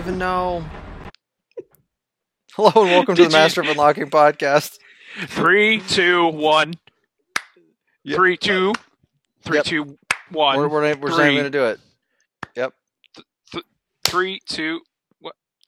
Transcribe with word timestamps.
even 0.00 0.16
know. 0.16 0.64
Hello 2.54 2.70
and 2.82 2.90
welcome 2.90 3.16
to 3.16 3.22
the 3.22 3.28
you- 3.28 3.32
Master 3.32 3.60
of 3.60 3.68
Unlocking 3.68 4.08
podcast. 4.08 4.78
Three, 5.26 5.80
two, 5.80 6.28
one. 6.28 6.72
Yep. 8.04 8.16
Three, 8.16 8.36
two, 8.38 8.72
three, 9.42 9.58
Yep. 9.58 9.64
two, 9.66 9.98
one. 10.30 10.56
We're, 10.56 10.68
we're, 10.68 10.96
we're 10.96 11.10
not 11.10 11.16
three. 11.16 11.24
even 11.24 11.34
going 11.34 11.44
to 11.44 11.50
do 11.50 11.64
it. 11.66 11.80
Yep. 12.56 12.72
Three, 14.04 14.40
two. 14.48 14.80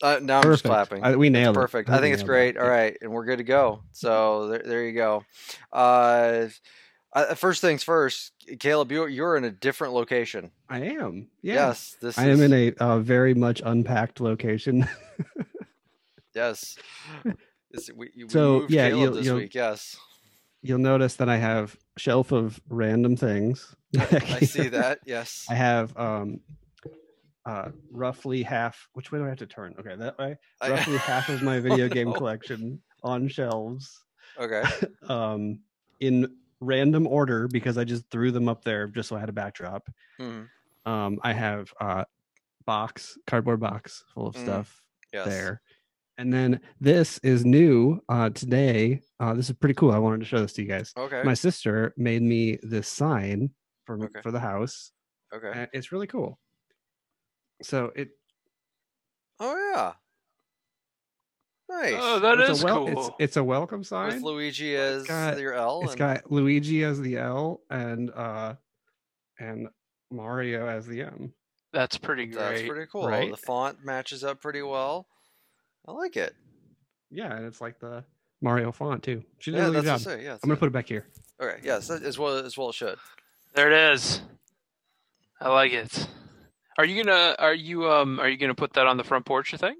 Uh, 0.02 0.18
now 0.22 0.38
I'm 0.38 0.44
just 0.44 0.64
clapping. 0.64 1.04
I, 1.04 1.14
we 1.14 1.28
nailed 1.28 1.54
Perfect. 1.54 1.88
it. 1.88 1.92
Perfect. 1.92 1.98
I 1.98 2.00
think 2.02 2.14
it's 2.14 2.22
great. 2.24 2.56
it. 2.56 2.58
All 2.58 2.68
right, 2.68 2.96
and 3.02 3.12
we're 3.12 3.24
good 3.26 3.36
to 3.38 3.44
go. 3.44 3.82
So 3.92 4.48
there, 4.48 4.62
there 4.64 4.84
you 4.84 4.94
go. 4.94 5.24
Uh, 5.70 6.46
uh, 7.12 7.34
first 7.34 7.60
things 7.60 7.82
first, 7.82 8.32
Caleb, 8.58 8.90
you're 8.92 9.08
you're 9.08 9.36
in 9.36 9.44
a 9.44 9.50
different 9.50 9.92
location. 9.94 10.50
I 10.68 10.80
am. 10.82 11.28
Yeah. 11.42 11.54
Yes, 11.68 11.96
this 12.00 12.18
I 12.18 12.28
is, 12.28 12.40
am 12.40 12.52
in 12.52 12.52
a 12.52 12.72
uh, 12.82 12.98
very 13.00 13.34
much 13.34 13.60
unpacked 13.64 14.20
location. 14.20 14.88
yes. 16.34 16.76
This- 17.70 17.90
we, 17.94 18.10
we 18.16 18.28
So, 18.28 18.60
moved 18.60 18.72
yeah, 18.72 18.88
Caleb 18.88 19.02
you'll- 19.02 19.14
this 19.14 19.26
you'll- 19.26 19.36
week. 19.36 19.54
Yes, 19.54 19.96
You'll 20.64 20.78
notice 20.78 21.16
that 21.16 21.28
I 21.28 21.38
have 21.38 21.76
shelf 21.98 22.30
of 22.30 22.60
random 22.68 23.16
things. 23.16 23.74
I 23.98 24.38
see 24.40 24.68
that. 24.68 25.00
Yes. 25.04 25.44
I 25.50 25.54
have 25.54 25.96
um, 25.98 26.38
uh, 27.44 27.70
roughly 27.90 28.44
half. 28.44 28.88
Which 28.92 29.10
way 29.10 29.18
do 29.18 29.24
I 29.24 29.28
have 29.30 29.38
to 29.38 29.46
turn? 29.48 29.74
Okay, 29.80 29.96
that 29.96 30.16
way. 30.18 30.36
I- 30.60 30.70
Roughly 30.70 30.96
half 30.98 31.28
of 31.30 31.42
my 31.42 31.58
video 31.58 31.88
game 31.88 32.10
no. 32.10 32.12
collection 32.14 32.80
on 33.02 33.26
shelves, 33.26 34.04
okay. 34.38 34.62
um, 35.08 35.58
in 35.98 36.32
random 36.62 37.06
order 37.06 37.48
because 37.48 37.76
I 37.76 37.84
just 37.84 38.08
threw 38.10 38.30
them 38.30 38.48
up 38.48 38.64
there 38.64 38.86
just 38.86 39.08
so 39.08 39.16
I 39.16 39.20
had 39.20 39.28
a 39.28 39.32
backdrop. 39.32 39.88
Mhm. 40.20 40.48
Um, 40.86 41.20
I 41.22 41.32
have 41.32 41.72
uh, 41.80 42.04
box, 42.64 43.18
cardboard 43.26 43.60
box 43.60 44.04
full 44.14 44.26
of 44.28 44.34
Mhm. 44.36 44.42
stuff 44.42 44.82
Yes. 45.12 45.26
there. 45.26 45.62
And 46.18 46.32
then 46.32 46.60
this 46.80 47.18
is 47.18 47.44
new 47.44 48.00
uh, 48.08 48.30
today. 48.30 49.00
Uh, 49.18 49.34
this 49.34 49.48
is 49.50 49.56
pretty 49.56 49.74
cool. 49.74 49.90
I 49.92 49.98
wanted 49.98 50.20
to 50.20 50.26
show 50.26 50.40
this 50.40 50.52
to 50.54 50.62
you 50.62 50.68
guys. 50.68 50.92
Okay. 50.96 51.22
My 51.24 51.34
sister 51.34 51.92
made 51.96 52.22
me 52.22 52.58
this 52.62 52.86
sign 52.88 53.50
for 53.86 54.02
Okay. 54.04 54.20
for 54.22 54.30
the 54.30 54.40
house. 54.40 54.92
okay. 55.34 55.50
and 55.54 55.68
it's 55.72 55.90
really 55.92 56.06
cool. 56.06 56.38
So 57.62 57.86
it 57.96 58.10
Oh 59.40 59.56
yeah. 59.74 59.94
Nice. 61.72 61.94
Oh, 61.96 62.18
that 62.20 62.38
it's 62.40 62.50
is 62.50 62.62
a 62.62 62.66
wel- 62.66 62.86
cool. 62.86 63.06
It's 63.06 63.10
it's 63.18 63.36
a 63.36 63.44
welcome 63.44 63.78
With 63.80 63.86
sign. 63.88 64.22
Luigi 64.22 64.76
as 64.76 65.04
got- 65.04 65.38
your 65.40 65.54
L. 65.54 65.80
It's 65.82 65.92
and- 65.92 65.98
got 65.98 66.30
Luigi 66.30 66.84
as 66.84 67.00
the 67.00 67.16
L 67.18 67.60
and 67.70 68.10
uh 68.10 68.54
and 69.38 69.68
Mario 70.10 70.66
as 70.68 70.86
the 70.86 71.02
M. 71.02 71.32
That's 71.72 71.96
pretty 71.96 72.26
great. 72.26 72.38
That's 72.56 72.62
pretty 72.68 72.86
cool. 72.92 73.08
right? 73.08 73.30
The 73.30 73.36
font 73.36 73.78
matches 73.84 74.22
up 74.22 74.40
pretty 74.42 74.60
well. 74.62 75.06
I 75.88 75.92
like 75.92 76.16
it. 76.16 76.34
Yeah, 77.10 77.34
and 77.34 77.46
it's 77.46 77.60
like 77.60 77.78
the 77.80 78.04
Mario 78.42 78.70
font 78.72 79.02
too. 79.02 79.22
She 79.38 79.50
did 79.50 79.56
Yeah, 79.56 79.62
a 79.68 79.70
really 79.70 79.80
that's 79.86 80.04
good 80.04 80.10
job. 80.10 80.18
I 80.18 80.20
say. 80.20 80.24
Yeah, 80.24 80.32
I'm 80.34 80.48
gonna 80.48 80.56
put 80.56 80.66
it 80.68 80.72
back 80.72 80.88
here. 80.88 81.06
Okay, 81.40 81.58
yes, 81.64 81.88
that- 81.88 82.02
as 82.02 82.18
well 82.18 82.36
as 82.36 82.56
well 82.58 82.68
it 82.68 82.74
should. 82.74 82.98
There 83.54 83.70
it 83.72 83.94
is. 83.94 84.20
I 85.40 85.48
like 85.48 85.72
it. 85.72 86.06
Are 86.78 86.84
you 86.84 87.02
gonna? 87.02 87.34
Are 87.38 87.54
you 87.54 87.90
um? 87.90 88.20
Are 88.20 88.28
you 88.28 88.36
gonna 88.36 88.54
put 88.54 88.74
that 88.74 88.86
on 88.86 88.96
the 88.98 89.04
front 89.04 89.24
porch? 89.26 89.52
You 89.52 89.58
think? 89.58 89.78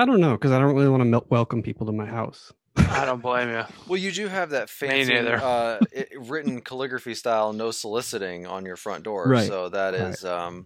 I 0.00 0.06
don't 0.06 0.18
know 0.18 0.32
because 0.32 0.50
I 0.50 0.58
don't 0.58 0.74
really 0.74 0.88
want 0.88 1.02
to 1.02 1.22
welcome 1.28 1.62
people 1.62 1.84
to 1.84 1.92
my 1.92 2.06
house. 2.06 2.54
I 2.74 3.04
don't 3.04 3.20
blame 3.20 3.50
you. 3.50 3.64
Well, 3.86 3.98
you 3.98 4.10
do 4.10 4.28
have 4.28 4.48
that 4.50 4.70
fancy 4.70 5.14
uh, 5.14 5.78
i 5.94 6.06
written 6.18 6.62
calligraphy 6.62 7.12
style, 7.12 7.52
no 7.52 7.70
soliciting 7.70 8.46
on 8.46 8.64
your 8.64 8.76
front 8.76 9.04
door. 9.04 9.28
Right, 9.28 9.46
So 9.46 9.68
that 9.68 9.92
is, 9.92 10.24
right. 10.24 10.32
um, 10.32 10.64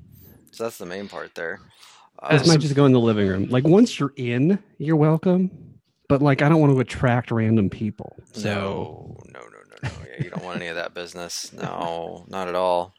so 0.53 0.63
that's 0.63 0.79
the 0.79 0.87
main 0.87 1.09
part 1.09 1.35
there. 1.35 1.59
This 2.31 2.43
Um, 2.43 2.49
might 2.49 2.61
just 2.61 2.77
go 2.77 2.87
in 2.87 2.93
the 2.93 3.01
living 3.01 3.27
room. 3.27 3.49
Like 3.51 3.65
once 3.67 3.99
you're 3.99 4.13
in, 4.15 4.61
you're 4.79 4.95
welcome. 4.95 5.51
But 6.09 6.23
like 6.23 6.41
I 6.41 6.49
don't 6.49 6.61
want 6.61 6.73
to 6.73 6.79
attract 6.79 7.33
random 7.33 7.69
people. 7.71 8.15
So 8.35 8.49
no, 8.49 9.17
no, 9.33 9.41
no, 9.41 9.47
no, 9.49 9.77
no. 9.83 9.89
Yeah, 10.17 10.23
you 10.23 10.31
don't 10.31 10.45
want 10.45 10.59
any 10.59 10.69
of 10.69 10.77
that 10.77 10.95
business. 10.95 11.53
No, 11.53 12.25
not 12.29 12.47
at 12.47 12.55
all. 12.55 12.95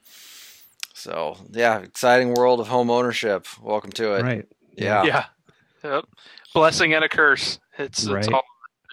So 0.94 1.38
yeah, 1.52 1.80
exciting 1.80 2.34
world 2.34 2.59
of 2.59 2.68
home 2.68 2.90
ownership. 2.90 3.48
Welcome 3.62 3.94
to 3.94 4.16
it. 4.16 4.24
right. 4.24 4.46
Yeah. 4.76 5.06
Yeah. 5.06 5.26
Yep. 5.85 6.06
Blessing 6.53 6.94
and 6.94 7.03
a 7.03 7.09
curse. 7.09 7.59
It's 7.78 8.06
it's 8.07 8.28
all. 8.29 8.44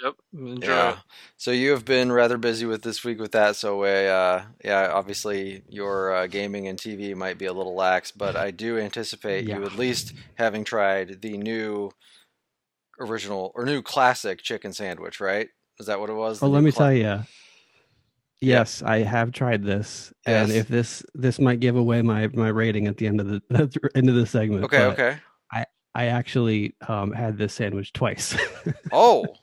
Yep. 0.02 0.14
Enjoy 0.34 0.66
Yeah. 0.66 0.96
So 1.36 1.50
you 1.52 1.70
have 1.70 1.84
been 1.84 2.10
rather 2.10 2.36
busy 2.36 2.66
with 2.66 2.82
this 2.82 3.04
week 3.04 3.20
with 3.20 3.32
that. 3.32 3.56
So 3.56 3.82
uh, 3.82 4.42
yeah, 4.64 4.90
obviously 4.92 5.62
your 5.68 6.14
uh, 6.14 6.26
gaming 6.26 6.66
and 6.66 6.78
TV 6.78 7.14
might 7.14 7.38
be 7.38 7.46
a 7.46 7.52
little 7.52 7.74
lax, 7.74 8.10
but 8.10 8.36
I 8.36 8.50
do 8.50 8.78
anticipate 8.78 9.46
you 9.46 9.64
at 9.64 9.76
least 9.76 10.14
having 10.34 10.64
tried 10.64 11.22
the 11.22 11.38
new 11.38 11.90
original 12.98 13.52
or 13.54 13.64
new 13.64 13.82
classic 13.82 14.42
chicken 14.42 14.72
sandwich, 14.72 15.20
right? 15.20 15.48
Is 15.78 15.86
that 15.86 16.00
what 16.00 16.10
it 16.10 16.14
was? 16.14 16.40
Well, 16.40 16.50
let 16.50 16.62
me 16.62 16.72
cla- 16.72 16.86
tell 16.86 16.92
you. 16.92 17.22
Yes, 18.40 18.82
I 18.82 18.98
have 18.98 19.30
tried 19.30 19.62
this, 19.62 20.12
and 20.26 20.50
if 20.50 20.66
this 20.66 21.04
this 21.14 21.38
might 21.38 21.60
give 21.60 21.76
away 21.76 22.02
my 22.02 22.26
my 22.28 22.48
rating 22.48 22.88
at 22.88 22.96
the 22.96 23.06
end 23.06 23.20
of 23.20 23.28
the 23.28 23.40
the 23.50 23.90
end 23.94 24.08
of 24.08 24.16
the 24.16 24.26
segment. 24.26 24.64
Okay, 24.64 24.84
okay. 24.86 25.18
I 25.94 26.06
actually 26.06 26.74
um, 26.88 27.12
had 27.12 27.36
this 27.38 27.54
sandwich 27.54 27.92
twice. 27.92 28.36
Oh, 28.92 29.36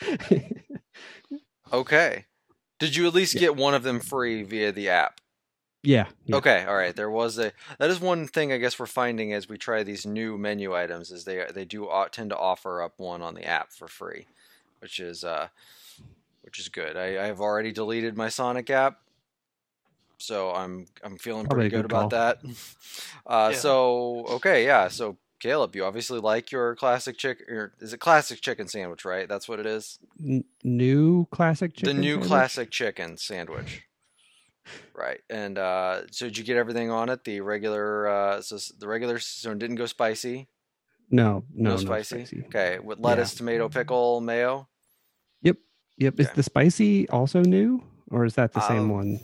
okay. 1.72 2.24
Did 2.78 2.94
you 2.96 3.06
at 3.06 3.14
least 3.14 3.34
Yeah. 3.34 3.40
get 3.40 3.56
one 3.56 3.74
of 3.74 3.82
them 3.82 4.00
free 4.00 4.42
via 4.42 4.72
the 4.72 4.88
app? 4.88 5.20
yeah, 5.82 6.06
yeah. 6.24 6.36
Okay, 6.36 6.64
all 6.64 6.74
right. 6.76 6.94
There 6.94 7.10
was 7.10 7.38
a 7.38 7.52
that 7.78 7.90
is 7.90 8.00
one 8.00 8.26
thing 8.26 8.52
I 8.52 8.58
guess 8.58 8.78
we're 8.78 8.86
finding 8.86 9.32
as 9.32 9.48
we 9.48 9.56
try 9.56 9.82
these 9.82 10.04
new 10.04 10.36
menu 10.36 10.74
items 10.74 11.10
is 11.10 11.24
they 11.24 11.44
they 11.54 11.64
do 11.64 11.88
au- 11.88 12.08
tend 12.08 12.30
to 12.30 12.36
offer 12.36 12.82
up 12.82 12.94
one 12.98 13.22
on 13.22 13.34
the 13.34 13.44
app 13.44 13.72
for 13.72 13.86
free, 13.88 14.26
which 14.80 14.98
is 15.00 15.22
uh 15.24 15.48
which 16.42 16.58
is 16.58 16.68
good. 16.68 16.96
I 16.96 17.22
I 17.22 17.26
have 17.26 17.40
already 17.40 17.72
deleted 17.72 18.16
my 18.16 18.28
Sonic 18.28 18.68
app. 18.70 18.98
So 20.18 20.50
I'm 20.52 20.86
I'm 21.04 21.16
feeling 21.18 21.46
Probably 21.46 21.68
pretty 21.68 21.76
good 21.76 21.88
good 21.88 21.92
about 21.92 22.10
that. 22.10 22.38
Uh 23.26 23.50
Yeah. 23.52 23.56
so 23.58 24.26
okay, 24.30 24.64
yeah. 24.64 24.88
So 24.88 25.16
Caleb, 25.40 25.76
you 25.76 25.84
obviously 25.84 26.18
like 26.18 26.50
your 26.50 26.74
classic 26.76 27.18
chick 27.18 27.42
or 27.48 27.74
is 27.80 27.92
it 27.92 27.98
classic 27.98 28.40
chicken 28.40 28.68
sandwich, 28.68 29.04
right? 29.04 29.28
That's 29.28 29.48
what 29.48 29.60
it 29.60 29.66
is. 29.66 29.98
N- 30.22 30.44
new 30.64 31.26
classic 31.30 31.74
chicken. 31.74 31.96
the 31.96 32.00
new 32.00 32.14
sandwich? 32.14 32.28
classic 32.28 32.70
chicken 32.70 33.16
sandwich. 33.16 33.82
Right, 34.94 35.20
and 35.30 35.58
uh, 35.58 36.02
so 36.10 36.26
did 36.26 36.38
you 36.38 36.44
get 36.44 36.56
everything 36.56 36.90
on 36.90 37.08
it? 37.08 37.22
The 37.22 37.40
regular, 37.40 38.08
uh, 38.08 38.40
so 38.40 38.58
the 38.78 38.88
regular, 38.88 39.18
so 39.18 39.52
it 39.52 39.58
didn't 39.58 39.76
go 39.76 39.86
spicy. 39.86 40.48
No, 41.10 41.44
no, 41.54 41.70
No, 41.70 41.70
no 41.70 41.76
spicy? 41.76 42.24
spicy. 42.24 42.44
Okay, 42.46 42.78
with 42.80 42.98
lettuce, 42.98 43.34
tomato, 43.34 43.68
pickle, 43.68 44.20
mayo. 44.20 44.68
Yep. 45.42 45.58
Yep. 45.98 46.20
Is 46.20 46.30
the 46.30 46.42
spicy 46.42 47.08
also 47.10 47.42
new, 47.42 47.82
or 48.10 48.24
is 48.24 48.34
that 48.34 48.54
the 48.54 48.60
same 48.60 48.84
Um, 48.84 48.90
one? 48.90 49.20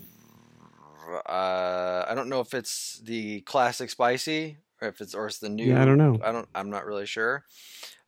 Uh, 1.26 2.04
I 2.08 2.14
don't 2.14 2.28
know 2.28 2.40
if 2.40 2.54
it's 2.54 3.00
the 3.04 3.40
classic 3.42 3.90
spicy 3.90 4.58
if 4.82 5.00
it's 5.00 5.14
or 5.14 5.26
it's 5.26 5.38
the 5.38 5.48
new. 5.48 5.64
Yeah, 5.64 5.82
I 5.82 5.84
don't 5.84 5.98
know. 5.98 6.18
I 6.22 6.32
don't. 6.32 6.48
I'm 6.54 6.70
not 6.70 6.84
really 6.86 7.06
sure. 7.06 7.44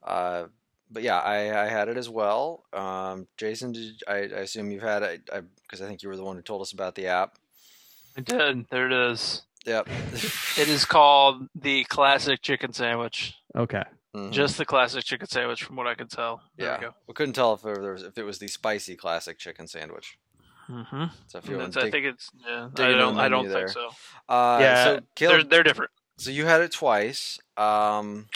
Uh, 0.03 0.45
but 0.91 1.03
yeah, 1.03 1.19
I, 1.19 1.65
I 1.65 1.69
had 1.69 1.89
it 1.89 1.97
as 1.97 2.09
well. 2.09 2.65
Um, 2.73 3.27
Jason, 3.37 3.73
did 3.73 4.03
I, 4.07 4.15
I 4.15 4.43
assume 4.43 4.71
you've 4.71 4.83
had 4.83 5.03
it? 5.03 5.31
I 5.33 5.43
because 5.63 5.81
I 5.83 5.87
think 5.87 6.03
you 6.03 6.09
were 6.09 6.17
the 6.17 6.25
one 6.25 6.37
who 6.37 6.43
told 6.43 6.63
us 6.63 6.73
about 6.73 6.95
the 6.95 7.07
app. 7.09 7.37
I 8.17 8.21
did. 8.21 8.67
There 8.71 8.87
it 8.87 9.13
is. 9.13 9.43
Yep. 9.67 9.89
It 10.57 10.69
is 10.69 10.85
called 10.85 11.49
the 11.55 11.85
classic 11.85 12.43
chicken 12.43 12.73
sandwich. 12.73 13.35
Okay. 13.57 13.83
Mhm. 14.15 14.31
Just 14.31 14.59
the 14.59 14.65
classic 14.65 15.05
chicken 15.05 15.27
sandwich, 15.27 15.65
from 15.65 15.75
what 15.77 15.87
I 15.87 15.95
can 15.95 16.07
tell. 16.07 16.43
There 16.57 16.69
yeah. 16.69 16.79
we 16.79 16.85
go. 16.85 16.95
We 17.09 17.15
couldn't 17.15 17.33
tell 17.35 17.55
if 17.55 17.65
it 17.65 17.81
was 17.81 18.03
if 18.03 18.19
it 18.19 18.23
was 18.23 18.39
the 18.39 18.49
spicy 18.49 18.95
classic 18.95 19.39
chicken 19.39 19.67
sandwich. 19.67 20.19
Mm-hmm. 20.69 21.05
So 21.27 21.39
if 21.39 21.49
you 21.49 21.59
want 21.59 21.77
I 21.77 21.81
to 21.81 21.87
dig, 21.87 21.93
think 21.93 22.07
it's. 22.07 22.31
Yeah. 22.47 22.69
I 22.77 22.93
don't. 22.93 23.19
I 23.19 23.29
don't 23.29 23.49
menu 23.49 23.59
think 23.59 23.71
so. 23.71 23.89
uh, 24.29 24.59
yeah. 24.61 24.85
so 24.85 25.01
they're 25.17 25.43
they're 25.43 25.63
different. 25.63 25.91
So 26.17 26.31
you 26.31 26.47
had 26.47 26.61
it 26.61 26.73
twice. 26.73 27.39
Um, 27.57 28.27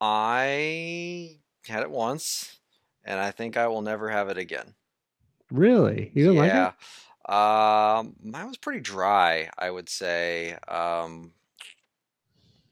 I 0.00 1.38
had 1.66 1.82
it 1.82 1.90
once, 1.90 2.58
and 3.04 3.18
I 3.18 3.30
think 3.30 3.56
I 3.56 3.68
will 3.68 3.82
never 3.82 4.08
have 4.08 4.28
it 4.28 4.38
again. 4.38 4.74
Really? 5.50 6.10
You 6.14 6.24
didn't 6.24 6.38
like 6.38 6.52
yeah. 6.52 6.68
it? 6.68 6.74
Um, 7.32 8.16
mine 8.22 8.48
was 8.48 8.58
pretty 8.58 8.80
dry, 8.80 9.48
I 9.58 9.70
would 9.70 9.88
say. 9.88 10.56
Um, 10.68 11.32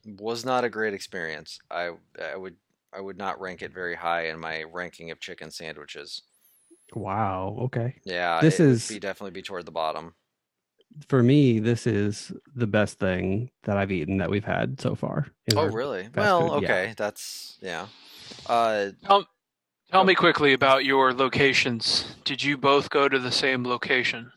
was 0.05 0.45
not 0.45 0.65
a 0.65 0.69
great 0.69 0.95
experience. 0.95 1.59
I 1.71 1.93
I 2.21 2.37
would 2.37 2.57
I 2.93 3.01
would 3.01 3.17
not 3.17 3.41
rank 3.41 3.63
it 3.63 3.73
very 3.73 3.95
high 3.95 4.27
in 4.27 4.39
my 4.39 4.65
ranking 4.65 5.11
of 5.11 5.21
chicken 5.21 5.51
sandwiches. 5.51 6.23
Wow. 6.95 7.57
Okay. 7.63 7.97
Yeah, 8.05 8.41
This 8.41 8.61
is- 8.61 8.89
be 8.89 8.99
definitely 8.99 9.31
be 9.31 9.43
toward 9.43 9.65
the 9.65 9.73
bottom. 9.73 10.15
For 11.09 11.23
me, 11.23 11.59
this 11.59 11.87
is 11.87 12.33
the 12.55 12.67
best 12.67 12.99
thing 12.99 13.51
that 13.65 13.77
I've 13.77 13.91
eaten 13.93 14.19
that 14.19 14.31
we've 14.31 14.45
had 14.45 14.81
so 14.81 14.95
far. 14.95 15.27
Oh, 15.57 15.67
really? 15.67 16.09
Well, 16.15 16.51
food, 16.55 16.63
yeah. 16.63 16.69
okay, 16.73 16.95
that's 16.97 17.59
yeah. 17.63 17.87
Uh, 18.47 18.91
Tell, 19.05 19.27
tell 19.91 20.01
Oh. 20.03 20.05
me 20.05 20.15
quickly 20.15 20.53
about 20.53 20.85
your 20.85 21.13
locations. 21.13 22.15
Did 22.25 22.43
you 22.43 22.57
both 22.57 22.91
go 22.91 23.09
to 23.09 23.19
the 23.19 23.33
same 23.33 23.65
location? 23.65 24.33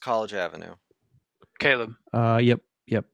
College 0.00 0.34
Avenue. 0.34 0.74
Caleb. 1.58 1.94
Uh, 2.12 2.38
yep. 2.42 2.60
Yep. 2.86 3.04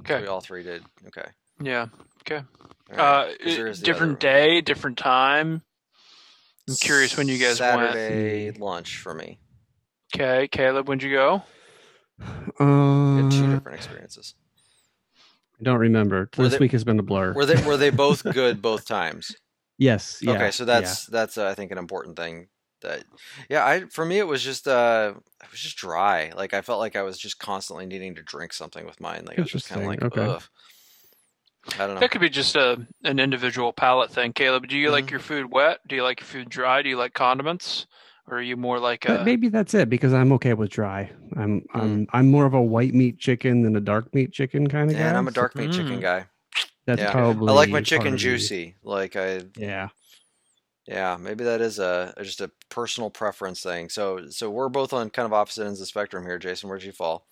Okay. 0.00 0.22
We 0.22 0.26
all 0.28 0.40
three 0.40 0.62
did. 0.62 0.84
Okay. 1.08 1.28
Yeah. 1.60 1.86
Okay. 2.22 2.44
All 2.90 2.96
right, 2.96 2.98
Uh, 2.98 3.36
'cause 3.36 3.56
there 3.56 3.66
is 3.66 3.80
different 3.82 4.20
day, 4.20 4.60
different 4.60 4.98
time. 4.98 5.62
I'm 6.68 6.76
curious 6.76 7.16
when 7.16 7.28
you 7.28 7.38
guys 7.38 7.60
went. 7.60 7.92
Saturday 7.94 8.52
lunch 8.52 8.98
for 8.98 9.14
me. 9.14 9.38
Okay, 10.14 10.46
Caleb, 10.48 10.88
when'd 10.88 11.02
you 11.02 11.10
go? 11.12 11.42
We 12.18 12.26
had 12.26 13.30
two 13.30 13.44
Uh, 13.46 13.50
different 13.54 13.76
experiences. 13.76 14.34
I 15.58 15.64
don't 15.64 15.78
remember. 15.78 16.28
Were 16.36 16.44
This 16.44 16.52
they- 16.54 16.58
week 16.58 16.72
has 16.72 16.84
been 16.84 16.98
a 16.98 17.02
blur. 17.02 17.32
Were 17.32 17.46
they 17.46 17.62
were 17.64 17.76
they 17.76 17.90
both 17.90 18.22
good 18.32 18.60
both 18.60 18.84
times? 18.86 19.34
yes. 19.78 20.18
Yeah, 20.20 20.32
okay, 20.32 20.50
so 20.50 20.64
that's 20.64 21.06
that's 21.06 21.38
uh, 21.38 21.46
I 21.48 21.54
think 21.54 21.72
an 21.72 21.78
important 21.78 22.16
thing. 22.16 22.48
That 22.82 23.04
yeah, 23.48 23.64
I 23.64 23.84
for 23.86 24.04
me 24.04 24.18
it 24.18 24.26
was 24.26 24.42
just 24.42 24.66
uh 24.66 25.14
it 25.42 25.50
was 25.50 25.60
just 25.60 25.76
dry. 25.76 26.32
Like 26.36 26.52
I 26.52 26.62
felt 26.62 26.80
like 26.80 26.96
I 26.96 27.02
was 27.02 27.16
just 27.16 27.38
constantly 27.38 27.86
needing 27.86 28.16
to 28.16 28.22
drink 28.22 28.52
something 28.52 28.84
with 28.84 29.00
mine. 29.00 29.24
Like 29.24 29.38
I 29.38 29.42
was 29.42 29.52
just 29.52 29.68
kind 29.68 29.80
of 29.82 29.86
like 29.86 30.02
Interesting, 30.02 30.24
okay. 30.24 30.32
ugh. 30.34 30.42
I 31.80 31.86
don't 31.86 31.94
know. 31.94 32.00
That 32.00 32.10
could 32.10 32.20
be 32.20 32.28
just 32.28 32.56
a 32.56 32.84
an 33.04 33.20
individual 33.20 33.72
palate 33.72 34.10
thing. 34.10 34.32
Caleb, 34.32 34.66
do 34.68 34.76
you 34.76 34.90
like 34.90 35.06
Mhm. 35.06 35.10
your 35.12 35.20
food 35.20 35.52
wet? 35.52 35.78
Do 35.88 35.94
you 35.94 36.02
like 36.02 36.20
your 36.20 36.26
food 36.26 36.48
dry? 36.48 36.82
Do 36.82 36.88
you 36.88 36.96
like 36.98 37.14
condiments? 37.14 37.86
Or 38.32 38.36
are 38.36 38.42
you 38.42 38.56
more 38.56 38.78
like 38.78 39.04
a 39.04 39.22
maybe 39.24 39.50
that's 39.50 39.74
it 39.74 39.90
because 39.90 40.14
I'm 40.14 40.32
okay 40.32 40.54
with 40.54 40.70
dry. 40.70 41.10
I'm 41.36 41.60
Mm. 41.74 41.82
I'm 41.82 42.06
I'm 42.14 42.30
more 42.30 42.46
of 42.46 42.54
a 42.54 42.62
white 42.62 42.94
meat 42.94 43.18
chicken 43.18 43.60
than 43.62 43.76
a 43.76 43.80
dark 43.80 44.14
meat 44.14 44.32
chicken 44.32 44.68
kind 44.68 44.90
of 44.90 44.96
Yeah, 44.96 45.02
guy. 45.02 45.08
and 45.10 45.18
I'm 45.18 45.28
a 45.28 45.30
so 45.30 45.34
dark 45.34 45.54
meat 45.54 45.70
chicken 45.70 45.98
Mm. 45.98 46.02
guy. 46.02 46.26
That's 46.86 47.02
yeah. 47.02 47.12
probably. 47.12 47.48
I 47.48 47.52
like 47.52 47.70
my 47.70 47.82
chicken 47.82 48.16
juicy. 48.16 48.76
Like 48.82 49.16
I 49.16 49.42
Yeah. 49.56 49.88
Yeah, 50.86 51.16
maybe 51.20 51.44
that 51.44 51.60
is 51.60 51.78
a 51.78 52.14
just 52.22 52.40
a 52.40 52.50
personal 52.70 53.10
preference 53.10 53.62
thing. 53.62 53.90
So 53.90 54.30
so 54.30 54.50
we're 54.50 54.70
both 54.70 54.94
on 54.94 55.10
kind 55.10 55.26
of 55.26 55.32
opposite 55.34 55.66
ends 55.66 55.78
of 55.78 55.82
the 55.82 55.86
spectrum 55.86 56.24
here, 56.24 56.38
Jason. 56.38 56.70
Where'd 56.70 56.82
you 56.82 56.92
fall? 56.92 57.26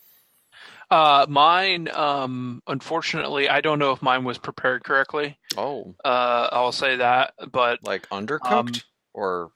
uh 0.91 1.27
mine 1.29 1.89
um 1.95 2.63
unfortunately 2.67 3.49
I 3.49 3.61
don't 3.61 3.79
know 3.79 3.93
if 3.93 4.03
mine 4.03 4.25
was 4.25 4.39
prepared 4.39 4.85
correctly. 4.85 5.39
Oh, 5.57 5.95
Uh 6.05 6.49
I'll 6.53 6.73
say 6.73 6.97
that, 6.97 7.35
but 7.51 7.83
like 7.83 8.09
undercooked 8.11 8.51
Um, 8.51 8.73
or 9.15 9.51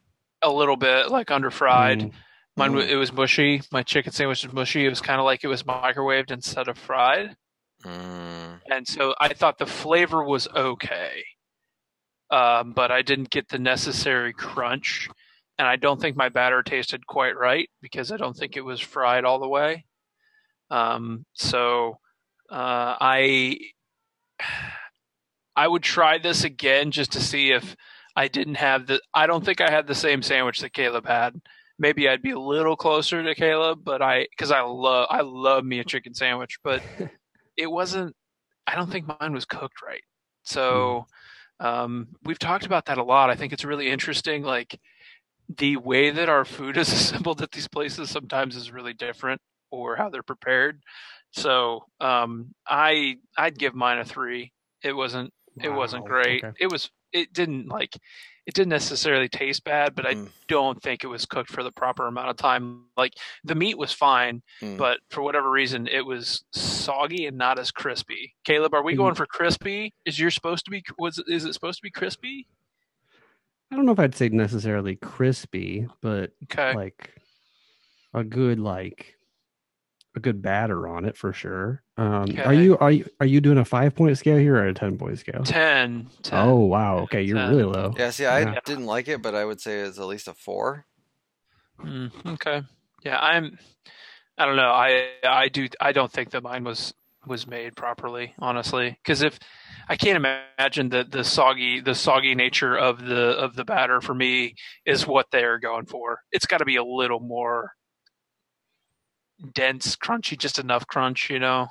a 0.44 0.52
little 0.52 0.76
bit 0.76 1.10
like 1.10 1.30
under 1.30 1.50
fried. 1.50 1.98
Mm, 2.00 2.12
Mine 2.56 2.72
Mm. 2.72 2.88
it 2.88 2.96
was 2.96 3.12
mushy. 3.12 3.62
My 3.72 3.82
chicken 3.82 4.12
sandwich 4.12 4.44
was 4.44 4.52
mushy. 4.54 4.86
It 4.86 4.90
was 4.90 5.00
kind 5.00 5.18
of 5.18 5.24
like 5.24 5.42
it 5.42 5.48
was 5.48 5.64
microwaved 5.64 6.30
instead 6.30 6.68
of 6.68 6.78
fried. 6.78 7.36
mm, 7.82 8.60
and 8.70 8.86
so 8.86 9.14
I 9.20 9.34
thought 9.34 9.58
the 9.58 9.66
flavor 9.66 10.22
was 10.22 10.46
okay, 10.48 11.24
um, 12.30 12.72
but 12.72 12.90
I 12.92 13.02
didn't 13.02 13.30
get 13.30 13.48
the 13.48 13.58
necessary 13.58 14.32
crunch, 14.32 15.08
and 15.58 15.66
I 15.68 15.76
don't 15.76 16.00
think 16.00 16.16
my 16.16 16.28
batter 16.28 16.62
tasted 16.62 17.06
quite 17.06 17.36
right 17.36 17.68
because 17.82 18.12
I 18.12 18.16
don't 18.16 18.36
think 18.36 18.56
it 18.56 18.64
was 18.64 18.80
fried 18.80 19.24
all 19.24 19.40
the 19.40 19.48
way. 19.48 19.84
Um, 20.70 21.26
so 21.34 21.98
uh, 22.50 22.96
I 23.00 23.58
I 25.56 25.68
would 25.68 25.82
try 25.82 26.18
this 26.18 26.44
again 26.44 26.90
just 26.90 27.12
to 27.12 27.20
see 27.20 27.50
if 27.52 27.76
I 28.16 28.28
didn't 28.28 28.56
have 28.56 28.86
the. 28.86 29.00
I 29.12 29.26
don't 29.26 29.44
think 29.44 29.60
I 29.60 29.70
had 29.70 29.86
the 29.86 29.94
same 29.94 30.22
sandwich 30.22 30.60
that 30.60 30.72
Caleb 30.72 31.06
had. 31.06 31.40
Maybe 31.78 32.08
I'd 32.08 32.22
be 32.22 32.30
a 32.30 32.38
little 32.38 32.76
closer 32.76 33.22
to 33.22 33.34
Caleb, 33.34 33.80
but 33.82 34.00
I 34.00 34.26
because 34.30 34.52
I 34.52 34.60
love 34.60 35.08
I 35.10 35.22
love 35.22 35.64
me 35.64 35.80
a 35.80 35.84
chicken 35.84 36.14
sandwich, 36.14 36.58
but 36.62 36.82
it 37.56 37.66
wasn't. 37.66 38.14
I 38.66 38.76
don't 38.76 38.90
think 38.90 39.06
mine 39.20 39.32
was 39.32 39.44
cooked 39.44 39.82
right. 39.82 40.02
So 40.44 41.06
um, 41.60 42.08
we've 42.22 42.38
talked 42.38 42.66
about 42.66 42.86
that 42.86 42.98
a 42.98 43.02
lot. 43.02 43.30
I 43.30 43.34
think 43.34 43.52
it's 43.52 43.64
really 43.64 43.90
interesting. 43.90 44.42
Like 44.42 44.78
the 45.58 45.76
way 45.76 46.10
that 46.10 46.28
our 46.28 46.44
food 46.44 46.76
is 46.76 46.92
assembled 46.92 47.42
at 47.42 47.52
these 47.52 47.68
places 47.68 48.10
sometimes 48.10 48.54
is 48.54 48.70
really 48.70 48.94
different, 48.94 49.40
or 49.70 49.96
how 49.96 50.08
they're 50.08 50.22
prepared. 50.22 50.80
So 51.32 51.86
um, 52.00 52.54
I 52.66 53.16
I'd 53.36 53.58
give 53.58 53.74
mine 53.74 53.98
a 53.98 54.04
three. 54.04 54.52
It 54.84 54.92
wasn't 54.92 55.32
it 55.60 55.70
wasn't 55.70 56.04
great. 56.04 56.44
okay. 56.44 56.56
It 56.60 56.70
was 56.70 56.90
it 57.14 57.32
didn't 57.32 57.68
like 57.68 57.96
it 58.46 58.52
didn't 58.52 58.68
necessarily 58.68 59.26
taste 59.26 59.64
bad, 59.64 59.94
but 59.94 60.04
I 60.04 60.14
Mm. 60.16 60.28
don't 60.48 60.82
think 60.82 61.02
it 61.02 61.06
was 61.06 61.24
cooked 61.24 61.50
for 61.50 61.62
the 61.62 61.72
proper 61.72 62.06
amount 62.06 62.28
of 62.28 62.36
time. 62.36 62.84
Like 62.94 63.14
the 63.42 63.54
meat 63.54 63.78
was 63.78 63.90
fine, 63.90 64.42
mm. 64.60 64.76
but 64.76 65.00
for 65.08 65.22
whatever 65.22 65.50
reason, 65.50 65.86
it 65.88 66.04
was 66.04 66.44
soggy 66.52 67.24
and 67.24 67.38
not 67.38 67.58
as 67.58 67.70
crispy. 67.70 68.34
Caleb, 68.44 68.74
are 68.74 68.82
we 68.82 68.92
Mhm. 68.92 68.96
going 68.98 69.14
for 69.14 69.24
crispy? 69.24 69.94
Is 70.04 70.18
yours 70.18 70.34
supposed 70.34 70.66
to 70.66 70.70
be? 70.70 70.84
Was 70.98 71.18
is 71.26 71.46
it 71.46 71.54
supposed 71.54 71.78
to 71.78 71.82
be 71.82 71.90
crispy? 71.90 72.46
I 73.70 73.76
don't 73.76 73.86
know 73.86 73.92
if 73.92 73.98
I'd 73.98 74.14
say 74.14 74.28
necessarily 74.28 74.96
crispy, 74.96 75.88
but 76.02 76.32
Okay. 76.44 76.74
like 76.74 77.14
a 78.12 78.22
good 78.22 78.58
like 78.60 79.16
a 80.16 80.20
good 80.20 80.40
batter 80.42 80.86
on 80.88 81.04
it 81.04 81.16
for 81.16 81.32
sure. 81.32 81.82
Um, 81.96 82.26
Are 82.44 82.54
you 82.54 82.78
are 82.78 82.90
you 82.90 83.06
are 83.20 83.26
you 83.26 83.40
doing 83.40 83.58
a 83.58 83.64
five 83.64 83.94
point 83.94 84.16
scale 84.18 84.38
here 84.38 84.56
or 84.56 84.66
a 84.66 84.74
ten 84.74 84.96
point 84.98 85.18
scale? 85.18 85.42
10, 85.44 86.08
10. 86.22 86.38
Oh 86.38 86.56
wow, 86.60 86.98
okay, 87.00 87.22
you're 87.22 87.36
Ten. 87.36 87.50
really 87.50 87.64
low. 87.64 87.92
yeah, 87.96 88.10
see, 88.10 88.26
I 88.26 88.40
Yeah. 88.40 88.58
didn't 88.64 88.86
like 88.86 89.08
it, 89.08 89.22
but 89.22 89.34
I 89.34 89.44
would 89.44 89.60
say 89.60 89.80
it's 89.80 89.98
at 89.98 90.06
least 90.06 90.28
a 90.28 90.34
four. 90.34 90.86
Mm, 91.82 92.10
okay. 92.34 92.62
Yeah, 93.04 93.18
I'm. 93.18 93.58
I 94.38 94.46
don't 94.46 94.56
know. 94.56 94.70
I 94.70 95.08
I 95.24 95.48
do. 95.48 95.68
I 95.80 95.92
don't 95.92 96.10
think 96.10 96.30
that 96.30 96.42
mine 96.42 96.64
was 96.64 96.94
was 97.26 97.46
made 97.46 97.76
properly, 97.76 98.34
honestly. 98.38 98.98
Because 99.02 99.22
if 99.22 99.38
I 99.88 99.96
can't 99.96 100.16
imagine 100.16 100.90
that 100.90 101.10
the 101.10 101.24
soggy 101.24 101.80
the 101.80 101.94
soggy 101.94 102.34
nature 102.34 102.76
of 102.76 103.04
the 103.04 103.30
of 103.38 103.54
the 103.54 103.64
batter 103.64 104.00
for 104.00 104.14
me 104.14 104.54
is 104.86 105.06
what 105.06 105.26
they're 105.30 105.58
going 105.58 105.86
for. 105.86 106.20
It's 106.32 106.46
got 106.46 106.58
to 106.58 106.64
be 106.64 106.76
a 106.76 106.84
little 106.84 107.20
more 107.20 107.72
dense, 109.52 109.96
crunchy, 109.96 110.38
just 110.38 110.58
enough 110.58 110.86
crunch, 110.86 111.30
you 111.30 111.38
know. 111.38 111.68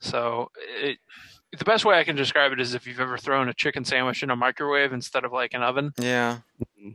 So 0.00 0.50
it. 0.80 0.98
The 1.58 1.66
best 1.66 1.84
way 1.84 1.98
I 1.98 2.04
can 2.04 2.16
describe 2.16 2.52
it 2.52 2.60
is 2.62 2.72
if 2.74 2.86
you've 2.86 2.98
ever 2.98 3.18
thrown 3.18 3.46
a 3.50 3.52
chicken 3.52 3.84
sandwich 3.84 4.22
in 4.22 4.30
a 4.30 4.36
microwave 4.36 4.94
instead 4.94 5.26
of 5.26 5.32
like 5.32 5.52
an 5.52 5.62
oven. 5.62 5.92
Yeah, 5.98 6.38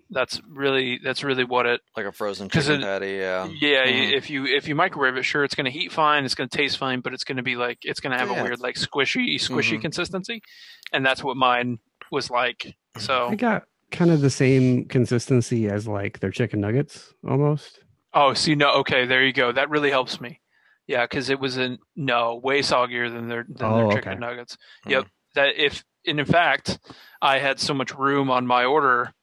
That's 0.09 0.41
really 0.49 0.99
that's 1.03 1.23
really 1.23 1.43
what 1.43 1.67
it 1.67 1.81
like 1.95 2.07
a 2.07 2.11
frozen 2.11 2.49
chicken 2.49 2.81
it- 2.81 2.81
patty. 2.81 3.11
Yeah, 3.11 3.45
yeah, 3.45 3.85
Mhm. 3.85 4.13
if 4.13 4.31
you 4.31 4.45
if 4.47 4.67
you 4.67 4.73
microwave 4.73 5.15
it, 5.15 5.21
sure, 5.25 5.43
it's 5.43 5.53
going 5.53 5.65
to 5.65 5.71
heat 5.71 5.91
fine, 5.91 6.25
it's 6.25 6.33
going 6.33 6.49
to 6.49 6.57
taste 6.57 6.79
fine, 6.79 7.01
but 7.01 7.13
it's 7.13 7.23
going 7.23 7.37
to 7.37 7.43
be 7.43 7.55
like 7.55 7.77
it's 7.83 7.99
going 7.99 8.13
to 8.13 8.17
have 8.17 8.31
Yeah. 8.31 8.39
a 8.39 8.43
weird 8.43 8.59
like 8.59 8.77
squishy 8.77 9.35
squishy 9.35 9.77
Mhm. 9.77 9.81
consistency, 9.81 10.41
and 10.91 11.05
that's 11.05 11.23
what 11.23 11.37
mine 11.37 11.77
was 12.11 12.31
like. 12.31 12.75
So, 12.97 13.27
I 13.27 13.35
got 13.35 13.65
kind 13.91 14.09
of 14.09 14.21
the 14.21 14.31
same 14.31 14.85
consistency 14.87 15.69
as 15.69 15.87
like 15.87 16.17
their 16.19 16.31
chicken 16.31 16.61
nuggets 16.61 17.13
almost. 17.29 17.81
Oh, 18.17 18.33
see, 18.33 18.55
no, 18.55 18.71
okay, 18.79 19.05
there 19.05 19.23
you 19.23 19.33
go. 19.33 19.51
That 19.51 19.69
really 19.69 19.89
helps 19.91 20.19
me. 20.19 20.41
Yeah, 20.87 21.03
because 21.03 21.29
it 21.29 21.39
was 21.39 21.57
in 21.57 21.77
no 21.95 22.35
way 22.41 22.61
soggier 22.61 23.11
than 23.11 23.27
their 23.27 23.45
than 23.47 23.67
Oh, 23.71 23.77
their 23.77 23.97
chicken 23.97 24.11
okay. 24.13 24.19
nuggets. 24.19 24.57
Mhm. 24.85 24.91
Yep. 24.91 25.07
That 25.35 25.49
if 25.57 25.83
and 26.05 26.19
in 26.19 26.25
fact, 26.25 26.79
I 27.21 27.39
had 27.39 27.59
so 27.59 27.73
much 27.73 27.93
room 27.93 28.31
on 28.31 28.47
my 28.47 28.63
order, 28.63 29.13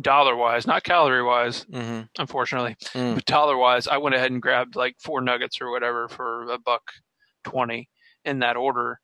dollar 0.00 0.36
wise, 0.36 0.66
not 0.66 0.84
calorie 0.84 1.22
wise, 1.24 1.64
hmm 1.64 2.02
unfortunately. 2.18 2.76
Mm. 2.94 3.16
But 3.16 3.24
dollar 3.24 3.56
wise, 3.56 3.88
I 3.88 3.96
went 3.98 4.14
ahead 4.14 4.30
and 4.30 4.40
grabbed 4.40 4.76
like 4.76 4.94
four 5.00 5.20
nuggets 5.20 5.60
or 5.60 5.70
whatever 5.72 6.08
for 6.08 6.44
a 6.50 6.58
buck 6.58 6.82
twenty 7.44 7.88
in 8.24 8.38
that 8.38 8.56
order, 8.56 9.00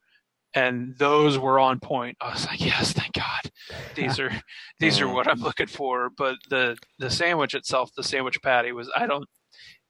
and 0.55 0.95
those 0.99 1.39
were 1.39 1.59
on 1.59 1.79
point. 1.81 2.17
I 2.21 2.31
was 2.33 2.47
like, 2.47 2.61
yes, 2.65 2.93
thank 2.93 3.13
God, 3.15 3.51
these 3.95 4.19
are 4.25 4.31
these 4.81 5.01
are 5.01 5.09
what 5.09 5.29
I'm 5.29 5.41
looking 5.41 5.67
for. 5.67 6.11
But 6.17 6.37
the 6.51 6.77
the 6.99 7.11
sandwich 7.11 7.55
itself, 7.55 7.91
the 7.97 8.03
sandwich 8.03 8.41
patty 8.43 8.73
was 8.73 8.91
I 8.97 9.07
don't. 9.07 9.27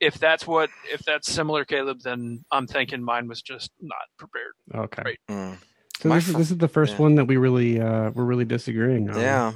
If 0.00 0.14
that's 0.18 0.46
what, 0.46 0.70
if 0.84 1.00
that's 1.00 1.30
similar, 1.30 1.64
Caleb, 1.64 1.98
then 2.04 2.44
I'm 2.52 2.68
thinking 2.68 3.02
mine 3.02 3.26
was 3.26 3.42
just 3.42 3.72
not 3.80 3.98
prepared. 4.16 4.52
Okay. 4.72 5.02
Right. 5.04 5.18
Mm. 5.28 5.58
So 6.00 6.08
My 6.08 6.14
this 6.16 6.26
is 6.28 6.32
fr- 6.32 6.38
this 6.38 6.50
is 6.52 6.58
the 6.58 6.68
first 6.68 6.92
yeah. 6.94 7.02
one 7.02 7.14
that 7.16 7.24
we 7.24 7.36
really 7.36 7.80
uh 7.80 8.10
we're 8.10 8.24
really 8.24 8.44
disagreeing 8.44 9.10
on. 9.10 9.18
Yeah, 9.20 9.52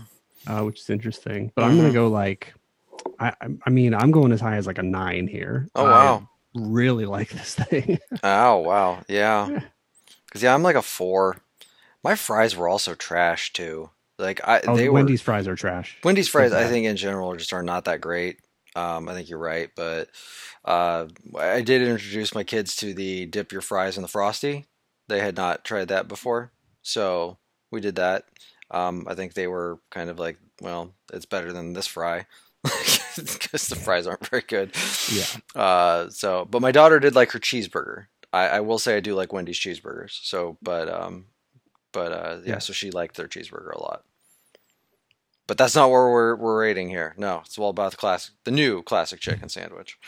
Uh, 0.47 0.63
which 0.65 0.81
is 0.81 0.91
interesting. 0.91 1.53
But 1.55 1.65
I'm 1.65 1.77
gonna 1.77 1.91
Mhm. 1.91 1.95
go 1.95 2.09
like 2.09 2.53
I 3.21 3.29
I- 3.41 3.57
I 3.67 3.71
mean 3.71 3.95
I'm 3.95 4.11
going 4.11 4.33
as 4.33 4.41
high 4.41 4.57
as 4.57 4.67
like 4.67 4.79
a 4.79 4.83
nine 4.83 5.29
here. 5.29 5.69
Oh, 5.77 5.87
I 5.87 5.91
wow. 5.91 6.29
really 6.55 7.07
like 7.07 7.29
this 7.31 7.55
thing. 7.55 7.99
Oh 8.25 8.57
wow, 8.59 9.03
yeah. 9.09 9.61
Because 10.33 10.43
yeah, 10.43 10.55
I'm 10.55 10.63
like 10.63 10.77
a 10.77 10.83
four. 10.83 11.43
My 12.03 12.17
fries 12.17 12.57
were 12.57 12.67
also 12.67 12.95
trash 12.95 13.53
too. 13.53 13.91
Like 14.19 14.41
I, 14.49 14.63
oh, 14.67 14.75
they 14.75 14.85
the 14.85 14.89
were 14.89 14.95
Wendy's 14.95 15.21
fries 15.21 15.47
are 15.47 15.55
trash. 15.55 15.99
Wendy's 16.03 16.29
fries. 16.29 16.55
I 16.55 16.65
think 16.65 16.87
in 16.87 16.97
general 16.97 17.37
just 17.37 17.53
are 17.53 17.63
not 17.63 17.85
that 17.85 18.01
great. 18.01 18.39
Um, 18.75 19.11
I 19.11 19.13
think 19.13 19.29
you're 19.29 19.39
right, 19.39 19.69
but 19.77 20.09
uh, 20.65 21.09
I 21.39 21.61
did 21.61 21.83
introduce 21.83 22.35
my 22.35 22.45
kids 22.45 22.77
to 22.77 22.95
the 22.95 23.27
dip 23.27 23.53
your 23.53 23.61
fries 23.61 23.99
in 23.99 24.03
the 24.03 24.09
frosty. 24.09 24.65
They 25.09 25.21
had 25.21 25.37
not 25.37 25.67
tried 25.67 25.89
that 25.89 26.09
before, 26.09 26.51
so 26.81 27.37
we 27.71 27.83
did 27.83 27.97
that. 27.97 28.25
Um, 28.71 29.05
I 29.07 29.15
think 29.15 29.35
they 29.35 29.49
were 29.49 29.81
kind 29.91 30.09
of 30.09 30.19
like, 30.19 30.39
well, 30.63 30.95
it's 31.13 31.27
better 31.27 31.53
than 31.53 31.75
this 31.75 31.87
fry 31.87 32.25
because 32.63 33.69
the 33.69 33.77
fries 33.77 34.07
aren't 34.07 34.27
very 34.27 34.45
good. 34.47 34.73
Yeah. 35.13 35.61
Uh, 35.61 36.09
so, 36.09 36.47
but 36.47 36.63
my 36.63 36.73
daughter 36.73 36.99
did 36.99 37.15
like 37.15 37.33
her 37.33 37.39
cheeseburger. 37.39 38.07
I, 38.33 38.49
I 38.49 38.61
will 38.61 38.79
say 38.79 38.97
I 38.97 39.01
do 39.01 39.15
like 39.15 39.33
Wendy's 39.33 39.59
cheeseburgers. 39.59 40.19
So, 40.23 40.57
but 40.63 40.89
um, 40.89 41.27
but 41.93 42.13
uh, 42.13 42.37
yeah, 42.45 42.53
Yeah. 42.55 42.59
so 42.59 42.73
she 42.73 42.91
liked 42.91 43.17
their 43.17 43.29
cheeseburger 43.29 43.73
a 43.75 43.81
lot. 43.81 44.05
But 45.47 45.59
that's 45.59 45.75
not 45.75 45.91
where 45.91 46.09
we're 46.11 46.37
we're 46.37 46.61
rating 46.61 46.89
here. 46.89 47.15
No, 47.19 47.43
it's 47.45 47.59
all 47.59 47.71
about 47.71 47.91
the 47.91 47.97
classic, 47.97 48.35
the 48.45 48.51
new 48.51 48.83
classic 48.83 49.21
chicken 49.21 49.49
sandwich. 49.49 49.99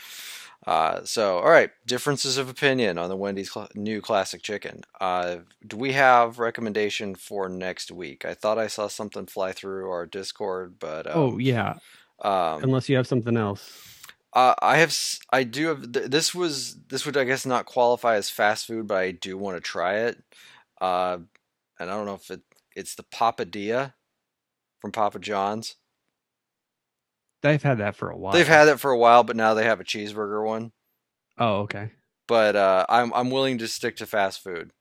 Uh, 0.65 1.03
so, 1.03 1.37
all 1.37 1.51
right, 1.51 1.69
differences 1.85 2.37
of 2.39 2.49
opinion 2.49 2.97
on 2.97 3.09
the 3.09 3.15
Wendy's 3.15 3.51
cl- 3.51 3.69
new 3.75 4.01
classic 4.01 4.41
chicken. 4.41 4.81
Uh, 4.99 5.37
do 5.67 5.77
we 5.77 5.91
have 5.91 6.39
recommendation 6.39 7.13
for 7.13 7.47
next 7.47 7.91
week? 7.91 8.25
I 8.25 8.33
thought 8.33 8.57
I 8.57 8.65
saw 8.65 8.87
something 8.87 9.27
fly 9.27 9.51
through 9.51 9.91
our 9.91 10.07
Discord, 10.07 10.79
but 10.79 11.05
um, 11.05 11.13
oh 11.15 11.37
yeah, 11.37 11.75
um, 12.23 12.63
unless 12.63 12.89
you 12.89 12.95
have 12.95 13.05
something 13.05 13.37
else. 13.37 13.94
Uh, 14.35 14.53
I 14.61 14.77
have, 14.77 14.95
I 15.31 15.43
do 15.43 15.67
have. 15.67 15.93
This 15.93 16.35
was, 16.35 16.75
this 16.89 17.05
would, 17.05 17.17
I 17.17 17.23
guess, 17.23 17.45
not 17.45 17.65
qualify 17.65 18.15
as 18.15 18.29
fast 18.29 18.67
food, 18.67 18.87
but 18.87 18.97
I 18.97 19.11
do 19.11 19.37
want 19.37 19.57
to 19.57 19.61
try 19.61 19.99
it. 19.99 20.21
Uh, 20.79 21.19
and 21.79 21.89
I 21.89 21.93
don't 21.93 22.05
know 22.05 22.15
if 22.15 22.29
it, 22.29 22.41
it's 22.75 22.95
the 22.95 23.03
Papadilla 23.03 23.93
from 24.79 24.91
Papa 24.91 25.19
John's. 25.19 25.75
They've 27.41 27.61
had 27.61 27.77
that 27.77 27.95
for 27.95 28.09
a 28.09 28.17
while. 28.17 28.33
They've 28.33 28.47
had 28.47 28.67
it 28.67 28.79
for 28.79 28.91
a 28.91 28.97
while, 28.97 29.23
but 29.23 29.35
now 29.35 29.53
they 29.53 29.63
have 29.63 29.79
a 29.79 29.85
cheeseburger 29.85 30.45
one. 30.45 30.71
Oh, 31.37 31.61
okay. 31.61 31.91
But 32.27 32.55
uh, 32.55 32.85
I'm 32.89 33.13
I'm 33.13 33.29
willing 33.29 33.59
to 33.59 33.67
stick 33.67 33.97
to 33.97 34.05
fast 34.05 34.43
food 34.43 34.71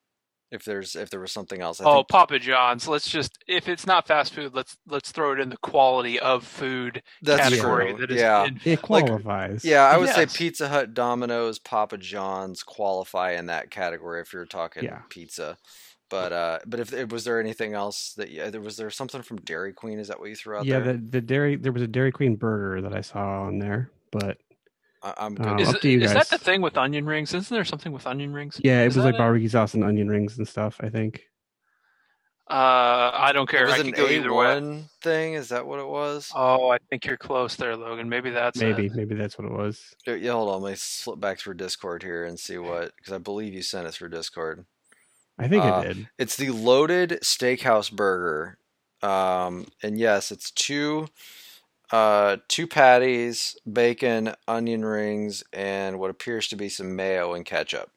if 0.55 0.65
there's 0.65 0.97
if 0.97 1.11
there 1.11 1.21
was 1.21 1.33
something 1.33 1.61
else. 1.61 1.81
I 1.81 1.85
oh, 1.85 1.97
think, 1.97 2.09
Papa 2.09 2.39
John's. 2.39 2.89
Let's 2.89 3.11
just 3.11 3.43
if 3.47 3.69
it's 3.69 3.87
not 3.87 4.07
fast 4.07 4.33
food, 4.33 4.55
let's 4.55 4.77
let's 4.87 5.13
throw 5.13 5.33
it 5.33 5.41
in 5.41 5.51
the 5.51 5.57
quality 5.59 6.19
of 6.19 6.45
food 6.47 7.03
that's 7.23 7.43
category 7.43 7.91
true. 7.91 8.01
that 8.01 8.11
is 8.11 8.21
yeah, 8.21 8.45
in 8.47 8.61
It 8.65 8.89
Like- 8.89 9.07
qualifies. 9.07 9.65
yeah. 9.65 9.85
I 9.85 9.97
would 9.97 10.11
say 10.11 10.27
Pizza 10.27 10.69
Hut, 10.69 10.95
Domino's, 10.95 11.59
Papa 11.59 11.99
John's 11.99 12.63
qualify 12.63 13.33
in 13.33 13.47
that 13.47 13.71
category 13.71 14.21
if 14.21 14.33
you're 14.33 14.47
talking 14.47 14.85
Yeah. 14.85 15.01
pizza. 15.09 15.59
But 16.11 16.33
uh, 16.33 16.59
but 16.67 16.81
if 16.81 17.11
was 17.11 17.25
there 17.25 17.41
anything 17.41 17.75
else 17.75 18.13
that 18.15 18.31
yeah, 18.31 18.51
there 18.51 18.61
was 18.61 18.77
there 18.77 18.91
something 18.91 19.23
from 19.23 19.39
Dairy 19.39 19.73
Queen? 19.73 19.99
Is 19.99 20.09
that 20.09 20.21
what 20.21 20.29
you 20.29 20.37
threw 20.37 20.59
out 20.59 20.67
yeah. 20.67 20.79
there? 20.79 20.93
The 20.93 20.99
the 20.99 21.21
dairy 21.21 21.57
there 21.57 21.73
was 21.73 21.83
a 21.83 21.89
Dairy 21.89 22.13
Queen 22.13 22.37
burger 22.37 22.83
that 22.83 22.95
I 22.95 23.01
saw 23.01 23.43
on 23.43 23.59
there, 23.59 23.91
but 24.13 24.39
I, 25.05 25.15
I'm 25.19 25.35
good. 25.35 25.47
Um, 25.47 25.59
Is, 25.59 25.69
up 25.69 25.81
to 25.83 25.89
you 25.89 26.01
is 26.01 26.15
that 26.15 26.31
the 26.31 26.39
thing 26.39 26.63
with 26.63 26.77
onion 26.79 27.05
rings? 27.05 27.35
Isn't 27.35 27.55
there 27.55 27.65
something 27.65 27.93
with 27.93 28.07
onion 28.07 28.33
rings? 28.33 28.61
yeah, 28.65 28.83
it 28.83 28.87
Is 28.87 28.97
was 28.97 29.05
that 29.05 29.11
like 29.13 29.19
barbecue 29.19 29.49
sauce 29.49 29.75
and 29.75 29.85
onion 29.85 30.09
rings 30.09 30.39
and 30.39 30.49
stuff. 30.49 30.81
I 30.81 30.89
think. 30.89 31.23
Uh, 32.51 33.11
I 33.15 33.33
don't 33.33 33.49
care. 33.49 33.65
was 33.65 33.75
I 33.75 33.79
an 33.79 33.91
go 33.93 34.07
either 34.07 34.33
way. 34.33 34.47
A1 34.47 34.85
thing? 35.01 35.33
Is 35.35 35.49
that 35.49 35.67
what 35.67 35.79
it 35.79 35.87
was? 35.87 36.31
Oh, 36.35 36.69
I 36.69 36.77
think 36.91 37.07
you're 37.07 37.17
close 37.17 37.57
there, 37.57 37.75
Logan. 37.75 38.09
Maybe 38.09 38.31
that's 38.31 38.61
it. 38.61 38.67
Maybe 38.67 38.91
maybe 38.91 39.15
that's 39.15 39.39
what 39.39 39.47
it 39.47 39.53
was. 39.53 39.83
Yeah, 40.07 40.15
yeah, 40.17 40.33
hold 40.33 40.51
on. 40.51 40.63
Let 40.63 40.71
me 40.73 40.77
slip 40.77 41.21
back 41.21 41.39
through 41.39 41.55
Discord 41.55 42.03
here 42.03 42.25
and 42.25 42.39
see 42.39 42.59
what 42.59 42.95
because 42.97 43.13
I 43.15 43.19
believe 43.19 43.55
you 43.55 43.63
sent 43.63 43.87
it 43.87 43.93
through 43.93 44.11
Discord. 44.11 44.67
I 45.39 45.49
think 45.49 45.65
Uh, 45.65 45.83
it 45.85 45.95
did. 45.95 46.09
It's 46.19 46.37
the 46.37 46.51
loaded 46.51 47.19
steakhouse 47.23 47.91
burger. 47.91 48.59
Um, 49.03 49.67
and 49.83 49.99
yes, 49.99 50.31
it's 50.31 50.51
two 50.51 51.09
uh 51.95 52.39
two 52.49 52.67
patties, 52.67 53.57
bacon, 53.73 54.35
onion 54.49 54.85
rings, 54.85 55.45
and 55.53 56.01
what 56.01 56.11
appears 56.11 56.49
to 56.49 56.57
be 56.57 56.69
some 56.69 56.97
mayo 56.97 57.35
and 57.35 57.45
ketchup. 57.45 57.89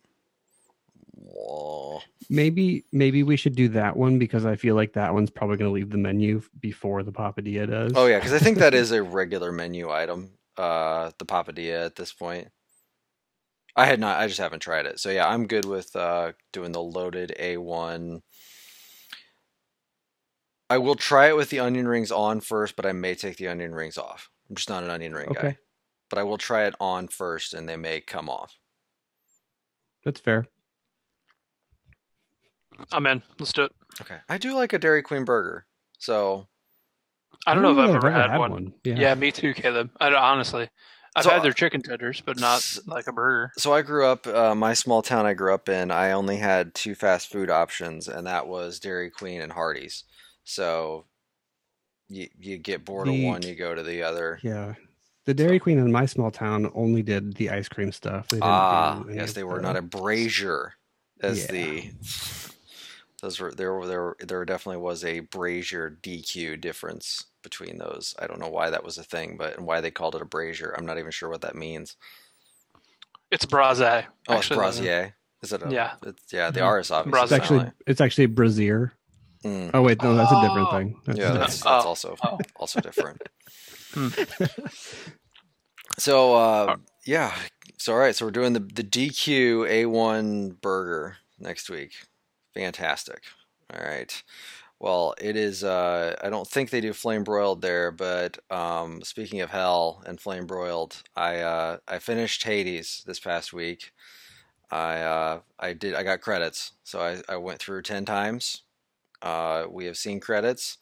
Whoa. 1.15 2.01
Maybe 2.29 2.85
maybe 2.91 3.23
we 3.23 3.37
should 3.37 3.55
do 3.55 3.69
that 3.69 3.97
one 3.97 4.19
because 4.19 4.45
I 4.45 4.55
feel 4.55 4.75
like 4.75 4.93
that 4.93 5.15
one's 5.15 5.31
probably 5.31 5.57
going 5.57 5.69
to 5.69 5.73
leave 5.73 5.89
the 5.89 5.97
menu 5.97 6.43
before 6.59 7.01
the 7.01 7.11
papadilla 7.11 7.67
does. 7.67 7.93
Oh 7.95 8.05
yeah, 8.05 8.19
because 8.19 8.33
I 8.33 8.39
think 8.39 8.59
that 8.59 8.73
is 8.75 8.91
a 8.91 9.01
regular 9.01 9.51
menu 9.51 9.89
item. 9.89 10.29
Uh, 10.55 11.09
the 11.17 11.25
papadilla 11.25 11.83
at 11.83 11.95
this 11.95 12.13
point. 12.13 12.49
I 13.75 13.87
had 13.87 13.99
not. 13.99 14.19
I 14.19 14.27
just 14.27 14.39
haven't 14.39 14.59
tried 14.59 14.85
it. 14.85 14.99
So 14.99 15.09
yeah, 15.09 15.27
I'm 15.27 15.47
good 15.47 15.65
with 15.65 15.95
uh 15.95 16.33
doing 16.53 16.71
the 16.71 16.83
loaded 16.83 17.33
A1. 17.39 18.21
I 20.69 20.77
will 20.77 20.95
try 20.95 21.27
it 21.29 21.35
with 21.37 21.49
the 21.49 21.59
onion 21.59 21.87
rings 21.87 22.11
on 22.11 22.41
first, 22.41 22.75
but 22.75 22.85
I 22.85 22.91
may 22.91 23.15
take 23.15 23.37
the 23.37 23.47
onion 23.47 23.73
rings 23.73 23.97
off. 23.97 24.29
I'm 24.49 24.55
just 24.55 24.69
not 24.69 24.83
an 24.83 24.89
onion 24.89 25.13
ring 25.13 25.29
guy. 25.33 25.57
But 26.09 26.19
I 26.19 26.23
will 26.23 26.37
try 26.37 26.65
it 26.65 26.75
on 26.79 27.07
first, 27.07 27.53
and 27.53 27.67
they 27.67 27.75
may 27.77 28.01
come 28.01 28.29
off. 28.29 28.57
that's 30.03 30.19
fair. 30.19 30.45
I'm 32.91 33.07
in. 33.07 33.23
Let's 33.39 33.53
do 33.53 33.63
it. 33.63 33.71
Okay. 34.01 34.17
I 34.29 34.37
do 34.37 34.53
like 34.53 34.73
a 34.73 34.79
Dairy 34.79 35.01
Queen 35.01 35.25
burger. 35.25 35.65
So 35.97 36.47
I 37.45 37.53
don't 37.53 37.63
know 37.63 37.71
if 37.71 37.77
I've 37.89 37.95
ever 37.95 38.07
I've 38.11 38.29
had 38.31 38.37
one. 38.39 38.73
Yeah. 38.83 38.95
Yeah. 38.95 39.15
me 39.15 39.31
too, 39.31 39.53
Caleb. 39.53 39.89
I 39.99 40.09
don't- 40.09 40.21
honestly, 40.21 40.69
I've 41.15 41.23
So, 41.23 41.31
had 41.31 41.41
their 41.41 41.53
chicken 41.53 41.81
tenders, 41.81 42.21
but 42.21 42.39
not 42.39 42.77
like 42.85 43.07
a 43.07 43.11
burger. 43.13 43.51
So 43.57 43.73
I 43.73 43.81
grew 43.81 44.05
up, 44.05 44.27
uh, 44.27 44.53
my 44.53 44.73
small 44.75 45.01
town 45.01 45.25
I 45.25 45.33
grew 45.33 45.53
up 45.53 45.67
in, 45.67 45.89
I 45.89 46.11
only 46.11 46.37
had 46.37 46.75
two 46.75 46.93
fast 46.93 47.31
food 47.31 47.49
options, 47.49 48.07
and 48.07 48.27
that 48.27 48.47
was 48.47 48.79
Dairy 48.79 49.09
Queen 49.09 49.41
and 49.41 49.51
Hardee's. 49.53 50.03
So 50.47 51.03
you 52.07 52.29
you 52.39 52.57
get 52.57 52.85
bored 52.85 53.07
The- 53.09 53.25
of 53.25 53.31
one, 53.33 53.41
you 53.43 53.53
go 53.53 53.75
to 53.75 53.83
the 53.83 54.01
other. 54.03 54.39
Yeah. 54.41 54.75
The 55.25 55.33
Dairy 55.33 55.59
Queen 55.59 55.77
in 55.77 55.91
my 55.91 56.05
small 56.05 56.31
town 56.31 56.71
only 56.73 57.03
did 57.03 57.33
the 57.33 57.49
ice 57.49 57.67
cream 57.67 57.91
stuff. 57.91 58.29
They 58.29 58.39
Ah, 58.41 59.01
do 59.03 59.09
any 59.09 59.17
yes, 59.17 59.33
they 59.33 59.43
were 59.43 59.57
the- 59.57 59.61
not 59.63 59.75
a 59.75 59.81
brazier 59.81 60.73
as 61.19 61.43
Yeah. 61.45 61.51
the. 61.51 61.91
Those 63.21 63.39
were 63.41 63.51
there. 63.51 63.73
Were 63.73 63.87
there 63.87 64.15
there 64.25 64.45
definitely 64.45 64.81
was 64.81 65.03
a 65.03 65.19
brazier 65.19 65.89
DQ 66.01 66.55
difference 66.61 67.25
between 67.43 67.77
those. 67.77 68.15
I 68.17 68.25
don't 68.27 68.39
know 68.39 68.47
why 68.49 68.69
that 68.69 68.85
was 68.85 68.97
a 68.97 69.03
thing, 69.03 69.35
but 69.37 69.57
and 69.57 69.65
why 69.67 69.81
they 69.81 69.91
called 69.91 70.15
it 70.15 70.21
a 70.21 70.25
brazier. 70.25 70.73
I'm 70.77 70.85
not 70.85 70.97
even 70.97 71.11
sure 71.11 71.27
what 71.29 71.41
that 71.41 71.55
means. 71.55 71.97
It's 73.31 73.45
braise. 73.45 73.81
Oh, 73.81 73.85
actually, 74.29 74.37
it's 74.65 74.77
brazier. 74.77 75.15
Is 75.43 75.51
it? 75.51 75.61
A, 75.63 75.69
Yeah. 75.69 75.95
It's, 76.03 76.31
yeah. 76.31 76.51
They 76.51 76.61
Mhm. 76.61 76.65
are. 76.67 76.79
It's 76.79 76.89
obviously. 76.91 77.23
It's 77.23 77.31
actually 77.33 77.71
it's 77.85 77.99
actually 78.01 78.25
brazier. 78.27 78.93
Mm. 79.47 79.71
Oh 79.73 79.81
wait, 79.81 80.01
no, 80.03 80.15
that's 80.15 80.31
a 80.31 80.41
different 80.41 80.67
Oh. 80.67 80.71
thing. 80.77 80.95
That's 81.05 81.17
Yeah, 81.19 81.25
different. 81.31 81.39
that's, 81.49 81.63
that's 81.63 81.85
Oh. 81.85 81.87
also 81.87 82.15
Oh. 82.23 82.39
also 82.57 82.81
different. 82.81 83.21
Hmm. 83.93 84.09
so 85.97 86.35
uh, 86.35 86.75
yeah, 87.05 87.33
so 87.77 87.93
all 87.93 87.99
right, 87.99 88.15
so 88.15 88.25
we're 88.25 88.31
doing 88.31 88.53
the 88.53 88.59
the 88.59 88.83
DQ 88.83 89.65
A1 89.69 90.59
burger 90.61 91.17
next 91.39 91.69
week. 91.69 91.93
Fantastic. 92.53 93.23
All 93.73 93.83
right. 93.85 94.23
Well, 94.79 95.15
it 95.19 95.35
is. 95.35 95.63
Uh, 95.63 96.15
I 96.21 96.29
don't 96.29 96.47
think 96.47 96.69
they 96.69 96.81
do 96.81 96.93
flame 96.93 97.23
broiled 97.23 97.61
there, 97.61 97.91
but 97.91 98.37
um, 98.51 99.01
speaking 99.03 99.41
of 99.41 99.49
hell 99.49 100.03
and 100.05 100.19
flame 100.19 100.45
broiled, 100.45 101.01
I 101.15 101.39
uh, 101.39 101.77
I 101.87 101.99
finished 101.99 102.43
Hades 102.43 103.03
this 103.07 103.19
past 103.19 103.53
week. 103.53 103.91
I 104.69 104.99
uh, 104.99 105.39
I 105.59 105.73
did. 105.73 105.95
I 105.95 106.03
got 106.03 106.21
credits, 106.21 106.73
so 106.83 106.99
I, 107.01 107.21
I 107.27 107.37
went 107.37 107.59
through 107.59 107.81
ten 107.83 108.05
times. 108.05 108.63
Uh, 109.21 109.65
we 109.69 109.85
have 109.85 109.97
seen 109.97 110.19
credits. 110.19 110.77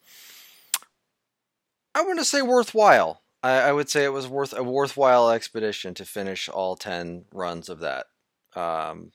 I 1.93 2.01
want 2.01 2.19
to 2.19 2.25
say 2.25 2.41
worthwhile. 2.41 3.21
I, 3.41 3.69
I 3.69 3.71
would 3.71 3.89
say 3.89 4.03
it 4.03 4.13
was 4.13 4.27
worth 4.27 4.53
a 4.57 4.63
worthwhile 4.63 5.29
expedition 5.29 5.93
to 5.95 6.05
finish 6.05 6.49
all 6.49 6.75
ten 6.75 7.25
runs 7.31 7.69
of 7.69 7.79
that. 7.79 8.07
Um, 8.55 9.11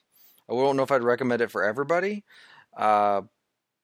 I 0.49 0.53
don't 0.53 0.75
know 0.75 0.83
if 0.83 0.91
I'd 0.91 1.03
recommend 1.03 1.41
it 1.41 1.51
for 1.51 1.63
everybody, 1.63 2.23
uh, 2.75 3.21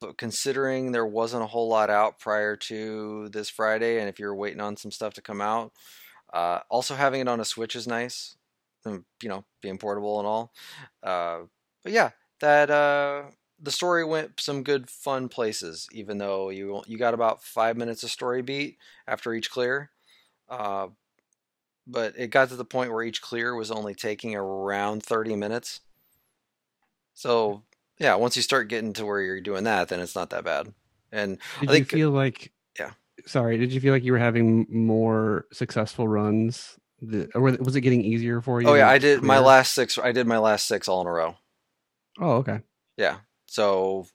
but 0.01 0.17
considering 0.17 0.91
there 0.91 1.06
wasn't 1.06 1.44
a 1.44 1.48
whole 1.48 1.67
lot 1.70 1.89
out 1.89 2.20
prior 2.20 2.56
to 2.56 3.29
this 3.29 3.50
Friday, 3.50 4.00
and 4.00 4.10
if 4.10 4.20
you're 4.20 4.36
waiting 4.36 4.62
on 4.62 4.77
some 4.77 4.91
stuff 4.91 5.13
to 5.15 5.22
come 5.22 5.41
out, 5.41 5.72
uh, 6.34 6.60
also 6.70 6.96
having 6.96 7.22
it 7.22 7.27
on 7.27 7.39
a 7.39 7.46
Switch 7.46 7.75
is 7.75 7.88
nice. 7.88 8.36
You 8.86 9.03
know, 9.24 9.44
being 9.62 9.77
portable 9.77 10.20
and 10.20 10.27
all. 10.27 10.53
Uh, 11.03 11.39
but 11.84 11.91
yeah, 11.91 12.12
that 12.39 12.70
uh, 12.70 13.24
the 13.61 13.71
story 13.71 14.03
went 14.05 14.39
some 14.39 14.63
good 14.63 14.89
fun 14.89 15.29
places. 15.29 15.87
Even 15.91 16.17
though 16.17 16.49
you 16.49 16.81
you 16.87 16.97
got 16.97 17.13
about 17.13 17.43
five 17.43 17.77
minutes 17.77 18.03
of 18.03 18.11
story 18.11 18.41
beat 18.41 18.77
after 19.07 19.33
each 19.33 19.49
clear, 19.51 19.91
uh, 20.49 20.87
but 21.87 22.13
it 22.17 22.27
got 22.29 22.49
to 22.49 22.55
the 22.55 22.65
point 22.65 22.91
where 22.91 23.03
each 23.03 23.21
clear 23.21 23.55
was 23.55 23.71
only 23.71 23.95
taking 23.95 24.35
around 24.35 25.03
thirty 25.03 25.35
minutes. 25.35 25.81
So 27.13 27.63
yeah, 27.99 28.15
once 28.15 28.35
you 28.35 28.41
start 28.43 28.67
getting 28.69 28.93
to 28.93 29.05
where 29.05 29.21
you're 29.21 29.41
doing 29.41 29.63
that, 29.63 29.89
then 29.89 29.99
it's 29.99 30.15
not 30.15 30.29
that 30.29 30.43
bad. 30.43 30.73
And 31.11 31.39
Did 31.61 31.69
I 31.69 31.73
think- 31.73 31.91
you 31.91 31.97
feel 31.97 32.11
like? 32.11 32.51
Yeah. 32.79 32.91
Sorry. 33.25 33.57
Did 33.57 33.73
you 33.73 33.79
feel 33.81 33.93
like 33.93 34.03
you 34.03 34.11
were 34.11 34.19
having 34.19 34.67
more 34.69 35.45
successful 35.51 36.07
runs? 36.07 36.77
The, 37.01 37.29
or 37.35 37.41
was 37.41 37.75
it 37.75 37.81
getting 37.81 38.03
easier 38.03 38.41
for 38.41 38.59
you? 38.61 38.67
oh 38.67 38.73
yeah, 38.73 38.89
I 38.89 38.97
did 38.97 39.21
my 39.23 39.37
last 39.39 39.73
six. 39.73 39.97
I 39.99 40.11
did 40.11 40.25
my 40.27 40.37
last 40.39 40.67
six 40.67 40.87
all 40.87 41.01
in 41.01 41.07
a 41.07 41.11
row. 41.11 41.35
Oh 42.19 42.31
okay. 42.37 42.61
Yeah. 42.97 43.17
So 43.48 44.08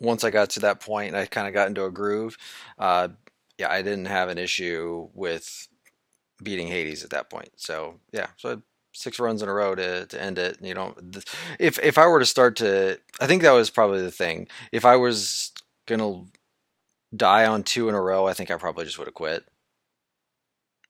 once 0.00 0.24
I 0.24 0.30
got 0.30 0.50
to 0.50 0.60
that 0.60 0.80
point 0.80 1.08
and 1.08 1.16
I 1.16 1.26
kind 1.26 1.48
of 1.48 1.54
got 1.54 1.68
into 1.68 1.84
a 1.84 1.90
groove, 1.90 2.36
uh, 2.78 3.08
yeah, 3.58 3.70
I 3.70 3.82
didn't 3.82 4.06
have 4.06 4.28
an 4.28 4.38
issue 4.38 5.08
with 5.14 5.68
beating 6.42 6.68
Hades 6.68 7.04
at 7.04 7.10
that 7.10 7.30
point. 7.30 7.50
So 7.56 7.96
yeah, 8.12 8.28
so 8.36 8.62
six 8.92 9.18
runs 9.18 9.42
in 9.42 9.48
a 9.48 9.52
row 9.52 9.74
to, 9.74 10.06
to 10.06 10.22
end 10.22 10.38
it. 10.38 10.58
You 10.62 10.74
know, 10.74 10.94
if 11.58 11.78
if 11.80 11.98
I 11.98 12.06
were 12.06 12.20
to 12.20 12.26
start 12.26 12.56
to, 12.56 12.98
I 13.20 13.26
think 13.26 13.42
that 13.42 13.52
was 13.52 13.70
probably 13.70 14.02
the 14.02 14.10
thing. 14.10 14.48
If 14.72 14.84
I 14.84 14.96
was 14.96 15.52
gonna 15.86 16.24
die 17.14 17.46
on 17.46 17.62
two 17.62 17.88
in 17.88 17.94
a 17.94 18.00
row, 18.00 18.26
I 18.26 18.32
think 18.34 18.50
I 18.50 18.56
probably 18.56 18.84
just 18.84 18.98
would 18.98 19.08
have 19.08 19.14
quit. 19.14 19.44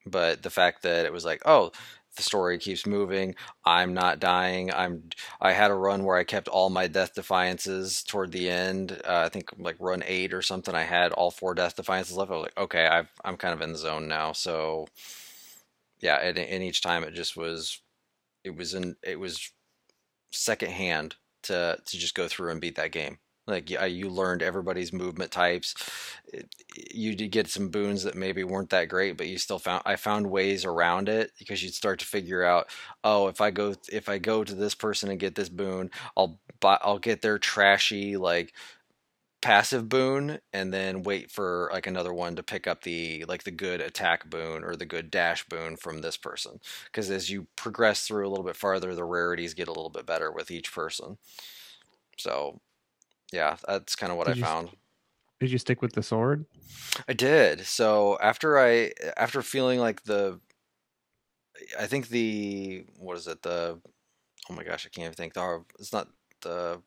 But 0.07 0.43
the 0.43 0.51
fact 0.51 0.83
that 0.83 1.05
it 1.05 1.13
was 1.13 1.25
like, 1.25 1.43
oh, 1.45 1.73
the 2.17 2.23
story 2.23 2.59
keeps 2.59 2.87
moving. 2.87 3.35
I'm 3.65 3.95
not 3.95 4.21
dying. 4.21 4.73
I'm. 4.73 5.11
I 5.41 5.53
had 5.53 5.71
a 5.71 5.75
run 5.75 6.05
where 6.05 6.17
I 6.17 6.25
kept 6.25 6.49
all 6.49 6.71
my 6.71 6.87
death 6.87 7.15
defiances 7.15 8.03
toward 8.03 8.33
the 8.33 8.51
end. 8.51 9.01
Uh, 9.05 9.23
I 9.27 9.29
think 9.29 9.51
like 9.59 9.77
run 9.79 10.03
eight 10.07 10.35
or 10.35 10.43
something. 10.43 10.75
I 10.75 10.83
had 10.83 11.13
all 11.13 11.31
four 11.31 11.55
death 11.55 11.77
defiances 11.77 12.17
left. 12.17 12.31
I 12.31 12.35
was 12.35 12.43
like, 12.45 12.59
okay, 12.59 12.87
I've, 12.87 13.09
I'm 13.25 13.37
kind 13.37 13.55
of 13.55 13.61
in 13.61 13.73
the 13.73 13.79
zone 13.79 14.09
now. 14.09 14.33
So 14.33 14.87
yeah, 16.01 16.17
and, 16.17 16.39
and 16.39 16.63
each 16.63 16.83
time 16.83 17.05
it 17.05 17.15
just 17.15 17.37
was 17.37 17.81
it 18.45 18.57
was 18.57 18.75
in 18.75 18.97
it 19.03 19.19
was 19.19 19.51
secondhand 20.33 21.17
to 21.45 21.79
to 21.85 21.99
just 21.99 22.15
go 22.15 22.29
through 22.29 22.51
and 22.51 22.61
beat 22.61 22.77
that 22.77 22.93
game. 22.93 23.19
Like 23.51 23.71
you 23.71 24.09
learned 24.09 24.43
everybody's 24.43 24.93
movement 24.93 25.31
types. 25.31 25.75
You 26.93 27.15
did 27.17 27.31
get 27.33 27.49
some 27.49 27.69
boons 27.69 28.05
that 28.05 28.15
maybe 28.15 28.45
weren't 28.45 28.71
that 28.71 28.89
great, 28.89 29.17
but 29.17 29.27
you 29.29 29.39
still 29.39 29.59
found 29.59 29.83
I 29.85 29.97
found 29.97 30.31
ways 30.31 30.65
around 30.65 31.09
it 31.09 31.33
because 31.39 31.63
you'd 31.63 31.75
start 31.75 31.99
to 32.01 32.07
figure 32.07 32.45
out, 32.45 32.69
oh, 33.05 33.29
if 33.29 33.41
I 33.41 33.51
go 33.51 33.75
if 33.93 34.09
I 34.09 34.19
go 34.19 34.45
to 34.45 34.55
this 34.55 34.75
person 34.75 35.11
and 35.11 35.21
get 35.21 35.35
this 35.35 35.49
boon, 35.49 35.91
I'll 36.17 36.39
buy 36.61 36.79
I'll 36.83 36.99
get 36.99 37.23
their 37.23 37.39
trashy 37.39 38.17
like 38.17 38.55
passive 39.43 39.89
boon 39.89 40.39
and 40.53 40.73
then 40.73 41.03
wait 41.03 41.31
for 41.31 41.71
like 41.73 41.87
another 41.87 42.13
one 42.13 42.37
to 42.37 42.43
pick 42.43 42.67
up 42.67 42.83
the 42.83 43.25
like 43.27 43.43
the 43.45 43.51
good 43.51 43.81
attack 43.81 44.29
boon 44.29 44.63
or 44.63 44.77
the 44.77 44.85
good 44.85 45.11
dash 45.11 45.47
boon 45.49 45.77
from 45.77 46.03
this 46.03 46.19
person 46.19 46.61
because 46.85 47.11
as 47.11 47.31
you 47.31 47.47
progress 47.57 48.07
through 48.07 48.27
a 48.27 48.29
little 48.29 48.45
bit 48.45 48.57
farther 48.57 48.95
the 48.95 49.05
rarities 49.05 49.55
get 49.55 49.69
a 49.69 49.73
little 49.73 49.89
bit 49.89 50.05
better 50.05 50.31
with 50.31 50.51
each 50.51 50.75
person 50.75 51.17
so 52.19 52.61
yeah 53.33 53.57
that's 53.67 53.97
kind 53.97 54.11
of 54.13 54.19
what 54.19 54.27
Did 54.27 54.35
i 54.35 54.39
you 54.39 54.45
found 54.45 54.71
Did 55.41 55.51
you 55.51 55.59
stick 55.59 55.81
with 55.83 55.93
the 55.93 56.03
sword? 56.03 56.45
I 57.09 57.13
did. 57.15 57.67
So 57.67 58.19
after 58.21 58.59
I 58.59 58.93
after 59.17 59.41
feeling 59.43 59.79
like 59.81 60.03
the 60.05 60.41
I 61.79 61.87
think 61.87 62.09
the 62.09 62.85
what 62.99 63.17
is 63.17 63.27
it? 63.27 63.43
The 63.43 63.81
oh 64.51 64.55
my 64.55 64.65
gosh, 64.65 64.87
I 64.87 64.91
can't 64.91 65.05
even 65.05 65.15
think. 65.15 65.35
The 65.35 65.65
it's 65.79 65.93
not 65.93 66.09
the 66.43 66.83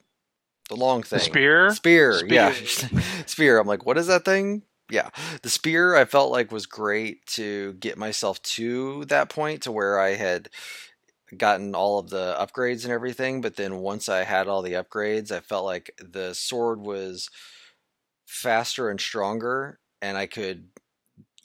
the 0.70 0.76
long 0.76 1.04
thing. 1.04 1.20
The 1.20 1.26
spear? 1.26 1.72
Spear, 1.72 2.14
Spear. 2.20 2.34
yeah. 2.34 2.54
spear. 3.26 3.60
I'm 3.60 3.68
like, 3.68 3.86
what 3.86 3.98
is 3.98 4.08
that 4.08 4.26
thing? 4.26 4.64
Yeah. 4.90 5.10
The 5.42 5.50
spear 5.50 5.96
I 5.96 6.06
felt 6.06 6.32
like 6.32 6.52
was 6.52 6.66
great 6.66 7.26
to 7.28 7.74
get 7.74 7.98
myself 7.98 8.42
to 8.44 9.06
that 9.06 9.30
point 9.30 9.64
to 9.64 9.72
where 9.72 10.00
I 10.00 10.16
had 10.16 10.50
gotten 11.38 11.76
all 11.76 12.00
of 12.00 12.10
the 12.10 12.36
upgrades 12.40 12.84
and 12.84 12.94
everything, 12.94 13.42
but 13.42 13.56
then 13.56 13.78
once 13.78 14.10
I 14.10 14.24
had 14.24 14.48
all 14.48 14.62
the 14.62 14.74
upgrades, 14.74 15.32
I 15.32 15.40
felt 15.42 15.66
like 15.66 15.92
the 16.00 16.34
sword 16.34 16.82
was 16.82 17.30
faster 18.26 18.90
and 18.90 19.00
stronger 19.00 19.80
and 20.02 20.18
I 20.18 20.26
could 20.28 20.68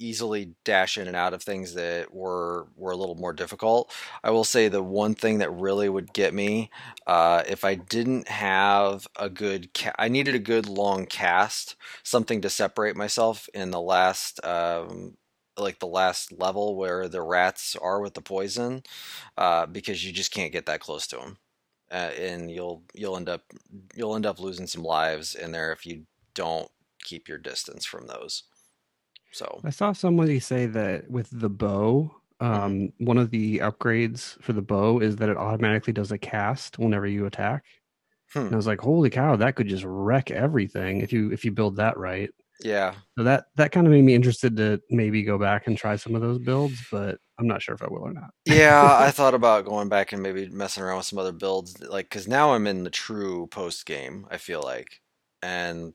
easily 0.01 0.55
dash 0.65 0.99
in 0.99 1.09
and 1.09 1.17
out 1.17 1.35
of 1.35 1.43
things 1.43 1.75
that 1.75 2.15
were 2.15 2.69
were 2.77 2.93
a 2.93 2.97
little 2.97 3.17
more 3.17 3.33
difficult. 3.33 3.93
I 4.25 4.31
will 4.31 4.45
say 4.45 4.69
the 4.69 4.83
one 4.83 5.15
thing 5.15 5.39
that 5.39 5.51
really 5.51 5.89
would 5.89 6.13
get 6.13 6.35
me 6.35 6.71
uh, 7.07 7.45
if 7.49 7.65
I 7.65 7.77
didn't 7.77 8.29
have 8.29 9.07
a 9.19 9.29
good 9.31 9.75
ca- 9.75 9.95
I 9.99 10.09
needed 10.09 10.35
a 10.35 10.41
good 10.41 10.69
long 10.69 11.07
cast, 11.07 11.77
something 12.05 12.43
to 12.43 12.51
separate 12.51 12.97
myself 12.97 13.49
in 13.55 13.71
the 13.71 13.81
last 13.81 14.45
um, 14.45 15.17
like 15.59 15.79
the 15.79 15.87
last 15.87 16.33
level 16.33 16.77
where 16.77 17.09
the 17.09 17.23
rats 17.23 17.77
are 17.81 18.01
with 18.01 18.15
the 18.15 18.21
poison 18.21 18.83
uh, 19.37 19.67
because 19.67 20.05
you 20.05 20.13
just 20.13 20.33
can't 20.33 20.53
get 20.53 20.67
that 20.67 20.81
close 20.81 21.07
to 21.09 21.17
them. 21.17 21.39
Uh, 21.91 22.11
and 22.19 22.51
you'll 22.51 22.83
you'll 22.95 23.17
end 23.17 23.31
up 23.31 23.43
you'll 23.95 24.15
end 24.15 24.27
up 24.27 24.39
losing 24.39 24.67
some 24.67 24.83
lives 24.83 25.35
in 25.35 25.53
there 25.53 25.73
if 25.73 25.87
you 25.87 26.05
don't 26.35 26.71
keep 27.03 27.29
your 27.29 27.39
distance 27.39 27.87
from 27.87 28.07
those. 28.07 28.45
So 29.33 29.61
I 29.65 29.71
saw 29.71 29.93
somebody 29.93 30.39
say 30.41 30.67
that 30.67 31.11
with 31.11 31.29
the 31.33 31.49
bow, 31.49 32.11
um, 32.41 32.93
one 32.99 33.19
of 33.19 33.31
the 33.31 33.59
upgrades 33.59 34.41
for 34.43 34.53
the 34.53 34.63
bow 34.63 35.01
is 35.01 35.17
that 35.17 35.29
it 35.29 35.37
automatically 35.37 35.93
does 35.93 36.13
a 36.13 36.19
cast 36.19 36.79
whenever 36.79 37.07
you 37.07 37.27
attack. 37.27 37.65
Hmm. 38.33 38.41
And 38.41 38.53
I 38.53 38.57
was 38.57 38.67
like, 38.67 38.81
holy 38.81 39.11
cow, 39.11 39.37
that 39.37 39.57
could 39.57 39.69
just 39.69 39.85
wreck 39.87 40.31
everything 40.31 41.01
if 41.01 41.13
you 41.13 41.33
if 41.33 41.45
you 41.45 41.53
build 41.53 41.77
that 41.77 41.97
right. 41.97 42.31
Yeah, 42.61 42.95
So 43.17 43.25
that 43.25 43.47
that 43.57 43.73
kind 43.73 43.87
of 43.87 43.93
made 43.93 44.03
me 44.05 44.15
interested 44.15 44.57
to 44.59 44.81
maybe 44.91 45.23
go 45.25 45.39
back 45.39 45.67
and 45.67 45.77
try 45.77 45.97
some 45.97 46.15
of 46.15 46.21
those 46.23 46.39
builds, 46.39 46.85
but 46.91 47.19
I'm 47.39 47.47
not 47.49 47.63
sure 47.63 47.75
if 47.75 47.83
I 47.83 47.89
will 47.89 48.03
or 48.03 48.13
not. 48.13 48.31
yeah, 48.45 48.97
I 48.99 49.11
thought 49.11 49.35
about 49.35 49.67
going 49.67 49.89
back 49.89 50.13
and 50.13 50.23
maybe 50.23 50.49
messing 50.49 50.83
around 50.83 50.99
with 50.99 51.07
some 51.07 51.19
other 51.19 51.33
builds, 51.33 51.81
like 51.83 52.07
because 52.09 52.27
now 52.27 52.55
I'm 52.55 52.67
in 52.67 52.83
the 52.85 52.91
true 52.91 53.47
post 53.49 53.85
game. 53.87 54.27
I 54.31 54.39
feel 54.39 54.63
like, 54.63 55.01
and 55.43 55.93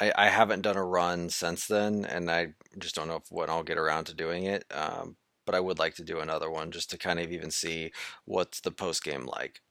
I, 0.00 0.12
I 0.16 0.28
haven't 0.30 0.62
done 0.62 0.76
a 0.76 0.84
run 0.84 1.30
since 1.30 1.66
then, 1.68 2.04
and 2.04 2.30
I 2.30 2.54
just 2.78 2.96
don't 2.96 3.08
know 3.08 3.16
if 3.16 3.30
when 3.30 3.50
I'll 3.50 3.62
get 3.64 3.78
around 3.78 4.06
to 4.06 4.14
doing 4.14 4.44
it. 4.46 4.64
Um, 4.72 5.16
but 5.46 5.54
I 5.56 5.60
would 5.60 5.78
like 5.80 5.94
to 5.96 6.04
do 6.04 6.20
another 6.20 6.50
one 6.50 6.72
just 6.72 6.90
to 6.90 6.98
kind 6.98 7.20
of 7.20 7.32
even 7.32 7.50
see 7.52 7.92
what's 8.26 8.60
the 8.60 8.72
post 8.72 9.04
game 9.04 9.26
like. 9.26 9.62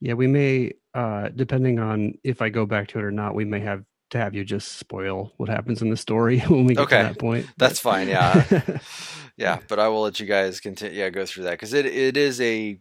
Yeah, 0.00 0.14
we 0.14 0.26
may, 0.26 0.72
uh, 0.94 1.30
depending 1.30 1.78
on 1.78 2.14
if 2.22 2.42
I 2.42 2.50
go 2.50 2.66
back 2.66 2.88
to 2.88 2.98
it 2.98 3.04
or 3.04 3.10
not, 3.10 3.34
we 3.34 3.44
may 3.44 3.60
have 3.60 3.84
to 4.10 4.18
have 4.18 4.34
you 4.34 4.44
just 4.44 4.78
spoil 4.78 5.32
what 5.38 5.48
happens 5.48 5.82
in 5.82 5.90
the 5.90 5.96
story 5.96 6.40
when 6.48 6.66
we 6.66 6.76
get 6.76 6.88
Okay, 6.88 6.90
to 6.90 6.98
that 7.00 7.18
point. 7.18 7.50
That's 7.58 7.80
fine. 7.80 8.08
Yeah, 8.08 8.44
yeah. 9.38 9.60
But 9.68 9.80
I 9.80 9.88
will 9.88 10.02
let 10.02 10.20
you 10.20 10.26
guys 10.26 10.60
continue. 10.60 10.98
Yeah, 10.98 11.10
go 11.10 11.26
through 11.26 11.44
that 11.44 11.52
because 11.52 11.74
it 11.74 11.86
it 11.86 12.16
is 12.16 12.40
a 12.40 12.80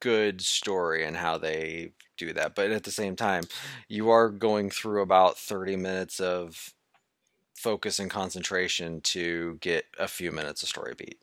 good 0.00 0.40
story 0.42 1.04
and 1.04 1.16
how 1.16 1.38
they 1.38 1.92
do 2.18 2.32
that. 2.34 2.54
But 2.56 2.70
at 2.72 2.84
the 2.84 2.90
same 2.92 3.16
time, 3.16 3.44
you 3.88 4.10
are 4.10 4.30
going 4.30 4.70
through 4.70 5.02
about 5.02 5.38
thirty 5.38 5.76
minutes 5.76 6.20
of 6.20 6.74
focus 7.56 7.98
and 8.00 8.10
concentration 8.10 9.00
to 9.02 9.58
get 9.60 9.84
a 9.98 10.08
few 10.08 10.32
minutes 10.32 10.62
of 10.62 10.70
story 10.70 10.94
beat. 10.96 11.18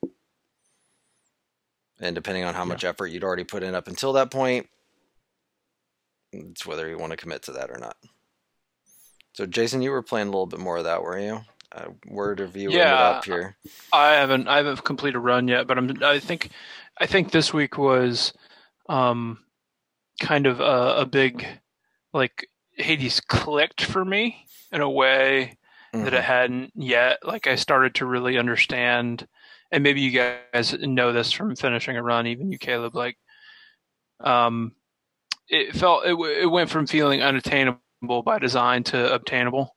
And 2.02 2.16
depending 2.16 2.44
on 2.46 2.56
how 2.56 2.66
Yeah. 2.66 2.66
much 2.66 2.84
effort 2.84 3.08
you'd 3.08 3.24
already 3.26 3.46
put 3.46 3.64
in 3.64 3.76
up 3.76 3.88
until 3.88 4.14
that 4.14 4.32
point, 4.32 4.68
it's 6.34 6.66
whether 6.66 6.90
you 6.90 6.98
want 6.98 7.12
to 7.12 7.18
commit 7.18 7.44
to 7.44 7.54
that 7.54 7.72
or 7.72 7.80
not. 7.80 7.98
So, 9.34 9.46
Jason, 9.46 9.82
you 9.82 9.92
were 9.92 10.04
playing 10.04 10.28
a 10.28 10.32
little 10.32 10.46
bit 10.46 10.60
more 10.60 10.78
of 10.78 10.84
that, 10.84 11.02
were 11.02 11.20
you? 11.20 11.42
Uh, 11.72 11.86
word 12.08 12.40
of 12.40 12.56
you 12.56 12.70
ended 12.70 12.80
Yeah. 12.80 13.00
up 13.02 13.26
here. 13.26 13.58
I 13.92 14.12
haven't 14.12 14.48
I 14.48 14.58
haven't 14.58 14.84
completed 14.84 15.18
a 15.18 15.20
run 15.20 15.48
yet, 15.48 15.66
but 15.68 15.78
I'm 15.78 15.92
I 16.04 16.20
think 16.20 16.52
I 17.00 17.08
think 17.08 17.32
this 17.32 17.52
week 17.54 17.78
was 17.78 18.34
um 18.90 19.40
kind 20.20 20.46
of 20.46 20.60
a, 20.60 20.98
a 21.02 21.06
big 21.06 21.46
like 22.14 22.48
Hades 22.74 23.20
clicked 23.20 23.84
for 23.84 24.06
me 24.06 24.46
in 24.72 24.82
a 24.82 24.90
way 24.90 25.58
that 25.94 26.14
Mhm. 26.14 26.18
it 26.18 26.24
hadn't 26.24 26.72
yet. 26.76 27.20
Like 27.24 27.48
I 27.48 27.56
started 27.56 27.96
to 27.96 28.06
really 28.06 28.38
understand, 28.38 29.28
and 29.72 29.84
maybe 29.84 30.02
you 30.02 30.12
guys 30.12 30.74
know 30.80 31.12
this 31.12 31.32
from 31.32 31.56
finishing 31.56 31.98
a 31.98 32.04
run, 32.04 32.28
even 32.28 32.52
you, 32.52 32.58
Caleb. 32.60 32.96
Like, 32.96 33.18
um, 34.20 34.76
it 35.50 35.76
felt 35.76 36.06
it, 36.06 36.10
w- 36.12 36.34
it 36.42 36.46
went 36.52 36.70
from 36.70 36.88
feeling 36.88 37.22
unattainable 37.22 37.80
by 38.04 38.40
design 38.40 38.84
to 38.84 39.14
obtainable. 39.14 39.76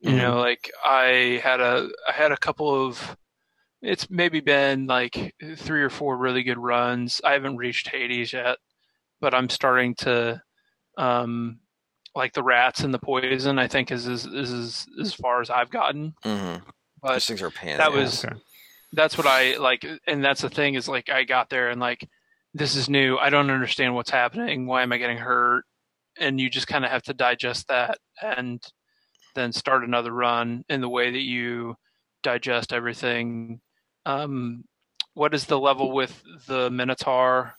You 0.00 0.12
Mhm. 0.12 0.16
know, 0.18 0.38
like 0.40 0.70
I 0.84 1.40
had 1.44 1.60
a 1.60 1.88
I 2.08 2.12
had 2.12 2.32
a 2.32 2.36
couple 2.36 2.86
of. 2.86 3.16
It's 3.82 4.10
maybe 4.10 4.40
been 4.40 4.86
like 4.86 5.34
three 5.56 5.82
or 5.82 5.88
four 5.90 6.16
really 6.18 6.42
good 6.42 6.58
runs. 6.58 7.20
I 7.24 7.32
haven't 7.32 7.56
reached 7.56 7.88
Hades 7.88 8.32
yet, 8.32 8.58
but 9.20 9.34
I'm 9.34 9.48
starting 9.48 9.94
to, 9.96 10.42
um, 10.98 11.60
like 12.14 12.34
the 12.34 12.42
rats 12.42 12.80
and 12.80 12.92
the 12.92 12.98
poison. 12.98 13.58
I 13.58 13.68
think 13.68 13.90
is 13.90 14.06
is 14.06 14.26
is, 14.26 14.52
is 14.52 14.86
as 15.00 15.14
far 15.14 15.40
as 15.40 15.48
I've 15.50 15.70
gotten. 15.70 16.14
Mhm. 16.24 16.62
But 17.02 17.12
Those 17.14 17.26
things 17.26 17.42
are 17.42 17.50
pain. 17.50 17.78
that 17.78 17.92
in 17.92 17.98
was- 17.98 18.24
Okay. 18.24 18.34
that's 18.92 19.16
what 19.16 19.26
I 19.26 19.56
like, 19.56 19.86
and 20.06 20.22
that's 20.24 20.42
the 20.42 20.50
thing 20.50 20.74
is 20.74 20.88
like 20.88 21.08
I 21.08 21.24
got 21.24 21.48
there 21.50 21.70
and 21.70 21.80
like 21.80 22.06
this 22.52 22.74
is 22.76 22.88
new. 22.90 23.16
I 23.16 23.30
don't 23.30 23.50
understand 23.50 23.94
what's 23.94 24.10
happening. 24.10 24.66
Why 24.66 24.82
am 24.82 24.92
I 24.92 24.98
getting 24.98 25.18
hurt? 25.18 25.64
And 26.20 26.40
you 26.40 26.50
just 26.50 26.68
kind 26.68 26.84
of 26.84 26.90
have 26.92 27.02
to 27.04 27.14
digest 27.14 27.68
that 27.68 27.98
and 28.22 28.62
then 29.34 29.52
start 29.52 29.84
another 29.84 30.12
run 30.12 30.64
in 30.68 30.80
the 30.80 30.88
way 30.88 31.10
that 31.10 31.22
you 31.22 31.76
digest 32.22 32.72
everything. 32.72 33.60
Um, 34.06 34.64
what 35.14 35.34
is 35.34 35.46
the 35.46 35.58
level 35.58 35.92
with 35.92 36.22
the 36.46 36.70
Minotaur 36.70 37.54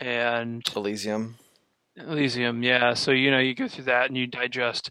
and 0.00 0.62
Elysium. 0.74 1.36
Elysium? 1.96 2.62
Yeah, 2.62 2.94
so 2.94 3.10
you 3.12 3.30
know 3.30 3.38
you 3.38 3.54
go 3.54 3.68
through 3.68 3.84
that 3.84 4.08
and 4.08 4.16
you 4.16 4.26
digest 4.26 4.90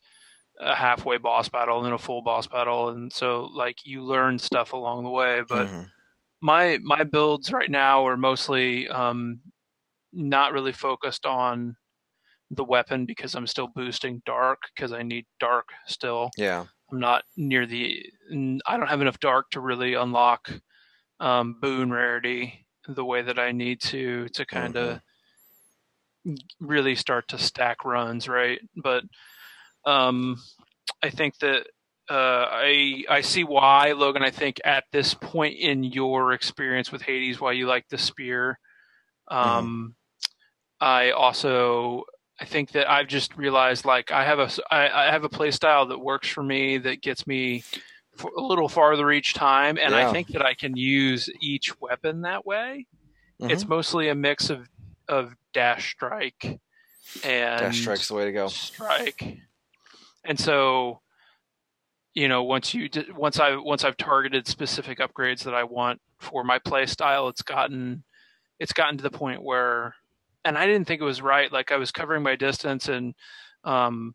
a 0.60 0.76
halfway 0.76 1.18
boss 1.18 1.50
battle 1.50 1.78
and 1.78 1.86
then 1.86 1.94
a 1.94 1.98
full 1.98 2.22
boss 2.22 2.48
battle, 2.48 2.90
and 2.90 3.12
so 3.12 3.50
like 3.54 3.86
you 3.86 4.04
learn 4.04 4.40
stuff 4.40 4.74
along 4.74 5.04
the 5.04 5.10
way, 5.10 5.42
but 5.48 5.68
Mhm. 5.68 5.92
my 6.42 6.80
my 6.84 7.04
builds 7.04 7.52
right 7.52 7.70
now 7.72 8.06
are 8.08 8.18
mostly 8.18 8.88
um, 8.90 9.42
not 10.14 10.54
really 10.54 10.74
focused 10.74 11.26
on 11.26 11.76
the 12.52 12.64
weapon 12.64 13.06
because 13.06 13.36
I'm 13.36 13.48
still 13.48 13.68
boosting 13.68 14.22
dark 14.26 14.60
because 14.76 14.94
I 14.94 15.04
need 15.04 15.26
dark 15.40 15.70
still. 15.88 16.30
yeah, 16.38 16.66
I'm 16.92 17.00
not 17.00 17.24
near 17.36 17.66
the 17.66 18.06
I 18.66 18.78
don't 18.78 18.88
have 18.88 19.02
enough 19.02 19.20
dark 19.20 19.50
to 19.52 19.60
really 19.60 19.96
unlock 19.96 20.52
um, 21.20 21.58
boon 21.62 21.92
rarity 21.92 22.66
the 22.88 23.06
way 23.06 23.22
that 23.22 23.40
I 23.40 23.52
need 23.52 23.82
to 23.82 24.28
to 24.30 24.46
kind 24.46 24.76
of 24.76 25.02
really 26.60 26.96
start 26.96 27.28
to 27.30 27.38
stack 27.38 27.86
runs 27.86 28.28
right. 28.28 28.60
But 28.76 29.04
um, 29.86 30.38
I 31.02 31.10
think 31.10 31.38
that 31.40 31.68
uh, 32.10 32.46
I 32.50 33.04
I 33.10 33.22
see 33.22 33.44
why 33.44 33.94
Logan. 33.94 34.24
I 34.24 34.32
think 34.32 34.62
at 34.64 34.84
this 34.92 35.14
point 35.14 35.58
in 35.58 35.84
your 35.84 36.34
experience 36.34 36.92
with 36.92 37.02
Hades, 37.02 37.42
why 37.42 37.54
you 37.54 37.68
like 37.68 37.88
the 37.90 37.98
spear. 37.98 38.60
Um, 39.28 39.96
I 40.80 41.12
also 41.12 42.04
I 42.40 42.46
think 42.46 42.72
that 42.72 42.90
I've 42.92 43.08
just 43.08 43.38
realized 43.38 43.86
like 43.86 44.12
I 44.12 44.26
have 44.26 44.40
a 44.40 44.50
I, 44.72 45.08
I 45.08 45.12
have 45.12 45.24
a 45.24 45.30
play 45.30 45.52
style 45.52 45.86
that 45.88 46.00
works 46.00 46.28
for 46.28 46.44
me 46.44 46.78
that 46.80 47.02
gets 47.02 47.26
me 47.26 47.64
f- 48.20 48.26
a 48.38 48.42
little 48.42 48.68
farther 48.68 49.10
each 49.12 49.34
time, 49.34 49.78
and 49.78 49.94
Yeah. 49.94 50.10
I 50.10 50.12
think 50.12 50.28
that 50.30 50.42
I 50.42 50.54
can 50.54 50.76
use 50.76 51.30
each 51.42 51.80
weapon 51.80 52.22
that 52.22 52.46
way. 52.46 52.88
Mhm. 53.42 53.52
it's 53.52 53.68
mostly 53.68 54.08
a 54.10 54.16
mix 54.16 54.50
of 54.50 54.68
of 55.10 55.34
dash 55.54 55.92
strike 55.92 56.60
and 57.24 57.60
Dash 57.60 57.80
strike's 57.82 58.08
the 58.08 58.14
way 58.16 58.26
to 58.26 58.32
go. 58.32 58.48
strike. 58.48 59.40
And 60.24 60.40
so, 60.40 61.02
you 62.14 62.28
know, 62.28 62.44
once 62.44 62.74
you 62.74 62.90
once 63.16 63.40
I 63.40 63.56
once 63.56 63.84
I've 63.84 63.98
targeted 63.98 64.48
specific 64.48 65.00
upgrades 65.00 65.44
that 65.44 65.54
I 65.54 65.64
want 65.66 66.02
for 66.20 66.44
my 66.44 66.60
play 66.60 66.86
style, 66.86 67.28
it's 67.28 67.42
gotten 67.42 68.04
it's 68.60 68.74
gotten 68.74 68.98
to 68.98 69.04
the 69.04 69.12
point 69.12 69.44
where, 69.44 69.96
and 70.46 70.58
I 70.58 70.66
didn't 70.66 70.88
think 70.88 71.02
it 71.02 71.06
was 71.06 71.22
right. 71.22 71.52
Like 71.52 71.72
I 71.72 71.78
was 71.78 71.92
covering 71.92 72.24
my 72.24 72.36
distance 72.38 72.88
and 72.88 73.14
um, 73.66 74.14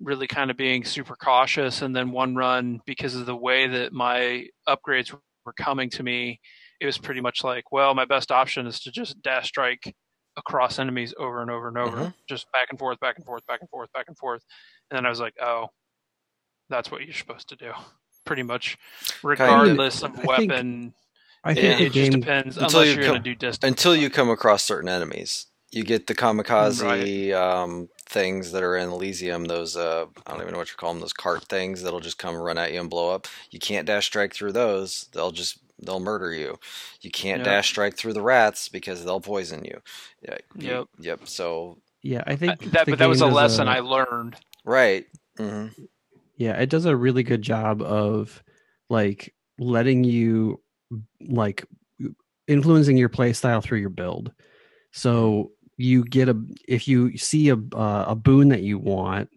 really 0.00 0.26
kind 0.26 0.50
of 0.50 0.56
being 0.56 0.84
super 0.84 1.14
cautious, 1.14 1.82
and 1.82 1.94
then 1.94 2.10
one 2.10 2.34
run 2.34 2.80
because 2.86 3.14
of 3.14 3.26
the 3.26 3.36
way 3.36 3.66
that 3.68 3.92
my 3.92 4.46
upgrades 4.68 5.12
were 5.44 5.52
coming 5.52 5.90
to 5.90 6.02
me, 6.02 6.40
it 6.80 6.86
was 6.86 6.98
pretty 6.98 7.20
much 7.20 7.44
like, 7.44 7.70
well, 7.72 7.94
my 7.94 8.04
best 8.04 8.32
option 8.32 8.66
is 8.66 8.80
to 8.80 8.90
just 8.90 9.20
dash 9.22 9.48
strike 9.48 9.94
across 10.36 10.78
enemies 10.78 11.12
over 11.18 11.42
and 11.42 11.50
over 11.50 11.68
and 11.68 11.76
over, 11.78 11.96
Mhm. 11.96 12.14
just 12.28 12.50
back 12.52 12.68
and 12.70 12.78
forth, 12.78 13.00
back 13.00 13.16
and 13.16 13.24
forth, 13.26 13.44
back 13.46 13.60
and 13.60 13.68
forth, 13.68 13.92
back 13.92 14.04
and 14.08 14.16
forth. 14.16 14.44
And 14.90 14.96
then 14.96 15.04
I 15.06 15.08
was 15.10 15.18
like, 15.20 15.34
oh, 15.42 15.66
that's 16.70 16.90
what 16.90 17.02
you're 17.04 17.12
supposed 17.14 17.48
to 17.48 17.56
do. 17.56 17.72
Pretty 18.24 18.42
much, 18.44 18.76
regardless 19.24 20.02
of 20.02 20.12
I 20.12 20.14
think- 20.14 20.26
weapon. 20.28 20.94
I 21.44 21.54
think 21.54 21.80
it 21.80 21.84
the 21.84 21.90
just 21.90 22.12
depends, 22.12 22.56
Until 22.58 22.80
unless 22.80 22.94
you 22.94 23.00
you're 23.00 23.10
going 23.10 23.22
to 23.22 23.30
do 23.30 23.34
distance. 23.34 23.68
Until 23.70 23.94
you 23.96 24.10
come 24.10 24.28
across 24.28 24.62
certain 24.64 24.88
enemies, 24.88 25.46
you 25.70 25.84
get 25.84 26.06
the 26.06 26.14
kamikaze 26.14 27.32
um, 27.34 27.88
things 28.06 28.52
that 28.52 28.62
are 28.62 28.76
in 28.76 28.88
Elysium. 28.88 29.44
Those 29.44 29.76
uh, 29.76 30.06
I 30.26 30.30
don't 30.32 30.40
even 30.40 30.52
know 30.52 30.58
what 30.58 30.70
you 30.70 30.76
call 30.76 30.92
them. 30.92 31.00
Those 31.00 31.12
cart 31.12 31.44
things 31.44 31.82
that'll 31.82 32.00
just 32.00 32.18
come 32.18 32.36
run 32.36 32.58
at 32.58 32.72
you 32.72 32.80
and 32.80 32.88
blow 32.90 33.10
up. 33.14 33.26
You 33.50 33.58
can't 33.58 33.86
dash 33.86 34.06
strike 34.06 34.34
through 34.34 34.52
those. 34.52 35.08
They'll 35.12 35.30
just 35.30 35.58
they'll 35.80 36.00
murder 36.00 36.32
you. 36.32 36.58
You 37.02 37.10
can't 37.10 37.40
Yep. 37.40 37.44
dash 37.44 37.68
strike 37.68 37.96
through 37.96 38.14
the 38.14 38.22
rats 38.22 38.68
because 38.68 39.04
they'll 39.04 39.20
poison 39.20 39.64
you. 39.64 39.80
Yeah, 40.22 40.38
you- 40.56 40.68
Yep. 40.70 40.86
Yep. 41.00 41.20
So 41.28 41.78
yeah, 42.02 42.22
I 42.26 42.32
I- 42.32 42.36
think 42.36 42.60
that, 42.72 42.86
but 42.86 42.98
that 42.98 43.08
was 43.08 43.20
a 43.20 43.26
lesson 43.26 43.68
I 43.68 43.80
learned. 43.80 44.36
right. 44.64 45.06
hmm 45.36 45.66
Yeah, 46.36 46.52
it 46.60 46.70
does 46.70 46.84
a 46.86 46.96
really 46.96 47.22
good 47.22 47.42
job 47.42 47.82
of 47.82 48.42
like 48.88 49.34
letting 49.58 50.02
you 50.04 50.60
like 51.20 51.64
influencing 52.46 52.96
your 52.96 53.08
play 53.10 53.32
style 53.34 53.60
through 53.60 53.78
your 53.80 53.90
build. 53.90 54.32
So 54.92 55.52
you 55.78 56.04
get 56.04 56.28
a 56.28 56.36
if 56.68 56.86
you 56.86 57.16
see 57.16 57.48
a 57.48 57.54
uh, 57.54 58.04
a 58.08 58.14
boon 58.14 58.48
that 58.50 58.62
you 58.62 58.78
want, 58.78 59.30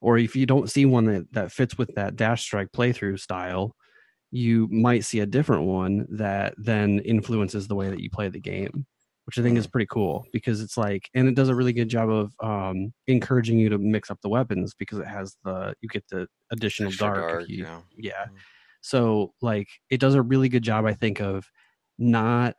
or 0.00 0.16
if 0.16 0.34
you 0.34 0.46
don't 0.46 0.70
see 0.70 0.86
one 0.86 1.04
that 1.06 1.32
that 1.32 1.52
fits 1.52 1.76
with 1.76 1.94
that 1.96 2.16
dash 2.16 2.42
strike 2.42 2.68
playthrough 2.72 3.20
style, 3.20 3.74
you 4.30 4.68
might 4.70 5.04
see 5.04 5.20
a 5.20 5.26
different 5.26 5.64
one 5.64 6.06
that 6.10 6.54
then 6.56 7.00
influences 7.00 7.68
the 7.68 7.74
way 7.74 7.90
that 7.90 8.00
you 8.00 8.08
play 8.10 8.28
the 8.28 8.40
game, 8.40 8.86
which 9.26 9.38
I 9.38 9.42
think 9.42 9.58
is 9.58 9.66
pretty 9.66 9.88
cool 9.90 10.24
because 10.32 10.60
it's 10.60 10.76
like, 10.76 11.10
and 11.14 11.28
it 11.28 11.34
does 11.34 11.48
a 11.48 11.54
really 11.54 11.72
good 11.72 11.88
job 11.88 12.08
of 12.10 12.32
um, 12.42 12.92
encouraging 13.08 13.58
you 13.58 13.68
to 13.68 13.78
mix 13.78 14.10
up 14.10 14.20
the 14.22 14.28
weapons 14.28 14.74
because 14.78 15.00
it 15.00 15.08
has 15.08 15.36
the 15.44 15.74
you 15.80 15.88
get 15.88 16.06
the 16.08 16.28
additional 16.52 16.88
Extra 16.88 17.08
dark, 17.08 17.28
dark, 17.28 17.48
you, 17.48 17.64
yeah. 17.64 17.80
yeah. 17.98 18.24
Mhm. 18.26 18.36
So 18.82 19.34
like 19.42 19.68
it 19.90 19.98
does 19.98 20.14
a 20.14 20.22
really 20.22 20.48
good 20.48 20.62
job, 20.62 20.86
I 20.86 20.94
think, 20.94 21.20
of 21.20 21.50
not 21.98 22.54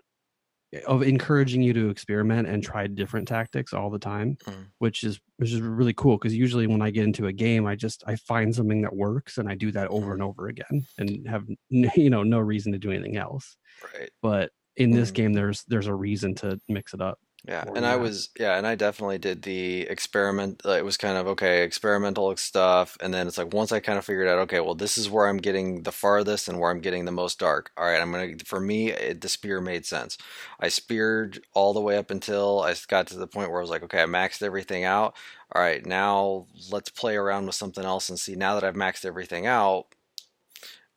of 0.87 1.03
encouraging 1.03 1.61
you 1.61 1.73
to 1.73 1.89
experiment 1.89 2.47
and 2.47 2.63
try 2.63 2.87
different 2.87 3.27
tactics 3.27 3.73
all 3.73 3.89
the 3.89 3.99
time, 3.99 4.37
Mhm. 4.45 4.67
which 4.79 5.03
is 5.03 5.19
which 5.37 5.51
is 5.51 5.61
really 5.61 5.93
cool 5.93 6.17
because 6.17 6.35
usually 6.35 6.67
when 6.67 6.81
I 6.81 6.89
get 6.91 7.03
into 7.05 7.27
a 7.27 7.33
game, 7.33 7.65
I 7.65 7.75
just 7.75 8.03
I 8.07 8.15
find 8.15 8.53
something 8.55 8.81
that 8.81 8.95
works 8.95 9.37
and 9.37 9.49
I 9.49 9.55
do 9.55 9.71
that 9.71 9.87
over 9.89 10.11
Mhm. 10.11 10.13
and 10.13 10.23
over 10.23 10.47
again 10.47 10.85
and 10.97 11.27
have 11.27 11.47
you 11.69 12.09
know 12.09 12.23
no 12.23 12.39
reason 12.39 12.71
to 12.71 12.79
do 12.79 12.91
anything 12.91 13.17
else. 13.17 13.57
Right. 13.93 14.09
But 14.21 14.51
in 14.75 14.91
this 14.91 15.11
Mhm. 15.11 15.15
game, 15.15 15.33
there's 15.33 15.63
there's 15.65 15.87
a 15.87 15.93
reason 15.95 16.35
to 16.35 16.59
mix 16.69 16.93
it 16.93 17.01
up. 17.01 17.19
Yeah, 17.45 17.65
and 17.75 17.85
I 17.85 17.97
was 17.97 18.29
yeah, 18.39 18.57
and 18.57 18.65
I 18.65 18.75
definitely 18.75 19.17
did 19.17 19.41
the 19.41 19.81
experiment. 19.81 20.61
uh, 20.65 20.71
It 20.77 20.85
was 20.85 20.95
kind 20.95 21.17
of 21.17 21.27
okay, 21.27 21.63
experimental 21.63 22.33
stuff, 22.37 22.97
and 23.01 23.13
then 23.13 23.27
it's 23.27 23.37
like 23.37 23.53
once 23.53 23.73
I 23.73 23.81
kind 23.81 23.97
of 23.99 24.05
figured 24.05 24.29
out, 24.29 24.39
okay, 24.39 24.61
well, 24.61 24.75
this 24.75 24.97
is 24.97 25.09
where 25.09 25.27
I'm 25.27 25.39
getting 25.39 25.83
the 25.83 25.91
farthest 25.91 26.47
and 26.47 26.57
where 26.57 26.71
I'm 26.71 26.79
getting 26.79 27.03
the 27.03 27.11
most 27.11 27.39
dark. 27.39 27.71
All 27.75 27.83
right, 27.85 28.01
I'm 28.01 28.13
gonna. 28.13 28.35
For 28.45 28.61
me, 28.61 28.91
it, 28.91 29.19
the 29.19 29.27
spear 29.27 29.59
made 29.59 29.85
sense. 29.85 30.17
I 30.61 30.69
speared 30.69 31.45
all 31.53 31.73
the 31.73 31.81
way 31.81 31.97
up 31.97 32.11
until 32.11 32.61
I 32.61 32.75
got 32.87 33.07
to 33.07 33.17
the 33.17 33.27
point 33.27 33.49
where 33.49 33.59
I 33.59 33.61
was 33.61 33.69
like, 33.69 33.83
okay, 33.83 34.01
I 34.03 34.05
maxed 34.05 34.41
everything 34.41 34.85
out. 34.85 35.13
All 35.53 35.61
right, 35.61 35.85
now 35.85 36.47
let's 36.71 36.89
play 36.91 37.17
around 37.17 37.45
with 37.45 37.55
something 37.55 37.83
else 37.83 38.07
and 38.07 38.17
see. 38.17 38.35
Now 38.35 38.55
that 38.55 38.63
I've 38.63 38.75
maxed 38.75 39.03
everything 39.03 39.47
out, 39.47 39.87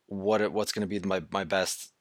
what 0.07 0.51
what's 0.51 0.71
going 0.71 0.87
to 0.87 0.99
be 0.99 1.05
my 1.07 1.21
my 1.31 1.43
best 1.43 1.91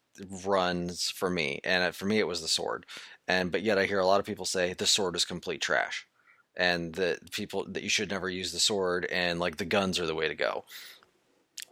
runs 0.45 1.11
for 1.11 1.31
me? 1.31 1.61
And 1.65 1.95
for 1.95 2.07
me, 2.07 2.19
it 2.19 2.27
was 2.27 2.41
the 2.43 2.49
sword 2.49 2.87
and 3.29 3.51
but 3.51 3.63
yet 3.63 3.79
I 3.79 3.87
hear 3.87 3.99
a 3.99 4.07
lot 4.07 4.21
of 4.21 4.27
people 4.27 4.45
say 4.45 4.73
the 4.73 4.87
sword 4.87 5.17
is 5.17 5.25
complete 5.25 5.61
trash, 5.61 6.07
and 6.57 6.95
that 6.95 7.31
people 7.33 7.65
that 7.69 7.83
you 7.83 7.89
should 7.89 8.11
never 8.11 8.29
use 8.31 8.53
the 8.53 8.61
sword, 8.61 9.07
and 9.07 9.41
like 9.41 9.57
the 9.57 9.65
guns 9.65 9.99
are 9.99 10.07
the 10.07 10.15
way 10.15 10.29
to 10.29 10.35
go. 10.35 10.65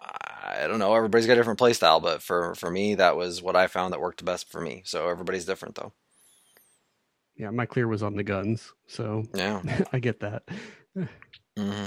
I 0.00 0.66
don't 0.68 0.78
know. 0.78 0.94
Everybody's 0.94 1.26
got 1.26 1.32
a 1.34 1.36
different 1.36 1.58
play 1.58 1.72
style, 1.72 2.00
but 2.00 2.22
for 2.22 2.54
for 2.54 2.70
me, 2.70 2.94
that 2.96 3.16
was 3.16 3.42
what 3.42 3.56
I 3.56 3.66
found 3.66 3.92
that 3.92 4.00
worked 4.00 4.18
the 4.18 4.24
best 4.24 4.50
for 4.50 4.60
me. 4.60 4.82
So 4.84 5.08
everybody's 5.08 5.46
different, 5.46 5.74
though. 5.76 5.92
Yeah, 7.36 7.50
my 7.50 7.66
clear 7.66 7.88
was 7.88 8.02
on 8.02 8.14
the 8.16 8.22
guns, 8.22 8.72
so 8.86 9.24
Yeah. 9.34 9.62
I 9.92 9.98
get 9.98 10.20
that. 10.20 10.44
hmm 11.56 11.86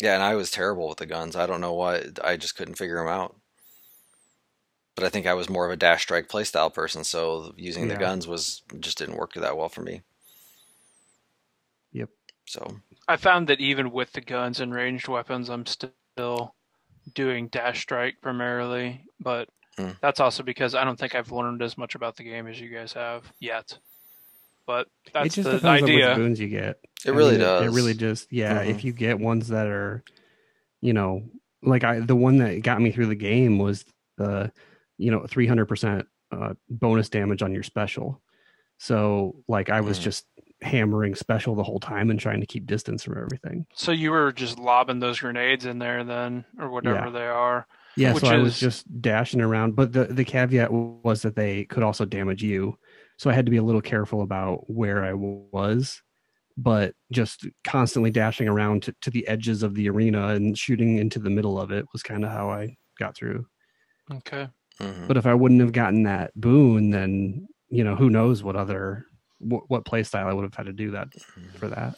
Yeah, 0.00 0.14
and 0.14 0.22
I 0.22 0.34
was 0.34 0.50
terrible 0.50 0.88
with 0.88 0.98
the 0.98 1.06
guns. 1.06 1.36
I 1.36 1.46
don't 1.46 1.60
know 1.60 1.74
why. 1.74 2.04
I 2.22 2.36
just 2.36 2.56
couldn't 2.56 2.76
figure 2.76 2.98
them 2.98 3.08
out. 3.08 3.36
But 4.96 5.04
I 5.04 5.10
think 5.10 5.26
I 5.26 5.34
was 5.34 5.48
more 5.50 5.66
of 5.66 5.70
a 5.72 5.76
dash 5.76 6.02
strike 6.02 6.28
playstyle 6.28 6.72
person, 6.74 7.04
so 7.04 7.52
using 7.56 7.88
the 7.88 7.96
guns 7.96 8.26
was 8.26 8.62
just 8.80 8.98
didn't 8.98 9.16
work 9.18 9.34
that 9.34 9.56
well 9.56 9.68
for 9.68 9.82
me. 9.82 10.02
Yep. 11.92 12.10
So 12.46 12.76
I 13.08 13.16
found 13.16 13.48
that 13.48 13.60
even 13.60 13.92
with 13.92 14.12
the 14.12 14.20
guns 14.22 14.60
and 14.60 14.74
ranged 14.74 15.08
weapons, 15.08 15.50
I'm 15.50 15.66
still 15.66 16.54
doing 17.14 17.48
dash 17.48 17.82
strike 17.82 18.16
primarily, 18.22 19.04
but 19.20 19.48
Hmm. 19.78 19.90
that's 20.00 20.20
also 20.20 20.42
because 20.42 20.74
I 20.74 20.84
don't 20.84 20.98
think 20.98 21.14
I've 21.14 21.32
learned 21.32 21.62
as 21.62 21.76
much 21.78 21.94
about 21.94 22.16
the 22.16 22.24
game 22.24 22.46
as 22.46 22.60
you 22.60 22.70
guys 22.70 22.94
have 22.94 23.30
yet. 23.40 23.78
But 24.66 24.88
that's 25.12 25.26
it 25.26 25.30
just 25.30 25.50
the 25.50 25.52
depends 25.52 25.82
on 25.82 25.90
idea. 25.90 26.08
which 26.08 26.14
boons 26.16 26.40
you 26.40 26.48
get. 26.48 26.80
it 27.04 27.12
I 27.12 27.12
really 27.12 27.36
mean, 27.36 27.40
does. 27.40 27.62
It, 27.62 27.70
really 27.70 27.94
just 27.94 28.32
yeah. 28.32 28.64
Mhm. 28.64 28.70
If 28.70 28.84
you 28.84 28.92
get 28.92 29.18
ones 29.20 29.48
that 29.48 29.66
are, 29.68 30.02
you 30.80 30.92
know, 30.92 31.22
like 31.62 31.84
I 31.84 32.00
the 32.00 32.16
one 32.16 32.38
that 32.38 32.62
got 32.62 32.80
me 32.80 32.92
through 32.92 33.06
the 33.06 33.14
game 33.14 33.58
was 33.58 33.84
the, 34.18 34.52
you 34.98 35.10
know, 35.10 35.26
three 35.26 35.46
hundred 35.46 35.66
percent 35.66 36.06
uh, 36.32 36.54
bonus 36.68 37.08
damage 37.08 37.42
on 37.42 37.52
your 37.52 37.62
special. 37.62 38.20
So 38.78 39.36
like 39.48 39.70
I 39.70 39.80
was 39.80 39.98
Mhm. 39.98 40.02
just 40.02 40.26
hammering 40.62 41.14
special 41.14 41.54
the 41.54 41.62
whole 41.62 41.80
time 41.80 42.10
and 42.10 42.18
trying 42.18 42.40
to 42.40 42.46
keep 42.46 42.66
distance 42.66 43.04
from 43.04 43.18
everything. 43.18 43.66
So 43.74 43.92
you 43.92 44.10
were 44.10 44.32
just 44.32 44.58
lobbing 44.58 45.00
those 45.00 45.20
grenades 45.20 45.66
in 45.66 45.78
there 45.78 46.02
then, 46.04 46.44
or 46.58 46.70
whatever 46.70 47.06
Yeah. 47.06 47.10
they 47.10 47.26
are. 47.26 47.66
Yeah, 47.96 48.12
Which 48.12 48.24
so 48.24 48.28
I 48.30 48.36
was 48.38 48.58
just 48.58 49.00
dashing 49.00 49.40
around, 49.40 49.74
but 49.76 49.92
the 49.92 50.04
the 50.04 50.24
caveat 50.24 50.70
was 50.72 51.22
that 51.22 51.36
they 51.36 51.64
could 51.64 51.82
also 51.82 52.04
damage 52.04 52.42
you, 52.42 52.78
so 53.16 53.30
I 53.30 53.32
had 53.32 53.46
to 53.46 53.50
be 53.50 53.56
a 53.56 53.62
little 53.62 53.80
careful 53.80 54.20
about 54.22 54.68
where 54.68 55.02
I 55.04 55.14
was. 55.14 56.02
But 56.58 56.94
just 57.12 57.46
constantly 57.64 58.10
dashing 58.10 58.48
around 58.48 58.82
to, 58.84 58.94
to 59.02 59.10
the 59.10 59.26
edges 59.28 59.62
of 59.62 59.74
the 59.74 59.90
arena 59.90 60.28
and 60.28 60.56
shooting 60.56 60.96
into 60.96 61.18
the 61.18 61.28
middle 61.30 61.60
of 61.60 61.70
it 61.70 61.84
was 61.92 62.02
kind 62.02 62.24
of 62.24 62.30
how 62.30 62.48
I 62.50 62.76
got 62.98 63.14
through. 63.14 63.46
Okay. 64.10 64.48
Mhm. 64.80 65.08
But 65.08 65.16
if 65.16 65.26
I 65.26 65.34
wouldn't 65.34 65.60
have 65.60 65.72
gotten 65.72 66.04
that 66.04 66.32
boon, 66.38 66.90
then 66.90 67.48
you 67.68 67.84
know 67.84 67.96
who 67.96 68.10
knows 68.10 68.42
what 68.42 68.56
other 68.56 69.06
what, 69.38 69.68
what 69.68 69.84
play 69.84 70.02
style 70.02 70.28
I 70.28 70.32
would 70.32 70.44
have 70.44 70.54
had 70.54 70.66
to 70.66 70.72
do 70.72 70.92
that 70.92 71.08
for 71.58 71.68
that. 71.68 71.96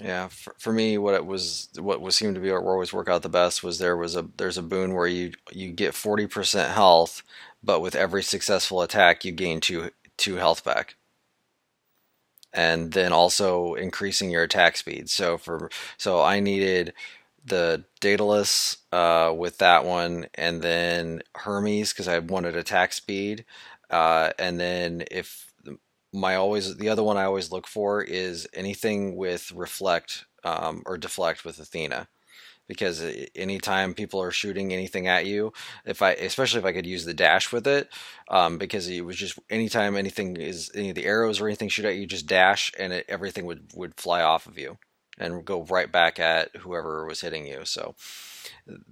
Yeah, 0.00 0.28
for, 0.28 0.54
for 0.58 0.72
me, 0.72 0.98
what 0.98 1.14
it 1.14 1.24
was, 1.24 1.68
what 1.78 2.00
was 2.00 2.16
seemed 2.16 2.34
to 2.34 2.40
be 2.40 2.50
what 2.50 2.64
always 2.64 2.92
work 2.92 3.08
out 3.08 3.22
the 3.22 3.28
best 3.28 3.62
was 3.62 3.78
there 3.78 3.96
was 3.96 4.16
a 4.16 4.26
there's 4.36 4.58
a 4.58 4.62
boon 4.62 4.92
where 4.94 5.06
you 5.06 5.32
you 5.52 5.70
get 5.72 5.94
forty 5.94 6.26
percent 6.26 6.72
health, 6.72 7.22
but 7.62 7.80
with 7.80 7.94
every 7.94 8.22
successful 8.22 8.82
attack 8.82 9.24
you 9.24 9.32
gain 9.32 9.60
two 9.60 9.90
two 10.16 10.36
health 10.36 10.64
back, 10.64 10.96
and 12.52 12.92
then 12.92 13.12
also 13.12 13.74
increasing 13.74 14.30
your 14.30 14.42
attack 14.42 14.76
speed. 14.76 15.10
So 15.10 15.38
for 15.38 15.70
so 15.96 16.22
I 16.22 16.40
needed 16.40 16.92
the 17.44 17.84
Daedalus 18.00 18.78
uh, 18.92 19.32
with 19.36 19.58
that 19.58 19.84
one, 19.84 20.26
and 20.34 20.62
then 20.62 21.22
Hermes 21.34 21.92
because 21.92 22.08
I 22.08 22.18
wanted 22.20 22.56
attack 22.56 22.92
speed, 22.92 23.44
uh, 23.90 24.30
and 24.38 24.58
then 24.58 25.04
if 25.10 25.52
my 26.12 26.36
always 26.36 26.76
the 26.76 26.88
other 26.88 27.02
one 27.02 27.16
I 27.16 27.24
always 27.24 27.52
look 27.52 27.66
for 27.66 28.02
is 28.02 28.48
anything 28.54 29.16
with 29.16 29.52
reflect 29.52 30.24
um, 30.44 30.82
or 30.86 30.96
deflect 30.96 31.44
with 31.44 31.58
Athena, 31.58 32.08
because 32.66 33.04
anytime 33.34 33.94
people 33.94 34.22
are 34.22 34.30
shooting 34.30 34.72
anything 34.72 35.06
at 35.06 35.26
you, 35.26 35.52
if 35.84 36.02
I 36.02 36.12
especially 36.12 36.60
if 36.60 36.66
I 36.66 36.72
could 36.72 36.86
use 36.86 37.04
the 37.04 37.14
dash 37.14 37.52
with 37.52 37.66
it, 37.66 37.88
um, 38.30 38.58
because 38.58 38.88
it 38.88 39.04
was 39.04 39.16
just 39.16 39.38
anytime 39.50 39.96
anything 39.96 40.36
is 40.36 40.70
any 40.74 40.90
of 40.90 40.94
the 40.94 41.04
arrows 41.04 41.40
or 41.40 41.46
anything 41.48 41.68
shoot 41.68 41.84
at 41.84 41.96
you, 41.96 42.06
just 42.06 42.26
dash 42.26 42.72
and 42.78 42.92
it, 42.92 43.06
everything 43.08 43.44
would 43.46 43.72
would 43.74 43.94
fly 44.00 44.22
off 44.22 44.46
of 44.46 44.58
you 44.58 44.78
and 45.18 45.44
go 45.44 45.62
right 45.64 45.90
back 45.90 46.18
at 46.18 46.54
whoever 46.56 47.06
was 47.06 47.20
hitting 47.20 47.46
you. 47.46 47.64
So 47.64 47.94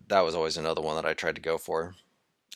that 0.08 0.20
was 0.20 0.34
always 0.34 0.56
another 0.56 0.80
one 0.80 0.96
that 0.96 1.06
I 1.06 1.14
tried 1.14 1.36
to 1.36 1.40
go 1.40 1.58
for. 1.58 1.94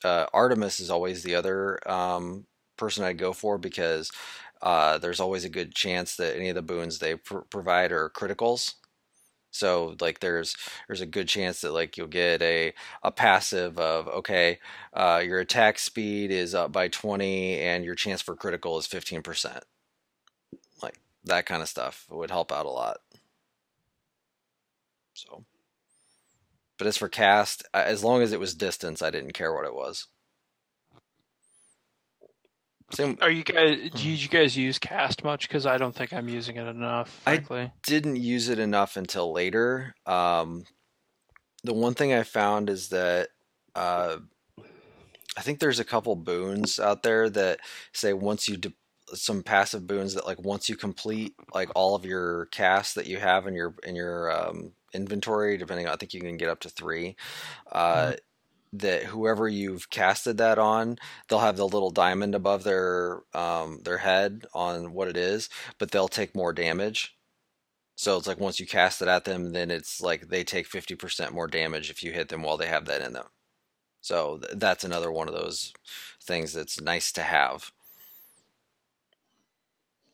Uh, 0.04 0.26
Artemis 0.32 0.80
is 0.80 0.90
always 0.90 1.22
the 1.22 1.34
other 1.34 1.78
um, 1.90 2.46
person 2.76 3.04
I'd 3.04 3.18
go 3.18 3.32
for 3.32 3.58
because 3.58 4.10
uh, 4.62 4.98
there's 4.98 5.20
always 5.20 5.44
a 5.44 5.50
good 5.50 5.74
chance 5.74 6.16
that 6.16 6.36
any 6.36 6.48
of 6.48 6.54
the 6.54 6.62
boons 6.62 6.98
they 6.98 7.16
pr- 7.16 7.38
provide 7.50 7.92
are 7.92 8.10
criticals. 8.10 8.74
So 9.50 9.96
like 10.00 10.20
there's 10.20 10.54
there's 10.86 11.00
a 11.00 11.06
good 11.06 11.28
chance 11.28 11.62
that 11.62 11.72
like 11.72 11.96
you'll 11.96 12.08
get 12.08 12.42
a 12.42 12.74
a 13.02 13.10
passive 13.10 13.78
of 13.78 14.06
okay, 14.08 14.58
uh, 14.92 15.22
your 15.24 15.40
attack 15.40 15.78
speed 15.78 16.30
is 16.30 16.54
up 16.54 16.72
by 16.72 16.88
20 16.88 17.58
and 17.60 17.84
your 17.84 17.94
chance 17.94 18.20
for 18.20 18.36
critical 18.36 18.78
is 18.78 18.86
15%. 18.86 19.62
Like 20.82 21.00
that 21.24 21.46
kind 21.46 21.62
of 21.62 21.68
stuff 21.68 22.06
would 22.10 22.30
help 22.30 22.52
out 22.52 22.66
a 22.66 22.70
lot. 22.70 22.98
So 25.16 25.44
but 26.78 26.86
as 26.86 26.96
for 26.96 27.08
cast, 27.08 27.64
as 27.72 28.04
long 28.04 28.22
as 28.22 28.32
it 28.32 28.40
was 28.40 28.54
distance, 28.54 29.02
I 29.02 29.10
didn't 29.10 29.32
care 29.32 29.54
what 29.54 29.64
it 29.64 29.74
was. 29.74 30.08
Same. 32.92 33.18
Are 33.20 33.30
you 33.30 33.42
guys? 33.42 33.90
Do 33.94 34.08
you 34.08 34.28
guys 34.28 34.56
use 34.56 34.78
cast 34.78 35.24
much? 35.24 35.48
Because 35.48 35.66
I 35.66 35.76
don't 35.76 35.94
think 35.94 36.12
I'm 36.12 36.28
using 36.28 36.56
it 36.56 36.68
enough. 36.68 37.08
Frankly. 37.24 37.62
I 37.62 37.72
didn't 37.84 38.16
use 38.16 38.48
it 38.48 38.60
enough 38.60 38.96
until 38.96 39.32
later. 39.32 39.94
Um, 40.06 40.64
the 41.64 41.74
one 41.74 41.94
thing 41.94 42.12
I 42.12 42.22
found 42.22 42.70
is 42.70 42.90
that 42.90 43.30
uh, 43.74 44.18
I 45.36 45.40
think 45.40 45.58
there's 45.58 45.80
a 45.80 45.84
couple 45.84 46.14
boons 46.14 46.78
out 46.78 47.02
there 47.02 47.28
that 47.30 47.58
say 47.92 48.12
once 48.12 48.48
you 48.48 48.56
de- 48.56 48.74
some 49.14 49.42
passive 49.42 49.86
boons 49.88 50.14
that 50.14 50.26
like 50.26 50.40
once 50.40 50.68
you 50.68 50.76
complete 50.76 51.34
like 51.52 51.70
all 51.74 51.96
of 51.96 52.04
your 52.04 52.46
casts 52.46 52.94
that 52.94 53.06
you 53.06 53.18
have 53.18 53.48
in 53.48 53.54
your 53.54 53.74
in 53.82 53.96
your 53.96 54.30
um, 54.30 54.72
inventory, 54.92 55.56
depending 55.56 55.86
on 55.86 55.92
I 55.94 55.96
think 55.96 56.14
you 56.14 56.20
can 56.20 56.36
get 56.36 56.48
up 56.48 56.60
to 56.60 56.68
three. 56.70 57.16
Uh, 57.72 58.12
mm-hmm 58.12 58.14
that 58.72 59.04
whoever 59.04 59.48
you've 59.48 59.90
casted 59.90 60.38
that 60.38 60.58
on, 60.58 60.98
they'll 61.28 61.38
have 61.40 61.56
the 61.56 61.68
little 61.68 61.90
diamond 61.90 62.34
above 62.34 62.64
their 62.64 63.22
um, 63.34 63.80
their 63.84 63.98
head 63.98 64.46
on 64.54 64.92
what 64.92 65.08
it 65.08 65.16
is, 65.16 65.48
but 65.78 65.90
they'll 65.90 66.08
take 66.08 66.34
more 66.34 66.52
damage. 66.52 67.16
So 67.96 68.16
it's 68.16 68.26
like 68.26 68.40
once 68.40 68.60
you 68.60 68.66
cast 68.66 69.02
it 69.02 69.08
at 69.08 69.24
them, 69.24 69.52
then 69.52 69.70
it's 69.70 70.00
like 70.00 70.28
they 70.28 70.44
take 70.44 70.66
fifty 70.66 70.94
percent 70.94 71.32
more 71.34 71.48
damage 71.48 71.90
if 71.90 72.02
you 72.02 72.12
hit 72.12 72.28
them 72.28 72.42
while 72.42 72.56
they 72.56 72.68
have 72.68 72.86
that 72.86 73.02
in 73.02 73.12
them. 73.14 73.26
So 74.02 74.38
th- 74.38 74.58
that's 74.58 74.84
another 74.84 75.12
one 75.12 75.28
of 75.28 75.34
those 75.34 75.72
things 76.22 76.52
that's 76.54 76.80
nice 76.80 77.12
to 77.12 77.22
have. 77.22 77.72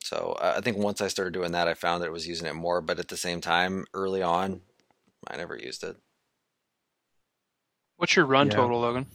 So 0.02 0.36
I 0.40 0.60
think 0.60 0.76
once 0.76 1.00
I 1.00 1.08
started 1.08 1.32
doing 1.32 1.52
that, 1.52 1.68
I 1.68 1.74
found 1.74 2.02
that 2.02 2.08
it 2.08 2.12
was 2.12 2.26
using 2.26 2.46
it 2.46 2.54
more. 2.54 2.80
But 2.80 2.98
at 2.98 3.08
the 3.08 3.16
same 3.16 3.40
time, 3.40 3.86
early 3.94 4.20
on, 4.20 4.60
I 5.28 5.36
never 5.36 5.56
used 5.56 5.84
it. 5.84 5.96
What's 7.96 8.16
your 8.16 8.26
run 8.26 8.48
yeah. 8.48 8.56
total, 8.56 8.80
Logan? 8.80 9.06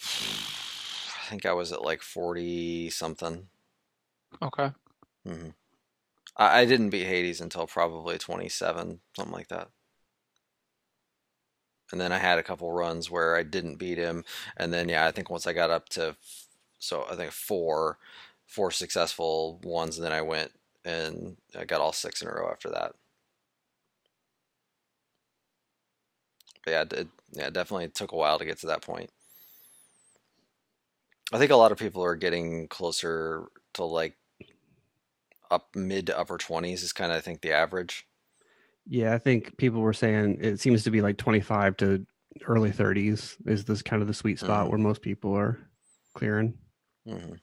I 0.02 1.28
think 1.28 1.46
I 1.46 1.52
was 1.52 1.72
at 1.72 1.82
like 1.82 2.02
forty 2.02 2.90
something. 2.90 3.48
Okay. 4.40 4.70
Mm-hmm. 5.28 5.50
I, 6.36 6.60
I 6.60 6.64
didn't 6.64 6.90
beat 6.90 7.06
Hades 7.06 7.40
until 7.40 7.66
probably 7.66 8.18
twenty 8.18 8.48
seven, 8.48 9.00
something 9.14 9.34
like 9.34 9.48
that. 9.48 9.68
And 11.90 12.00
then 12.00 12.12
I 12.12 12.18
had 12.18 12.38
a 12.38 12.42
couple 12.42 12.72
runs 12.72 13.10
where 13.10 13.36
I 13.36 13.42
didn't 13.42 13.76
beat 13.76 13.98
him, 13.98 14.24
and 14.56 14.72
then 14.72 14.88
yeah, 14.88 15.06
I 15.06 15.10
think 15.10 15.28
once 15.28 15.46
I 15.46 15.52
got 15.52 15.70
up 15.70 15.90
to, 15.90 16.16
so 16.78 17.06
I 17.10 17.14
think 17.14 17.32
four, 17.32 17.98
four 18.52 18.70
successful 18.70 19.58
ones, 19.64 19.96
and 19.96 20.04
then 20.04 20.12
I 20.12 20.20
went 20.20 20.52
and 20.84 21.36
I 21.58 21.64
got 21.64 21.80
all 21.80 21.92
six 21.92 22.20
in 22.20 22.28
a 22.28 22.30
row 22.30 22.50
after 22.50 22.68
that. 22.70 22.92
But 26.64 26.70
yeah, 26.70 26.84
it, 27.00 27.08
yeah, 27.32 27.46
it 27.46 27.54
definitely 27.54 27.88
took 27.88 28.12
a 28.12 28.16
while 28.16 28.38
to 28.38 28.44
get 28.44 28.58
to 28.58 28.66
that 28.66 28.82
point. 28.82 29.10
I 31.32 31.38
think 31.38 31.50
a 31.50 31.56
lot 31.56 31.72
of 31.72 31.78
people 31.78 32.04
are 32.04 32.14
getting 32.14 32.68
closer 32.68 33.46
to 33.74 33.84
like 33.84 34.16
up 35.50 35.68
mid 35.74 36.06
to 36.06 36.18
upper 36.18 36.36
20s 36.36 36.82
is 36.82 36.92
kind 36.92 37.10
of 37.10 37.18
I 37.18 37.20
think 37.22 37.40
the 37.40 37.52
average. 37.52 38.06
Yeah, 38.86 39.14
I 39.14 39.18
think 39.18 39.56
people 39.56 39.80
were 39.80 39.94
saying 39.94 40.38
it 40.40 40.60
seems 40.60 40.84
to 40.84 40.90
be 40.90 41.00
like 41.00 41.16
25 41.16 41.76
to 41.78 42.06
early 42.46 42.70
30s 42.70 43.36
is 43.46 43.64
this 43.64 43.80
kind 43.82 44.02
of 44.02 44.08
the 44.08 44.14
sweet 44.14 44.38
spot 44.38 44.62
mm-hmm. 44.62 44.70
where 44.70 44.78
most 44.78 45.00
people 45.00 45.34
are 45.34 45.58
clearing. 46.14 46.54
Mm-hmm. 47.08 47.34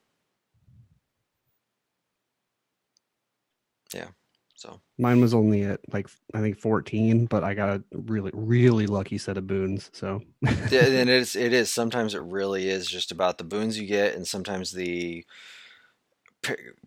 Yeah. 3.94 4.08
So 4.56 4.82
mine 4.98 5.22
was 5.22 5.34
only 5.34 5.64
at 5.64 5.80
like 5.94 6.10
I 6.34 6.42
think 6.42 6.60
14, 6.60 7.28
but 7.28 7.46
I 7.46 7.54
got 7.54 7.70
a 7.70 7.84
really 7.92 8.32
really 8.34 8.88
lucky 8.88 9.18
set 9.18 9.38
of 9.38 9.48
boons. 9.48 9.90
So 9.94 10.22
yeah, 10.42 10.52
and 10.52 10.70
it 10.70 11.10
is 11.10 11.36
it 11.36 11.54
is 11.54 11.74
sometimes 11.74 12.14
it 12.14 12.22
really 12.22 12.68
is 12.70 12.86
just 12.86 13.12
about 13.12 13.38
the 13.38 13.46
boons 13.46 13.80
you 13.80 13.88
get, 13.88 14.16
and 14.16 14.28
sometimes 14.28 14.72
the 14.72 15.26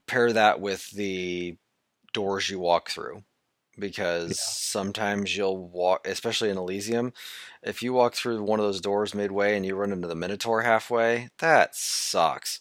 pair 0.07 0.33
that 0.33 0.61
with 0.61 0.91
the 0.91 1.57
doors 2.13 2.51
you 2.51 2.59
walk 2.59 2.91
through 2.91 3.23
because 3.79 4.31
yeah. 4.31 4.37
sometimes 4.37 5.37
you'll 5.37 5.57
walk 5.57 6.07
especially 6.07 6.51
in 6.51 6.59
elysium 6.59 7.13
if 7.63 7.83
you 7.83 7.93
walk 7.93 8.15
through 8.15 8.43
one 8.43 8.59
of 8.59 8.67
those 8.67 8.81
doors 8.81 9.15
midway 9.15 9.57
and 9.57 9.65
you 9.65 9.75
run 9.75 9.93
into 9.93 10.09
the 10.09 10.15
minotaur 10.15 10.63
halfway 10.63 11.29
that 11.39 11.75
sucks 11.75 12.61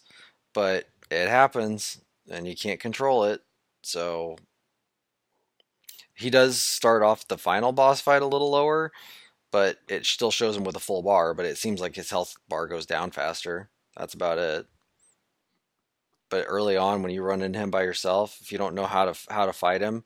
but 0.54 0.86
it 1.10 1.28
happens 1.28 2.00
and 2.30 2.46
you 2.46 2.56
can't 2.56 2.80
control 2.80 3.24
it 3.24 3.42
so 3.82 4.36
he 6.14 6.30
does 6.30 6.60
start 6.60 7.02
off 7.02 7.28
the 7.28 7.38
final 7.38 7.72
boss 7.72 8.00
fight 8.00 8.22
a 8.22 8.26
little 8.26 8.50
lower, 8.50 8.92
but 9.50 9.78
it 9.88 10.06
still 10.06 10.30
shows 10.30 10.56
him 10.56 10.64
with 10.64 10.76
a 10.76 10.80
full 10.80 11.02
bar. 11.02 11.34
But 11.34 11.46
it 11.46 11.58
seems 11.58 11.80
like 11.80 11.96
his 11.96 12.10
health 12.10 12.34
bar 12.48 12.66
goes 12.66 12.86
down 12.86 13.10
faster. 13.10 13.70
That's 13.96 14.14
about 14.14 14.38
it. 14.38 14.66
But 16.30 16.46
early 16.48 16.76
on, 16.76 17.02
when 17.02 17.12
you 17.12 17.22
run 17.22 17.42
into 17.42 17.58
him 17.58 17.70
by 17.70 17.82
yourself, 17.82 18.38
if 18.40 18.52
you 18.52 18.58
don't 18.58 18.74
know 18.74 18.86
how 18.86 19.04
to 19.06 19.32
how 19.32 19.46
to 19.46 19.52
fight 19.52 19.82
him, 19.82 20.04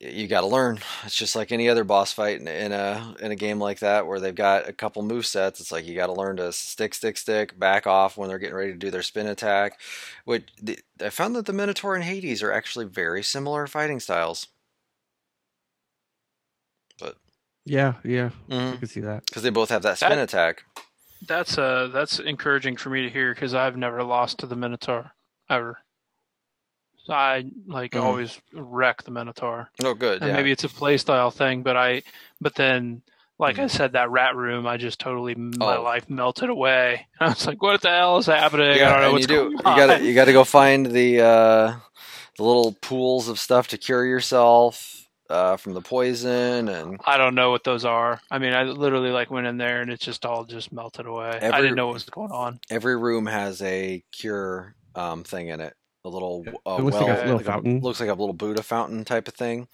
you 0.00 0.28
got 0.28 0.42
to 0.42 0.46
learn. 0.46 0.78
It's 1.04 1.16
just 1.16 1.34
like 1.34 1.50
any 1.50 1.68
other 1.68 1.82
boss 1.82 2.12
fight 2.12 2.40
in, 2.40 2.46
in, 2.46 2.72
a 2.72 3.14
in 3.20 3.32
a 3.32 3.36
game 3.36 3.58
like 3.58 3.80
that 3.80 4.06
where 4.06 4.20
they've 4.20 4.34
got 4.34 4.68
a 4.68 4.72
couple 4.72 5.02
move 5.02 5.26
sets. 5.26 5.60
It's 5.60 5.72
like 5.72 5.86
you 5.86 5.96
got 5.96 6.06
to 6.06 6.12
learn 6.12 6.36
to 6.36 6.52
stick, 6.52 6.94
stick, 6.94 7.16
stick, 7.16 7.58
back 7.58 7.86
off 7.86 8.16
when 8.16 8.28
they're 8.28 8.38
getting 8.38 8.54
ready 8.54 8.72
to 8.72 8.78
do 8.78 8.90
their 8.90 9.02
spin 9.02 9.26
attack. 9.26 9.80
Which 10.24 10.48
the, 10.62 10.78
I 11.02 11.10
found 11.10 11.34
that 11.36 11.46
the 11.46 11.52
Minotaur 11.52 11.94
and 11.94 12.04
Hades 12.04 12.42
are 12.42 12.52
actually 12.52 12.84
very 12.84 13.22
similar 13.22 13.66
fighting 13.66 13.98
styles. 13.98 14.46
But 17.00 17.16
yeah, 17.64 17.94
yeah, 18.04 18.30
mm-hmm. 18.48 18.74
I 18.74 18.76
can 18.76 18.88
see 18.88 19.00
that 19.00 19.26
because 19.26 19.42
they 19.42 19.50
both 19.50 19.70
have 19.70 19.82
that 19.82 19.98
spin 19.98 20.10
that, 20.10 20.22
attack. 20.22 20.62
That's 21.26 21.58
uh 21.58 21.88
that's 21.92 22.20
encouraging 22.20 22.76
for 22.76 22.90
me 22.90 23.02
to 23.02 23.10
hear 23.10 23.34
because 23.34 23.52
I've 23.52 23.76
never 23.76 24.04
lost 24.04 24.38
to 24.38 24.46
the 24.46 24.56
Minotaur 24.56 25.10
ever. 25.50 25.78
I 27.08 27.44
like 27.66 27.92
mm. 27.92 28.02
always 28.02 28.40
wreck 28.52 29.02
the 29.02 29.10
Minotaur. 29.10 29.70
Oh, 29.82 29.94
good. 29.94 30.20
And 30.20 30.30
yeah. 30.30 30.36
maybe 30.36 30.50
it's 30.50 30.64
a 30.64 30.68
playstyle 30.68 31.32
thing, 31.32 31.62
but 31.62 31.76
I, 31.76 32.02
but 32.40 32.54
then, 32.54 33.02
like 33.38 33.56
mm. 33.56 33.64
I 33.64 33.66
said, 33.68 33.92
that 33.92 34.10
rat 34.10 34.36
room, 34.36 34.66
I 34.66 34.76
just 34.76 34.98
totally 34.98 35.34
my 35.34 35.76
oh. 35.76 35.82
life 35.82 36.08
melted 36.10 36.50
away. 36.50 37.06
I 37.20 37.28
was 37.28 37.46
like, 37.46 37.62
"What 37.62 37.80
the 37.80 37.90
hell 37.90 38.18
is 38.18 38.26
happening? 38.26 38.76
Yeah, 38.76 38.88
I 38.88 38.92
don't 38.92 39.00
know 39.02 39.12
what's 39.12 39.22
you 39.22 39.28
do, 39.28 39.36
going 39.36 39.66
on." 39.66 39.78
You 39.78 39.86
got 39.86 40.02
you 40.02 40.14
got 40.14 40.24
to 40.26 40.32
go 40.32 40.44
find 40.44 40.86
the 40.86 41.20
uh, 41.20 41.76
the 42.36 42.42
little 42.42 42.76
pools 42.80 43.28
of 43.28 43.38
stuff 43.38 43.68
to 43.68 43.78
cure 43.78 44.04
yourself. 44.04 44.94
Uh, 45.30 45.58
from 45.58 45.74
the 45.74 45.82
poison 45.82 46.70
and 46.70 46.98
I 47.04 47.18
don't 47.18 47.34
know 47.34 47.50
what 47.50 47.62
those 47.62 47.84
are. 47.84 48.18
I 48.30 48.38
mean, 48.38 48.54
I 48.54 48.62
literally 48.62 49.10
like 49.10 49.30
went 49.30 49.46
in 49.46 49.58
there 49.58 49.82
and 49.82 49.90
it 49.90 50.00
just 50.00 50.24
all 50.24 50.46
just 50.46 50.72
melted 50.72 51.04
away. 51.04 51.38
Every, 51.42 51.50
I 51.50 51.60
didn't 51.60 51.76
know 51.76 51.88
what 51.88 51.92
was 51.92 52.04
going 52.04 52.32
on. 52.32 52.60
Every 52.70 52.96
room 52.96 53.26
has 53.26 53.60
a 53.60 54.02
cure 54.10 54.74
um, 54.94 55.24
thing 55.24 55.48
in 55.48 55.60
it 55.60 55.74
a 56.08 56.12
little 56.12 56.44
uh, 56.66 56.76
it 56.78 56.82
looks 56.82 56.96
well, 56.96 57.08
like 57.08 57.18
a 57.18 57.20
little 57.20 57.36
like 57.36 57.46
fountain. 57.46 57.78
A, 57.78 57.80
looks 57.80 58.00
like 58.00 58.08
a 58.08 58.14
little 58.14 58.32
Buddha 58.32 58.62
fountain 58.62 59.04
type 59.04 59.28
of 59.28 59.34
thing. 59.34 59.68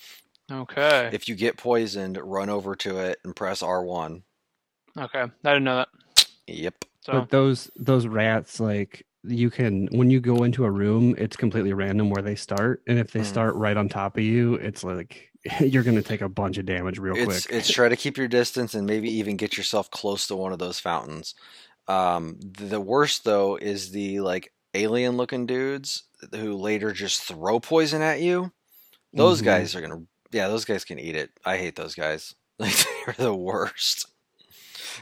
Okay. 0.52 1.10
If 1.12 1.28
you 1.28 1.34
get 1.34 1.56
poisoned, 1.56 2.18
run 2.22 2.50
over 2.50 2.76
to 2.76 2.98
it 2.98 3.18
and 3.24 3.34
press 3.34 3.62
R 3.62 3.82
one. 3.82 4.22
Okay, 4.98 5.22
I 5.22 5.52
didn't 5.52 5.64
know 5.64 5.76
that. 5.76 5.88
Yep. 6.46 6.84
So. 7.00 7.12
But 7.12 7.30
those 7.30 7.70
those 7.76 8.06
rats, 8.06 8.60
like 8.60 9.06
you 9.24 9.50
can 9.50 9.88
when 9.92 10.10
you 10.10 10.20
go 10.20 10.44
into 10.44 10.64
a 10.64 10.70
room, 10.70 11.14
it's 11.18 11.36
completely 11.36 11.72
random 11.72 12.10
where 12.10 12.22
they 12.22 12.34
start, 12.34 12.82
and 12.86 12.98
if 12.98 13.12
they 13.12 13.20
mm. 13.20 13.24
start 13.24 13.54
right 13.54 13.76
on 13.76 13.88
top 13.88 14.16
of 14.16 14.22
you, 14.22 14.54
it's 14.54 14.84
like 14.84 15.30
you're 15.60 15.82
going 15.82 15.96
to 15.96 16.02
take 16.02 16.20
a 16.20 16.28
bunch 16.28 16.58
of 16.58 16.66
damage 16.66 16.98
real 16.98 17.16
it's, 17.16 17.46
quick. 17.46 17.56
It's 17.56 17.70
try 17.70 17.88
to 17.88 17.96
keep 17.96 18.16
your 18.16 18.28
distance 18.28 18.74
and 18.74 18.86
maybe 18.86 19.10
even 19.10 19.36
get 19.36 19.56
yourself 19.56 19.90
close 19.90 20.26
to 20.28 20.36
one 20.36 20.52
of 20.52 20.58
those 20.58 20.80
fountains. 20.80 21.34
Um, 21.86 22.38
the 22.40 22.80
worst 22.80 23.24
though 23.24 23.56
is 23.56 23.90
the 23.90 24.20
like 24.20 24.52
alien 24.72 25.16
looking 25.16 25.46
dudes 25.46 26.04
who 26.32 26.54
later 26.54 26.92
just 26.92 27.22
throw 27.22 27.60
poison 27.60 28.02
at 28.02 28.20
you. 28.20 28.52
Those 29.12 29.38
mm-hmm. 29.38 29.46
guys 29.46 29.74
are 29.74 29.80
gonna, 29.80 30.02
yeah, 30.32 30.48
those 30.48 30.64
guys 30.64 30.84
can 30.84 30.98
eat 30.98 31.16
it. 31.16 31.30
I 31.44 31.56
hate 31.56 31.76
those 31.76 31.94
guys. 31.94 32.34
Like 32.56 32.76
they're 33.04 33.14
the 33.18 33.34
worst. 33.34 34.06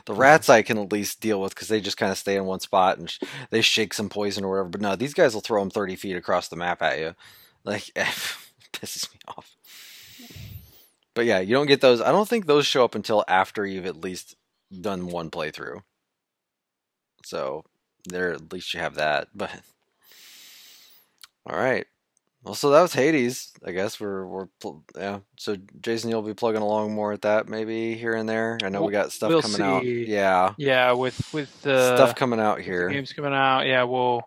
The 0.06 0.14
rats 0.14 0.48
I 0.48 0.62
can 0.62 0.78
at 0.78 0.90
least 0.90 1.20
deal 1.20 1.38
with 1.38 1.54
because 1.54 1.68
they 1.68 1.82
just 1.82 1.98
kind 1.98 2.10
of 2.10 2.16
stay 2.16 2.36
in 2.36 2.46
one 2.46 2.60
spot 2.60 2.96
and 2.96 3.10
sh- 3.10 3.18
they 3.50 3.60
shake 3.60 3.92
some 3.92 4.08
poison 4.08 4.42
or 4.42 4.50
whatever. 4.50 4.70
But 4.70 4.80
no, 4.80 4.96
these 4.96 5.12
guys 5.12 5.34
will 5.34 5.42
throw 5.42 5.60
them 5.60 5.68
thirty 5.68 5.94
feet 5.94 6.16
across 6.16 6.48
the 6.48 6.56
map 6.56 6.80
at 6.80 6.98
you. 6.98 7.14
Like 7.62 7.82
pisses 8.72 9.12
me 9.12 9.18
off. 9.28 9.54
But 11.14 11.26
yeah, 11.26 11.40
you 11.40 11.54
don't 11.54 11.66
get 11.66 11.80
those. 11.80 12.00
I 12.00 12.10
don't 12.10 12.28
think 12.28 12.46
those 12.46 12.66
show 12.66 12.84
up 12.84 12.94
until 12.94 13.24
after 13.28 13.66
you've 13.66 13.86
at 13.86 14.00
least 14.00 14.36
done 14.80 15.08
one 15.08 15.30
playthrough. 15.30 15.82
So 17.24 17.64
there 18.08 18.32
at 18.32 18.52
least 18.52 18.74
you 18.74 18.80
have 18.80 18.94
that. 18.96 19.28
But 19.34 19.50
all 21.46 21.56
right. 21.56 21.86
Well, 22.44 22.54
so 22.54 22.70
that 22.70 22.82
was 22.82 22.92
Hades. 22.92 23.52
I 23.64 23.70
guess 23.70 24.00
we're 24.00 24.26
we're 24.26 24.46
yeah. 24.96 25.20
So 25.38 25.56
Jason, 25.80 26.10
you'll 26.10 26.22
be 26.22 26.34
plugging 26.34 26.60
along 26.62 26.92
more 26.92 27.12
at 27.12 27.22
that 27.22 27.48
maybe 27.48 27.94
here 27.94 28.14
and 28.14 28.28
there. 28.28 28.58
I 28.64 28.68
know 28.68 28.82
we 28.82 28.90
got 28.90 29.12
stuff 29.12 29.28
we'll 29.28 29.42
coming 29.42 29.62
out. 29.62 29.84
Yeah, 29.84 30.54
Yeah, 30.58 30.92
with 30.92 31.32
with 31.32 31.62
the 31.62 31.94
stuff 31.96 32.16
coming 32.16 32.40
out 32.40 32.60
here. 32.60 32.88
games 32.88 33.12
coming 33.12 33.32
out. 33.32 33.66
Yeah, 33.66 33.84
we'll 33.84 34.22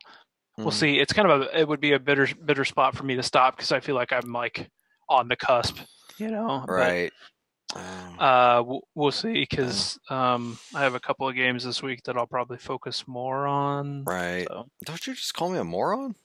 we'll 0.58 0.68
Mhm. 0.68 0.74
see. 0.74 1.00
It's 1.00 1.12
kind 1.12 1.30
of 1.30 1.42
a 1.42 1.60
it 1.60 1.68
would 1.68 1.82
be 1.82 1.92
a 1.92 2.00
bitter 2.00 2.28
bitter 2.46 2.64
spot 2.64 2.96
for 2.96 3.04
me 3.04 3.16
to 3.18 3.24
stop 3.24 3.58
because 3.58 3.74
I 3.74 3.82
feel 3.82 3.96
like 3.96 4.14
I'm 4.14 4.32
like 4.32 4.70
on 5.10 5.28
the 5.28 5.36
cusp, 5.36 5.78
you 6.18 6.30
know. 6.32 6.64
Right. 6.66 7.12
Um, 7.76 8.20
uh, 8.20 8.62
we'll, 8.66 8.82
we'll 8.96 9.12
see 9.12 9.34
because 9.42 10.00
um, 10.10 10.58
I 10.74 10.84
have 10.84 10.96
a 10.96 11.00
couple 11.02 11.28
of 11.28 11.36
games 11.36 11.66
this 11.66 11.84
week 11.84 12.04
that 12.04 12.16
I'll 12.16 12.26
probably 12.28 12.58
focus 12.60 13.04
more 13.06 13.46
on. 13.46 14.06
right. 14.06 14.48
So. 14.48 14.68
Don't 14.86 15.06
you 15.06 15.14
just 15.16 15.34
call 15.34 15.50
me 15.50 15.58
a 15.60 15.66
moron? 15.66 16.16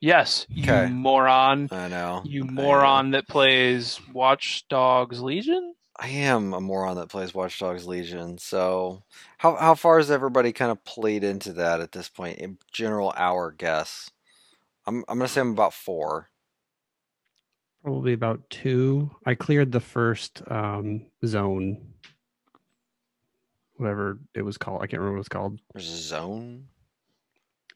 Yes, 0.00 0.46
Okay. 0.58 0.86
you 0.88 0.94
moron. 0.94 1.68
I 1.72 1.88
know. 1.88 2.22
You 2.24 2.44
I 2.44 2.46
know. 2.46 2.62
moron 2.62 3.10
that 3.12 3.28
plays 3.28 4.00
Watch 4.12 4.64
Dogs 4.68 5.20
Legion. 5.20 5.74
I 6.00 6.08
am 6.08 6.54
a 6.54 6.60
moron 6.60 6.96
that 6.96 7.08
plays 7.08 7.34
Watch 7.34 7.58
Dogs 7.58 7.86
Legion. 7.86 8.38
So, 8.38 9.02
how 9.38 9.56
how 9.56 9.74
far 9.74 9.98
has 9.98 10.10
everybody 10.10 10.52
kind 10.52 10.70
of 10.70 10.84
played 10.84 11.24
into 11.24 11.52
that 11.54 11.80
at 11.80 11.92
this 11.92 12.08
point? 12.08 12.38
In 12.38 12.58
general 12.72 13.12
hour 13.16 13.50
guess. 13.50 14.10
I'm 14.86 15.04
I'm 15.08 15.18
gonna 15.18 15.28
say 15.28 15.40
I'm 15.40 15.50
about 15.50 15.74
four. 15.74 16.28
Probably 17.82 18.12
about 18.12 18.48
two. 18.50 19.10
I 19.26 19.34
cleared 19.34 19.72
the 19.72 19.80
first 19.80 20.42
um, 20.50 21.06
zone, 21.24 21.94
whatever 23.76 24.18
it 24.34 24.42
was 24.42 24.58
called. 24.58 24.82
I 24.82 24.86
can't 24.86 25.00
remember 25.00 25.16
what 25.18 25.20
it's 25.20 25.28
called. 25.28 25.60
There's 25.72 25.88
a 25.90 25.96
zone. 25.96 26.68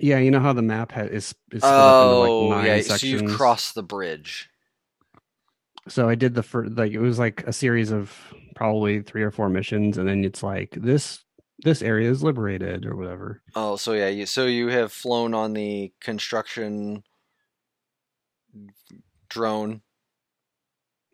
Yeah, 0.03 0.19
you 0.19 0.33
know 0.33 0.41
how 0.41 0.53
the 0.53 0.63
map 0.63 0.91
ha- 0.93 1.03
is, 1.03 1.35
is 1.53 1.63
split 1.63 1.63
Oh 1.63 1.89
up 1.89 2.03
into 2.03 2.17
like 2.17 2.41
nine 2.51 2.67
yeah, 2.67 2.81
sections. 2.83 3.01
so 3.01 3.07
you've 3.07 3.37
crossed 3.37 3.75
the 3.77 3.85
bridge. 3.85 4.51
So 5.89 6.09
I 6.09 6.17
did 6.17 6.35
the 6.35 6.43
first, 6.43 6.73
like 6.77 6.91
it 6.93 6.99
was 6.99 7.19
like 7.21 7.45
a 7.47 7.53
series 7.53 7.93
of 7.93 8.13
probably 8.57 9.01
three 9.03 9.23
or 9.23 9.31
four 9.31 9.49
missions, 9.49 9.99
and 9.99 10.09
then 10.09 10.25
it's 10.25 10.43
like 10.43 10.71
this 10.73 11.25
this 11.65 11.83
area 11.83 12.11
is 12.11 12.23
liberated 12.23 12.85
or 12.85 12.97
whatever. 12.97 13.43
Oh, 13.55 13.77
so 13.77 13.93
yeah, 13.93 14.09
you 14.09 14.27
so 14.27 14.47
you 14.47 14.69
have 14.69 14.93
flown 14.93 15.35
on 15.35 15.53
the 15.53 15.93
construction 16.01 17.05
drone. 19.29 19.83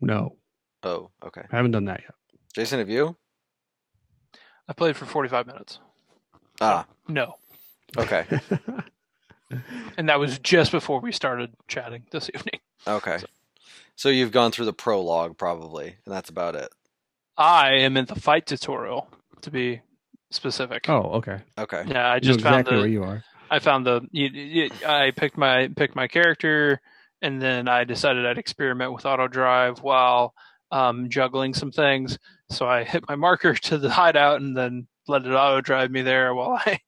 No, 0.01 0.37
Oh, 0.83 1.11
okay. 1.25 1.43
I 1.53 1.57
haven't 1.57 1.73
done 1.73 1.87
that 1.87 2.01
yet. 2.03 2.15
Jason, 2.55 2.79
have 2.79 2.89
you? 2.89 3.17
I 4.69 4.73
played 4.73 4.97
for 4.97 5.07
45 5.07 5.47
minutes. 5.47 5.79
Ah, 6.61 6.87
No, 7.09 7.35
okay, 7.97 8.27
and 9.97 10.09
that 10.09 10.19
was 10.19 10.39
just 10.39 10.73
before 10.73 11.01
we 11.01 11.13
started 11.13 11.55
chatting 11.67 12.05
this 12.11 12.31
evening. 12.35 12.61
okay. 12.87 13.19
So 13.97 14.11
you've 14.11 14.31
gone 14.31 14.53
through 14.53 14.67
the 14.67 14.73
prologue 14.73 15.37
probably, 15.37 15.97
and 16.05 16.15
that's 16.15 16.31
about 16.31 16.55
it. 16.55 16.69
I 17.37 17.73
am 17.79 17.97
in 17.97 18.05
the 18.05 18.15
fight 18.15 18.47
tutorial 18.47 19.09
to 19.43 19.51
be 19.51 19.81
specific. 20.31 20.89
oh, 20.89 21.15
okay. 21.15 21.41
Okay. 21.59 21.85
Yeah, 21.87 22.09
I 22.09 22.15
I 22.15 22.19
just 22.21 22.41
found 22.41 22.61
exactly 22.61 22.77
the 22.77 22.81
where 22.81 22.89
you 22.89 23.03
are. 23.05 23.25
I 23.51 23.59
found 23.59 23.87
the 23.87 24.03
you, 24.11 24.29
you, 24.29 24.71
I 24.87 25.13
picked 25.13 25.37
my 25.37 25.69
picked 25.75 25.97
my 25.97 26.07
character, 26.07 26.81
and 27.23 27.41
then 27.41 27.69
I 27.69 27.85
decided 27.85 28.27
I'd 28.27 28.39
experiment 28.39 28.93
with 28.93 29.07
auto 29.07 29.27
drive 29.27 29.81
while 29.81 30.35
um, 30.71 31.09
juggling 31.09 31.55
some 31.55 31.73
things. 31.73 32.19
So 32.51 32.67
I 32.67 32.85
hit 32.85 33.09
my 33.09 33.17
marker 33.17 33.55
to 33.69 33.79
the 33.79 33.91
hideout, 33.91 34.41
and 34.41 34.57
then 34.57 34.87
let 35.07 35.25
it 35.25 35.33
auto 35.33 35.61
drive 35.61 35.91
me 35.91 36.03
there 36.03 36.35
while 36.35 36.61
I 36.65 36.81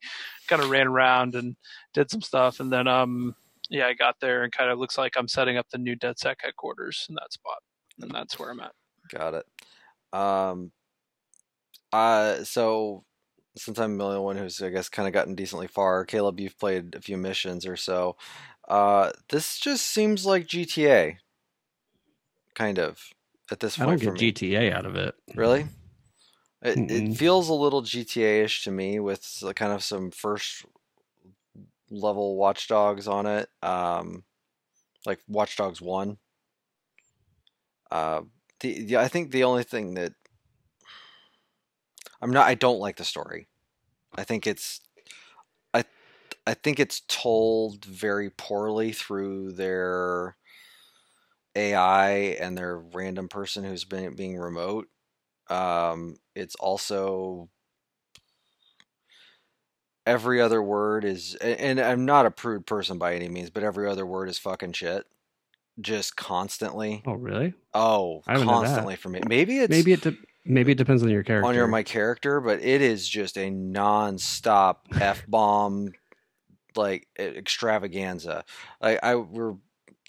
kind 0.51 0.63
of 0.63 0.69
ran 0.69 0.87
around 0.87 1.35
and 1.35 1.57
did 1.95 2.11
some 2.11 2.21
stuff, 2.21 2.61
and 2.61 2.71
then 2.71 2.87
um 2.87 3.35
yeah 3.71 3.87
I 3.87 3.95
got 3.95 4.17
there 4.21 4.43
and 4.43 4.53
kind 4.53 4.71
of 4.71 4.79
looks 4.79 4.99
like 4.99 5.15
I'm 5.17 5.29
setting 5.29 5.57
up 5.57 5.67
the 5.71 5.79
new 5.79 5.97
DedSec 5.97 6.35
headquarters 6.41 7.07
in 7.09 7.15
that 7.15 7.33
spot, 7.33 7.63
and 8.01 8.11
that's 8.11 8.39
where 8.39 8.51
I'm 8.51 8.61
at. 8.61 8.73
Got 9.11 9.35
it. 9.35 9.47
Um, 10.13 10.73
uh, 11.93 12.45
so 12.45 13.05
since 13.57 13.79
I'm 13.79 13.99
the 13.99 14.05
only 14.05 14.19
one 14.21 14.37
who's, 14.37 14.63
I 14.63 14.71
guess, 14.71 14.89
kind 14.89 15.09
of 15.09 15.15
gotten 15.15 15.35
decently 15.35 15.67
far, 15.67 16.05
Caleb, 16.05 16.41
you've 16.41 16.59
played 16.59 16.95
a 16.95 17.01
few 17.01 17.17
missions 17.17 17.67
or 17.67 17.77
so. 17.77 18.17
Uh, 18.69 19.11
this 19.29 19.59
just 19.59 19.87
seems 19.87 20.25
like 20.25 20.47
GTA, 20.47 21.17
kind 22.55 22.79
of, 22.79 23.03
at 23.51 23.61
this 23.61 23.77
point. 23.77 23.89
I 23.89 23.97
don't 23.97 24.05
point 24.05 24.19
get. 24.19 24.37
GTA 24.37 24.73
out 24.73 24.87
of 24.87 24.95
it. 24.97 25.15
Really? 25.35 25.67
It, 26.63 26.83
it 26.89 27.09
feels 27.09 27.49
a 27.49 27.55
little 27.55 27.83
GTA-ish 27.83 28.65
to 28.65 28.71
me 28.71 29.01
with 29.01 29.43
kind 29.57 29.73
of 29.73 29.83
some 29.83 30.11
first 30.11 30.65
level 31.91 32.37
watchdogs 32.37 33.09
on 33.09 33.27
it. 33.27 33.49
Um, 33.63 34.25
like 35.07 35.21
Watchdogs 35.29 35.81
1. 35.81 36.19
Uh, 37.91 38.23
the, 38.61 38.85
the 38.85 38.97
I 38.97 39.09
think 39.09 39.31
the 39.33 39.45
only 39.45 39.65
thing 39.65 39.95
that 39.95 40.13
I'm 42.21 42.31
not 42.31 42.47
I 42.47 42.55
don't 42.55 42.79
like 42.79 42.97
the 42.97 43.05
story. 43.05 43.49
I 44.15 44.25
think 44.25 44.47
it's 44.47 44.81
I 45.75 45.85
I 46.47 46.55
think 46.55 46.81
it's 46.81 47.03
told 47.09 47.85
very 47.85 48.31
poorly 48.31 48.93
through 48.93 49.53
their 49.53 50.37
AI 51.57 52.11
and 52.41 52.57
their 52.59 52.79
random 52.79 53.29
person 53.29 53.65
who's 53.65 53.85
been 53.85 54.15
being 54.17 54.39
remote. 54.39 54.89
Um, 55.51 56.17
it's 56.35 56.55
also 56.55 57.49
every 60.07 60.41
other 60.41 60.63
word 60.63 61.05
is, 61.05 61.35
and 61.37 61.81
I'm 61.81 62.05
not 62.05 62.27
a 62.27 62.31
prude 62.31 62.67
person 62.67 62.99
by 62.99 63.15
any 63.15 63.29
means, 63.29 63.51
but 63.51 63.63
every 63.63 63.89
other 63.89 64.07
word 64.07 64.29
is 64.29 64.39
fucking 64.39 64.73
shit, 64.73 65.05
just 65.81 66.17
constantly. 66.17 67.03
Oh, 67.07 67.15
really? 67.15 67.55
Oh, 67.75 68.23
I 68.27 68.33
haven't 68.33 68.49
had 68.49 68.55
that. 68.55 68.61
constantly 68.67 68.97
for 68.97 69.09
me. 69.09 69.21
Maybe 69.27 69.59
it's 69.59 69.71
maybe 69.71 69.93
it 69.93 70.03
de- 70.03 70.17
maybe 70.45 70.73
it 70.73 70.79
depends 70.79 71.03
on 71.03 71.11
your 71.11 71.23
character. 71.23 71.47
on 71.49 71.55
your 71.55 71.67
my 71.67 71.83
character, 71.83 72.41
but 72.41 72.63
it 72.63 72.81
is 72.81 73.09
just 73.09 73.37
a 73.37 73.51
non-stop 73.51 74.87
f 75.01 75.25
bomb 75.27 75.93
like 76.77 77.09
extravaganza. 77.19 78.45
Like 78.81 79.01
I 79.03 79.17
were 79.17 79.57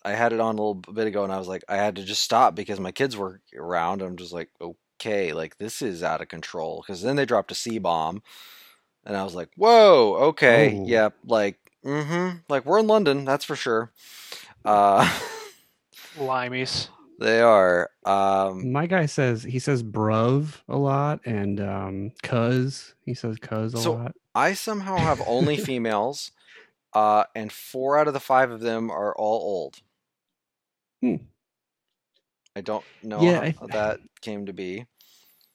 I 0.03 0.11
had 0.11 0.33
it 0.33 0.39
on 0.39 0.55
a 0.55 0.61
little 0.61 0.75
bit 0.75 1.07
ago, 1.07 1.23
and 1.23 1.31
I 1.31 1.37
was 1.37 1.47
like, 1.47 1.63
I 1.69 1.75
had 1.77 1.97
to 1.97 2.03
just 2.03 2.23
stop 2.23 2.55
because 2.55 2.79
my 2.79 2.91
kids 2.91 3.15
were 3.15 3.41
around. 3.55 4.01
I'm 4.01 4.17
just 4.17 4.33
like, 4.33 4.49
okay, 5.01 5.33
like 5.33 5.57
this 5.57 5.81
is 5.81 6.03
out 6.03 6.21
of 6.21 6.27
control. 6.27 6.83
Because 6.85 7.01
then 7.01 7.15
they 7.15 7.25
dropped 7.25 7.51
a 7.51 7.55
C 7.55 7.79
bomb, 7.79 8.21
and 9.05 9.17
I 9.17 9.23
was 9.23 9.35
like, 9.35 9.49
whoa, 9.55 10.15
okay, 10.29 10.77
Oh. 10.79 10.85
yeah, 10.85 11.09
like, 11.25 11.57
mm-hmm, 11.85 12.37
like 12.49 12.65
we're 12.65 12.79
in 12.79 12.87
London, 12.87 13.25
that's 13.25 13.45
for 13.45 13.55
sure. 13.55 13.91
Uh, 14.63 15.09
Limeys. 16.17 16.89
they 17.19 17.41
are. 17.41 17.89
Um, 18.05 18.71
My 18.71 18.85
guy 18.87 19.05
says 19.05 19.43
he 19.43 19.59
says 19.59 19.83
bruv 19.83 20.61
a 20.67 20.77
lot 20.77 21.19
and 21.25 21.59
um 21.61 22.11
cuz 22.23 22.93
he 23.05 23.13
says 23.13 23.37
cuz 23.37 23.73
a 23.73 23.77
So- 23.77 23.93
lot. 23.93 24.15
I 24.33 24.53
somehow 24.53 24.95
have 24.97 25.21
only 25.27 25.57
females, 25.69 26.31
uh, 26.93 27.25
and 27.35 27.51
four 27.51 27.97
out 27.97 28.07
of 28.07 28.13
the 28.13 28.19
five 28.19 28.49
of 28.51 28.61
them 28.61 28.89
are 28.91 29.13
all 29.15 29.39
old. 29.41 29.81
Hmm. 31.01 31.25
I 32.55 32.61
don't 32.61 32.85
know 33.03 33.21
Yeah, 33.21 33.35
how, 33.35 33.41
I- 33.41 33.55
how 33.59 33.67
that 33.67 33.99
came 34.21 34.45
to 34.45 34.53
be. 34.53 34.85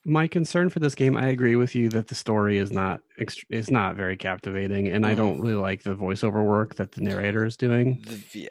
My 0.07 0.25
concern 0.25 0.69
for 0.69 0.79
this 0.79 0.95
game, 0.95 1.17
I 1.17 1.27
agree 1.27 1.57
with 1.57 1.75
you 1.75 1.89
that 1.89 2.07
the 2.07 2.15
story 2.15 2.57
is 2.59 2.71
not 2.71 3.01
is 3.49 3.69
not 3.69 3.97
very 3.97 4.15
captivating 4.15 4.87
and 4.87 5.05
I 5.05 5.13
Mhm. 5.13 5.17
don't 5.17 5.41
really 5.41 5.55
like 5.55 5.83
the 5.83 5.95
voiceover 5.95 6.45
work 6.45 6.75
that 6.75 6.93
the 6.93 7.01
narrator 7.01 7.43
is 7.45 7.57
doing. 7.57 8.01
Yeah, 8.33 8.47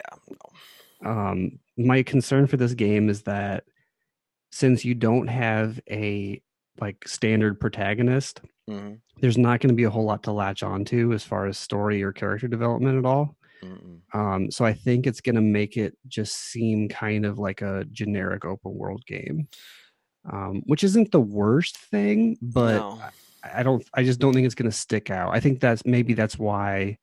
um 1.03 1.59
my 1.77 2.03
concern 2.03 2.47
for 2.47 2.57
this 2.57 2.73
game 2.73 3.09
is 3.09 3.23
that 3.23 3.63
since 4.51 4.85
you 4.85 4.95
don't 4.95 5.27
have 5.27 5.79
a 5.89 6.41
like 6.81 7.07
standard 7.07 7.59
protagonist 7.59 8.41
hmm 8.67 8.95
there's 9.21 9.37
not 9.37 9.59
going 9.61 9.69
to 9.69 9.75
be 9.75 9.83
a 9.85 9.89
whole 9.89 10.05
lot 10.05 10.23
to 10.23 10.31
latch 10.31 10.63
onto 10.63 11.13
as 11.13 11.23
far 11.23 11.47
as 11.47 11.57
story 11.57 12.03
or 12.03 12.11
character 12.13 12.47
development 12.47 12.97
at 12.97 13.05
all. 13.05 13.35
Mm 13.63 14.01
um 14.13 14.49
so 14.51 14.63
i 14.65 14.73
think 14.73 15.05
it's 15.07 15.21
going 15.21 15.35
to 15.35 15.41
make 15.41 15.77
it 15.77 15.97
just 16.07 16.33
seem 16.35 16.87
kind 16.89 17.25
of 17.25 17.39
like 17.39 17.61
a 17.61 17.85
generic 17.91 18.45
open 18.45 18.73
world 18.73 19.03
game 19.05 19.47
um 20.31 20.61
which 20.65 20.83
isn't 20.83 21.11
the 21.11 21.19
worst 21.19 21.77
thing 21.77 22.37
but 22.41 22.77
no. 22.77 23.01
I 23.53 23.63
don't 23.63 23.83
I 23.93 24.03
just 24.03 24.19
don't 24.19 24.33
think 24.33 24.45
it's 24.45 24.55
going 24.55 24.69
to 24.69 24.75
stick 24.75 25.09
out. 25.09 25.33
I 25.33 25.39
think 25.39 25.59
that's 25.59 25.85
maybe 25.85 26.13
that's 26.13 26.37
why 26.37 26.97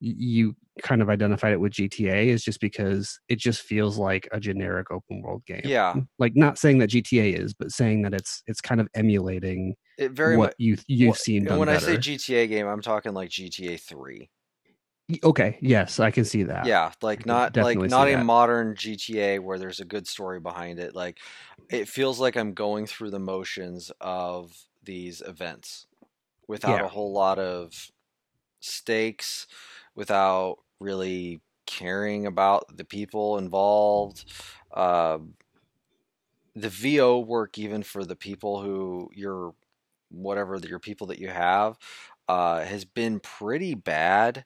you 0.00 0.54
kind 0.82 1.02
of 1.02 1.10
identified 1.10 1.52
it 1.52 1.60
with 1.60 1.72
GTA 1.72 2.26
is 2.26 2.44
just 2.44 2.60
because 2.60 3.18
it 3.28 3.38
just 3.38 3.62
feels 3.62 3.98
like 3.98 4.28
a 4.30 4.38
generic 4.38 4.90
open 4.90 5.22
world 5.22 5.44
game. 5.44 5.62
Yeah, 5.64 5.94
Like 6.18 6.36
not 6.36 6.58
saying 6.58 6.78
that 6.78 6.90
GTA 6.90 7.34
is, 7.36 7.52
but 7.52 7.72
saying 7.72 8.02
that 8.02 8.14
it's 8.14 8.42
it's 8.46 8.60
kind 8.60 8.80
of 8.80 8.88
emulating 8.94 9.74
it 9.96 10.12
very 10.12 10.36
what 10.36 10.50
much. 10.50 10.54
you 10.58 10.76
you've 10.86 11.08
well, 11.08 11.14
seen 11.14 11.46
when 11.46 11.68
I 11.68 11.78
say. 11.78 11.96
GTA 11.96 12.48
game, 12.48 12.66
I'm 12.66 12.82
talking 12.82 13.12
like 13.12 13.30
GTA 13.30 13.80
Three. 13.80 14.30
Okay, 15.24 15.58
yes, 15.62 16.00
I 16.00 16.10
can 16.10 16.24
see 16.24 16.42
that. 16.44 16.74
Yeah, 16.74 16.92
like 17.02 17.24
not 17.24 17.56
like 17.56 17.86
not 17.86 18.08
a 18.08 18.16
that. 18.16 18.16
modern 18.16 18.74
GTA 18.74 19.38
where 19.38 19.58
there's 19.58 19.80
a 19.80 19.84
good 19.84 20.06
story 20.08 20.40
behind 20.40 20.80
it. 20.80 20.94
Like 20.94 21.20
it 21.70 21.88
feels 21.88 22.18
like 22.18 22.36
I'm 22.36 22.52
going 22.52 22.86
through 22.86 23.10
the 23.10 23.20
motions 23.20 23.92
of 24.00 24.56
these 24.82 25.20
events 25.20 25.86
without 26.48 26.80
Yeah. 26.80 26.82
a 26.82 26.88
whole 26.88 27.12
lot 27.12 27.38
of 27.38 27.90
stakes 28.60 29.46
without 29.96 30.58
really 30.80 31.42
caring 31.66 32.26
about 32.26 32.76
the 32.76 32.84
people 32.86 33.38
involved. 33.38 34.24
Uh, 34.72 35.18
the 36.54 36.68
VO 36.68 37.18
work, 37.18 37.58
even 37.58 37.82
for 37.82 38.04
the 38.04 38.16
people 38.16 38.62
who 38.62 39.10
you're, 39.14 39.54
whatever 40.10 40.58
your 40.58 40.80
people 40.80 41.06
that 41.08 41.18
you 41.18 41.28
have, 41.28 41.78
uh, 42.28 42.64
has 42.64 42.84
been 42.84 43.20
pretty 43.20 43.74
bad. 43.74 44.44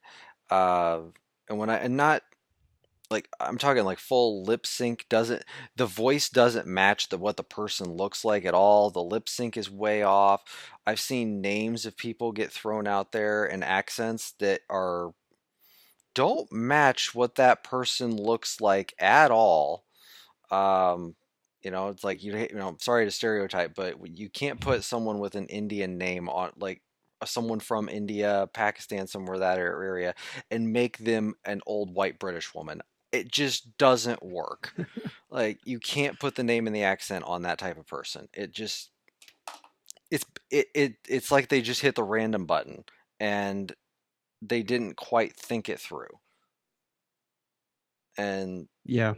Uh, 0.53 1.01
and 1.49 1.57
when 1.57 1.71
I 1.71 1.77
and 1.79 1.97
not 1.97 2.23
like 3.11 3.27
I'm 3.41 3.57
talking 3.57 3.85
like 3.85 3.99
full 3.99 4.43
lip 4.43 4.67
sync 4.67 5.07
doesn't 5.09 5.45
the 5.77 5.87
voice 5.87 6.29
doesn't 6.29 6.67
match 6.67 7.09
the 7.09 7.17
what 7.17 7.39
the 7.39 7.43
person 7.43 7.95
looks 7.97 8.23
like 8.23 8.45
at 8.45 8.53
all. 8.53 8.91
The 8.91 9.03
lip 9.03 9.31
sync 9.31 9.57
is 9.57 9.71
way 9.71 10.03
off. 10.03 10.43
I've 10.87 11.01
seen 11.01 11.41
names 11.41 11.87
of 11.87 11.97
people 11.97 12.33
get 12.33 12.53
thrown 12.53 12.87
out 12.87 13.13
there 13.13 13.47
and 13.47 13.65
accents 13.65 14.33
that 14.41 14.61
are 14.69 15.15
don't 16.15 16.53
match 16.53 17.15
what 17.15 17.37
that 17.37 17.65
person 17.65 18.15
looks 18.15 18.61
like 18.61 18.93
at 18.99 19.31
all. 19.31 19.85
Um, 20.51 21.15
you 21.63 21.71
know, 21.71 21.89
it's 21.89 22.05
like 22.05 22.23
you 22.23 22.37
you 22.37 22.57
know, 22.57 22.69
I'm 22.69 22.79
sorry 22.79 23.07
to 23.07 23.11
stereotype, 23.11 23.75
but 23.75 23.97
you 24.19 24.29
can't 24.29 24.61
put 24.61 24.85
someone 24.85 25.19
with 25.19 25.35
an 25.35 25.47
Indian 25.47 25.97
name 25.97 26.29
on 26.29 26.51
like 26.59 26.83
Uh, 27.23 27.25
someone 27.25 27.61
from 27.61 27.89
India, 27.89 28.49
Pakistan, 28.53 29.07
somewhere 29.07 29.39
that 29.39 29.59
area, 29.59 30.15
and 30.51 30.73
make 30.73 30.99
them 30.99 31.35
an 31.45 31.61
old 31.67 31.95
white 31.95 32.19
British 32.19 32.53
woman 32.55 32.83
it 33.13 33.31
just 33.31 33.77
doesn't 33.77 34.23
work. 34.23 34.75
like 35.31 35.61
you 35.65 35.79
can't 35.79 36.19
put 36.19 36.35
the 36.35 36.43
name 36.43 36.67
and 36.67 36.75
the 36.75 36.83
accent 36.83 37.25
on 37.25 37.43
that 37.43 37.59
type 37.59 37.79
of 37.79 37.87
person. 37.87 38.29
It 38.33 38.53
just 38.53 38.91
it's 40.11 40.25
it, 40.51 40.69
it 40.75 40.95
it's 41.07 41.31
like 41.31 41.49
they 41.49 41.61
just 41.61 41.83
hit 41.83 41.95
the 41.95 42.03
random 42.03 42.47
button 42.47 42.85
and 43.21 43.73
they 44.41 44.63
didn't 44.63 44.97
quite 44.97 45.37
think 45.37 45.69
it 45.69 45.79
through. 45.79 46.19
And 48.19 48.67
yeah. 48.85 49.15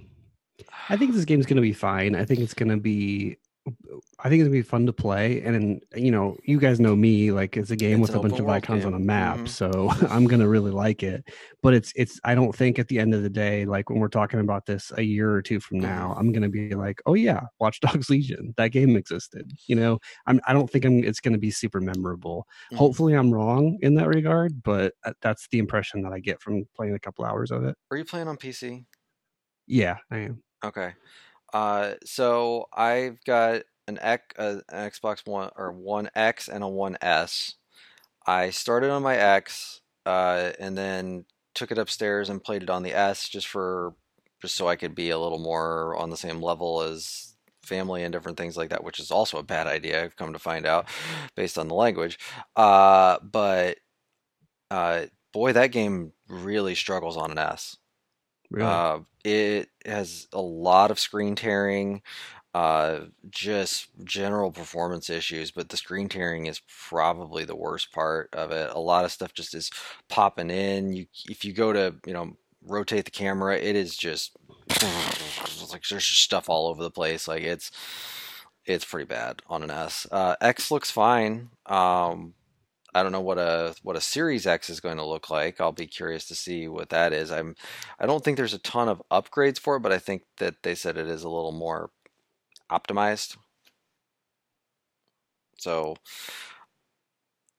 I 0.89 0.97
think 0.97 1.13
this 1.15 1.25
game's 1.25 1.47
going 1.47 1.57
to 1.57 1.63
be 1.63 1.73
fine. 1.73 2.15
I 2.15 2.25
think 2.25 2.41
it's 2.41 2.55
going 2.55 2.71
to 2.71 2.77
be 2.77 3.39
I 3.67 4.29
think 4.29 4.41
it's 4.41 4.49
gonna 4.49 4.51
be 4.51 4.63
fun 4.63 4.85
to 4.87 4.93
play, 4.93 5.41
and 5.41 5.83
you 5.97 6.11
know, 6.11 6.37
you 6.45 6.59
guys 6.59 6.81
know 6.81 6.95
me. 6.95 7.33
Like, 7.33 7.57
it's 7.57 7.71
a 7.71 7.77
game 7.77 8.03
it's 8.03 8.11
with 8.11 8.17
a 8.17 8.21
bunch 8.21 8.39
of 8.39 8.47
icons 8.49 8.85
game. 8.85 8.93
on 8.93 9.01
a 9.01 9.03
map, 9.03 9.37
mm-hmm. 9.37 9.47
so 9.47 9.91
I'm 10.11 10.27
gonna 10.27 10.49
really 10.49 10.71
like 10.71 11.03
it. 11.03 11.25
But 11.63 11.73
it's 11.73 11.93
it's. 11.97 12.21
I 12.25 12.35
don't 12.35 12.55
think 12.55 12.79
at 12.79 12.89
the 12.89 12.99
end 12.99 13.15
of 13.15 13.23
the 13.23 13.31
day, 13.31 13.65
like 13.65 13.89
when 13.89 14.01
we're 14.01 14.09
talking 14.09 14.41
about 14.41 14.67
this 14.67 14.93
a 14.97 15.03
year 15.03 15.33
or 15.33 15.41
two 15.41 15.61
from 15.61 15.81
now, 15.81 16.11
mm-hmm. 16.11 16.21
I'm 16.21 16.33
gonna 16.33 16.51
be 16.51 16.75
like, 16.75 17.01
oh 17.07 17.15
yeah, 17.15 17.41
Watch 17.59 17.81
Dogs 17.81 18.09
Legion, 18.11 18.53
that 18.59 18.69
game 18.69 18.97
existed. 18.97 19.51
You 19.67 19.77
know, 19.77 19.99
I'm. 20.27 20.41
I 20.47 20.53
don't 20.53 20.71
think 20.71 20.85
I'm. 20.85 21.03
It's 21.03 21.21
gonna 21.21 21.39
be 21.39 21.51
super 21.51 21.81
memorable. 21.81 22.47
Mm-hmm. 22.67 22.77
Hopefully, 22.77 23.15
I'm 23.15 23.33
wrong 23.33 23.79
in 23.81 23.95
that 23.95 24.09
regard, 24.09 24.63
but 24.63 24.93
uh, 25.05 25.13
that's 25.23 25.49
the 25.49 25.59
impression 25.59 26.03
that 26.03 26.13
I 26.13 26.21
get 26.21 26.43
from 26.43 26.67
playing 26.77 26.95
a 26.95 27.01
couple 27.01 27.25
hours 27.25 27.51
of 27.51 27.65
it. 27.65 27.77
Are 27.91 27.97
you 27.97 28.05
playing 28.05 28.29
on 28.29 28.37
PC? 28.37 28.85
Yeah, 29.67 29.97
I 30.11 30.19
am. 30.19 30.43
Okay. 30.63 30.93
Uh, 31.55 31.95
so 32.05 32.67
I've 32.77 33.23
got 33.25 33.63
an 33.87 33.99
X, 34.03 34.25
uh, 34.39 34.61
an 34.69 34.91
Xbox 34.91 35.27
One 35.27 35.51
or 35.57 35.73
One 35.73 36.11
X 36.15 36.49
and 36.49 36.65
a 36.65 36.69
One 36.69 36.99
S. 37.01 37.55
I 38.27 38.51
started 38.51 38.91
on 38.91 39.03
my 39.03 39.17
X, 39.17 39.81
uh, 40.05 40.51
and 40.59 40.77
then 40.77 41.27
took 41.55 41.71
it 41.71 41.79
upstairs 41.79 42.29
and 42.29 42.43
played 42.43 42.65
it 42.65 42.71
on 42.71 42.83
the 42.83 42.93
S 42.93 43.29
just 43.29 43.47
for 43.47 43.95
just 44.43 44.57
so 44.57 44.69
I 44.69 44.77
could 44.77 44.95
be 44.95 45.11
a 45.11 45.19
little 45.19 45.39
more 45.39 45.97
on 45.97 46.11
the 46.11 46.17
same 46.17 46.43
level 46.43 46.83
as 46.83 47.35
family 47.63 48.03
and 48.03 48.13
different 48.13 48.37
things 48.37 48.57
like 48.57 48.71
that, 48.71 48.85
which 48.85 48.99
is 48.99 49.11
also 49.11 49.39
a 49.39 49.43
bad 49.43 49.67
idea. 49.67 50.03
I've 50.03 50.17
come 50.17 50.33
to 50.33 50.39
find 50.39 50.67
out 50.67 50.89
based 51.37 51.57
on 51.57 51.69
the 51.69 51.75
language. 51.75 52.19
Uh, 52.57 53.19
but 53.23 53.79
uh, 54.71 55.07
boy, 55.33 55.53
that 55.53 55.69
game 55.69 56.13
really 56.29 56.75
struggles 56.75 57.17
on 57.17 57.31
an 57.31 57.39
S. 57.39 57.77
Really? 58.51 58.69
Uh, 58.69 58.99
it 59.25 59.71
has 59.87 60.29
a 60.33 60.41
lot 60.41 60.91
of 60.91 60.99
screen 60.99 61.35
tearing, 61.35 62.03
uh, 62.55 63.01
just 63.31 63.89
general 64.05 64.53
performance 64.53 65.11
issues, 65.11 65.51
but 65.51 65.69
the 65.69 65.77
screen 65.77 66.09
tearing 66.09 66.47
is 66.47 66.61
probably 66.89 67.45
the 67.45 67.57
worst 67.57 67.93
part 67.93 68.29
of 68.33 68.53
it. 68.53 68.71
A 68.71 68.79
lot 68.79 69.05
of 69.05 69.13
stuff 69.13 69.35
just 69.35 69.55
is 69.55 69.71
popping 70.09 70.51
in. 70.51 70.93
You, 70.93 71.07
if 71.29 71.45
you 71.45 71.53
go 71.53 71.73
to, 71.73 71.97
you 72.07 72.13
know, 72.13 72.37
rotate 72.63 73.07
the 73.07 73.11
camera, 73.11 73.57
it 73.57 73.75
is 73.75 73.97
just 73.97 74.37
like 75.73 75.83
there's 75.89 76.07
just 76.07 76.23
stuff 76.23 76.49
all 76.49 76.69
over 76.69 76.83
the 76.83 76.91
place. 76.91 77.27
Like 77.27 77.43
it's, 77.43 77.73
it's 78.67 78.85
pretty 78.85 79.07
bad 79.07 79.43
on 79.49 79.63
an 79.63 79.71
S. 79.71 80.07
Uh, 80.11 80.37
X 80.41 80.71
looks 80.71 80.91
fine. 80.91 81.51
Um, 81.67 82.35
I 82.95 83.03
don't 83.03 83.13
know 83.13 83.21
what 83.21 83.39
a 83.39 83.75
what 83.83 83.97
a 83.97 84.01
Series 84.01 84.47
X 84.47 84.71
is 84.71 84.81
going 84.81 84.99
to 84.99 85.05
look 85.05 85.31
like. 85.31 85.61
I'll 85.61 85.73
be 85.73 85.87
curious 85.87 86.27
to 86.29 86.35
see 86.35 86.69
what 86.69 86.91
that 86.91 87.13
is. 87.13 87.31
I'm 87.33 87.57
I 87.99 88.07
don't 88.07 88.25
think 88.25 88.37
there's 88.37 88.55
a 88.55 88.59
ton 88.59 88.89
of 88.89 89.03
upgrades 89.11 89.59
for 89.59 89.77
it, 89.77 89.81
but 89.81 89.93
I 89.93 89.99
think 89.99 90.23
that 90.39 90.63
they 90.63 90.75
said 90.75 90.97
it 90.97 91.09
is 91.09 91.25
a 91.25 91.29
little 91.29 91.53
more 91.53 91.91
optimized. 92.71 93.37
So 95.59 95.97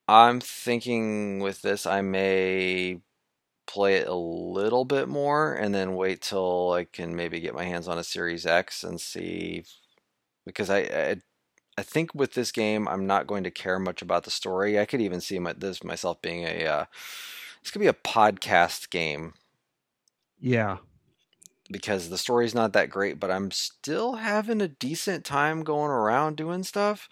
I'm 0.08 0.40
thinking 0.40 1.40
with 1.40 1.62
this 1.62 1.86
I 1.86 2.02
may 2.02 3.02
play 3.68 3.96
it 3.98 4.08
a 4.08 4.16
little 4.16 4.86
bit 4.86 5.10
more 5.10 5.54
and 5.56 5.74
then 5.76 5.96
wait 5.96 6.22
till 6.22 6.74
I 6.74 6.86
can 6.86 7.16
maybe 7.16 7.40
get 7.40 7.56
my 7.56 7.66
hands 7.66 7.88
on 7.88 7.98
a 8.00 8.04
Series 8.04 8.46
X 8.46 8.84
and 8.84 9.02
see 9.02 9.64
because 10.46 10.70
I, 10.70 10.80
I 10.80 11.18
I 11.78 11.84
think 11.84 12.16
with 12.16 12.34
this 12.34 12.52
game, 12.52 12.88
I'm 12.88 13.06
not 13.06 13.28
going 13.28 13.44
to 13.44 13.52
care 13.52 13.80
much 13.80 14.02
about 14.02 14.24
the 14.24 14.32
story. 14.32 14.80
I 14.80 14.86
could 14.86 15.02
even 15.02 15.20
see 15.20 15.40
my, 15.40 15.54
this 15.54 15.84
myself 15.84 16.22
being 16.22 16.44
a 16.44 16.66
uh, 16.66 16.86
this 17.62 17.72
could 17.72 17.80
be 17.80 17.88
a 17.88 17.94
podcast 17.94 18.90
game. 18.90 19.34
Yeah, 20.40 20.78
because 21.70 22.10
the 22.10 22.18
story's 22.18 22.56
not 22.56 22.74
that 22.74 22.90
great, 22.90 23.20
but 23.20 23.32
I'm 23.32 23.52
still 23.52 24.16
having 24.16 24.62
a 24.62 24.68
decent 24.68 25.26
time 25.26 25.64
going 25.64 25.92
around 25.92 26.38
doing 26.38 26.64
stuff, 26.64 27.10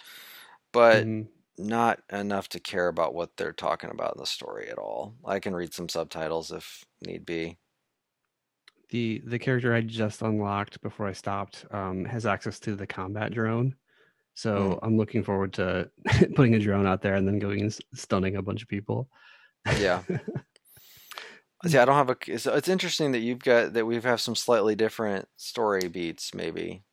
but 0.72 1.06
mm-hmm. 1.06 1.68
not 1.68 2.02
enough 2.12 2.48
to 2.50 2.60
care 2.60 2.88
about 2.88 3.14
what 3.14 3.36
they're 3.36 3.52
talking 3.52 3.90
about 3.90 4.16
in 4.16 4.22
the 4.22 4.28
story 4.28 4.70
at 4.70 4.78
all. 4.78 5.16
I 5.26 5.40
can 5.40 5.56
read 5.56 5.74
some 5.74 5.90
subtitles 5.90 6.52
if 6.52 6.86
need 7.06 7.26
be. 7.26 7.58
The 8.92 9.22
the 9.26 9.40
character 9.40 9.74
I 9.74 9.82
just 9.82 10.22
unlocked 10.22 10.82
before 10.82 11.08
I 11.08 11.14
stopped 11.14 11.66
um, 11.72 12.06
has 12.06 12.26
access 12.26 12.60
to 12.62 12.76
the 12.76 12.88
combat 12.88 13.34
drone 13.34 13.76
so 14.36 14.56
mm. 14.56 14.80
I'm 14.82 14.98
looking 14.98 15.24
forward 15.24 15.54
to 15.54 15.90
putting 16.36 16.56
a 16.56 16.60
drone 16.60 16.88
out 16.88 17.02
there 17.02 17.16
and 17.16 17.28
then 17.28 17.40
going 17.40 17.62
and 17.62 17.78
stunning 17.94 18.36
a 18.36 18.42
bunch 18.42 18.62
of 18.62 18.68
people. 18.68 19.10
Yeah. 19.80 20.02
See, 21.66 21.78
I 21.78 21.86
don't 21.86 21.96
have 21.96 22.10
a. 22.10 22.18
It's, 22.28 22.46
it's 22.46 22.68
interesting 22.68 23.14
that 23.14 23.20
you've 23.20 23.40
got 23.40 23.74
that 23.74 23.86
we 23.86 24.00
have 24.02 24.20
some 24.20 24.36
slightly 24.36 24.76
different 24.76 25.30
story 25.38 25.88
beats, 25.88 26.34
maybe 26.34 26.84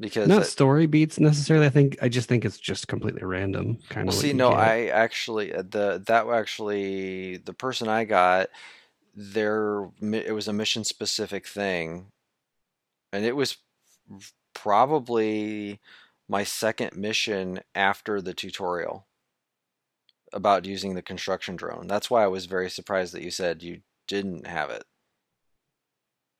because 0.00 0.26
not 0.26 0.42
it, 0.42 0.46
story 0.46 0.86
beats 0.86 1.20
necessarily. 1.20 1.66
I 1.66 1.70
think 1.70 1.98
I 2.02 2.08
just 2.08 2.28
think 2.28 2.44
it's 2.44 2.58
just 2.58 2.88
completely 2.88 3.22
random. 3.22 3.78
Kind 3.90 4.08
of. 4.08 4.14
See, 4.14 4.32
no, 4.32 4.50
get. 4.50 4.58
I 4.58 4.86
actually 4.88 5.54
uh, 5.54 5.62
the 5.62 6.02
that 6.06 6.26
actually 6.26 7.36
the 7.36 7.52
person 7.52 7.86
I 7.88 8.04
got 8.04 8.48
there. 9.14 9.88
It 10.02 10.34
was 10.34 10.48
a 10.48 10.52
mission 10.52 10.82
specific 10.82 11.46
thing, 11.46 12.06
and 13.12 13.24
it 13.24 13.36
was 13.36 13.58
probably 14.54 15.80
my 16.28 16.44
second 16.44 16.96
mission 16.96 17.60
after 17.74 18.20
the 18.20 18.34
tutorial 18.34 19.06
about 20.32 20.64
using 20.64 20.94
the 20.94 21.02
construction 21.02 21.56
drone. 21.56 21.86
That's 21.86 22.10
why 22.10 22.24
I 22.24 22.28
was 22.28 22.46
very 22.46 22.70
surprised 22.70 23.14
that 23.14 23.22
you 23.22 23.30
said 23.30 23.62
you 23.62 23.80
didn't 24.08 24.46
have 24.46 24.70
it. 24.70 24.84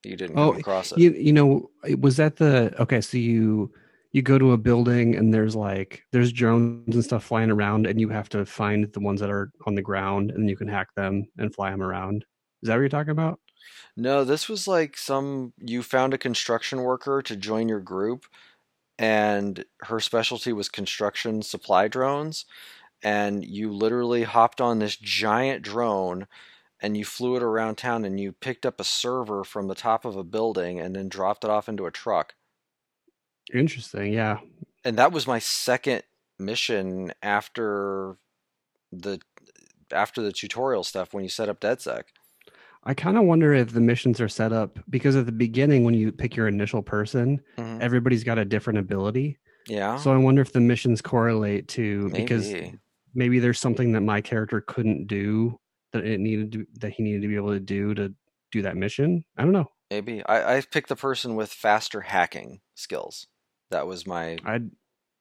You 0.03 0.15
didn't 0.15 0.37
oh, 0.37 0.51
come 0.51 0.59
across 0.59 0.91
it. 0.91 0.99
You, 0.99 1.11
you 1.11 1.33
know, 1.33 1.69
was 1.99 2.17
that 2.17 2.35
the 2.35 2.73
okay? 2.79 3.01
So 3.01 3.17
you 3.17 3.71
you 4.11 4.21
go 4.21 4.37
to 4.37 4.51
a 4.51 4.57
building 4.57 5.15
and 5.15 5.33
there's 5.33 5.55
like 5.55 6.03
there's 6.11 6.31
drones 6.31 6.95
and 6.95 7.03
stuff 7.03 7.23
flying 7.23 7.49
around, 7.49 7.87
and 7.87 7.99
you 7.99 8.09
have 8.09 8.29
to 8.29 8.45
find 8.45 8.91
the 8.93 8.99
ones 8.99 9.19
that 9.21 9.31
are 9.31 9.51
on 9.65 9.75
the 9.75 9.81
ground, 9.81 10.31
and 10.31 10.49
you 10.49 10.55
can 10.55 10.67
hack 10.67 10.89
them 10.95 11.25
and 11.37 11.53
fly 11.53 11.71
them 11.71 11.81
around. 11.81 12.23
Is 12.61 12.67
that 12.67 12.75
what 12.75 12.81
you're 12.81 12.89
talking 12.89 13.11
about? 13.11 13.39
No, 13.97 14.23
this 14.23 14.47
was 14.47 14.67
like 14.67 14.97
some 14.97 15.53
you 15.57 15.81
found 15.81 16.13
a 16.13 16.19
construction 16.19 16.81
worker 16.81 17.21
to 17.23 17.35
join 17.35 17.67
your 17.67 17.79
group 17.79 18.25
and 18.97 19.65
her 19.81 19.99
specialty 19.99 20.53
was 20.53 20.69
construction 20.69 21.41
supply 21.41 21.87
drones. 21.87 22.45
And 23.03 23.45
you 23.45 23.71
literally 23.71 24.23
hopped 24.23 24.61
on 24.61 24.79
this 24.79 24.95
giant 24.95 25.61
drone 25.61 26.27
and 26.81 26.97
you 26.97 27.05
flew 27.05 27.35
it 27.35 27.43
around 27.43 27.75
town 27.75 28.05
and 28.05 28.19
you 28.19 28.31
picked 28.31 28.65
up 28.65 28.79
a 28.79 28.85
server 28.85 29.43
from 29.43 29.67
the 29.67 29.75
top 29.75 30.05
of 30.05 30.15
a 30.15 30.23
building 30.23 30.79
and 30.79 30.95
then 30.95 31.09
dropped 31.09 31.43
it 31.43 31.49
off 31.49 31.69
into 31.69 31.85
a 31.85 31.91
truck. 31.91 32.35
Interesting, 33.53 34.13
yeah. 34.13 34.39
And 34.83 34.97
that 34.97 35.11
was 35.11 35.27
my 35.27 35.39
second 35.39 36.03
mission 36.39 37.13
after 37.21 38.17
the 38.91 39.19
after 39.91 40.21
the 40.21 40.31
tutorial 40.31 40.83
stuff 40.83 41.13
when 41.13 41.23
you 41.23 41.29
set 41.29 41.49
up 41.49 41.59
DedSec. 41.59 42.03
I 42.85 42.93
kind 42.93 43.17
of 43.17 43.23
wonder 43.23 43.53
if 43.53 43.71
the 43.71 43.81
missions 43.81 44.21
are 44.21 44.29
set 44.29 44.53
up 44.53 44.77
because 44.89 45.15
at 45.15 45.25
the 45.25 45.31
beginning, 45.31 45.83
when 45.83 45.95
you 45.95 46.11
pick 46.11 46.35
your 46.35 46.47
initial 46.47 46.83
person, 46.83 47.41
mm-hmm. 47.57 47.81
everybody's 47.81 48.23
got 48.23 48.37
a 48.37 48.45
different 48.45 48.79
ability. 48.79 49.39
Yeah. 49.67 49.97
So 49.97 50.13
I 50.13 50.17
wonder 50.17 50.41
if 50.41 50.53
the 50.53 50.59
missions 50.59 51.01
correlate 51.01 51.67
to 51.69 52.09
maybe. 52.09 52.23
because 52.23 52.53
maybe 53.15 53.39
there's 53.39 53.59
something 53.59 53.91
that 53.93 54.01
my 54.01 54.21
character 54.21 54.61
couldn't 54.61 55.07
do 55.07 55.59
that 55.93 56.05
it 56.05 56.19
needed 56.19 56.51
to 56.51 56.67
that 56.81 56.91
he 56.91 57.03
needed 57.03 57.23
to 57.23 57.27
be 57.27 57.35
able 57.35 57.51
to 57.51 57.59
do 57.59 57.95
to 57.95 58.13
do 58.51 58.61
that 58.61 58.77
mission. 58.77 59.23
I 59.37 59.43
don't 59.43 59.53
know. 59.53 59.71
Maybe 59.89 60.23
I, 60.25 60.57
I 60.57 60.61
picked 60.61 60.89
the 60.89 60.95
person 60.95 61.35
with 61.35 61.51
faster 61.51 62.01
hacking 62.01 62.61
skills. 62.75 63.27
That 63.71 63.87
was 63.87 64.05
my. 64.05 64.37
I 64.45 64.61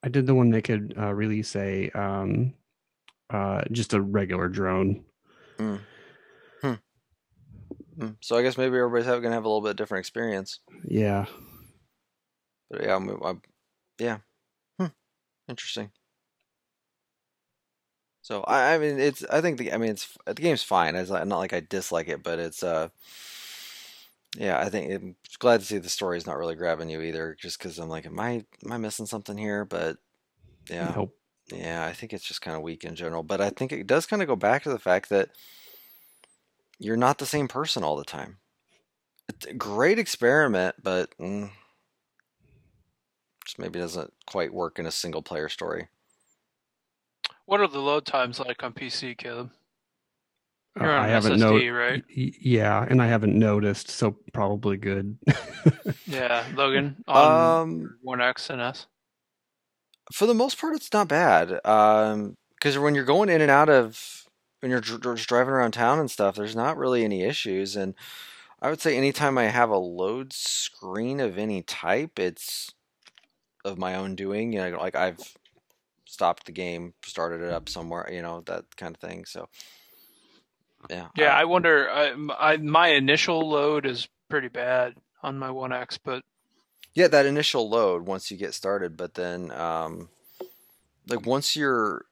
I 0.02 0.08
did 0.08 0.26
the 0.26 0.34
one 0.34 0.50
that 0.50 0.64
could 0.64 0.94
uh, 0.98 1.14
release 1.14 1.56
a 1.56 1.90
um 1.90 2.54
uh 3.30 3.62
just 3.72 3.94
a 3.94 4.00
regular 4.02 4.48
drone. 4.48 5.04
Mm. 5.58 5.80
Hmm. 7.98 8.08
So 8.20 8.36
I 8.36 8.42
guess 8.42 8.58
maybe 8.58 8.76
everybody's 8.76 9.06
going 9.06 9.22
to 9.22 9.30
have 9.30 9.44
a 9.44 9.48
little 9.48 9.60
bit 9.62 9.76
different 9.76 10.00
experience. 10.00 10.60
Yeah. 10.84 11.26
But 12.70 12.82
yeah, 12.82 12.96
I'm, 12.96 13.08
I'm, 13.22 13.42
yeah. 13.98 14.18
Hmm. 14.78 14.86
Interesting. 15.48 15.90
So 18.22 18.42
I, 18.44 18.74
I 18.74 18.78
mean, 18.78 18.98
it's. 18.98 19.22
I 19.24 19.40
think 19.40 19.58
the. 19.58 19.72
I 19.72 19.76
mean, 19.76 19.90
it's 19.90 20.16
the 20.26 20.34
game's 20.34 20.62
fine. 20.62 20.96
It's 20.96 21.10
not 21.10 21.28
like 21.28 21.52
I 21.52 21.60
dislike 21.60 22.08
it, 22.08 22.22
but 22.22 22.38
it's. 22.38 22.62
uh 22.62 22.88
Yeah, 24.38 24.58
I 24.58 24.70
think 24.70 24.90
I'm 24.92 25.16
glad 25.38 25.60
to 25.60 25.66
see 25.66 25.78
the 25.78 25.90
story's 25.90 26.26
not 26.26 26.38
really 26.38 26.54
grabbing 26.54 26.88
you 26.88 27.02
either. 27.02 27.36
Just 27.38 27.58
because 27.58 27.78
I'm 27.78 27.90
like, 27.90 28.06
am 28.06 28.18
I 28.18 28.44
am 28.64 28.72
I 28.72 28.78
missing 28.78 29.04
something 29.06 29.36
here? 29.36 29.66
But 29.66 29.98
yeah, 30.70 30.94
Nope. 30.96 31.14
yeah, 31.52 31.84
I 31.84 31.92
think 31.92 32.14
it's 32.14 32.24
just 32.24 32.40
kind 32.40 32.56
of 32.56 32.62
weak 32.62 32.84
in 32.84 32.94
general. 32.94 33.22
But 33.22 33.42
I 33.42 33.50
think 33.50 33.72
it 33.72 33.86
does 33.86 34.06
kind 34.06 34.22
of 34.22 34.28
go 34.28 34.36
back 34.36 34.62
to 34.62 34.70
the 34.70 34.78
fact 34.78 35.10
that 35.10 35.28
you're 36.78 36.96
not 36.96 37.18
the 37.18 37.26
same 37.26 37.48
person 37.48 37.82
all 37.84 37.96
the 37.96 38.04
time. 38.04 38.38
It's 39.28 39.46
a 39.46 39.54
great 39.54 39.98
experiment, 39.98 40.76
but 40.82 41.16
mm, 41.18 41.50
just 43.44 43.58
maybe 43.58 43.78
doesn't 43.78 44.12
quite 44.26 44.52
work 44.52 44.78
in 44.78 44.86
a 44.86 44.90
single 44.90 45.22
player 45.22 45.48
story. 45.48 45.88
What 47.46 47.60
are 47.60 47.68
the 47.68 47.78
load 47.80 48.06
times 48.06 48.40
like 48.40 48.62
on 48.62 48.72
PC, 48.72 49.16
Caleb? 49.16 49.50
Uh, 50.78 50.84
You're 50.84 50.92
on 50.92 51.04
I 51.04 51.08
haven't 51.08 51.32
SSD, 51.34 51.38
noticed. 51.40 51.70
right? 51.72 52.04
Yeah, 52.08 52.86
and 52.88 53.00
I 53.00 53.06
haven't 53.06 53.38
noticed, 53.38 53.90
so 53.90 54.16
probably 54.32 54.76
good. 54.76 55.18
Yeah, 56.06 56.44
Logan 56.54 56.96
on 57.06 57.62
Um, 57.62 57.98
One 58.02 58.20
X 58.20 58.48
and 58.50 58.60
S. 58.60 58.86
for 60.12 60.26
the 60.26 60.34
most 60.34 60.58
part, 60.60 60.74
it's 60.74 60.92
not 60.92 61.08
bad. 61.08 61.60
Um, 61.64 62.36
because 62.54 62.78
when 62.78 62.94
you're 62.94 63.04
going 63.04 63.28
in 63.28 63.40
and 63.40 63.50
out 63.50 63.68
of 63.68 64.23
when 64.64 64.70
you're 64.70 64.80
dr- 64.80 65.02
just 65.18 65.28
driving 65.28 65.52
around 65.52 65.72
town 65.72 65.98
and 65.98 66.10
stuff, 66.10 66.36
there's 66.36 66.56
not 66.56 66.78
really 66.78 67.04
any 67.04 67.22
issues. 67.22 67.76
And 67.76 67.94
I 68.62 68.70
would 68.70 68.80
say 68.80 68.96
anytime 68.96 69.36
I 69.36 69.44
have 69.44 69.68
a 69.68 69.76
load 69.76 70.32
screen 70.32 71.20
of 71.20 71.36
any 71.36 71.60
type, 71.60 72.18
it's 72.18 72.72
of 73.62 73.76
my 73.76 73.94
own 73.94 74.14
doing. 74.14 74.54
You 74.54 74.60
know, 74.70 74.78
like 74.78 74.96
I've 74.96 75.20
stopped 76.06 76.46
the 76.46 76.52
game, 76.52 76.94
started 77.04 77.42
it 77.42 77.52
up 77.52 77.68
somewhere, 77.68 78.08
you 78.10 78.22
know, 78.22 78.40
that 78.46 78.74
kind 78.78 78.94
of 78.96 79.00
thing. 79.02 79.26
So, 79.26 79.50
yeah, 80.88 81.08
Yeah, 81.14 81.36
I- 81.36 81.42
I 81.42 81.44
wonder. 81.44 81.90
I, 81.90 82.14
I 82.38 82.56
my 82.56 82.88
initial 82.88 83.46
load 83.46 83.84
is 83.84 84.08
pretty 84.30 84.48
bad 84.48 84.94
on 85.22 85.38
my 85.38 85.50
One 85.50 85.74
X, 85.74 85.98
but 85.98 86.22
Yeah, 86.94 87.08
that 87.08 87.26
initial 87.26 87.68
load 87.68 88.06
once 88.06 88.30
you 88.30 88.38
get 88.38 88.54
started, 88.54 88.96
but 88.96 89.12
then 89.12 89.50
um 89.50 90.08
like 91.06 91.26
once 91.26 91.54
you're 91.54 92.06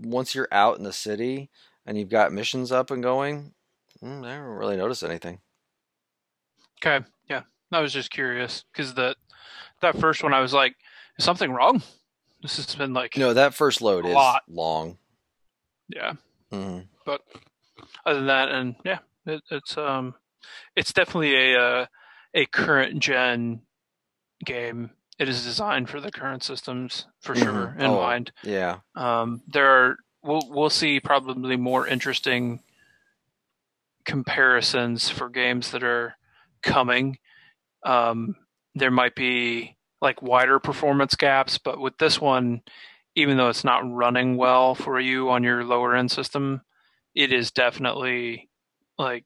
once 0.00 0.34
you're 0.34 0.48
out 0.50 0.76
in 0.78 0.84
the 0.84 0.92
city 0.92 1.48
and 1.86 1.98
you've 1.98 2.08
got 2.08 2.32
missions 2.32 2.70
up 2.72 2.90
and 2.90 3.02
going, 3.02 3.52
mm, 4.02 4.24
I 4.24 4.34
don't 4.36 4.40
really 4.44 4.76
notice 4.76 5.02
anything. 5.02 5.40
okay, 6.84 7.04
yeah. 7.28 7.42
I 7.70 7.80
was 7.80 7.92
just 7.92 8.10
curious 8.10 8.64
because 8.72 8.94
that 8.94 9.16
that 9.80 9.98
first 9.98 10.22
one, 10.22 10.34
I 10.34 10.40
was 10.40 10.52
like, 10.52 10.74
is 11.18 11.24
something 11.24 11.50
wrong? 11.50 11.82
This 12.42 12.56
has 12.56 12.74
been 12.74 12.92
like, 12.92 13.16
No, 13.16 13.32
that 13.34 13.54
first 13.54 13.80
load 13.80 14.04
is 14.04 14.14
lot. 14.14 14.42
long. 14.48 14.98
yeah. 15.88 16.14
hmm 16.50 16.80
But 17.06 17.20
other 18.04 18.18
than 18.18 18.26
that, 18.26 18.48
and 18.48 18.74
yeah, 18.84 18.98
it, 19.26 19.42
it's 19.50 19.76
um, 19.78 20.14
it's 20.76 20.92
definitely 20.92 21.34
a 21.54 21.60
uh, 21.60 21.86
a 22.34 22.46
current 22.46 22.98
gen 23.00 23.62
game. 24.44 24.90
It 25.18 25.28
is 25.28 25.44
designed 25.44 25.88
for 25.88 26.00
the 26.00 26.10
current 26.10 26.42
systems 26.42 27.06
for 27.20 27.34
Mhm. 27.34 27.42
sure 27.42 27.76
in 27.78 27.86
Oh. 27.92 28.00
mind. 28.00 28.32
Yeah. 28.42 28.80
Um, 28.96 29.42
there 29.46 29.68
are 29.70 29.96
we'll 30.22 30.42
we'll 30.48 30.70
see 30.70 31.00
probably 31.00 31.56
more 31.56 31.86
interesting 31.86 32.60
comparisons 34.04 35.08
for 35.08 35.28
games 35.28 35.70
that 35.70 35.82
are 35.82 36.16
coming. 36.62 37.18
Um, 37.84 38.36
there 38.74 38.90
might 38.90 39.14
be 39.14 39.76
like 40.00 40.22
wider 40.22 40.58
performance 40.58 41.14
gaps, 41.14 41.58
but 41.58 41.80
with 41.80 41.96
this 41.98 42.20
one, 42.20 42.62
even 43.14 43.36
though 43.36 43.48
it's 43.48 43.64
not 43.64 43.88
running 43.90 44.36
well 44.36 44.74
for 44.74 44.98
you 44.98 45.30
on 45.30 45.42
your 45.42 45.64
lower 45.64 45.94
end 45.94 46.10
system, 46.10 46.62
it 47.14 47.32
is 47.32 47.50
definitely 47.50 48.48
like 48.98 49.24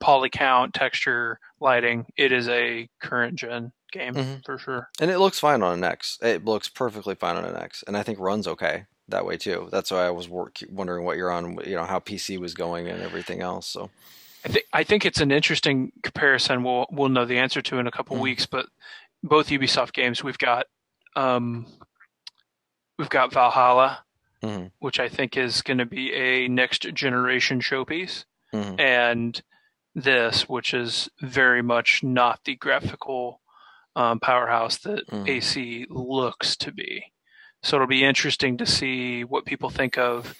poly 0.00 0.30
count, 0.30 0.74
texture, 0.74 1.38
lighting. 1.60 2.06
It 2.16 2.32
is 2.32 2.48
a 2.48 2.88
current 3.00 3.38
gen 3.38 3.72
game 3.92 4.14
Mhm. 4.14 4.44
for 4.44 4.58
sure. 4.58 4.88
And 5.00 5.10
it 5.10 5.18
looks 5.18 5.38
fine 5.38 5.62
on 5.62 5.74
an 5.78 5.84
X. 5.84 6.18
It 6.22 6.44
looks 6.44 6.68
perfectly 6.68 7.14
fine 7.14 7.36
on 7.36 7.44
an 7.44 7.56
X, 7.56 7.84
and 7.86 7.96
I 7.96 8.02
think 8.02 8.18
runs 8.18 8.46
okay 8.46 8.86
that 9.10 9.24
way 9.26 9.36
too. 9.36 9.68
That's 9.70 9.90
why 9.90 10.06
I 10.06 10.10
was 10.10 10.28
wor- 10.28 10.52
wondering 10.70 11.04
what 11.04 11.16
you're 11.16 11.30
on, 11.30 11.58
you 11.66 11.74
know, 11.76 11.84
how 11.84 11.98
PC 12.00 12.38
was 12.38 12.54
going 12.54 12.88
and 12.88 13.02
everything 13.02 13.40
else. 13.42 13.66
So, 13.66 13.90
I 14.44 14.48
think 14.48 14.64
I 14.72 14.84
think 14.84 15.04
it's 15.04 15.20
an 15.20 15.30
interesting 15.30 15.92
comparison. 16.02 16.62
We'll 16.64 16.86
we'll 16.90 17.08
know 17.08 17.24
the 17.26 17.38
answer 17.38 17.60
to 17.62 17.78
in 17.78 17.86
a 17.86 17.90
couple 17.90 18.16
Mhm. 18.16 18.20
weeks. 18.20 18.46
But 18.46 18.66
both 19.22 19.48
Ubisoft 19.48 19.92
games, 19.92 20.24
we've 20.24 20.38
got 20.38 20.66
um, 21.16 21.66
we've 22.98 23.10
got 23.10 23.32
Valhalla, 23.32 24.04
Mhm. 24.42 24.70
which 24.78 24.98
I 25.00 25.08
think 25.08 25.36
is 25.36 25.62
going 25.62 25.78
to 25.78 25.86
be 25.86 26.12
a 26.14 26.48
next 26.48 26.82
generation 26.94 27.60
showpiece, 27.60 28.24
mhm. 28.52 28.78
and 28.80 29.42
this, 29.94 30.48
which 30.48 30.72
is 30.72 31.10
very 31.20 31.62
much 31.62 32.02
not 32.02 32.44
the 32.44 32.54
graphical 32.56 33.40
um, 33.96 34.20
powerhouse 34.20 34.78
that 34.78 35.04
Mhm. 35.08 35.28
AC 35.28 35.86
looks 35.90 36.56
to 36.56 36.70
be. 36.70 37.09
So 37.62 37.76
it'll 37.76 37.86
be 37.86 38.04
interesting 38.04 38.56
to 38.58 38.66
see 38.66 39.24
what 39.24 39.44
people 39.44 39.70
think 39.70 39.98
of 39.98 40.34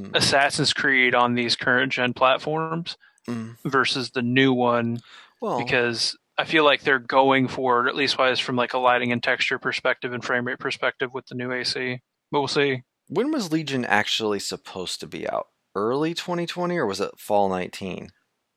Mhm. 0.00 0.14
Assassin's 0.16 0.72
Creed 0.72 1.14
on 1.14 1.34
these 1.34 1.56
current 1.56 1.92
gen 1.92 2.14
platforms 2.14 2.96
Mhm. 3.28 3.56
versus 3.64 4.10
the 4.10 4.22
new 4.22 4.52
one 4.52 5.00
well, 5.40 5.58
because 5.58 6.16
I 6.38 6.44
feel 6.44 6.64
like 6.64 6.82
they're 6.82 6.98
going 6.98 7.46
for 7.48 7.88
at 7.88 7.94
least 7.94 8.16
wise 8.16 8.40
from 8.40 8.56
like 8.56 8.72
a 8.74 8.78
lighting 8.78 9.12
and 9.12 9.22
texture 9.22 9.58
perspective 9.58 10.12
and 10.12 10.24
frame 10.24 10.46
rate 10.46 10.58
perspective 10.58 11.12
with 11.12 11.26
the 11.26 11.34
new 11.34 11.52
AC. 11.52 12.00
But 12.30 12.40
we'll 12.40 12.48
see. 12.48 12.82
when 13.08 13.30
was 13.30 13.52
Legion 13.52 13.84
actually 13.84 14.38
supposed 14.38 14.98
to 15.00 15.06
be 15.06 15.28
out? 15.28 15.48
Early 15.74 16.14
2020 16.14 16.78
or 16.78 16.86
was 16.86 17.00
it 17.00 17.18
fall 17.18 17.48
19? 17.50 18.10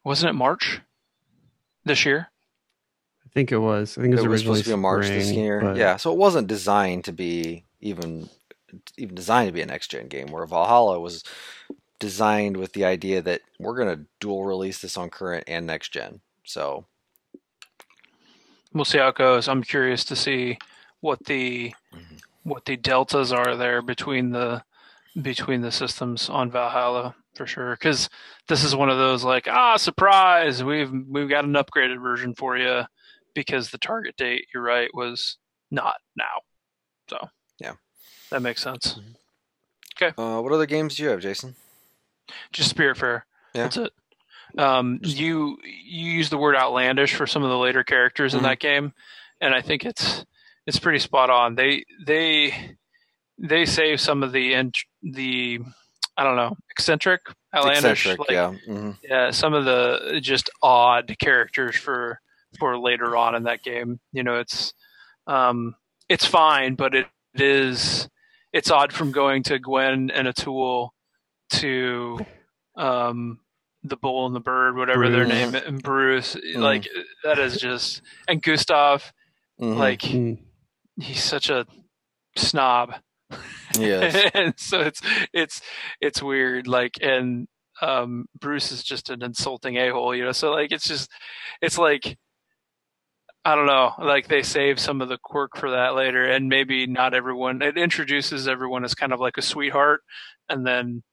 Wasn't 0.05 0.29
it 0.29 0.33
March 0.33 0.79
this 1.83 2.05
year? 2.05 2.31
I 3.25 3.29
think 3.33 3.51
it 3.51 3.57
was. 3.57 3.97
I 3.97 4.01
think 4.01 4.13
it 4.13 4.15
was, 4.17 4.23
it 4.25 4.27
was 4.29 4.41
originally 4.41 4.57
supposed 4.59 4.63
to 4.65 4.69
be 4.69 4.73
a 4.73 4.77
March 4.77 5.07
this 5.07 5.31
year. 5.31 5.59
but- 5.61 5.75
Yeah, 5.77 5.97
so 5.97 6.11
it 6.13 6.17
wasn't 6.17 6.47
designed 6.47 7.03
to 7.05 7.11
be 7.11 7.65
even 7.85 8.29
even 8.97 9.15
designed 9.15 9.47
to 9.47 9.53
be 9.53 9.61
a 9.61 9.65
next 9.65 9.91
gen 9.91 10.07
game. 10.07 10.27
Where 10.27 10.45
Valhalla 10.45 10.99
was 10.99 11.23
designed 11.99 12.57
with 12.57 12.73
the 12.73 12.83
idea 12.83 13.21
that 13.21 13.41
we're 13.59 13.77
gonna 13.77 14.05
dual 14.19 14.43
release 14.43 14.81
this 14.81 14.97
on 14.97 15.09
current 15.09 15.45
and 15.47 15.65
next 15.65 15.93
gen. 15.93 16.19
So 16.43 16.85
We'll 18.73 18.83
see 18.83 18.97
how 18.97 19.07
it 19.07 19.15
goes. 19.15 19.47
I'm 19.47 19.63
curious 19.63 20.03
to 20.05 20.17
see 20.17 20.57
what 20.99 21.23
the 21.25 21.73
Mhm. 21.93 22.21
what 22.43 22.65
the 22.65 22.75
deltas 22.75 23.31
are 23.31 23.55
there 23.55 23.81
between 23.81 24.31
the 24.31 24.63
between 25.21 25.61
the 25.61 25.71
systems 25.71 26.29
on 26.29 26.51
Valhalla 26.51 27.15
for 27.35 27.47
sure. 27.47 27.75
Because 27.75 28.09
this 28.49 28.65
is 28.65 28.75
one 28.75 28.89
of 28.89 28.97
those 28.97 29.23
like 29.23 29.47
ah 29.47 29.77
surprise 29.77 30.61
we've 30.61 30.91
we've 31.07 31.29
got 31.29 31.45
an 31.45 31.53
upgraded 31.53 32.01
version 32.01 32.35
for 32.35 32.57
you 32.57 32.83
because 33.33 33.69
the 33.69 33.77
target 33.77 34.17
date 34.17 34.45
you're 34.53 34.61
right 34.63 34.93
was 34.93 35.37
not 35.71 35.95
now. 36.17 36.41
So 37.09 37.17
Yeah. 37.59 37.73
that 38.31 38.41
makes 38.41 38.61
sense. 38.61 38.99
Okay. 40.01 40.13
Uh, 40.17 40.41
what 40.41 40.51
other 40.51 40.65
games 40.65 40.95
do 40.95 41.03
you 41.03 41.09
have, 41.09 41.21
Jason? 41.21 41.55
Just 42.51 42.75
Spiritfarer. 42.75 43.21
Yeah. 43.53 43.63
That's 43.63 43.77
it. 43.77 43.93
Um, 44.57 44.99
you 45.03 45.57
you 45.63 46.11
use 46.11 46.29
the 46.29 46.37
word 46.37 46.55
outlandish 46.55 47.13
for 47.15 47.27
some 47.27 47.43
of 47.43 47.49
the 47.49 47.57
later 47.57 47.83
characters 47.83 48.33
in 48.33 48.39
Mhm. 48.39 48.43
that 48.43 48.59
game, 48.59 48.93
and 49.41 49.53
I 49.53 49.61
think 49.61 49.85
it's 49.85 50.25
it's 50.65 50.79
pretty 50.79 50.99
spot 50.99 51.29
on. 51.29 51.55
They 51.55 51.83
they 52.05 52.77
they 53.37 53.65
save 53.65 53.99
some 53.99 54.23
of 54.23 54.31
the 54.31 54.53
int- 54.53 54.85
the 55.03 55.59
I 56.17 56.23
don't 56.23 56.37
know 56.37 56.55
eccentric 56.71 57.21
outlandish 57.53 58.05
Eccentric, 58.05 58.19
like 58.19 58.31
yeah. 58.31 58.51
hmm 58.65 58.91
yeah 59.03 59.31
some 59.31 59.53
of 59.53 59.65
the 59.65 60.19
just 60.21 60.49
odd 60.61 61.15
characters 61.19 61.75
for 61.75 62.19
for 62.57 62.77
later 62.77 63.17
on 63.17 63.35
in 63.35 63.43
that 63.43 63.61
game. 63.61 63.99
You 64.13 64.23
know, 64.23 64.39
it's 64.39 64.73
um 65.27 65.75
it's 66.07 66.25
fine, 66.25 66.75
but 66.75 66.95
it, 66.95 67.07
it 67.35 67.41
is 67.41 68.09
it's 68.53 68.71
odd 68.71 68.93
from 68.93 69.11
going 69.11 69.43
to 69.43 69.59
Gwen 69.59 70.09
and 70.11 70.27
Atul 70.27 70.89
to 71.51 72.19
um 72.77 73.39
the 73.83 73.97
bull 73.97 74.25
and 74.25 74.35
the 74.35 74.39
bird, 74.39 74.75
whatever 74.75 75.09
their 75.09 75.25
name 75.25 75.53
and 75.53 75.81
Bruce. 75.83 76.35
Like 76.55 76.87
that 77.23 77.37
is 77.37 77.57
just 77.59 78.01
and 78.27 78.41
Gustav, 78.41 79.11
hmm 79.59 79.73
like 79.73 80.01
Mm. 80.01 80.39
he's 80.99 81.23
such 81.23 81.49
a 81.49 81.65
snob. 82.37 82.93
yes. 83.77 84.31
and 84.33 84.53
so 84.57 84.81
it's 84.81 85.01
it's 85.33 85.61
it's 86.01 86.23
weird 86.23 86.67
like 86.67 86.93
and 87.01 87.47
um, 87.81 88.25
Bruce 88.39 88.71
is 88.71 88.83
just 88.83 89.09
an 89.09 89.21
insulting 89.21 89.75
a 89.75 89.89
hole, 89.89 90.15
you 90.15 90.23
know. 90.23 90.31
So 90.31 90.51
like 90.51 90.71
it's 90.71 90.87
just 90.87 91.11
it's 91.61 91.77
like 91.77 92.17
I 93.45 93.53
don't 93.55 93.67
know, 93.67 93.93
like 93.99 94.27
they 94.27 94.41
save 94.41 94.79
some 94.79 95.01
of 95.01 95.07
the 95.09 95.19
quirk 95.23 95.55
for 95.55 95.69
that 95.71 95.93
later, 95.93 96.25
and 96.25 96.49
maybe 96.49 96.87
not 96.87 97.13
everyone. 97.13 97.61
It 97.61 97.77
introduces 97.77 98.47
everyone 98.47 98.83
as 98.83 98.95
kind 98.95 99.13
of 99.13 99.19
like 99.19 99.37
a 99.37 99.41
sweetheart, 99.43 100.01
and 100.49 100.65
then 100.65 101.03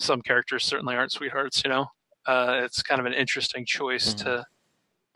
some 0.00 0.20
characters 0.20 0.64
certainly 0.64 0.96
aren't 0.96 1.12
sweethearts, 1.12 1.62
you 1.64 1.70
know. 1.70 1.86
Uh, 2.26 2.62
it's 2.64 2.82
kind 2.82 2.98
of 3.00 3.06
an 3.06 3.12
interesting 3.14 3.64
choice 3.64 4.14
Mhm. 4.14 4.18
to. 4.24 4.46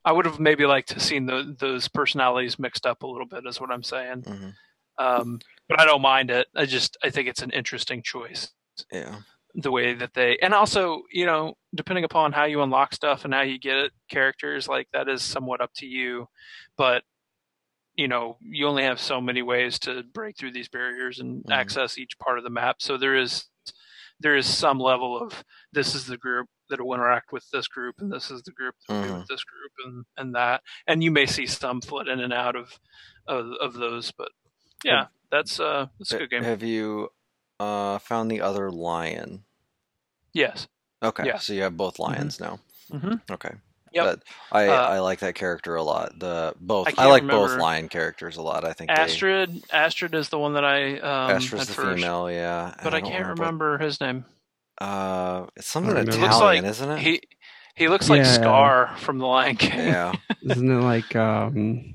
I 0.04 0.12
would 0.12 0.26
have 0.26 0.38
maybe 0.38 0.64
liked 0.66 0.90
to 0.90 1.00
seen 1.00 1.26
the, 1.26 1.56
those 1.58 1.88
personalities 1.88 2.58
mixed 2.58 2.86
up 2.86 3.02
a 3.02 3.06
little 3.06 3.26
bit, 3.26 3.46
is 3.46 3.60
what 3.60 3.70
I'm 3.72 3.82
saying. 3.82 4.22
hmm 4.22 4.50
Um, 4.98 5.40
but 5.68 5.80
I 5.80 5.86
don't 5.86 6.02
mind 6.02 6.30
it. 6.30 6.46
I 6.54 6.66
just 6.66 6.96
I 7.02 7.10
think 7.10 7.26
it's 7.26 7.42
an 7.42 7.50
interesting 7.50 8.00
choice 8.02 8.52
Yeah. 8.92 9.22
The 9.56 9.70
way 9.70 9.94
that 9.94 10.12
they 10.14 10.36
and 10.42 10.52
also 10.52 11.02
you 11.12 11.24
know 11.26 11.54
depending 11.74 12.04
upon 12.04 12.32
how 12.32 12.44
you 12.44 12.60
unlock 12.62 12.92
stuff 12.92 13.24
and 13.24 13.32
how 13.32 13.42
you 13.42 13.58
get 13.58 13.76
it 13.76 13.92
characters 14.10 14.66
like 14.68 14.88
that 14.92 15.08
is 15.08 15.22
somewhat 15.22 15.60
up 15.60 15.70
to 15.76 15.86
you 15.86 16.26
but 16.76 17.04
you 17.96 18.08
know 18.08 18.36
you 18.40 18.66
only 18.66 18.82
have 18.82 19.00
so 19.00 19.20
many 19.20 19.42
ways 19.42 19.78
to 19.78 20.02
break 20.12 20.36
through 20.36 20.50
these 20.52 20.68
barriers 20.68 21.20
and 21.20 21.44
Mhm. 21.44 21.52
access 21.52 21.98
each 21.98 22.18
part 22.18 22.38
of 22.38 22.44
the 22.44 22.50
map 22.50 22.76
so 22.80 22.96
there 22.96 23.14
is 23.16 23.44
there 24.20 24.36
is 24.36 24.46
some 24.46 24.78
level 24.78 25.16
of 25.20 25.44
this 25.72 25.94
is 25.94 26.06
the 26.06 26.16
group 26.16 26.48
that 26.70 26.80
will 26.80 26.94
interact 26.94 27.30
with 27.32 27.44
this 27.52 27.68
group 27.68 27.96
and 27.98 28.10
this 28.12 28.30
is 28.30 28.42
the 28.42 28.52
group 28.52 28.74
that 28.88 28.94
Mhm. 28.94 29.18
with 29.20 29.26
this 29.28 29.44
group 29.44 29.72
and 29.84 30.04
and 30.16 30.34
that 30.34 30.62
and 30.88 31.04
you 31.04 31.10
may 31.12 31.26
see 31.26 31.46
some 31.46 31.80
flit 31.80 32.08
in 32.08 32.18
and 32.20 32.32
out 32.32 32.56
of 32.56 32.78
of, 33.28 33.52
of 33.60 33.74
those 33.74 34.10
but 34.12 34.30
yeah 34.84 35.06
that's 35.30 35.60
uh 35.60 35.86
that's 35.98 36.12
a 36.12 36.18
good 36.18 36.30
game 36.30 36.42
Have 36.42 36.62
you 36.62 37.08
uh, 37.60 37.98
found 37.98 38.30
the 38.30 38.40
other 38.40 38.70
lion? 38.70 39.44
yes 40.32 40.66
Okay, 41.02 41.24
Yeah. 41.26 41.38
so 41.38 41.52
you 41.52 41.62
have 41.62 41.76
both 41.76 41.98
lions 41.98 42.40
now. 42.40 42.58
hmm 42.90 43.14
Okay. 43.30 43.50
Yep. 43.92 44.04
That- 44.06 44.22
I 44.50 44.66
Uh, 44.68 44.86
I 44.88 44.98
like 45.00 45.18
that 45.20 45.34
character 45.34 45.76
a 45.76 45.82
lot. 45.82 46.18
The 46.18 46.54
both 46.60 46.86
I 46.88 46.90
I, 46.90 46.92
can't 46.94 47.08
like 47.10 47.26
both 47.28 47.56
lion 47.58 47.88
characters 47.88 48.36
a 48.38 48.42
lot. 48.42 48.64
I 48.64 48.72
think 48.72 48.88
they, 48.88 48.94
Astrid, 48.96 49.62
Astrid 49.70 50.14
is 50.14 50.30
the 50.30 50.38
one 50.38 50.54
that 50.54 50.64
I 50.64 50.98
um, 50.98 51.30
Astra's 51.30 51.60
had 51.60 51.68
the 51.68 51.74
first, 51.74 51.96
female, 52.02 52.30
yeah. 52.30 52.74
but 52.82 52.92
I 52.94 53.00
don't 53.00 53.10
can't 53.10 53.28
what- 53.28 53.38
remember 53.38 53.78
his 53.78 54.00
name. 54.00 54.24
Uh, 54.80 55.46
it's 55.54 55.68
something 55.68 55.96
I 55.96 56.00
Italian. 56.00 56.22
Looks 56.22 56.40
like 56.40 56.64
isn't 56.64 56.90
it? 56.90 56.98
He 56.98 57.20
he 57.76 57.86
looks 57.88 58.08
like 58.10 58.18
Yeah. 58.24 58.32
Scar 58.32 58.96
from 58.98 59.18
The 59.18 59.26
Lion 59.26 59.56
King. 59.56 59.78
yeah, 59.78 60.12
Isn't 60.42 60.70
it 60.70 60.82
like 60.82 61.14
um 61.14 61.94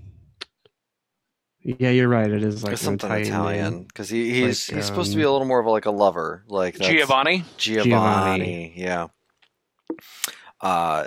Yeah, 1.61 1.89
you're 1.89 2.07
right. 2.07 2.29
It 2.29 2.43
is 2.43 2.63
like 2.63 2.73
it's 2.73 2.81
something 2.81 3.11
Italian. 3.11 3.27
Italian 3.27 3.83
because 3.83 4.09
he, 4.09 4.31
he's 4.31 4.69
like, 4.69 4.77
he's 4.77 4.85
supposed 4.85 5.11
to 5.11 5.17
be 5.17 5.23
um, 5.23 5.29
a 5.29 5.31
little 5.31 5.47
more 5.47 5.59
of 5.59 5.65
a, 5.65 5.69
like 5.69 5.85
a 5.85 5.91
lover, 5.91 6.43
like 6.47 6.75
that's- 6.75 6.89
Giovanni. 6.89 7.43
Giovanni, 7.57 7.89
Giovanni. 7.89 8.73
yeah. 8.75 9.07
Uh, 10.61 11.05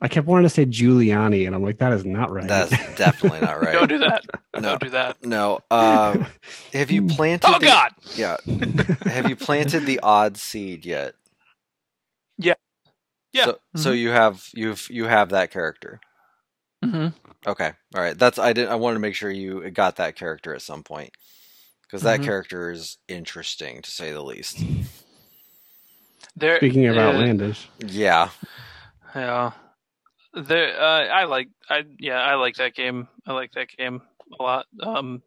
I 0.00 0.08
kept 0.08 0.26
wanting 0.26 0.44
to 0.44 0.50
say 0.50 0.66
Giuliani, 0.66 1.46
and 1.46 1.54
I'm 1.54 1.62
like, 1.62 1.78
that 1.78 1.92
is 1.94 2.04
not 2.04 2.30
right. 2.30 2.46
that's 2.46 2.70
definitely 2.96 3.40
not 3.40 3.62
right. 3.62 3.72
Don't 3.72 3.88
do 3.88 3.98
that. 3.98 4.24
no, 4.54 4.60
Don't 4.60 4.80
do 4.82 4.90
that. 4.90 5.24
no. 5.24 5.60
Uh, 5.70 6.24
have 6.74 6.90
you 6.90 7.06
planted? 7.06 7.48
Oh 7.48 7.58
the, 7.58 7.66
God! 7.66 7.92
Yeah. 8.14 8.36
Have 9.10 9.30
you 9.30 9.36
planted 9.36 9.86
the 9.86 10.00
odd 10.00 10.36
seed 10.36 10.84
yet? 10.84 11.14
Yeah. 12.36 12.54
Yeah. 13.32 13.44
So, 13.46 13.58
so 13.76 13.92
you 13.92 14.10
have 14.10 14.46
you've 14.54 14.86
you 14.90 15.06
have 15.06 15.30
that 15.30 15.50
character. 15.50 16.00
hmm 16.84 17.08
Okay. 17.46 17.72
All 17.94 18.00
right. 18.02 18.18
That's 18.18 18.38
I 18.38 18.52
did. 18.52 18.68
I 18.68 18.74
wanted 18.74 18.94
to 18.94 19.00
make 19.00 19.14
sure 19.14 19.30
you 19.30 19.70
got 19.70 19.96
that 19.96 20.16
character 20.16 20.54
at 20.54 20.62
some 20.62 20.82
point 20.82 21.10
because 21.82 22.02
that 22.02 22.20
Mhm. 22.20 22.24
character 22.24 22.70
is 22.70 22.98
interesting 23.08 23.82
to 23.82 23.90
say 23.90 24.12
the 24.12 24.22
least. 24.22 24.58
There. 26.34 26.58
Speaking 26.58 26.86
of 26.86 26.96
uh, 26.96 27.00
outlandish, 27.00 27.68
Yeah. 27.78 28.30
Yeah. 29.14 29.52
There. 30.34 30.78
Uh, 30.78 31.06
I 31.06 31.24
like. 31.24 31.48
I 31.70 31.84
yeah. 31.98 32.20
I 32.20 32.34
like 32.34 32.56
that 32.56 32.74
game. 32.74 33.08
I 33.26 33.32
like 33.32 33.52
that 33.52 33.68
game 33.68 34.02
a 34.38 34.42
lot. 34.42 34.66
Um, 34.82 35.22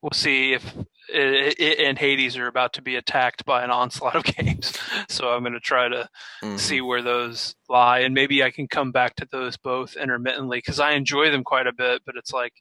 we'll 0.00 0.12
see 0.12 0.52
if 0.52 0.62
it, 1.08 1.54
it 1.58 1.78
and 1.80 1.98
Hades 1.98 2.36
are 2.36 2.46
about 2.46 2.74
to 2.74 2.82
be 2.82 2.96
attacked 2.96 3.44
by 3.44 3.64
an 3.64 3.70
onslaught 3.70 4.16
of 4.16 4.24
games. 4.36 4.76
So 5.08 5.28
I'm 5.30 5.42
going 5.42 5.52
to 5.54 5.60
try 5.60 5.88
to 5.88 6.08
Mhm. 6.42 6.58
see 6.58 6.80
where 6.80 7.02
those 7.02 7.54
lie 7.68 7.98
and 8.00 8.14
maybe 8.14 8.42
i 8.42 8.50
can 8.50 8.66
come 8.68 8.92
back 8.92 9.16
to 9.16 9.26
those 9.32 9.56
both 9.56 9.96
intermittently 9.96 10.58
because 10.58 10.78
i 10.80 10.92
enjoy 10.92 11.30
them 11.30 11.42
quite 11.44 11.66
a 11.66 11.72
bit 11.72 12.00
but 12.06 12.14
it's 12.16 12.32
like 12.32 12.52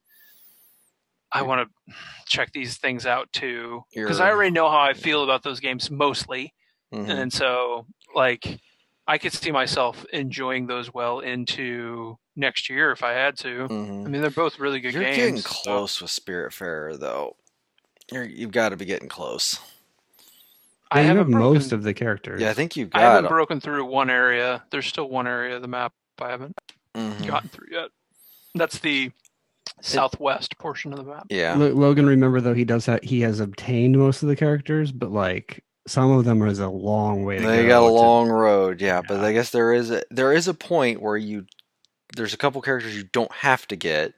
i 1.31 1.41
want 1.43 1.69
to 1.87 1.93
check 2.25 2.51
these 2.51 2.77
things 2.77 3.05
out 3.05 3.31
too 3.31 3.83
because 3.93 4.19
i 4.19 4.29
already 4.29 4.51
know 4.51 4.69
how 4.69 4.79
i 4.79 4.93
feel 4.93 5.23
about 5.23 5.43
those 5.43 5.59
games 5.61 5.89
mostly 5.91 6.53
Mhm. 6.93 7.09
and 7.09 7.31
so 7.33 7.85
like 8.15 8.59
i 9.07 9.17
could 9.17 9.31
see 9.31 9.51
myself 9.51 10.05
enjoying 10.11 10.67
those 10.67 10.93
well 10.93 11.19
into 11.19 12.17
next 12.35 12.69
year 12.69 12.91
if 12.91 13.01
i 13.03 13.11
had 13.13 13.37
to 13.37 13.67
Mhm. 13.69 14.05
i 14.05 14.09
mean 14.09 14.21
they're 14.21 14.29
both 14.31 14.59
really 14.59 14.79
good 14.81 14.93
You're 14.93 15.03
games 15.03 15.17
getting 15.17 15.37
so- 15.37 15.49
close 15.49 16.01
with 16.01 16.11
Spiritfarer 16.11 16.99
though. 16.99 17.36
You're, 18.11 18.23
you've 18.25 18.51
got 18.51 18.69
to 18.69 18.77
be 18.77 18.85
getting 18.85 19.09
close. 19.09 19.59
i 20.91 21.01
you 21.01 21.07
haven't 21.07 21.31
broken, 21.31 21.53
most 21.53 21.71
of 21.71 21.83
the 21.83 21.93
characters. 21.93 22.41
Yeah, 22.41 22.49
I 22.49 22.53
think 22.53 22.75
you've 22.75 22.89
got. 22.89 22.99
i 23.01 23.03
haven't 23.03 23.23
got. 23.23 23.29
broken 23.29 23.59
through 23.59 23.85
one 23.85 24.09
area 24.09 24.63
there's 24.71 24.85
still 24.87 25.09
one 25.09 25.27
area 25.27 25.55
of 25.57 25.61
the 25.61 25.67
map 25.67 25.93
i 26.21 26.29
haven't 26.29 26.55
Mhm. 26.95 27.27
gotten 27.27 27.49
through 27.49 27.67
yet. 27.71 27.89
That's 28.55 28.79
the 28.79 29.11
southwest 29.81 30.57
portion 30.57 30.91
of 30.93 30.97
the 30.97 31.03
map. 31.11 31.27
Yeah. 31.29 31.53
Lo- 31.55 31.69
Logan, 31.73 32.05
remember 32.07 32.41
though, 32.41 32.53
he 32.55 32.65
does 32.65 32.85
have 32.87 33.03
he 33.03 33.21
has 33.21 33.39
obtained 33.39 33.97
most 33.99 34.23
of 34.23 34.29
the 34.29 34.35
characters, 34.35 34.91
but 34.91 35.11
like 35.11 35.63
some 35.85 36.09
of 36.11 36.25
them 36.25 36.41
is 36.47 36.59
a 36.59 36.67
long 36.69 37.23
way 37.23 37.37
to 37.37 37.43
go. 37.43 37.49
They 37.49 37.67
got 37.67 37.83
a 37.85 37.87
to- 37.87 37.93
long 37.93 38.29
road, 38.29 38.81
yeah, 38.81 39.01
But 39.07 39.19
I 39.23 39.31
guess 39.33 39.51
there 39.51 39.71
is 39.73 39.91
a, 39.91 40.01
there 40.09 40.33
is 40.33 40.47
a 40.47 40.53
point 40.55 41.01
where 41.01 41.17
you 41.17 41.45
there's 42.15 42.33
a 42.33 42.37
couple 42.37 42.61
characters 42.61 42.95
you 42.95 43.03
don't 43.11 43.31
have 43.31 43.67
to 43.67 43.75
get. 43.75 44.13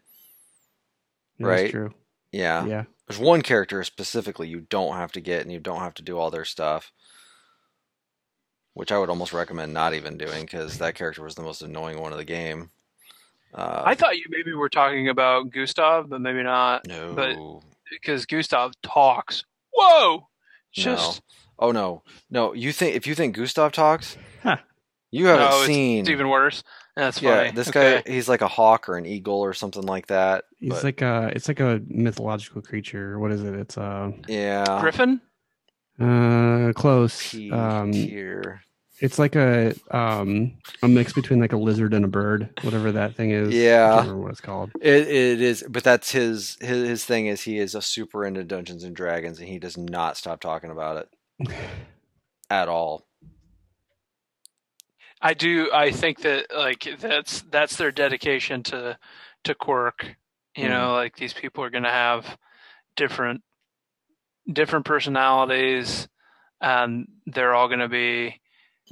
That's 1.40 1.48
right? 1.50 1.72
True. 1.72 1.94
Yeah. 2.32 2.66
Yeah. 2.66 2.84
There's 3.10 3.20
one 3.20 3.42
character 3.42 3.84
specifically 3.84 4.48
you 4.48 4.62
don't 4.62 4.96
have 4.96 5.12
to 5.14 5.20
get 5.20 5.42
and 5.42 5.52
you 5.52 5.60
don't 5.60 5.80
have 5.80 5.96
to 5.96 6.04
do 6.04 6.20
all 6.20 6.30
their 6.30 6.46
stuff. 6.46 6.92
Which 8.76 8.92
I 8.92 9.00
would 9.00 9.10
almost 9.10 9.34
recommend 9.34 9.74
not 9.74 9.96
even 9.96 10.16
doing 10.16 10.46
because 10.46 10.78
that 10.78 10.94
character 10.94 11.24
was 11.24 11.34
the 11.34 11.42
most 11.42 11.64
annoying 11.64 12.00
one 12.00 12.12
of 12.12 12.20
the 12.20 12.24
game. 12.24 12.70
Uh, 13.52 13.82
I 13.84 13.96
thought 13.96 14.18
you 14.18 14.26
maybe 14.30 14.54
were 14.54 14.70
talking 14.70 15.10
about 15.10 15.50
Gustav, 15.50 16.08
but 16.08 16.22
maybe 16.22 16.44
not 16.44 16.88
no. 16.88 17.14
but- 17.16 17.36
because 17.92 18.28
Gustav 18.28 18.74
talks. 18.84 19.44
Whoa! 19.74 20.28
Just 20.72 21.24
Oh 21.58 21.72
no, 21.72 22.04
no! 22.30 22.54
You 22.54 22.72
think 22.72 22.96
if 22.96 23.08
you 23.08 23.16
think 23.16 23.36
Gustav 23.36 23.72
talks, 23.72 24.18
Huh. 24.44 24.58
You 25.12 25.28
haven't 25.28 25.50
no, 25.50 25.66
seen. 25.66 26.00
it's 26.02 26.10
even 26.10 26.30
worse. 26.30 26.64
That's 26.96 27.22
yeah, 27.22 27.38
funny. 27.38 27.52
this 27.52 27.70
Okay. 27.70 28.02
guy 28.06 28.12
he's 28.12 28.28
like 28.28 28.42
a 28.42 28.48
hawk 28.48 28.90
or 28.90 28.98
an 28.98 29.06
eagle 29.06 29.40
or 29.40 29.54
something 29.54 29.84
like 29.84 30.08
that. 30.08 30.46
He's 30.60 30.70
but- 30.70 30.84
like 30.84 31.02
a 31.02 31.32
it's 31.36 31.48
like 31.48 31.60
a 31.60 31.82
mythological 31.88 32.62
creature. 32.62 33.18
What 33.20 33.32
is 33.32 33.44
it? 33.44 33.54
It's 33.56 33.78
a 33.78 34.14
yeah, 34.28 34.80
Griffin. 34.82 35.22
uh 36.00 36.74
close. 36.76 37.32
P 37.32 37.52
Um 37.52 37.92
tier. 37.92 38.62
it's 39.02 39.18
like 39.18 39.36
a 39.36 39.74
um 39.92 40.58
a 40.84 40.88
mix 40.90 41.14
between 41.14 41.40
like 41.40 41.54
a 41.54 41.58
lizard 41.58 41.94
and 41.94 42.04
a 42.04 42.08
bird, 42.10 42.50
whatever 42.64 42.92
that 42.92 43.16
thing 43.16 43.32
is. 43.32 43.50
I 43.50 43.52
Yeah. 43.58 43.88
can't 43.96 44.02
remember 44.08 44.22
what 44.24 44.32
it's 44.32 44.42
called. 44.42 44.72
It 44.82 45.08
it 45.08 45.42
is, 45.42 45.64
but 45.70 45.84
that's 45.86 46.12
his 46.12 46.58
his 46.60 46.88
his 46.88 47.06
thing 47.06 47.28
is 47.28 47.42
he 47.42 47.60
is 47.60 47.76
a 47.76 47.82
super 47.82 48.26
into 48.26 48.44
Dungeons 48.44 48.84
and 48.84 48.96
Dragons 48.96 49.40
and 49.40 49.48
he 49.48 49.60
does 49.60 49.78
not 49.78 50.18
stop 50.18 50.42
talking 50.42 50.70
about 50.72 51.08
it 51.40 51.50
at 52.50 52.68
all. 52.68 53.06
I 55.22 55.34
do. 55.34 55.70
I 55.74 55.92
think 55.92 56.22
that 56.22 56.48
like 56.56 56.88
that's 57.00 57.42
that's 57.52 57.76
their 57.76 57.92
dedication 57.92 58.64
to 58.64 58.98
to 59.44 59.56
Quirk. 59.56 60.16
You 60.56 60.64
Mm-hmm. 60.66 60.72
know, 60.74 60.94
like 60.94 61.16
these 61.16 61.34
people 61.34 61.64
are 61.64 61.70
going 61.70 61.84
to 61.84 61.90
have 61.90 62.38
different 62.96 63.42
different 64.52 64.86
personalities, 64.86 66.08
and 66.62 67.08
they're 67.26 67.54
all 67.54 67.68
going 67.68 67.80
to 67.80 67.88
be 67.90 68.40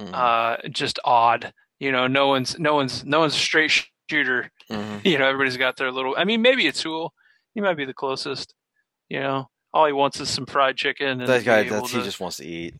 Mhm. 0.00 0.10
uh, 0.14 0.68
just 0.68 0.98
odd. 1.04 1.52
You 1.80 1.90
know, 1.92 2.06
no 2.06 2.28
one's 2.28 2.58
no 2.58 2.74
one's 2.74 3.04
no 3.04 3.20
one's 3.20 3.34
a 3.34 3.38
straight 3.38 3.70
sh- 3.70 3.86
shooter. 4.10 4.50
Mhm. 4.70 5.04
You 5.04 5.18
know, 5.18 5.26
everybody's 5.26 5.56
got 5.56 5.76
their 5.76 5.90
little. 5.90 6.14
I 6.16 6.24
mean, 6.24 6.42
maybe 6.42 6.66
it's 6.66 6.82
Atul. 6.84 7.10
He 7.54 7.60
might 7.60 7.76
be 7.76 7.84
the 7.84 7.94
closest. 7.94 8.54
You 9.08 9.20
know, 9.20 9.50
all 9.72 9.86
he 9.86 9.92
wants 9.92 10.20
is 10.20 10.28
some 10.30 10.46
fried 10.46 10.76
chicken 10.76 11.20
and 11.20 11.26
That 11.28 11.44
guy, 11.44 11.64
that's 11.64 11.90
he 11.90 11.98
to 11.98 12.04
just 12.04 12.20
wants 12.20 12.36
to 12.36 12.46
eat. 12.46 12.74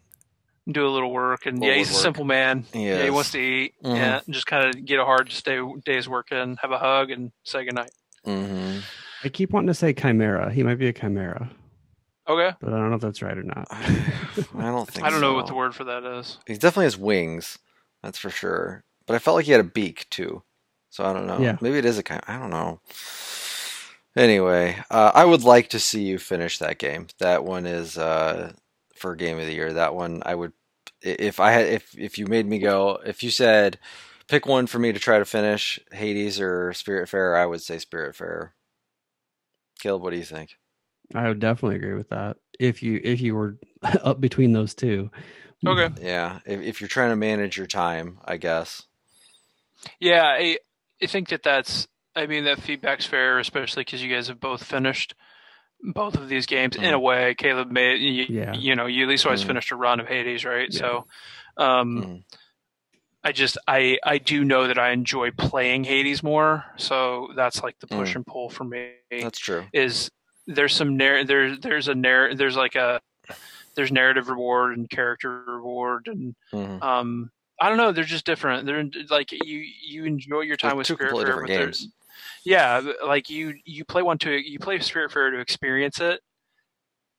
Do 0.70 0.86
a 0.86 0.90
little 0.90 1.10
work. 1.10 1.46
And 1.46 1.58
Little 1.58 1.72
yeah, 1.72 1.78
he's 1.78 1.88
a 1.88 1.92
woodwork. 1.92 2.02
simple 2.02 2.24
man. 2.24 2.64
He 2.72 2.86
Yeah, 2.88 3.02
he 3.04 3.10
wants 3.10 3.30
to 3.32 3.38
eat. 3.40 3.74
Mhm. 3.82 3.96
Yeah, 3.96 4.20
and 4.24 4.34
just 4.34 4.46
kind 4.46 4.68
of 4.74 4.84
get 4.84 4.98
a 5.00 5.04
hard 5.04 5.32
stay, 5.32 5.60
day's 5.84 6.08
work 6.08 6.30
in, 6.32 6.56
have 6.62 6.70
a 6.72 6.78
hug, 6.78 7.10
and 7.10 7.32
say 7.44 7.64
goodnight. 7.64 7.90
hmm 8.24 8.78
I 9.24 9.28
keep 9.30 9.50
wanting 9.52 9.68
to 9.68 9.74
say 9.74 9.92
chimera. 9.92 10.52
He 10.52 10.62
might 10.62 10.78
be 10.78 10.86
a 10.88 10.92
chimera, 10.92 11.50
Okay. 12.28 12.54
but 12.60 12.72
I 12.72 12.76
don't 12.76 12.90
know 12.90 12.96
if 12.96 13.02
that's 13.02 13.20
right 13.22 13.36
or 13.36 13.42
not. 13.42 13.66
I 13.70 14.12
don't 14.54 14.88
think. 14.88 15.04
I 15.06 15.10
don't 15.10 15.20
know 15.20 15.34
what 15.34 15.46
the 15.48 15.54
word 15.54 15.74
for 15.74 15.84
that 15.84 16.04
is. 16.04 16.38
He 16.46 16.54
definitely 16.54 16.84
has 16.84 16.96
wings, 16.96 17.58
that's 18.02 18.18
for 18.18 18.30
sure. 18.30 18.84
But 19.06 19.14
I 19.16 19.18
felt 19.18 19.34
like 19.36 19.46
he 19.46 19.52
had 19.52 19.60
a 19.60 19.64
beak 19.64 20.06
too, 20.10 20.42
so 20.90 21.04
I 21.04 21.12
don't 21.12 21.26
know. 21.26 21.38
Yeah. 21.40 21.56
Maybe 21.60 21.78
it 21.78 21.84
is 21.84 21.98
a 21.98 22.02
kind. 22.02 22.22
I 22.28 22.38
don't 22.38 22.50
know. 22.50 22.80
Anyway, 24.16 24.76
uh, 24.90 25.12
I 25.14 25.24
would 25.24 25.44
like 25.44 25.68
to 25.70 25.78
see 25.78 26.02
you 26.02 26.18
finish 26.18 26.58
that 26.58 26.78
game. 26.78 27.06
That 27.18 27.44
one 27.44 27.66
is 27.66 27.96
uh, 27.96 28.52
for 28.96 29.14
game 29.14 29.38
of 29.38 29.46
the 29.46 29.54
year. 29.54 29.72
That 29.72 29.94
one 29.94 30.22
I 30.26 30.34
would 30.34 30.52
I- 30.52 30.54
If 31.02 31.40
I 31.40 31.52
had, 31.52 31.66
if 31.66 31.96
if 31.96 32.18
you 32.18 32.26
made 32.26 32.46
me 32.46 32.58
go, 32.58 32.98
if 33.04 33.22
you 33.22 33.30
said, 33.30 33.78
pick 34.28 34.46
one 34.46 34.66
for 34.66 34.78
me 34.78 34.92
to 34.92 34.98
try 34.98 35.18
to 35.18 35.24
finish, 35.24 35.78
Hades 35.92 36.40
or 36.40 36.70
Spiritfarer, 36.70 37.36
I 37.36 37.46
would 37.46 37.62
say 37.62 37.76
Spiritfarer. 37.76 38.50
Caleb, 39.78 40.02
what 40.02 40.10
do 40.10 40.16
you 40.16 40.24
think? 40.24 40.56
I 41.14 41.28
would 41.28 41.40
definitely 41.40 41.76
agree 41.76 41.94
with 41.94 42.10
that. 42.10 42.36
If 42.58 42.82
you 42.82 43.00
if 43.02 43.20
you 43.20 43.34
were 43.34 43.58
up 43.82 44.20
between 44.20 44.52
those 44.52 44.74
two. 44.74 45.10
Okay. 45.66 45.92
Yeah, 46.00 46.38
if, 46.46 46.60
if 46.60 46.80
you're 46.80 46.88
trying 46.88 47.10
to 47.10 47.16
manage 47.16 47.56
your 47.56 47.66
time, 47.66 48.18
I 48.24 48.36
guess. 48.36 48.82
Yeah, 49.98 50.24
I, 50.24 50.58
I 51.02 51.06
think 51.06 51.28
that 51.28 51.42
that's. 51.42 51.88
I 52.14 52.26
mean, 52.26 52.44
that 52.44 52.60
feedback's 52.60 53.06
fair, 53.06 53.38
especially 53.38 53.82
because 53.82 54.02
you 54.02 54.12
guys 54.12 54.28
have 54.28 54.40
both 54.40 54.64
finished 54.64 55.14
both 55.80 56.16
of 56.16 56.28
these 56.28 56.46
games 56.46 56.76
in 56.76 56.92
a 56.92 56.98
way. 56.98 57.34
Caleb 57.34 57.70
made, 57.70 58.00
you, 58.00 58.26
Yeah. 58.28 58.52
you 58.54 58.74
know, 58.74 58.86
you 58.86 59.04
at 59.04 59.08
least 59.08 59.24
always 59.26 59.42
Mhm. 59.44 59.48
finished 59.48 59.70
a 59.70 59.76
run 59.76 60.00
of 60.00 60.06
Hades, 60.08 60.44
right? 60.44 60.68
Yeah. 60.70 60.78
So, 60.78 61.06
um, 61.56 62.02
Mhm. 62.02 62.24
I 63.24 63.32
just, 63.32 63.58
I, 63.66 63.98
I 64.04 64.18
do 64.18 64.44
know 64.44 64.66
that 64.68 64.78
I 64.78 64.90
enjoy 64.90 65.30
playing 65.32 65.84
Hades 65.84 66.22
more. 66.22 66.64
So 66.76 67.28
that's 67.36 67.62
like 67.62 67.78
the 67.80 67.86
push 67.86 68.12
Mm. 68.12 68.16
and 68.16 68.26
pull 68.26 68.48
for 68.48 68.64
me. 68.64 68.92
That's 69.10 69.38
true. 69.38 69.66
is 69.72 70.10
there's 70.46 70.74
some 70.74 70.96
narr- 70.96 71.24
there's 71.24 71.58
there's 71.60 71.88
a 71.88 71.94
narr- 71.94 72.34
there's 72.34 72.56
like 72.56 72.74
a 72.74 73.00
there's 73.74 73.92
narrative 73.92 74.28
reward 74.30 74.76
and 74.78 74.88
character 74.88 75.42
reward 75.46 76.08
and 76.08 76.34
Mhm. 76.54 76.82
um 76.82 77.30
I 77.60 77.68
don't 77.68 77.76
know 77.76 77.92
they're 77.92 78.04
just 78.04 78.24
different 78.24 78.64
they're 78.66 78.84
like 79.10 79.30
you 79.32 79.58
you 79.82 80.04
enjoy 80.06 80.40
your 80.42 80.56
time 80.56 80.70
They're 80.70 80.76
with 80.76 80.86
two 80.86 80.94
Spirit 80.94 81.08
completely 81.10 81.30
different 81.32 81.48
but 81.48 81.58
games. 81.66 81.88
Yeah 82.48 82.82
like 83.06 83.28
you 83.30 83.54
you 83.64 83.84
play 83.84 84.02
one 84.02 84.18
to 84.18 84.30
you 84.30 84.58
play 84.58 84.78
Spiritfarer 84.78 85.32
to 85.32 85.38
experience 85.40 86.00
it 86.00 86.20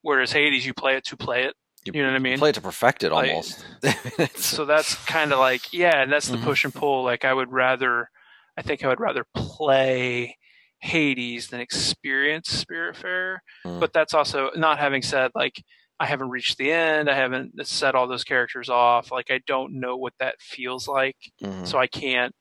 whereas 0.02 0.32
Hades 0.32 0.66
you 0.66 0.74
play 0.74 0.96
it 0.96 1.04
to 1.06 1.18
play 1.18 1.44
it 1.44 1.54
You 1.86 1.92
you 1.96 2.02
know 2.02 2.10
what 2.10 2.16
I 2.16 2.20
mean 2.20 2.38
Play 2.40 2.50
it 2.50 2.56
to 2.56 2.62
perfect 2.62 3.04
it 3.04 3.12
almost. 3.12 3.66
It's- 3.84 4.46
so 4.54 4.66
that's 4.66 4.96
kind 5.06 5.32
of 5.34 5.40
like 5.40 5.72
yeah 5.74 6.02
and 6.02 6.12
that's 6.12 6.28
the 6.30 6.38
Mhm. 6.38 6.44
push 6.44 6.64
and 6.66 6.74
pull 6.74 7.04
like 7.04 7.24
i 7.26 7.34
would 7.34 7.52
rather 7.52 8.10
i 8.58 8.62
think 8.62 8.84
i 8.84 8.88
would 8.88 9.00
rather 9.00 9.26
play 9.36 10.36
hades 10.82 11.48
than 11.50 11.60
experience 11.60 12.48
Spiritfarer 12.64 13.38
Mm. 13.66 13.80
but 13.80 13.92
that's 13.94 14.14
also 14.14 14.50
not 14.56 14.80
having 14.80 15.02
said 15.02 15.32
like 15.36 15.62
i 16.00 16.06
haven't 16.06 16.30
reached 16.30 16.58
the 16.58 16.72
end 16.72 17.10
i 17.10 17.16
haven't 17.16 17.52
set 17.68 17.94
all 17.96 18.08
those 18.08 18.24
characters 18.24 18.70
off 18.70 19.12
like 19.12 19.30
i 19.30 19.40
don't 19.46 19.74
know 19.74 19.98
what 19.98 20.14
that 20.20 20.36
feels 20.40 20.88
like 20.88 21.18
Mhm. 21.44 21.68
so 21.68 21.78
i 21.78 21.88
can't 21.88 22.34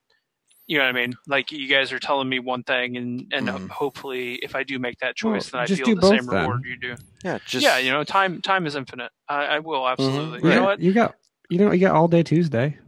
you 0.69 0.79
know 0.79 0.85
what 0.85 0.91
i 0.91 0.93
mean 1.01 1.15
like 1.27 1.51
you 1.51 1.67
guys 1.67 1.93
are 1.93 1.99
telling 1.99 2.29
me 2.29 2.39
one 2.39 2.63
thing 2.63 2.97
and 2.97 3.27
and 3.33 3.49
Mhm. 3.49 3.69
hopefully 3.71 4.35
if 4.37 4.55
i 4.55 4.63
do 4.63 4.79
make 4.79 4.99
that 5.01 5.17
choice 5.17 5.53
Well, 5.53 5.65
then 5.67 5.73
i 5.73 5.77
feel 5.85 5.97
the 5.97 6.07
same 6.09 6.27
then. 6.27 6.41
reward 6.43 6.63
you 6.65 6.77
do 6.79 6.95
yeah, 7.25 7.39
just 7.47 7.65
yeah 7.65 7.79
you 7.79 7.91
know 7.91 8.05
time 8.05 8.41
time 8.43 8.67
is 8.67 8.75
infinite 8.77 9.11
i, 9.29 9.45
I 9.57 9.59
will 9.59 9.89
absolutely 9.89 10.41
Mhm. 10.41 10.45
you 10.45 10.51
know 10.61 10.65
what 10.65 10.81
You 10.81 10.93
got 10.93 11.15
you 11.51 11.59
know 11.59 11.73
you 11.73 11.81
got 11.81 11.95
all 11.97 12.07
day 12.09 12.23
Tuesday. 12.23 12.79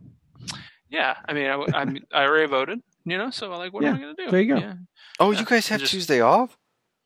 Yeah, 0.90 1.14
I 1.28 1.32
mean, 1.34 1.46
I, 1.46 1.64
I'm, 1.72 1.98
I 2.12 2.24
already 2.24 2.48
voted, 2.48 2.80
you 3.04 3.16
know, 3.16 3.30
so 3.30 3.48
like, 3.50 3.72
what 3.72 3.84
am 3.84 3.94
I 3.94 4.00
going 4.00 4.16
to 4.16 4.24
do? 4.24 4.30
there 4.32 4.40
you 4.40 4.54
go. 4.54 4.60
Yeah. 4.60 4.74
Oh, 5.20 5.30
you 5.30 5.44
guys 5.44 5.68
have 5.68 5.78
just- 5.78 5.92
Tuesday 5.92 6.20
off? 6.20 6.58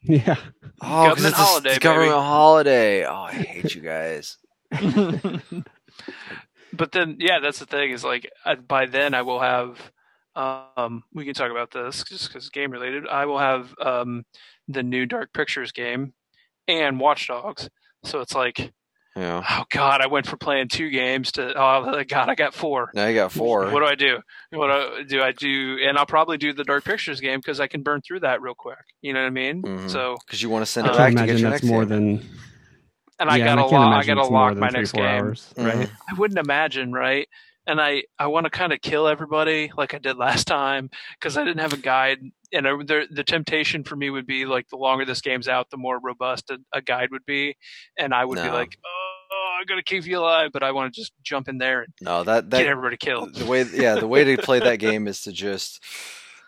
Yeah. 0.02 0.36
Oh, 0.80 0.86
'cause 0.86 1.08
Government 1.08 1.18
it's 1.18 1.38
a 1.38 1.40
s- 1.42 1.48
holiday, 1.48 1.70
it's 1.70 1.78
government 1.80 2.10
baby. 2.12 2.22
holiday. 2.22 3.04
Oh, 3.04 3.12
I 3.14 3.32
hate 3.32 3.74
you 3.74 3.82
guys. 3.82 4.38
but 6.72 6.92
then, 6.92 7.16
yeah, 7.20 7.40
that's 7.40 7.58
the 7.58 7.66
thing 7.66 7.90
is 7.90 8.04
like, 8.04 8.30
I, 8.44 8.54
by 8.54 8.86
then 8.86 9.14
I 9.14 9.22
will 9.22 9.40
have, 9.40 9.78
um, 10.36 11.02
we 11.12 11.24
can 11.24 11.34
talk 11.34 11.50
about 11.50 11.70
this 11.70 12.02
just 12.04 12.28
because 12.28 12.48
game 12.50 12.70
related. 12.70 13.06
I 13.08 13.26
will 13.26 13.38
have 13.38 13.74
um, 13.80 14.24
the 14.68 14.82
new 14.82 15.06
Dark 15.06 15.32
Pictures 15.32 15.72
game 15.72 16.12
and 16.68 16.98
Watch 16.98 17.28
Dogs. 17.28 17.68
So 18.04 18.20
it's 18.20 18.34
like, 18.34 18.72
Yeah. 19.16 19.44
oh 19.48 19.64
god, 19.70 20.00
I 20.00 20.06
went 20.08 20.26
from 20.26 20.38
playing 20.40 20.68
two 20.68 20.90
games 20.90 21.32
to 21.32 21.52
oh 21.56 22.02
god, 22.08 22.28
I 22.28 22.34
got 22.34 22.52
four. 22.54 22.90
Now 22.94 23.06
you 23.06 23.14
got 23.14 23.30
four. 23.32 23.70
What 23.70 23.80
do 23.80 23.86
I 23.86 23.94
do? 23.94 24.18
What 24.50 24.68
do, 24.98 25.04
do 25.04 25.22
I 25.22 25.32
do? 25.32 25.78
And 25.86 25.96
I'll 25.96 26.04
probably 26.06 26.36
do 26.36 26.52
the 26.52 26.64
Dark 26.64 26.84
Pictures 26.84 27.20
game 27.20 27.38
because 27.38 27.60
I 27.60 27.66
can 27.66 27.82
burn 27.82 28.00
through 28.02 28.20
that 28.20 28.42
real 28.42 28.54
quick. 28.54 28.78
You 29.02 29.12
know 29.12 29.20
what 29.20 29.26
I 29.28 29.30
mean? 29.30 29.62
Mhm. 29.62 29.88
So, 29.90 30.16
Because 30.26 30.42
you 30.42 30.48
want 30.50 30.62
to 30.62 30.70
send 30.70 30.86
it 30.88 30.94
I 30.94 30.94
I 30.94 30.96
back 30.96 31.08
to 31.10 31.14
get 31.14 31.22
imagine 31.22 31.38
your 31.40 31.50
that's 31.50 31.62
next 31.62 31.70
more 31.70 31.84
game. 31.84 31.88
than 32.18 32.28
and 33.20 33.30
I 33.30 33.38
gotta 33.38 33.50
and 33.50 33.60
I 33.60 33.62
lock. 33.62 34.02
I 34.02 34.06
gotta 34.06 34.22
lock 34.24 34.56
my 34.56 34.68
three, 34.70 34.80
next 34.80 34.92
game. 34.92 35.04
hours, 35.04 35.54
right? 35.56 35.88
I 36.10 36.14
wouldn't 36.18 36.38
imagine, 36.40 36.92
right? 36.92 37.28
And 37.66 37.80
I, 37.80 38.04
I 38.18 38.26
want 38.26 38.44
to 38.44 38.50
kind 38.50 38.72
of 38.72 38.80
kill 38.82 39.08
everybody 39.08 39.70
like 39.76 39.94
I 39.94 39.98
did 39.98 40.16
last 40.18 40.46
time 40.46 40.90
because 41.18 41.36
I 41.38 41.44
didn't 41.44 41.60
have 41.60 41.72
a 41.72 41.78
guide. 41.78 42.18
And 42.52 42.68
I, 42.68 42.72
the, 42.72 43.06
the 43.10 43.24
temptation 43.24 43.84
for 43.84 43.96
me 43.96 44.10
would 44.10 44.26
be 44.26 44.44
like 44.46 44.68
the 44.68 44.76
longer 44.76 45.04
this 45.04 45.20
game's 45.20 45.48
out, 45.48 45.70
the 45.70 45.76
more 45.76 45.98
robust 45.98 46.50
a, 46.50 46.58
a 46.72 46.82
guide 46.82 47.10
would 47.10 47.24
be. 47.26 47.56
And 47.98 48.12
I 48.14 48.24
would 48.24 48.36
be 48.36 48.48
like, 48.50 48.78
oh 48.84 49.56
I'm 49.58 49.66
gonna 49.66 49.82
keep 49.82 50.04
you 50.06 50.18
alive. 50.18 50.50
But 50.52 50.62
I 50.62 50.72
want 50.72 50.92
to 50.92 51.00
just 51.00 51.12
jump 51.22 51.48
in 51.48 51.58
there 51.58 51.82
and 51.82 51.92
No, 52.00 52.22
that 52.24 52.50
get 52.50 52.66
everybody 52.66 52.96
killed. 52.96 53.34
the 53.34 53.46
way 53.46 53.62
yeah 53.72 53.94
the 53.94 54.06
way 54.06 54.24
to 54.24 54.42
play 54.42 54.60
that 54.60 54.76
game 54.78 55.08
is 55.08 55.22
to 55.22 55.32
just 55.32 55.82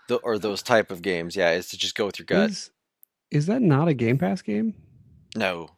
the, 0.09 0.17
or 0.17 0.39
those 0.39 0.63
type 0.63 0.91
of 0.91 1.03
games 1.03 1.35
yeah 1.35 1.53
is 1.53 1.69
to 1.69 1.79
just 1.79 1.95
go 1.95 2.07
with 2.07 2.19
your 2.19 2.27
gut. 2.27 2.51
Is, 2.51 2.71
is 3.31 3.47
that 3.47 3.63
not 3.63 3.89
a 3.89 3.95
Game 3.95 4.19
Pass 4.19 4.43
game? 4.43 4.75
No, 5.35 5.71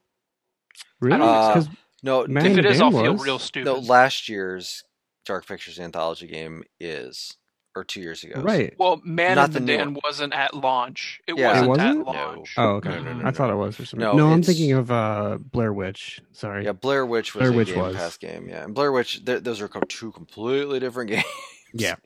Really? 1.00 1.18
don't 1.18 1.28
uh, 1.28 1.60
think 1.60 1.76
no, 2.02 2.26
Man 2.26 2.46
if 2.46 2.58
it 2.58 2.64
is, 2.66 2.80
it 2.80 2.82
I'll 2.82 2.90
feel 2.90 3.16
real 3.16 3.38
stupid. 3.38 3.66
no. 3.66 3.78
Last 3.78 4.28
year's 4.28 4.84
Dark 5.28 5.46
Pictures 5.46 5.78
anthology 5.78 6.26
game 6.26 6.64
is 6.80 7.36
or 7.76 7.84
two 7.84 8.00
years 8.00 8.24
ago. 8.24 8.40
right. 8.40 8.74
well, 8.78 9.00
Man 9.04 9.36
Not 9.36 9.50
in 9.50 9.52
the, 9.52 9.60
the 9.60 9.64
new 9.66 9.76
Dan 9.76 9.94
one. 9.94 10.00
wasn't 10.02 10.32
at 10.34 10.52
launch. 10.54 11.20
It 11.28 11.36
Yeah. 11.38 11.48
Wasn't, 11.50 11.68
wasn't? 11.68 11.88
at 11.88 11.96
No. 11.98 12.02
launch. 12.12 12.54
Oh, 12.56 12.68
okay. 12.76 12.88
No, 12.88 13.02
no, 13.02 13.12
no, 13.12 13.28
I 13.28 13.30
thought 13.30 13.50
it 13.50 13.54
was 13.54 13.76
for 13.76 13.84
some 13.84 14.00
No, 14.00 14.06
reason. 14.14 14.16
No, 14.26 14.32
I'm 14.32 14.42
thinking 14.42 14.72
of 14.72 14.90
uh, 14.90 15.38
Blair 15.40 15.72
Witch. 15.72 16.20
Sorry. 16.32 16.64
Yeah, 16.64 16.72
Blair 16.72 17.06
Witch 17.06 17.34
was 17.36 17.42
Blair 17.42 17.52
a 17.52 17.56
Witch 17.56 17.68
Game 17.68 17.78
was. 17.78 17.94
Pass 17.94 18.16
game. 18.16 18.48
Yeah, 18.48 18.64
and 18.64 18.74
Blair 18.74 18.90
Witch, 18.90 19.20
those 19.24 19.60
are 19.60 19.68
two 19.86 20.10
completely 20.10 20.80
different 20.80 21.10
games. 21.12 21.24
Yeah. 21.72 21.96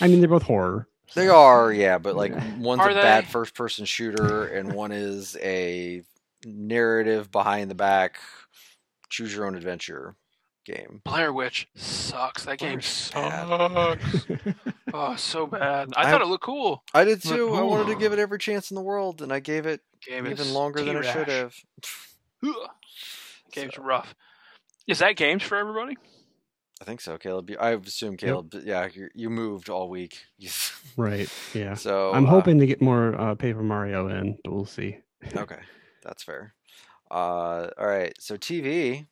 I 0.00 0.06
mean, 0.06 0.20
they're 0.20 0.28
both 0.28 0.42
horror. 0.44 0.86
They 1.14 1.28
are, 1.28 1.72
yeah, 1.72 1.98
but 1.98 2.14
like 2.14 2.30
Yeah. 2.32 2.56
one's 2.58 2.82
Are 2.82 2.90
a 2.90 2.94
they? 2.94 3.02
bad 3.02 3.26
first-person 3.26 3.86
shooter, 3.86 4.46
and 4.46 4.72
one 4.72 4.92
is 4.92 5.36
a 5.42 6.02
narrative 6.44 7.32
behind 7.32 7.70
the 7.70 7.74
back, 7.74 8.18
choose 9.08 9.34
your 9.34 9.46
own 9.46 9.54
adventure 9.56 10.14
game. 10.64 11.00
Blair 11.04 11.32
Witch 11.32 11.68
sucks. 11.74 12.44
That 12.44 12.58
game 12.58 12.80
sucks. 12.80 14.26
oh, 14.94 15.16
so 15.16 15.46
bad. 15.46 15.90
I, 15.96 16.02
I- 16.06 16.10
thought 16.10 16.20
it 16.22 16.26
looked 16.28 16.44
cool. 16.44 16.82
I 16.94 17.04
did 17.04 17.22
But- 17.22 17.30
too. 17.36 17.54
I 17.54 17.62
wanted 17.62 17.92
to 17.92 17.98
give 17.98 18.12
it 18.12 18.18
every 18.18 18.38
chance 18.38 18.70
in 18.70 18.74
the 18.74 18.82
world, 18.82 19.22
and 19.22 19.32
I 19.32 19.40
gave 19.40 19.66
it 19.66 19.80
Game 20.06 20.26
even 20.26 20.38
is 20.38 20.52
longer 20.52 20.82
than 20.82 20.96
I 20.96 21.02
should 21.02 21.28
have. 21.28 21.54
Game's 23.52 23.74
So- 23.74 23.82
rough. 23.82 24.14
Is 24.88 24.98
that 24.98 25.14
games 25.16 25.42
for 25.44 25.56
everybody? 25.56 25.96
I 26.80 26.84
think 26.84 27.00
so, 27.00 27.16
Caleb. 27.16 27.48
I 27.60 27.70
assume 27.70 28.16
Caleb. 28.16 28.48
but 28.50 28.64
Yeah, 28.64 28.88
you 28.92 29.08
you 29.14 29.30
moved 29.30 29.68
all 29.70 29.88
week, 29.88 30.18
right. 30.96 31.28
Yeah. 31.54 31.74
so 31.74 32.12
I'm 32.12 32.26
uh, 32.26 32.30
hoping 32.30 32.58
to 32.58 32.66
get 32.66 32.82
more 32.82 33.14
uh, 33.20 33.36
Paper 33.36 33.62
Mario 33.62 34.08
in, 34.08 34.36
but 34.42 34.52
we'll 34.52 34.64
see. 34.66 34.98
Okay, 35.36 35.60
that's 36.02 36.24
fair. 36.24 36.54
Uh, 37.08 37.68
all 37.78 37.86
right, 37.86 38.12
so 38.18 38.36
TV, 38.36 39.06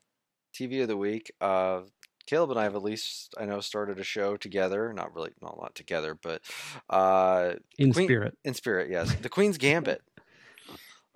TV 0.55 0.83
of 0.83 0.89
the 0.89 0.97
week. 0.97 1.33
Uh, 1.41 1.81
Caleb 2.27 2.51
and 2.51 2.61
I 2.61 2.65
have 2.65 2.77
at 2.77 2.83
least 2.83 3.35
I 3.41 3.45
know 3.45 3.61
started 3.61 3.99
a 3.99 4.05
show 4.05 4.37
together. 4.37 4.93
Not 4.93 5.15
really, 5.15 5.31
not 5.43 5.55
a 5.57 5.59
lot 5.61 5.75
together, 5.75 6.17
but 6.21 6.43
uh, 6.89 7.55
In 7.79 7.93
Queen- 7.93 8.07
spirit. 8.07 8.39
in 8.45 8.55
spirit. 8.55 8.91
Yes, 8.91 9.15
The 9.17 9.29
Queen's 9.29 9.59
Gambit 9.65 10.03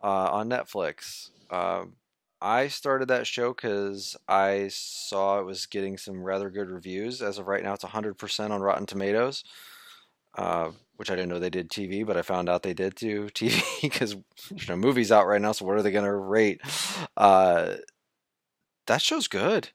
uh, 0.03 0.07
on 0.33 0.49
Netflix. 0.49 1.31
Um 1.51 1.95
I 2.41 2.69
started 2.69 3.09
that 3.09 3.27
show 3.27 3.55
because 3.55 4.17
I 4.29 4.69
saw 4.71 5.41
it 5.41 5.47
was 5.47 5.65
getting 5.65 5.97
some 5.97 6.23
rather 6.23 6.51
good 6.51 6.69
reviews. 6.69 7.23
As 7.23 7.39
of 7.39 7.47
right 7.47 7.63
now, 7.63 7.73
it's 7.73 7.85
100% 7.85 8.51
on 8.51 8.61
Rotten 8.61 8.85
Tomatoes, 8.85 9.45
uh, 10.37 10.71
which 10.97 11.11
I 11.11 11.15
didn't 11.15 11.31
know 11.31 11.39
they 11.39 11.49
did 11.49 11.71
TV, 11.71 12.05
but 12.05 12.19
I 12.19 12.23
found 12.23 12.51
out 12.51 12.63
they 12.63 12.75
did 12.75 12.97
do 12.97 13.29
TV 13.31 13.63
because 13.81 14.17
there's 14.51 14.69
no 14.69 14.77
movies 14.77 15.11
out 15.11 15.27
right 15.27 15.41
now. 15.41 15.53
So 15.53 15.65
what 15.65 15.77
are 15.77 15.83
they 15.83 15.91
going 15.93 16.05
to 16.05 16.13
rate? 16.15 16.61
Uh, 17.17 17.77
that 18.87 19.03
show's 19.03 19.29
good. 19.29 19.71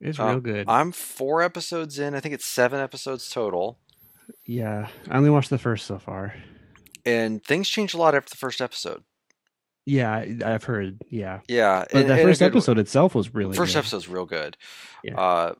It's 0.00 0.18
uh, 0.18 0.26
real 0.26 0.40
good. 0.40 0.68
I'm 0.68 0.92
four 0.92 1.42
episodes 1.42 1.98
in. 1.98 2.14
I 2.14 2.20
think 2.20 2.34
it's 2.34 2.46
seven 2.46 2.80
episodes 2.80 3.28
total. 3.28 3.78
yeah. 4.46 4.88
I 5.10 5.16
only 5.16 5.30
watched 5.30 5.50
the 5.50 5.58
first 5.58 5.86
so 5.86 5.98
far. 5.98 6.34
And 7.04 7.42
things 7.44 7.68
change 7.68 7.94
a 7.94 7.98
lot 7.98 8.14
after 8.14 8.30
the 8.30 8.36
first 8.36 8.60
episode. 8.60 9.02
Yeah, 9.86 10.12
I- 10.12 10.38
I've 10.44 10.64
heard. 10.64 11.02
Yeah. 11.10 11.40
Yeah. 11.48 11.84
But 11.92 12.02
in- 12.02 12.08
the 12.08 12.14
in 12.14 12.20
a 12.20 12.22
first 12.22 12.38
good- 12.40 12.46
episode 12.46 12.78
itself 12.78 13.14
was 13.14 13.34
really 13.34 13.56
first 13.56 13.72
good. 13.74 13.80
episode's 13.80 14.08
real 14.08 14.26
good. 14.26 14.56
Yeah. 15.04 15.18
Uh, 15.20 15.54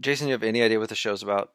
Jason, 0.00 0.28
you 0.28 0.32
have 0.32 0.42
any 0.42 0.62
idea 0.62 0.78
what 0.78 0.88
the 0.88 0.94
show's 0.94 1.22
about? 1.22 1.52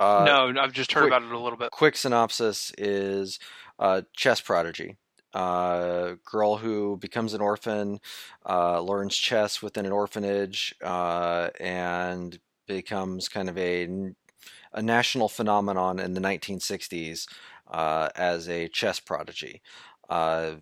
Uh, 0.00 0.24
no, 0.26 0.60
I've 0.60 0.72
just 0.72 0.92
heard 0.92 1.02
quick- 1.02 1.12
about 1.12 1.22
it 1.22 1.32
a 1.32 1.38
little 1.38 1.58
bit. 1.58 1.70
Quick 1.70 1.96
synopsis 1.96 2.72
is 2.76 3.38
uh, 3.78 4.02
chess 4.16 4.40
prodigy. 4.40 4.96
Uh, 5.34 6.14
girl 6.24 6.56
who 6.56 6.96
becomes 6.98 7.32
an 7.34 7.40
orphan, 7.40 8.00
uh, 8.48 8.80
learns 8.80 9.16
chess 9.16 9.62
within 9.62 9.86
an 9.86 9.92
orphanage, 9.92 10.74
uh, 10.82 11.48
and 11.58 12.38
becomes 12.66 13.28
kind 13.28 13.48
of 13.48 13.56
a 13.58 13.88
a 14.74 14.82
national 14.82 15.28
phenomenon 15.28 15.98
in 15.98 16.14
the 16.14 16.20
1960s 16.20 17.26
uh, 17.70 18.08
as 18.16 18.48
a 18.48 18.68
chess 18.68 19.00
prodigy. 19.00 19.62
Uh, 20.08 20.52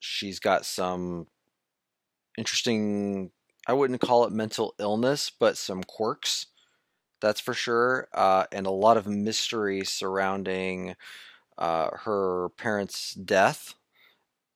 she's 0.00 0.38
got 0.40 0.66
some 0.66 1.26
interesting 2.38 3.30
I 3.68 3.72
wouldn't 3.72 4.00
call 4.00 4.24
it 4.24 4.32
mental 4.32 4.74
illness, 4.78 5.28
but 5.28 5.56
some 5.56 5.82
quirks. 5.82 6.46
That's 7.20 7.40
for 7.40 7.54
sure, 7.54 8.08
and 8.14 8.66
a 8.66 8.70
lot 8.70 8.96
of 8.96 9.06
mystery 9.08 9.84
surrounding 9.84 10.94
her 11.58 12.50
parents' 12.56 13.14
death 13.14 13.74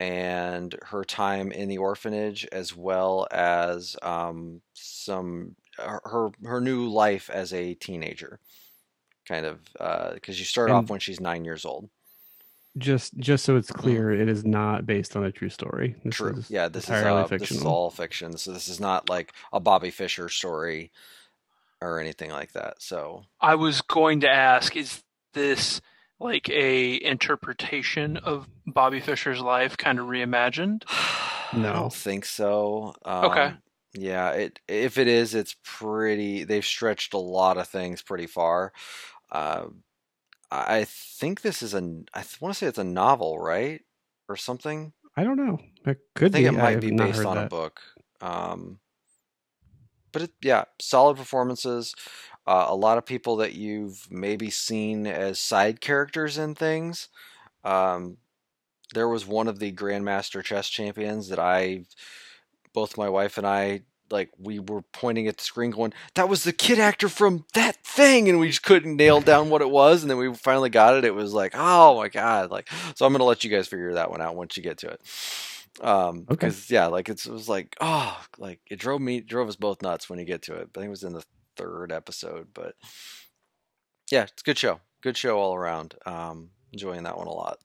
and 0.01 0.75
her 0.87 1.05
time 1.05 1.53
in 1.53 1.69
the 1.69 1.79
orphanage, 1.79 2.49
as 2.51 2.75
well 2.75 3.29
as 3.31 3.97
um, 4.03 4.63
some 4.73 5.55
her 5.79 6.31
her 6.45 6.61
new 6.61 6.89
life 6.89 7.31
as 7.31 7.53
a 7.53 7.75
teenager, 7.75 8.41
kind 9.29 9.47
of 9.47 9.61
because 10.15 10.39
you 10.39 10.45
start 10.47 10.71
And- 10.71 10.79
off 10.79 10.91
when 10.91 10.99
she's 11.01 11.21
nine 11.21 11.45
years 11.45 11.65
old. 11.65 11.89
Just 12.79 13.17
just 13.19 13.45
so 13.45 13.57
it's 13.57 13.73
clear, 13.73 14.13
it 14.13 14.29
is 14.29 14.45
not 14.45 14.87
based 14.87 15.17
on 15.17 15.25
a 15.25 15.33
true 15.33 15.49
story. 15.49 15.97
This 16.05 16.15
True. 16.15 16.37
is 16.37 16.49
Yeah, 16.49 16.69
this 16.69 16.85
is 16.85 16.91
uh, 16.91 17.27
this 17.29 17.51
is 17.51 17.65
all 17.65 17.91
fiction. 17.91 18.37
So 18.39 18.53
this 18.53 18.69
is 18.69 18.79
not 18.79 19.09
like 19.11 19.33
a 19.53 19.59
Bobby 19.59 19.91
Fischer 19.91 20.29
story 20.29 20.93
or 21.81 21.99
anything 21.99 22.31
like 22.31 22.53
that. 22.53 22.81
So 22.81 23.25
I 23.41 23.57
was 23.57 23.81
going 23.81 24.21
to 24.21 24.31
ask, 24.31 24.77
is 24.77 25.03
this 25.35 25.81
like 26.21 26.49
a 26.51 27.03
interpretation 27.03 28.19
of 28.19 28.47
Bobby 28.67 29.01
Fischer's 29.01 29.41
life, 29.41 29.77
kind 29.77 29.99
of 29.99 30.07
reimagined? 30.07 30.85
No, 31.53 31.71
I 31.71 31.73
don't 31.73 31.93
think 31.93 32.25
so. 32.27 32.95
Okay. 33.05 33.47
Um, 33.47 33.59
Yeah, 33.93 34.31
it 34.31 34.61
if 34.69 34.99
it 34.99 35.09
is, 35.09 35.35
it's 35.35 35.57
pretty. 35.65 36.45
They've 36.45 36.65
stretched 36.65 37.13
a 37.13 37.19
lot 37.19 37.59
of 37.59 37.67
things 37.67 38.03
pretty 38.03 38.29
far. 38.29 38.73
Uh, 39.33 39.65
I 40.53 40.85
think 40.85 41.41
this 41.41 41.61
is 41.61 41.75
a. 41.75 41.79
I 42.15 42.23
want 42.41 42.55
to 42.55 42.59
say 42.59 42.67
it's 42.69 42.79
a 42.79 42.85
novel, 42.85 43.41
right, 43.41 43.81
or 44.29 44.37
something. 44.37 44.93
I 45.17 45.25
don't 45.25 45.37
know. 45.37 45.59
It 45.85 45.91
I 45.91 45.97
could 46.15 46.31
think 46.31 46.45
be. 46.45 46.47
it 46.47 46.53
might 46.53 46.71
have 46.71 46.81
be 46.83 46.93
based 46.93 47.17
heard 47.19 47.27
on 47.27 47.39
a 47.39 47.47
book. 47.49 47.81
Um, 48.21 48.79
but 50.13 50.23
it, 50.23 50.31
yeah, 50.43 50.65
solid 50.81 51.17
performances. 51.17 51.95
Uh, 52.47 52.67
a 52.69 52.75
lot 52.75 52.99
of 52.99 53.07
people 53.07 53.37
that 53.37 53.55
you've 53.55 54.07
maybe 54.11 54.51
seen 54.51 55.07
as 55.07 55.39
side 55.39 55.81
characters 55.81 56.39
in 56.39 56.55
things. 56.55 57.09
Um, 57.65 58.17
there 58.95 59.09
was 59.09 59.27
one 59.27 59.47
of 59.47 59.59
the 59.59 59.73
Grandmaster 59.73 60.43
chess 60.43 60.69
champions 60.69 61.29
that 61.29 61.39
I, 61.39 61.85
both 62.73 62.97
my 62.99 63.09
wife 63.09 63.39
and 63.39 63.47
I, 63.47 63.83
like 64.11 64.31
we 64.39 64.59
were 64.59 64.83
pointing 64.93 65.29
at 65.29 65.37
the 65.37 65.45
screen, 65.45 65.71
going, 65.71 65.93
"That 66.15 66.29
was 66.29 66.43
the 66.43 66.53
kid 66.53 66.81
actor 66.81 67.09
from 67.09 67.45
that 67.55 67.77
thing," 67.85 68.29
and 68.29 68.41
we 68.41 68.49
just 68.49 68.65
couldn't 68.65 68.97
nail 68.97 69.21
down 69.21 69.51
what 69.51 69.63
it 69.63 69.71
was. 69.71 70.03
And 70.03 70.11
then 70.11 70.19
we 70.19 70.35
finally 70.35 70.71
got 70.71 70.97
it. 70.97 71.05
It 71.05 71.15
was 71.15 71.33
like, 71.33 71.53
"Oh 71.55 71.97
my 71.97 72.09
god!" 72.09 72.51
Like, 72.51 72.69
so 72.97 73.07
I'm 73.07 73.13
gonna 73.13 73.23
let 73.23 73.45
you 73.45 73.51
guys 73.51 73.69
figure 73.69 73.93
that 73.95 74.11
one 74.11 74.21
out 74.21 74.35
once 74.35 74.57
you 74.57 74.65
get 74.65 74.79
to 74.79 74.89
it. 74.89 75.01
Um, 75.81 76.23
Okay. 76.23 76.49
because 76.49 76.69
yeah, 76.71 76.87
like 76.87 77.09
it's, 77.09 77.27
it 77.27 77.33
was 77.33 77.49
like, 77.49 77.77
oh, 77.81 78.21
like 78.39 78.61
it 78.69 78.81
drove 78.81 79.01
me, 79.01 79.21
drove 79.21 79.49
us 79.49 79.55
both 79.57 79.81
nuts 79.83 80.11
when 80.11 80.19
you 80.19 80.25
get 80.25 80.43
to 80.43 80.55
it. 80.55 80.71
I 80.75 80.79
think 80.81 80.87
it 80.87 80.91
was 80.91 81.05
in 81.05 81.13
the 81.13 81.23
third 81.61 81.93
episode, 81.93 82.49
but 82.55 82.75
yeah, 84.11 84.23
it's 84.25 84.43
a 84.43 84.45
good 84.45 84.59
show. 84.59 84.81
Good 85.03 85.17
show 85.17 85.39
all 85.39 85.55
around. 85.55 85.95
Um, 86.07 86.51
enjoying 86.73 87.05
that 87.05 87.17
one 87.17 87.27
a 87.27 87.33
lot. 87.33 87.59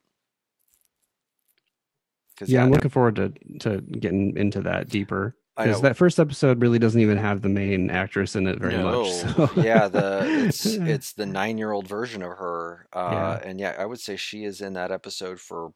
'Cause, 2.37 2.49
Yeah, 2.49 2.63
I'm 2.63 2.71
looking 2.71 2.89
forward 2.91 3.15
to 3.15 3.33
to 3.59 3.81
getting 3.81 4.35
into 4.37 4.61
that 4.61 4.89
deeper. 4.89 5.35
Because 5.57 5.81
that 5.83 5.95
first 5.95 6.19
episode 6.19 6.61
really 6.61 6.79
doesn't 6.79 6.99
even 6.99 7.17
have 7.17 7.41
the 7.41 7.47
main 7.47 7.89
actress 7.89 8.35
in 8.35 8.45
it 8.45 8.59
very 8.59 8.73
No. 8.73 8.99
much. 9.03 9.09
So. 9.09 9.49
yeah, 9.63 9.87
the 9.87 10.45
it's 10.47 10.65
it's 10.65 11.13
the 11.13 11.25
nine 11.25 11.57
year 11.57 11.71
old 11.71 11.87
version 11.87 12.21
of 12.21 12.31
her. 12.31 12.87
Uh, 12.91 13.39
and 13.41 13.57
yeah, 13.57 13.73
I 13.79 13.85
would 13.85 14.01
say 14.01 14.17
she 14.17 14.43
is 14.43 14.59
in 14.59 14.73
that 14.73 14.91
episode 14.91 15.39
for 15.39 15.71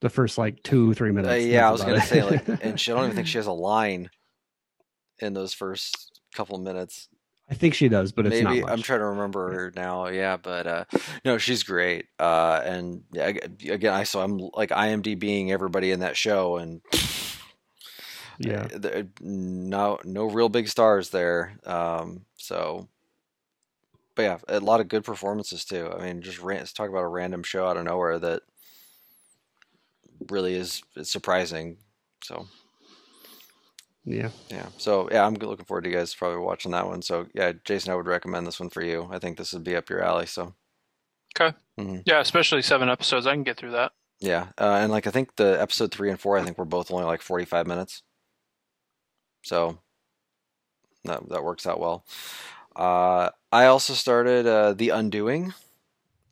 the 0.00 0.10
first 0.10 0.36
like 0.36 0.60
two 0.64 0.94
three 0.94 1.10
uh, 1.10 1.12
minutes. 1.12 1.44
yeah, 1.44 1.68
I 1.68 1.70
was 1.70 1.82
gonna 1.82 1.94
about 1.96 2.08
say 2.08 2.24
like 2.24 2.44
and 2.60 2.78
she 2.80 2.90
I 2.90 2.96
don't 2.96 3.04
even 3.04 3.14
think 3.16 3.28
she 3.28 3.38
has 3.38 3.46
a 3.46 3.52
line 3.70 4.10
in 5.20 5.32
those 5.32 5.54
first 5.54 6.15
couple 6.36 6.58
minutes. 6.58 7.08
I 7.48 7.54
think 7.54 7.74
she 7.74 7.88
does, 7.88 8.10
but 8.10 8.26
it's 8.26 8.42
Maybe 8.42 8.60
not 8.60 8.70
I'm 8.70 8.82
trying 8.82 8.98
to 8.98 9.06
remember 9.06 9.52
her 9.52 9.72
now. 9.76 10.08
Yeah, 10.08 10.36
but 10.36 10.66
uh, 10.66 10.84
no, 11.24 11.38
she's 11.38 11.62
great. 11.62 12.06
Uh, 12.18 12.60
and 12.64 13.04
again, 13.14 13.94
I 13.94 14.02
so 14.02 14.20
I'm 14.20 14.38
like 14.54 14.70
IMD 14.70 15.18
being 15.18 15.52
everybody 15.52 15.92
in 15.92 16.00
that 16.00 16.16
show, 16.16 16.56
and 16.56 16.80
Yeah, 18.38 18.66
uh, 18.84 19.02
no 19.20 19.98
no 20.04 20.24
real 20.26 20.48
big 20.48 20.68
stars 20.68 21.10
there. 21.10 21.56
Um, 21.64 22.24
so, 22.36 22.88
but 24.16 24.22
yeah, 24.22 24.38
a 24.48 24.60
lot 24.60 24.80
of 24.80 24.88
good 24.88 25.04
performances 25.04 25.64
too. 25.64 25.88
I 25.96 26.04
mean, 26.04 26.22
just 26.22 26.40
ran, 26.40 26.58
let's 26.58 26.72
talk 26.72 26.90
about 26.90 27.04
a 27.04 27.08
random 27.08 27.44
show 27.44 27.66
out 27.66 27.76
of 27.76 27.84
nowhere 27.84 28.18
that 28.18 28.42
really 30.30 30.54
is, 30.54 30.82
is 30.96 31.10
surprising. 31.10 31.78
So 32.24 32.46
yeah. 34.06 34.30
yeah, 34.48 34.68
so 34.78 35.08
yeah, 35.12 35.26
I'm 35.26 35.34
looking 35.34 35.66
forward 35.66 35.84
to 35.84 35.90
you 35.90 35.96
guys 35.96 36.14
probably 36.14 36.38
watching 36.38 36.72
that 36.72 36.86
one. 36.86 37.02
So 37.02 37.26
yeah, 37.34 37.52
Jason, 37.64 37.92
I 37.92 37.96
would 37.96 38.06
recommend 38.06 38.46
this 38.46 38.58
one 38.58 38.70
for 38.70 38.82
you. 38.82 39.08
I 39.12 39.18
think 39.18 39.36
this 39.36 39.52
would 39.52 39.64
be 39.64 39.76
up 39.76 39.90
your 39.90 40.02
alley. 40.02 40.26
So. 40.26 40.54
Okay. 41.38 41.54
Yeah, 42.06 42.20
especially 42.20 42.62
seven 42.62 42.88
episodes. 42.88 43.26
I 43.26 43.34
can 43.34 43.42
get 43.42 43.58
through 43.58 43.72
that. 43.72 43.92
Yeah, 44.20 44.46
uh, 44.56 44.78
and 44.80 44.90
like 44.90 45.06
I 45.06 45.10
think 45.10 45.36
the 45.36 45.60
episode 45.60 45.92
three 45.92 46.08
and 46.08 46.18
four, 46.18 46.38
I 46.38 46.42
think 46.42 46.56
we're 46.56 46.64
both 46.64 46.90
only 46.90 47.04
like 47.04 47.20
forty-five 47.20 47.66
minutes, 47.66 48.02
so 49.42 49.78
that 51.04 51.28
that 51.28 51.44
works 51.44 51.66
out 51.66 51.78
well. 51.78 52.06
Uh, 52.74 53.28
I 53.52 53.66
also 53.66 53.92
started 53.92 54.46
uh, 54.46 54.72
the 54.72 54.88
Undoing. 54.88 55.52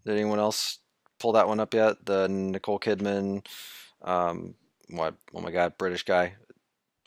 Did 0.06 0.14
anyone 0.14 0.38
else 0.38 0.78
pull 1.20 1.32
that 1.32 1.46
one 1.46 1.60
up 1.60 1.74
yet? 1.74 2.06
The 2.06 2.26
Nicole 2.28 2.80
Kidman, 2.80 3.46
um, 4.00 4.54
what? 4.88 5.16
Oh 5.34 5.42
my 5.42 5.50
God, 5.50 5.76
British 5.76 6.04
guy. 6.04 6.36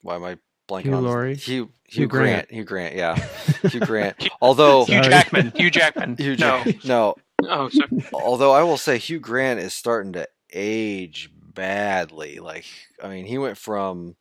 Why 0.04 0.16
am 0.16 0.24
I 0.24 0.38
blanking 0.68 0.84
Hugh 0.86 0.94
on 0.96 1.04
his- 1.04 1.12
Laurie? 1.12 1.36
Hugh 1.36 1.72
Hugh, 1.90 2.02
Hugh 2.02 2.08
Grant. 2.08 2.50
Grant. 2.50 2.52
Hugh 2.52 2.64
Grant. 2.66 2.96
Yeah, 2.96 3.16
Hugh 3.70 3.80
Grant. 3.80 4.30
Although 4.42 4.86
Hugh 4.86 5.02
Jackman. 5.02 5.52
Hugh 5.56 5.70
Jackman. 5.72 6.18
Hugh 6.18 6.36
no. 6.38 6.64
Jack- 6.64 6.84
no, 6.86 7.16
Oh, 7.44 7.70
sorry. 7.70 7.90
although 8.14 8.52
I 8.52 8.64
will 8.64 8.78
say 8.78 8.98
Hugh 8.98 9.20
Grant 9.20 9.60
is 9.60 9.74
starting 9.74 10.14
to 10.14 10.28
age 10.52 11.32
badly. 11.54 12.40
Like, 12.40 12.66
I 13.04 13.08
mean, 13.10 13.26
he 13.26 13.38
went 13.38 13.58
from 13.58 14.16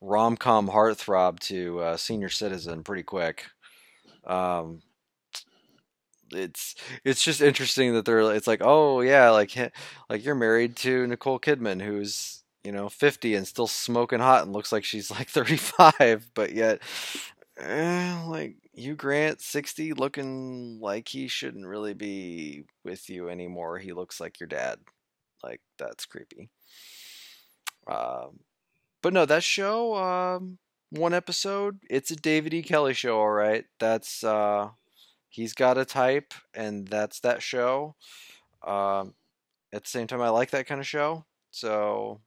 rom 0.00 0.36
com 0.36 0.68
heartthrob 0.68 1.40
to 1.40 1.80
uh, 1.80 1.96
senior 1.96 2.28
citizen 2.28 2.84
pretty 2.84 3.02
quick. 3.02 3.46
Um, 4.26 4.82
it's 6.30 6.74
it's 7.04 7.22
just 7.24 7.40
interesting 7.40 7.94
that 7.94 8.04
they're 8.04 8.34
it's 8.34 8.46
like 8.46 8.60
oh 8.62 9.00
yeah 9.00 9.30
like 9.30 9.56
like 10.10 10.24
you're 10.24 10.34
married 10.34 10.76
to 10.76 11.06
Nicole 11.06 11.40
Kidman 11.40 11.80
who's 11.82 12.37
you 12.68 12.72
know 12.72 12.90
50 12.90 13.34
and 13.34 13.48
still 13.48 13.66
smoking 13.66 14.18
hot 14.18 14.42
and 14.42 14.52
looks 14.52 14.72
like 14.72 14.84
she's 14.84 15.10
like 15.10 15.28
35 15.30 16.28
but 16.34 16.52
yet 16.52 16.82
eh, 17.56 18.22
like 18.26 18.56
Hugh 18.74 18.94
Grant 18.94 19.40
60 19.40 19.94
looking 19.94 20.78
like 20.78 21.08
he 21.08 21.28
shouldn't 21.28 21.66
really 21.66 21.94
be 21.94 22.66
with 22.84 23.08
you 23.08 23.30
anymore. 23.30 23.78
He 23.78 23.94
looks 23.94 24.20
like 24.20 24.38
your 24.38 24.48
dad. 24.48 24.80
Like 25.42 25.62
that's 25.78 26.04
creepy. 26.04 26.50
Um 27.86 28.40
but 29.02 29.14
no 29.14 29.24
that 29.24 29.42
show 29.42 29.94
um 29.94 30.58
one 30.90 31.14
episode 31.14 31.78
it's 31.88 32.10
a 32.10 32.16
David 32.16 32.52
E. 32.52 32.62
Kelley 32.62 32.92
show 32.92 33.18
all 33.18 33.30
right? 33.30 33.64
That's 33.80 34.22
uh 34.22 34.68
he's 35.30 35.54
got 35.54 35.78
a 35.78 35.86
type 35.86 36.34
and 36.52 36.86
that's 36.86 37.20
that 37.20 37.40
show. 37.40 37.94
Um 38.62 39.14
at 39.72 39.84
the 39.84 39.90
same 39.90 40.06
time 40.06 40.20
i 40.20 40.28
like 40.28 40.50
that 40.50 40.66
kind 40.66 40.82
of 40.82 40.86
show. 40.86 41.24
So 41.50 42.20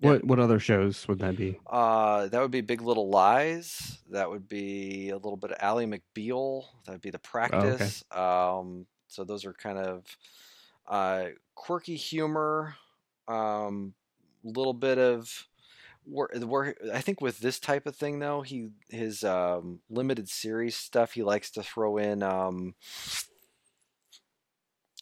Yeah. 0.00 0.10
What 0.10 0.24
what 0.24 0.38
other 0.38 0.58
shows 0.58 1.06
would 1.08 1.18
that 1.20 1.36
be? 1.36 1.58
uh 1.66 2.28
that 2.28 2.40
would 2.40 2.50
be 2.50 2.62
big 2.62 2.80
little 2.82 3.08
lies 3.10 3.98
that 4.10 4.30
would 4.30 4.48
be 4.48 5.10
a 5.10 5.16
little 5.16 5.36
bit 5.36 5.50
of 5.52 5.58
Ally 5.60 5.84
mcbeal 5.84 6.64
that 6.86 6.92
would 6.92 7.00
be 7.00 7.10
the 7.10 7.18
practice 7.18 8.02
Okay. 8.10 8.20
um 8.20 8.86
so 9.08 9.24
those 9.24 9.44
are 9.44 9.52
kind 9.52 9.78
of 9.78 10.04
uh 10.88 11.26
quirky 11.54 11.96
humor 11.96 12.74
um 13.28 13.94
little 14.42 14.72
bit 14.74 14.98
of 14.98 15.46
where 16.04 16.74
I 16.92 17.00
think 17.02 17.20
with 17.20 17.38
this 17.40 17.60
type 17.60 17.86
of 17.86 17.94
thing 17.94 18.18
though, 18.18 18.40
he 18.40 18.70
his 18.88 19.22
um, 19.22 19.80
limited 19.90 20.28
series 20.28 20.74
stuff 20.74 21.12
he 21.12 21.22
likes 21.22 21.50
to 21.52 21.62
throw 21.62 21.98
in 21.98 22.22
um, 22.22 22.74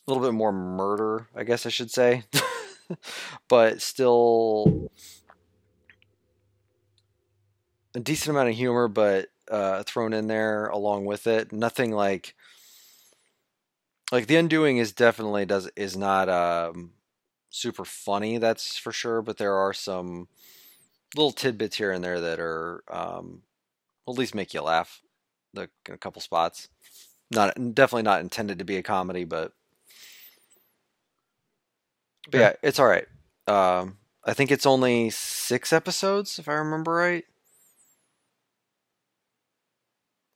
a 0.06 0.10
little 0.10 0.22
bit 0.22 0.34
more 0.34 0.52
murder, 0.52 1.28
I 1.34 1.44
guess 1.44 1.64
I 1.66 1.68
should 1.70 1.90
say, 1.90 2.24
but 3.48 3.82
still 3.82 4.90
a 7.94 8.00
decent 8.00 8.30
amount 8.30 8.48
of 8.48 8.54
humor, 8.54 8.88
but 8.88 9.28
uh, 9.50 9.82
thrown 9.82 10.12
in 10.12 10.26
there 10.26 10.66
along 10.66 11.04
with 11.04 11.26
it. 11.26 11.52
Nothing 11.52 11.92
like 11.92 12.34
like 14.10 14.26
the 14.26 14.36
undoing 14.36 14.78
is 14.78 14.92
definitely 14.92 15.44
does 15.46 15.70
is 15.76 15.96
not 15.96 16.28
um, 16.28 16.92
super 17.50 17.84
funny, 17.84 18.38
that's 18.38 18.78
for 18.78 18.92
sure. 18.92 19.22
But 19.22 19.36
there 19.38 19.54
are 19.54 19.72
some 19.72 20.28
little 21.16 21.32
tidbits 21.32 21.76
here 21.76 21.92
and 21.92 22.04
there 22.04 22.20
that 22.20 22.40
are 22.40 22.82
um, 22.90 23.42
at 24.08 24.14
least 24.14 24.34
make 24.34 24.54
you 24.54 24.62
laugh. 24.62 25.02
The 25.54 25.70
in 25.86 25.94
a 25.94 25.98
couple 25.98 26.20
spots, 26.20 26.68
not 27.30 27.54
definitely 27.74 28.02
not 28.02 28.20
intended 28.20 28.58
to 28.58 28.64
be 28.64 28.76
a 28.76 28.82
comedy, 28.82 29.24
but 29.24 29.52
but 32.30 32.38
yeah, 32.38 32.52
it's 32.62 32.78
all 32.78 32.86
right. 32.86 33.06
Um, 33.46 33.98
I 34.24 34.34
think 34.34 34.50
it's 34.50 34.66
only 34.66 35.10
six 35.10 35.72
episodes, 35.72 36.38
if 36.38 36.48
I 36.48 36.54
remember 36.54 36.92
right. 36.92 37.24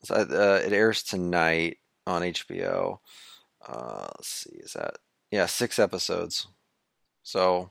So, 0.04 0.14
uh, 0.14 0.60
it 0.64 0.72
airs 0.72 1.02
tonight 1.02 1.78
on 2.06 2.22
HBO. 2.22 2.98
Uh, 3.66 4.08
let's 4.16 4.28
see, 4.28 4.56
is 4.56 4.72
that 4.72 4.94
yeah 5.30 5.46
six 5.46 5.78
episodes? 5.78 6.48
So 7.22 7.70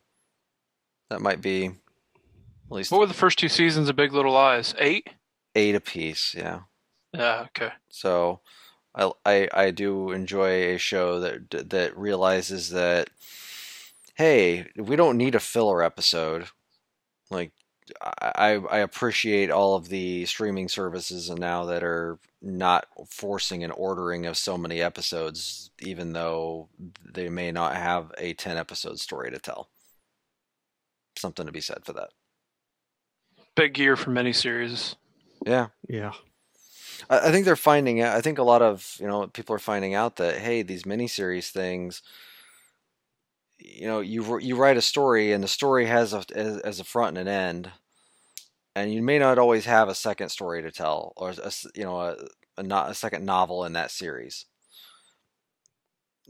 that 1.10 1.22
might 1.22 1.42
be 1.42 1.66
at 1.66 1.74
least 2.70 2.92
What 2.92 3.02
were 3.02 3.08
the 3.08 3.14
first 3.14 3.38
two 3.38 3.50
seasons 3.50 3.90
of 3.90 3.98
Big 3.98 4.14
Little 4.14 4.32
Lies? 4.32 4.74
Eight. 4.80 5.10
eight 5.56 5.76
apiece. 5.76 6.34
Yeah. 6.38 6.62
Yeah. 7.14 7.48
Okay. 7.48 7.74
So 7.90 8.40
I, 8.96 9.12
I 9.26 9.50
I 9.54 9.72
do 9.72 10.12
enjoy 10.12 10.74
a 10.74 10.78
show 10.78 11.20
that 11.20 11.70
that 11.70 11.98
realizes 11.98 12.70
that 12.70 13.10
hey, 14.22 14.68
we 14.76 14.96
don't 14.96 15.18
need 15.18 15.34
a 15.34 15.40
filler 15.40 15.82
episode. 15.82 16.48
Like 17.32 17.52
I 18.22 18.62
I 18.70 18.78
appreciate 18.80 19.50
all 19.50 19.76
of 19.76 19.90
the 19.90 20.26
streaming 20.26 20.70
services 20.70 21.30
and 21.30 21.40
now 21.40 21.66
that 21.66 21.84
are 21.84 22.20
not 22.40 22.86
forcing 23.10 23.64
an 23.64 23.72
ordering 23.72 24.28
of 24.28 24.38
so 24.38 24.58
many 24.58 24.80
episodes 24.82 25.72
even 25.80 26.14
though 26.14 26.70
they 27.04 27.30
may 27.30 27.52
not 27.52 27.76
have 27.76 28.12
a 28.18 28.34
10 28.34 28.58
episode 28.58 29.00
story 29.00 29.32
to 29.32 29.40
tell. 29.40 29.70
Something 31.18 31.48
to 31.48 31.52
be 31.52 31.62
said 31.62 31.84
for 31.84 31.94
that. 31.94 32.10
Big 33.56 33.80
year 33.80 33.96
for 33.96 34.12
miniseries. 34.12 34.96
Yeah. 35.46 35.68
Yeah. 35.90 36.14
I 37.10 37.30
I 37.30 37.32
think 37.32 37.46
they're 37.46 37.56
finding 37.56 38.02
out. 38.02 38.16
I 38.16 38.22
think 38.22 38.38
a 38.38 38.44
lot 38.44 38.62
of 38.62 38.98
you 39.00 39.08
know 39.08 39.28
people 39.28 39.56
are 39.56 39.60
finding 39.60 39.96
out 39.96 40.18
that 40.18 40.38
hey, 40.38 40.62
these 40.62 40.84
miniseries 40.84 41.50
things, 41.50 42.04
you 43.64 43.88
know, 43.88 43.99
you 43.99 44.39
you 44.39 44.55
write 44.55 44.78
a 44.78 44.82
story 44.82 45.32
and 45.32 45.43
the 45.43 45.47
story 45.47 45.86
has 45.86 46.14
a 46.14 46.24
as, 46.36 46.80
a 46.80 46.84
front 46.84 47.18
and 47.18 47.28
an 47.28 47.34
end, 47.34 47.72
and 48.76 48.93
you 48.93 49.01
may 49.01 49.20
not 49.20 49.38
always 49.38 49.66
have 49.66 49.89
a 49.89 49.95
second 49.95 50.30
story 50.30 50.62
to 50.62 50.72
tell 50.72 51.14
or 51.18 51.32
a 51.32 51.51
you 51.76 51.84
know 51.84 51.99
a, 51.99 52.18
a 52.57 52.64
not 52.64 52.89
a 52.89 52.95
second 52.95 53.26
novel 53.26 53.66
in 53.66 53.74
that 53.74 53.91
series. 53.91 54.45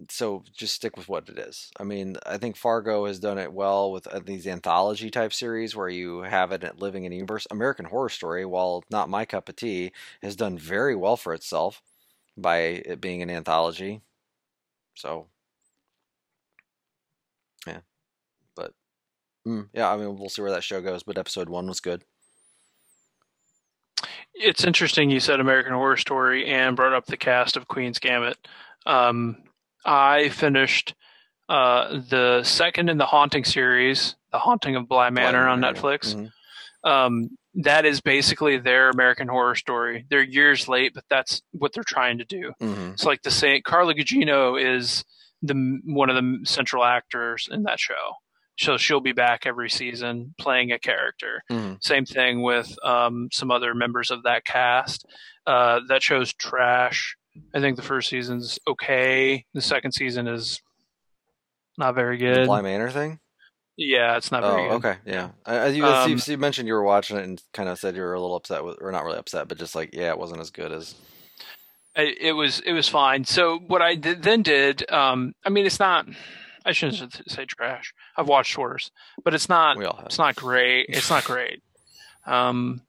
So 0.10 0.44
just 0.58 0.74
stick 0.76 0.98
with 0.98 1.10
what 1.10 1.30
it 1.30 1.38
is. 1.38 1.70
I 1.80 1.84
mean, 1.84 2.18
I 2.26 2.38
think 2.38 2.56
Fargo 2.56 3.06
has 3.06 3.20
done 3.20 3.38
it 3.38 3.54
well 3.54 3.92
with 3.92 4.08
uh, 4.08 4.20
these 4.24 4.48
anthology 4.48 5.12
type 5.12 5.32
series 5.32 5.76
where 5.76 5.90
you 5.90 6.22
have 6.22 6.52
it 6.52 6.80
living 6.80 7.04
in 7.04 7.12
a 7.12 7.16
universe. 7.16 7.46
American 7.52 7.86
Horror 7.86 8.10
Story, 8.10 8.46
while 8.46 8.84
not 8.90 9.10
my 9.10 9.26
cup 9.26 9.48
of 9.50 9.58
tea, 9.58 9.92
has 10.24 10.36
done 10.36 10.58
very 10.58 10.96
well 10.96 11.18
for 11.18 11.34
itself 11.34 11.84
by 12.38 12.58
it 12.58 13.02
being 13.02 13.22
an 13.22 13.30
anthology. 13.30 14.02
So, 14.96 15.28
yeah, 17.68 17.80
but 18.56 18.74
mm, 19.48 19.68
yeah, 19.74 19.92
I 19.92 19.98
mean, 19.98 20.18
we'll 20.18 20.30
see 20.30 20.42
where 20.42 20.52
that 20.52 20.64
show 20.64 20.82
goes. 20.82 21.04
But 21.04 21.18
episode 21.18 21.50
one 21.50 21.68
was 21.68 21.80
good. 21.80 22.04
It's 24.34 24.64
interesting 24.64 25.10
you 25.10 25.20
said 25.20 25.40
American 25.40 25.74
Horror 25.74 25.98
Story 25.98 26.48
and 26.48 26.76
brought 26.76 26.94
up 26.94 27.06
the 27.06 27.18
cast 27.18 27.58
of 27.58 27.68
Queen's 27.68 28.00
Gambit. 28.00 28.38
Um, 28.86 29.38
I 29.86 30.30
finished 30.30 30.96
uh, 31.50 32.00
the 32.10 32.44
second 32.44 32.90
in 32.90 32.98
the 32.98 33.06
Haunting 33.06 33.44
series, 33.44 34.16
The 34.32 34.40
Haunting 34.40 34.76
of 34.76 34.88
Bly 34.88 35.10
Manor 35.10 35.48
on 35.48 35.60
Manor. 35.60 35.78
Netflix. 35.78 36.16
Mhm. 36.16 36.90
Um, 36.90 37.38
that 37.56 37.86
is 37.86 38.00
basically 38.02 38.58
their 38.58 38.90
American 38.90 39.28
Horror 39.28 39.56
Story. 39.56 40.06
They're 40.10 40.24
years 40.24 40.68
late, 40.68 40.94
but 40.96 41.04
that's 41.10 41.42
what 41.52 41.74
they're 41.74 41.84
trying 41.84 42.18
to 42.20 42.26
do. 42.26 42.54
Mhm. 42.62 42.94
It's 42.94 43.04
like 43.04 43.22
the 43.22 43.30
same. 43.32 43.62
Carla 43.62 43.94
Gugino 43.94 44.60
is 44.60 45.04
the 45.42 45.80
one 45.86 46.10
of 46.10 46.16
the 46.16 46.40
central 46.46 46.84
actors 46.84 47.48
in 47.52 47.64
that 47.64 47.80
show. 47.80 48.14
So 48.60 48.78
she'll 48.78 49.00
be 49.02 49.14
back 49.14 49.46
every 49.46 49.70
season 49.70 50.36
playing 50.40 50.72
a 50.72 50.78
character. 50.80 51.42
Mhm. 51.50 51.82
Same 51.84 52.06
thing 52.06 52.42
with 52.44 52.72
um, 52.86 53.30
some 53.32 53.50
other 53.50 53.74
members 53.74 54.12
of 54.12 54.24
that 54.24 54.46
cast. 54.46 55.06
Uh, 55.48 55.80
that 55.88 56.04
show's 56.04 56.34
trash. 56.34 57.16
I 57.56 57.60
think 57.60 57.78
the 57.78 57.82
first 57.82 58.10
season's 58.10 58.60
okay. 58.68 59.46
The 59.54 59.62
second 59.62 59.94
season 59.94 60.28
is 60.28 60.62
not 61.78 61.96
very 61.96 62.18
The 62.18 62.26
good. 62.36 62.46
Bly 62.48 62.62
Manor 62.62 62.92
thing. 62.92 63.20
Yeah, 63.78 64.18
it's 64.18 64.32
not 64.32 64.44
Oh, 64.44 64.52
very 64.52 64.68
good. 64.70 64.76
okay, 64.76 64.98
yeah. 65.06 65.30
I- 65.46 65.56
As 65.58 65.76
you, 65.76 65.86
Um, 65.86 66.12
you, 66.12 66.18
you 66.28 66.38
mentioned, 66.38 66.68
you 66.68 66.74
were 66.76 66.84
watching 66.84 67.18
it 67.18 67.24
and 67.24 67.42
kind 67.54 67.70
of 67.70 67.80
said 67.80 67.96
you 67.96 68.02
were 68.02 68.14
a 68.14 68.20
little 68.22 68.36
upset 68.36 68.64
with, 68.64 68.78
or 68.82 68.92
not 68.92 69.06
really 69.06 69.18
upset, 69.18 69.48
but 69.48 69.58
just 69.58 69.74
like, 69.76 69.92
yeah, 69.94 70.10
it 70.10 70.20
wasn't 70.20 70.42
as 70.42 70.52
good 70.52 70.72
as. 70.72 70.94
It, 71.96 72.18
it 72.20 72.32
was 72.34 72.60
it 72.62 72.74
was 72.74 72.88
fine. 72.88 73.26
So 73.26 73.58
what 73.60 73.82
I 73.82 73.96
did, 73.96 74.24
then 74.24 74.42
did, 74.44 74.90
um, 74.92 75.34
I 75.46 75.50
mean, 75.50 75.66
it's 75.66 75.80
not. 75.80 76.06
I 76.64 76.74
shouldn't 76.74 77.22
say 77.28 77.46
trash. 77.46 77.92
I've 78.16 78.28
watched 78.28 78.56
worse, 78.58 78.92
but 79.24 79.34
it's 79.34 79.50
not. 79.50 79.78
We 79.78 79.86
all 79.86 79.96
have. 79.98 80.06
It's 80.06 80.20
not 80.20 80.36
great. 80.36 80.86
It's 80.90 81.10
not 81.10 81.24
great. 81.24 81.62
Um, 82.28 82.82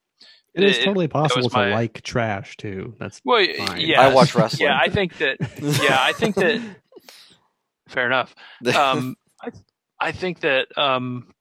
It 0.55 0.65
is 0.65 0.77
It- 0.79 0.85
totally 0.85 1.09
possible 1.09 1.49
to 1.49 1.57
my- 1.57 1.73
like 1.73 2.03
trash 2.03 2.57
too. 2.59 2.95
That's 2.99 3.21
well, 3.25 3.41
yeah, 3.41 4.03
I 4.03 4.13
watch 4.13 4.35
wrestling. 4.35 4.67
Yeah, 4.69 4.79
I 4.79 4.89
think 4.91 5.17
that. 5.19 5.39
Yeah, 5.61 5.97
I 5.99 6.13
think 6.13 6.35
that. 6.37 6.61
Fair 7.89 8.07
enough. 8.07 8.35
Um, 8.77 9.17
I 9.41 9.51
I 9.99 10.13
think 10.13 10.41
that. 10.41 10.67
Um, 10.77 11.33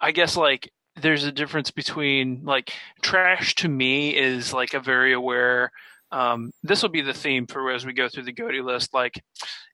I 0.00 0.10
guess 0.12 0.36
like 0.36 0.72
there's 1.00 1.24
a 1.24 1.32
difference 1.32 1.70
between 1.70 2.42
like 2.44 2.72
trash 3.02 3.54
to 3.56 3.68
me 3.68 4.16
is 4.16 4.52
like 4.52 4.74
a 4.74 4.80
very 4.80 5.12
aware. 5.12 5.70
Um, 6.12 6.52
this 6.62 6.82
will 6.82 6.88
be 6.90 7.02
the 7.02 7.12
theme 7.14 7.46
for 7.46 7.70
as 7.72 7.84
we 7.84 7.92
go 7.92 8.08
through 8.08 8.24
the 8.24 8.32
Goaty 8.32 8.60
list. 8.62 8.94
Like, 8.94 9.14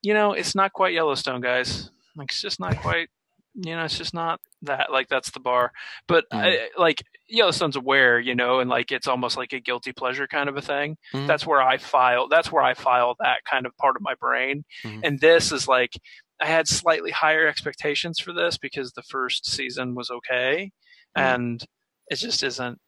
you 0.03 0.15
know, 0.15 0.33
it's 0.33 0.55
not 0.55 0.73
quite 0.73 0.95
Yellowstone, 0.95 1.41
guys. 1.41 1.91
Like, 2.17 2.31
it's 2.31 2.41
just 2.41 2.61
not 2.61 2.77
quite. 2.79 3.09
You 3.55 3.77
know, 3.77 3.85
it's 3.85 3.99
just 3.99 4.15
not 4.15 4.41
that. 4.63 4.91
Like, 4.91 5.09
that's 5.09 5.31
the 5.31 5.41
bar. 5.41 5.73
But 6.09 6.25
Mm. 6.33 6.39
I, 6.39 6.69
like 6.81 7.03
Yellowstone's 7.29 7.77
aware, 7.77 8.19
you 8.19 8.35
know, 8.35 8.61
and 8.61 8.71
like 8.71 8.91
it's 8.93 9.07
almost 9.07 9.37
like 9.37 9.53
a 9.53 9.61
guilty 9.61 9.93
pleasure 9.93 10.27
kind 10.27 10.49
of 10.49 10.57
a 10.57 10.63
thing. 10.63 10.97
Mhm. 11.13 11.27
That's 11.27 11.47
where 11.47 11.61
I 11.61 11.77
file. 11.77 12.29
That's 12.29 12.51
where 12.51 12.63
I 12.63 12.73
file 12.73 13.15
that 13.21 13.45
kind 13.45 13.67
of 13.67 13.77
part 13.77 13.97
of 13.97 14.03
my 14.03 14.15
brain. 14.15 14.65
Mhm. 14.85 15.01
And 15.05 15.21
this 15.21 15.53
is 15.53 15.69
like 15.69 15.93
I 16.41 16.47
had 16.47 16.67
slightly 16.67 17.11
higher 17.11 17.47
expectations 17.47 18.19
for 18.19 18.33
this 18.33 18.57
because 18.59 18.93
the 18.93 19.03
first 19.03 19.45
season 19.47 19.95
was 19.95 20.11
okay, 20.11 20.73
Mhm. 21.17 21.23
and 21.23 21.65
it 22.11 22.17
just 22.17 22.43
isn't. 22.43 22.79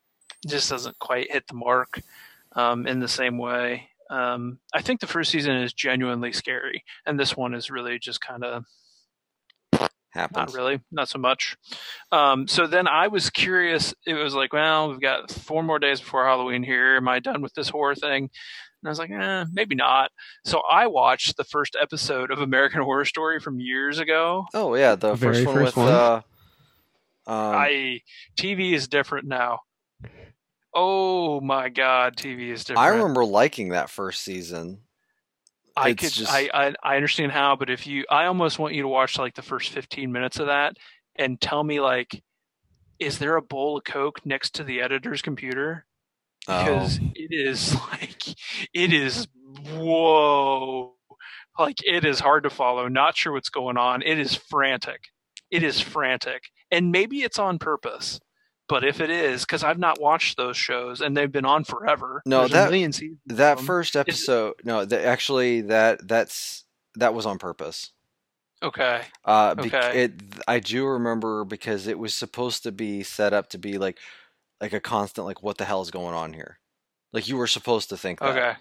Just 0.48 0.70
doesn't 0.70 0.98
quite 0.98 1.30
hit 1.30 1.46
the 1.46 1.54
mark 1.54 2.00
um, 2.54 2.86
in 2.86 3.00
the 3.00 3.08
same 3.08 3.38
way. 3.38 3.88
Um, 4.10 4.58
I 4.72 4.82
think 4.82 5.00
the 5.00 5.06
first 5.06 5.30
season 5.30 5.56
is 5.56 5.72
genuinely 5.72 6.32
scary, 6.32 6.84
and 7.06 7.18
this 7.18 7.36
one 7.36 7.54
is 7.54 7.70
really 7.70 7.98
just 7.98 8.20
kind 8.20 8.44
of 8.44 8.64
happens. 10.10 10.36
not 10.36 10.54
really, 10.54 10.80
not 10.92 11.08
so 11.08 11.18
much. 11.18 11.56
Um, 12.12 12.46
so 12.46 12.66
then 12.66 12.86
I 12.86 13.08
was 13.08 13.30
curious. 13.30 13.94
It 14.06 14.14
was 14.14 14.34
like, 14.34 14.52
well, 14.52 14.90
we've 14.90 15.00
got 15.00 15.30
four 15.30 15.62
more 15.62 15.78
days 15.78 16.00
before 16.00 16.24
Halloween 16.24 16.62
here. 16.62 16.96
Am 16.96 17.08
I 17.08 17.18
done 17.18 17.42
with 17.42 17.54
this 17.54 17.68
horror 17.68 17.94
thing? 17.94 18.24
And 18.24 18.88
I 18.88 18.90
was 18.90 18.98
like, 18.98 19.10
eh, 19.10 19.44
maybe 19.52 19.74
not. 19.74 20.10
So 20.44 20.62
I 20.70 20.86
watched 20.86 21.36
the 21.36 21.44
first 21.44 21.76
episode 21.80 22.30
of 22.30 22.40
American 22.40 22.82
Horror 22.82 23.06
Story 23.06 23.40
from 23.40 23.58
years 23.58 23.98
ago. 23.98 24.44
Oh 24.52 24.74
yeah, 24.74 24.94
the 24.94 25.14
Very 25.14 25.36
first 25.36 25.46
one 25.46 25.54
first 25.54 25.76
with 25.76 25.84
one. 25.84 25.92
uh, 25.92 26.20
um, 27.26 27.56
I 27.56 28.00
TV 28.36 28.74
is 28.74 28.86
different 28.88 29.26
now. 29.26 29.60
Oh 30.74 31.40
my 31.40 31.68
God, 31.68 32.16
TV 32.16 32.50
is 32.50 32.64
different. 32.64 32.84
I 32.84 32.88
remember 32.88 33.24
liking 33.24 33.68
that 33.70 33.90
first 33.90 34.22
season. 34.22 34.80
I 35.76 35.90
It's 35.90 36.02
could, 36.02 36.12
just- 36.12 36.32
I, 36.32 36.50
I, 36.52 36.74
I 36.82 36.96
understand 36.96 37.32
how, 37.32 37.56
but 37.56 37.70
if 37.70 37.86
you, 37.86 38.04
I 38.10 38.26
almost 38.26 38.58
want 38.58 38.74
you 38.74 38.82
to 38.82 38.88
watch 38.88 39.18
like 39.18 39.34
the 39.34 39.42
first 39.42 39.70
15 39.70 40.10
minutes 40.12 40.38
of 40.38 40.46
that 40.46 40.76
and 41.16 41.40
tell 41.40 41.62
me 41.62 41.80
like, 41.80 42.22
is 42.98 43.18
there 43.18 43.36
a 43.36 43.42
bowl 43.42 43.76
of 43.78 43.84
Coke 43.84 44.24
next 44.24 44.54
to 44.56 44.64
the 44.64 44.80
editor's 44.80 45.20
computer? 45.22 45.84
Oh. 46.48 46.64
Because 46.64 47.00
Oh. 47.02 47.10
it 47.14 47.28
is 47.32 47.74
like, 47.92 48.22
it 48.72 48.92
is, 48.92 49.26
whoa. 49.72 50.94
Like 51.58 51.76
it 51.84 52.04
is 52.04 52.18
hard 52.18 52.42
to 52.44 52.50
follow. 52.50 52.88
Not 52.88 53.16
sure 53.16 53.32
what's 53.32 53.48
going 53.48 53.76
on. 53.76 54.02
It 54.02 54.18
is 54.18 54.34
frantic. 54.34 55.04
It 55.50 55.62
is 55.62 55.80
frantic. 55.80 56.42
And 56.72 56.90
maybe 56.90 57.18
it's 57.22 57.38
on 57.38 57.58
purpose. 57.60 58.18
But 58.68 58.82
if 58.84 59.00
it 59.00 59.10
is, 59.10 59.42
because 59.42 59.62
I've 59.62 59.78
not 59.78 60.00
watched 60.00 60.36
those 60.38 60.56
shows 60.56 61.00
and 61.02 61.14
they've 61.16 61.30
been 61.30 61.44
on 61.44 61.64
forever. 61.64 62.22
No, 62.24 62.40
There's 62.40 62.52
that- 62.52 62.70
million 62.70 62.92
seasons 62.92 63.18
that 63.26 63.60
first 63.60 63.94
episode, 63.96 64.54
no, 64.64 64.84
that 64.84 65.04
actually 65.04 65.60
that 65.62 66.06
that's 66.08 66.64
that 66.94 67.12
was 67.12 67.26
on 67.26 67.38
purpose. 67.38 67.90
Okay. 68.62 69.02
Uh, 69.24 69.54
Okay. 69.58 70.04
it 70.04 70.12
I 70.48 70.60
do 70.60 70.86
remember 70.86 71.44
because 71.44 71.86
it 71.86 71.98
was 71.98 72.14
supposed 72.14 72.62
to 72.62 72.72
be 72.72 73.02
set 73.02 73.34
up 73.34 73.50
to 73.50 73.58
be 73.58 73.76
like 73.76 73.98
like 74.60 74.72
a 74.72 74.80
constant 74.80 75.26
like 75.26 75.42
what 75.42 75.58
the 75.58 75.64
hell 75.66 75.82
is 75.82 75.90
going 75.90 76.14
on 76.14 76.32
here? 76.32 76.58
Like 77.12 77.28
you 77.28 77.36
were 77.36 77.46
supposed 77.46 77.90
to 77.90 77.96
think 77.98 78.20
that. 78.20 78.30
Okay. 78.30 78.58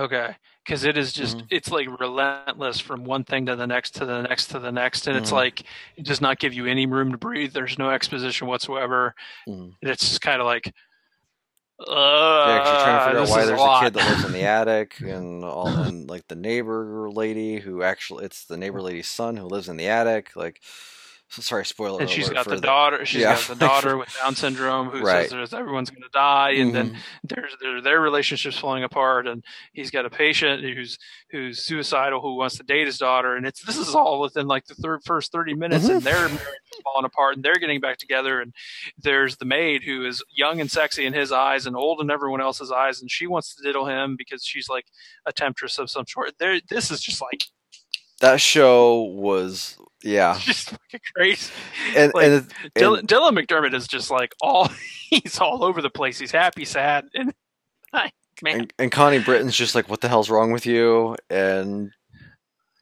Okay. 0.00 0.34
Because 0.64 0.84
it 0.84 0.96
is 0.96 1.12
just, 1.12 1.38
Mhm. 1.38 1.46
it's 1.50 1.70
like 1.70 2.00
relentless 2.00 2.80
from 2.80 3.04
one 3.04 3.24
thing 3.24 3.46
to 3.46 3.56
the 3.56 3.66
next 3.66 3.94
to 3.96 4.06
the 4.06 4.22
next 4.22 4.46
to 4.48 4.58
the 4.58 4.72
next. 4.72 5.06
And 5.06 5.16
it's 5.16 5.30
Mhm. 5.30 5.34
like, 5.34 5.60
it 5.96 6.06
does 6.06 6.20
not 6.20 6.38
give 6.38 6.54
you 6.54 6.66
any 6.66 6.86
room 6.86 7.12
to 7.12 7.18
breathe. 7.18 7.52
There's 7.52 7.78
no 7.78 7.90
exposition 7.90 8.48
whatsoever. 8.48 9.14
Mhm. 9.46 9.74
And 9.80 9.90
it's 9.90 10.08
just 10.08 10.22
kind 10.22 10.40
of 10.40 10.46
like, 10.46 10.72
uh, 11.80 11.84
You're 11.86 12.64
trying 12.64 12.98
to 12.98 13.04
figure 13.04 13.20
out 13.20 13.28
why 13.28 13.44
there's 13.46 13.60
a, 13.60 13.64
a, 13.64 13.80
kid 13.80 13.94
that 13.94 14.10
lives 14.10 14.24
in 14.24 14.32
the 14.32 14.42
attic 14.42 15.00
and 15.00 15.44
all 15.44 15.68
and 15.68 16.08
like 16.08 16.26
the 16.28 16.34
neighbor 16.34 17.10
lady 17.10 17.58
who 17.58 17.82
actually 17.82 18.24
it's 18.26 18.44
the 18.44 18.58
neighbor 18.58 18.82
lady's 18.82 19.08
son 19.08 19.36
who 19.36 19.46
lives 19.46 19.68
in 19.68 19.76
the 19.76 19.88
attic. 19.88 20.36
Like 20.36 20.60
Sorry, 21.32 21.64
spoiler. 21.64 22.00
and 22.00 22.10
she's 22.10 22.28
got 22.28 22.46
the 22.48 22.56
daughter. 22.60 23.06
She's 23.06 23.20
Yeah. 23.22 23.34
got 23.36 23.44
the 23.44 23.54
daughter 23.54 23.96
with 23.98 24.12
Down 24.20 24.34
syndrome 24.34 24.90
who 24.90 25.00
Right. 25.02 25.22
says 25.22 25.30
there's, 25.30 25.54
everyone's 25.54 25.88
going 25.88 26.02
to 26.02 26.08
die, 26.12 26.50
and 26.52 26.74
then 26.74 26.90
Mhm. 26.90 26.96
there's 27.22 27.56
their 27.60 27.80
their 27.80 28.00
relationship's 28.00 28.58
falling 28.58 28.82
apart, 28.82 29.28
and 29.28 29.44
he's 29.72 29.90
got 29.92 30.04
a 30.06 30.10
patient 30.10 30.62
who's 30.62 30.98
who's 31.30 31.64
suicidal 31.64 32.20
who 32.20 32.34
wants 32.36 32.56
to 32.56 32.64
date 32.64 32.86
his 32.86 32.98
daughter, 32.98 33.36
and 33.36 33.46
it's 33.46 33.62
this 33.62 33.76
is 33.76 33.94
all 33.94 34.20
within 34.20 34.48
like 34.48 34.66
the 34.66 34.74
third 34.74 35.02
first 35.04 35.30
thirty 35.30 35.54
minutes, 35.54 35.84
Mhm. 35.86 35.90
and 35.96 36.02
their 36.02 36.28
marriage 36.28 36.32
is 36.72 36.80
falling 36.82 37.04
apart, 37.04 37.36
and 37.36 37.44
they're 37.44 37.54
getting 37.60 37.80
back 37.80 37.98
together, 37.98 38.40
and 38.40 38.52
there's 38.98 39.36
the 39.36 39.44
maid 39.44 39.84
who 39.84 40.04
is 40.04 40.24
young 40.34 40.60
and 40.60 40.70
sexy 40.70 41.06
in 41.06 41.12
his 41.12 41.30
eyes 41.30 41.64
and 41.64 41.76
old 41.76 42.00
in 42.00 42.10
everyone 42.10 42.40
else's 42.40 42.72
eyes, 42.72 43.00
and 43.00 43.08
she 43.10 43.28
wants 43.28 43.54
to 43.54 43.62
diddle 43.62 43.86
him 43.86 44.16
because 44.16 44.44
she's 44.44 44.68
like 44.68 44.86
a 45.26 45.32
temptress 45.32 45.78
of 45.78 45.88
some 45.90 46.06
sort. 46.08 46.36
There, 46.38 46.60
this 46.68 46.90
is 46.90 47.00
just 47.00 47.22
like 47.22 47.44
that 48.20 48.40
show 48.40 49.02
was 49.02 49.76
yeah, 50.02 50.38
just 50.40 50.74
crazy. 51.14 51.52
and 51.96 52.12
Like, 52.14 52.26
and, 52.26 52.34
and 52.34 52.74
Dylan, 52.74 53.02
Dylan 53.02 53.38
McDermott 53.38 53.74
is 53.74 53.86
just 53.86 54.10
like 54.10 54.34
all 54.40 54.70
he's 55.10 55.38
all 55.38 55.64
over 55.64 55.82
the 55.82 55.90
place. 55.90 56.18
He's 56.18 56.30
happy, 56.30 56.64
sad, 56.64 57.08
and 57.14 57.32
man, 58.42 58.60
and, 58.60 58.72
and 58.78 58.92
Connie 58.92 59.18
Britton's 59.18 59.56
just 59.56 59.74
like, 59.74 59.88
"What 59.88 60.00
the 60.00 60.08
hell's 60.08 60.30
wrong 60.30 60.52
with 60.52 60.66
you?" 60.66 61.16
And 61.28 61.92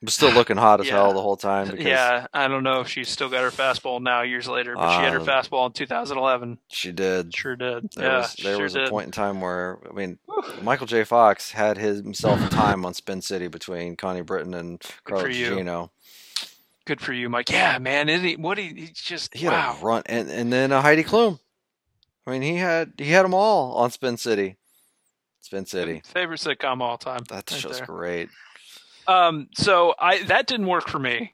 was 0.01 0.13
still 0.13 0.31
looking 0.31 0.55
hot 0.57 0.79
as 0.79 0.87
Yeah. 0.87 0.93
hell 0.93 1.13
the 1.13 1.21
whole 1.21 1.35
time. 1.37 1.67
Because 1.71 1.85
yeah, 1.85 2.27
I 2.33 2.47
don't 2.47 2.63
know 2.63 2.79
if 2.81 2.87
she's 2.87 3.09
still 3.09 3.29
got 3.29 3.41
her 3.43 3.51
fastball 3.51 4.01
now 4.01 4.21
years 4.21 4.47
later, 4.47 4.75
but 4.75 4.97
she 4.97 5.03
had 5.03 5.13
her 5.13 5.19
Um, 5.19 5.25
fastball 5.25 5.65
in 5.67 5.73
2011. 5.73 6.57
she 6.69 6.91
did. 6.91 7.35
Sure 7.35 7.55
did. 7.55 7.91
There 7.95 8.05
yeah, 8.07 8.17
was 8.19 8.33
there 8.35 8.55
sure 8.55 8.63
was 8.63 8.73
did. 8.73 8.87
a 8.87 8.89
point 8.89 9.07
in 9.07 9.11
time 9.11 9.41
where 9.41 9.79
I 9.89 9.93
mean, 9.93 10.19
Michael 10.61 10.87
J. 10.87 11.03
Fox 11.03 11.51
had 11.51 11.77
his, 11.77 11.99
himself 11.99 12.41
a 12.45 12.49
time 12.55 12.85
on 12.85 12.93
Spin 12.93 13.21
City 13.21 13.47
between 13.47 13.95
Connie 13.97 14.21
Britton 14.21 14.53
and 14.53 14.81
Carla 15.03 15.25
Gugino. 15.29 15.89
Good 16.85 17.01
for 17.01 17.13
you, 17.13 17.29
Mike. 17.29 17.49
Yeah, 17.51 17.77
man. 17.77 18.09
Isn't 18.09 18.25
he, 18.25 18.35
what 18.37 18.57
he 18.57 18.69
he's 18.69 18.91
just 18.93 19.35
He 19.35 19.45
had 19.45 19.51
wow. 19.53 19.77
a 19.79 19.83
run, 19.85 20.03
and 20.07 20.29
and 20.29 20.51
then 20.51 20.71
a 20.71 20.81
Heidi 20.81 21.03
Klum. 21.03 21.39
I 22.25 22.31
mean, 22.31 22.41
he 22.41 22.55
had 22.55 22.93
he 22.97 23.11
had 23.11 23.23
them 23.25 23.33
all 23.33 23.73
on 23.75 23.91
Spin 23.91 24.17
City. 24.17 24.55
Spin 25.41 25.65
City. 25.65 26.01
Favorite 26.05 26.39
sitcom 26.39 26.73
of 26.75 26.81
all 26.81 26.97
time. 26.97 27.23
That's 27.29 27.51
right 27.53 27.61
just 27.61 27.77
there. 27.79 27.85
great. 27.85 28.29
Um, 29.09 29.47
so 29.55 29.95
I 29.99 30.23
that 30.23 30.47
didn't 30.47 30.67
work 30.67 30.87
for 30.87 30.99
me. 30.99 31.33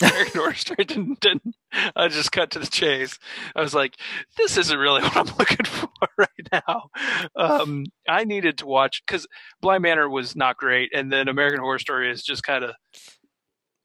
American 0.00 0.40
Horror 0.40 0.54
Story 0.54 0.84
didn't, 0.84 1.20
didn't. 1.20 1.54
I 1.94 2.08
just 2.08 2.32
cut 2.32 2.50
to 2.52 2.58
the 2.58 2.66
chase. 2.66 3.18
I 3.54 3.60
was 3.60 3.74
like, 3.74 3.94
this 4.36 4.56
isn't 4.56 4.78
really 4.78 5.02
what 5.02 5.16
I'm 5.16 5.36
looking 5.38 5.64
for 5.66 5.88
right 6.18 6.28
now. 6.66 6.88
Um, 7.36 7.84
I 8.08 8.24
needed 8.24 8.58
to 8.58 8.66
watch 8.66 9.02
because 9.06 9.26
Bly 9.60 9.78
Manor 9.78 10.08
was 10.08 10.34
not 10.34 10.56
great, 10.56 10.90
and 10.94 11.12
then 11.12 11.28
American 11.28 11.60
Horror 11.60 11.78
Story 11.78 12.10
is 12.10 12.22
just 12.22 12.42
kind 12.42 12.64
of. 12.64 12.74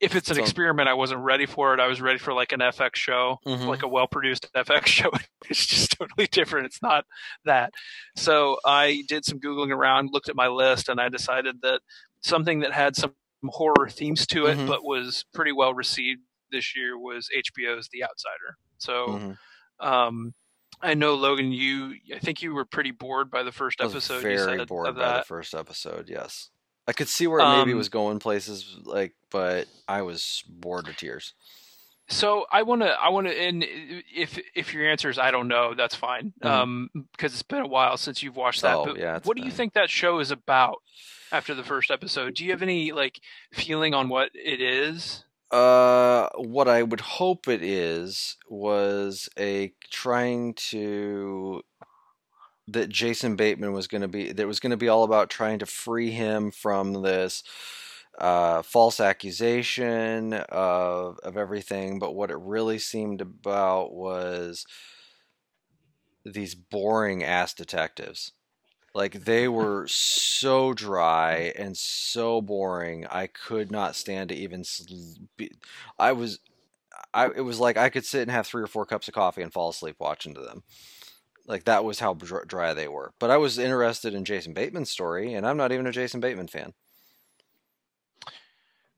If 0.00 0.14
it's 0.14 0.30
an 0.30 0.36
So- 0.36 0.42
experiment, 0.42 0.88
I 0.88 0.94
wasn't 0.94 1.22
ready 1.22 1.44
for 1.44 1.74
it. 1.74 1.80
I 1.80 1.88
was 1.88 2.00
ready 2.00 2.20
for 2.20 2.32
like 2.32 2.52
an 2.52 2.60
FX 2.60 2.94
show, 2.94 3.38
Mhm. 3.44 3.66
like 3.66 3.82
a 3.82 3.88
well-produced 3.88 4.46
FX 4.56 4.86
show. 4.86 5.10
It's 5.50 5.66
just 5.66 5.96
totally 5.98 6.28
different. 6.28 6.66
It's 6.66 6.80
not 6.80 7.04
that. 7.44 7.72
So 8.14 8.58
I 8.64 9.02
did 9.08 9.24
some 9.24 9.40
googling 9.40 9.74
around, 9.74 10.10
looked 10.12 10.28
at 10.28 10.36
my 10.36 10.46
list, 10.46 10.88
and 10.88 11.00
I 11.00 11.08
decided 11.08 11.62
that 11.62 11.80
something 12.20 12.60
that 12.60 12.72
had 12.72 12.96
some 12.96 13.14
horror 13.44 13.88
themes 13.88 14.26
to 14.28 14.46
it, 14.46 14.58
Mhm. 14.58 14.66
but 14.66 14.84
was 14.84 15.24
pretty 15.32 15.52
well 15.52 15.74
received 15.74 16.20
this 16.50 16.74
year 16.76 16.98
was 16.98 17.28
HBO's 17.36 17.88
The 17.88 18.02
Outsider. 18.04 18.56
So 18.78 19.06
Mhm. 19.08 19.38
um, 19.80 20.34
I 20.80 20.94
know 20.94 21.14
Logan, 21.14 21.52
you 21.52 21.96
I 22.14 22.18
think 22.18 22.42
you 22.42 22.54
were 22.54 22.64
pretty 22.64 22.90
bored 22.92 23.30
by 23.30 23.42
the 23.42 23.52
first 23.52 23.80
episode. 23.80 24.22
very 24.22 24.34
you 24.34 24.58
said 24.58 24.68
bored 24.68 24.94
by 24.96 25.18
the 25.18 25.24
first 25.24 25.54
episode. 25.54 26.08
Yes, 26.08 26.50
I 26.86 26.92
could 26.92 27.08
see 27.08 27.26
where 27.26 27.40
it 27.40 27.58
maybe 27.58 27.72
Um, 27.72 27.78
was 27.78 27.88
going 27.88 28.18
places 28.20 28.76
like, 28.84 29.14
but 29.30 29.66
I 29.88 30.02
was 30.02 30.42
bored 30.48 30.86
to 30.86 30.92
tears. 30.94 31.34
So 32.10 32.46
I 32.50 32.62
want 32.62 32.80
to, 32.82 32.88
I 32.92 33.10
want 33.10 33.26
to, 33.26 33.38
and 33.38 33.62
if 33.62 34.38
if 34.54 34.72
your 34.72 34.88
answer 34.88 35.10
is 35.10 35.18
I 35.18 35.30
don't 35.30 35.48
know, 35.48 35.74
that's 35.74 35.94
fine, 35.94 36.32
Mhm. 36.42 36.48
um, 36.50 36.90
because 37.12 37.34
it's 37.34 37.42
been 37.42 37.60
a 37.62 37.66
while 37.68 37.96
since 37.98 38.22
you've 38.22 38.36
watched 38.36 38.62
that. 38.62 38.76
Oh, 38.76 38.86
but 38.86 38.96
yeah, 38.98 39.18
what 39.24 39.36
do 39.36 39.42
you 39.44 39.50
think 39.50 39.74
that 39.74 39.90
show 39.90 40.18
is 40.20 40.30
about 40.30 40.76
after 41.32 41.54
the 41.54 41.64
first 41.64 41.90
episode? 41.90 42.34
Do 42.34 42.44
you 42.44 42.50
have 42.50 42.62
any 42.62 42.92
like 42.92 43.20
feeling 43.52 43.94
on 43.94 44.08
what 44.08 44.30
it 44.34 44.60
is? 44.60 45.24
Uh, 45.50 46.28
what 46.36 46.68
I 46.68 46.82
would 46.82 47.00
hope 47.00 47.48
it 47.48 47.62
is 47.62 48.36
was 48.48 49.28
a 49.38 49.72
trying 49.90 50.54
to 50.54 51.62
that 52.68 52.90
Jason 52.90 53.34
Bateman 53.34 53.72
was 53.72 53.86
going 53.86 54.02
to 54.02 54.08
be 54.08 54.32
that 54.32 54.46
was 54.46 54.60
going 54.60 54.70
to 54.70 54.76
be 54.76 54.88
all 54.88 55.04
about 55.04 55.30
trying 55.30 55.58
to 55.60 55.66
free 55.66 56.10
him 56.10 56.50
from 56.50 57.02
this 57.02 57.42
uh, 58.18 58.62
false 58.62 59.00
accusation 59.00 60.34
of 60.34 61.18
of 61.20 61.36
everything. 61.38 61.98
But 61.98 62.14
what 62.14 62.30
it 62.30 62.38
really 62.38 62.78
seemed 62.78 63.22
about 63.22 63.94
was 63.94 64.66
these 66.26 66.54
boring 66.54 67.24
ass 67.24 67.54
detectives. 67.54 68.32
Like 68.98 69.24
they 69.24 69.46
were 69.46 69.86
so 69.86 70.74
dry 70.74 71.52
and 71.56 71.76
so 71.76 72.42
boring. 72.42 73.06
I 73.06 73.28
could 73.28 73.70
not 73.70 73.94
stand 73.94 74.30
to 74.30 74.34
even. 74.34 74.64
I 76.00 76.10
was, 76.10 76.40
I 77.14 77.26
it 77.26 77.42
was 77.42 77.60
like 77.60 77.76
I 77.76 77.90
could 77.90 78.04
sit 78.04 78.22
and 78.22 78.30
have 78.32 78.48
three 78.48 78.60
or 78.60 78.66
four 78.66 78.84
cups 78.84 79.06
of 79.06 79.14
coffee 79.14 79.40
and 79.42 79.52
fall 79.52 79.68
asleep 79.68 79.94
watching 80.00 80.34
to 80.34 80.40
them. 80.40 80.64
Like 81.46 81.62
that 81.66 81.84
was 81.84 82.00
how 82.00 82.12
dry 82.14 82.74
they 82.74 82.88
were. 82.88 83.12
But 83.20 83.30
I 83.30 83.36
was 83.36 83.56
interested 83.56 84.14
in 84.14 84.24
Jason 84.24 84.52
Bateman's 84.52 84.90
story, 84.90 85.32
and 85.32 85.46
I'm 85.46 85.56
not 85.56 85.70
even 85.70 85.86
a 85.86 85.92
Jason 85.92 86.18
Bateman 86.18 86.48
fan. 86.48 86.74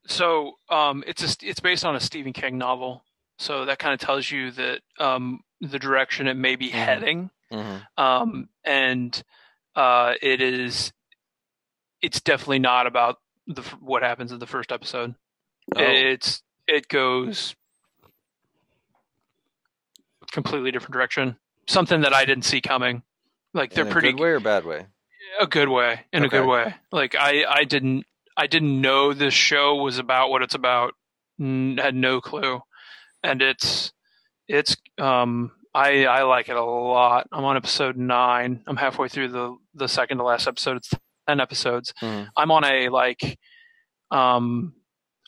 So 0.06 0.52
um, 0.70 1.04
it's 1.06 1.22
a, 1.22 1.46
it's 1.46 1.60
based 1.60 1.84
on 1.84 1.94
a 1.94 2.00
Stephen 2.00 2.32
King 2.32 2.56
novel. 2.56 3.04
So 3.38 3.66
that 3.66 3.78
kind 3.78 3.92
of 3.92 4.00
tells 4.00 4.30
you 4.30 4.50
that 4.52 4.80
um, 4.98 5.40
the 5.60 5.78
direction 5.78 6.26
it 6.26 6.38
may 6.38 6.56
be 6.56 6.70
Mhm. 6.70 6.72
heading. 6.72 7.30
Mm-hmm. 7.52 8.02
um, 8.02 8.48
and 8.64 9.22
uh, 9.76 10.14
it 10.20 10.40
is 10.40 10.92
it's 12.02 12.20
definitely 12.20 12.58
not 12.58 12.86
about 12.86 13.18
the 13.46 13.62
what 13.80 14.02
happens 14.02 14.32
in 14.32 14.38
the 14.38 14.46
first 14.46 14.72
episode. 14.72 15.14
Oh. 15.76 15.80
It's 15.80 16.42
it 16.66 16.88
goes 16.88 17.54
completely 20.30 20.70
different 20.70 20.92
direction. 20.92 21.36
Something 21.66 22.02
that 22.02 22.14
I 22.14 22.24
didn't 22.24 22.44
see 22.44 22.60
coming. 22.60 23.02
Like 23.52 23.72
they're 23.72 23.84
pretty 23.84 24.12
good 24.12 24.20
way 24.20 24.30
or 24.30 24.40
bad 24.40 24.64
way. 24.64 24.86
a 25.40 25.46
good 25.46 25.68
way 25.68 26.02
in 26.12 26.24
a 26.24 26.28
good 26.28 26.46
way. 26.46 26.74
Like 26.92 27.16
I 27.18 27.44
I 27.48 27.64
didn't 27.64 28.04
I 28.36 28.46
didn't 28.46 28.80
know 28.80 29.12
this 29.12 29.34
show 29.34 29.76
was 29.76 29.98
about 29.98 30.30
what 30.30 30.42
it's 30.42 30.54
about. 30.54 30.94
N- 31.40 31.78
had 31.80 31.94
no 31.94 32.20
clue, 32.20 32.60
and 33.22 33.42
it's 33.42 33.92
it's 34.46 34.76
um 34.98 35.52
I 35.74 36.06
I 36.06 36.22
like 36.22 36.48
it 36.48 36.56
a 36.56 36.64
lot. 36.64 37.28
I'm 37.32 37.44
on 37.44 37.56
episode 37.56 37.96
nine. 37.96 38.62
I'm 38.66 38.76
halfway 38.76 39.08
through 39.08 39.28
the 39.28 39.56
the 39.74 39.88
second 39.88 40.18
to 40.18 40.24
last 40.24 40.46
episode. 40.48 40.76
It's 40.78 40.90
ten 41.28 41.40
episodes. 41.40 41.92
Mhm. 42.02 42.28
I'm 42.36 42.50
on 42.50 42.64
a 42.64 42.88
like 42.88 43.38
um 44.10 44.74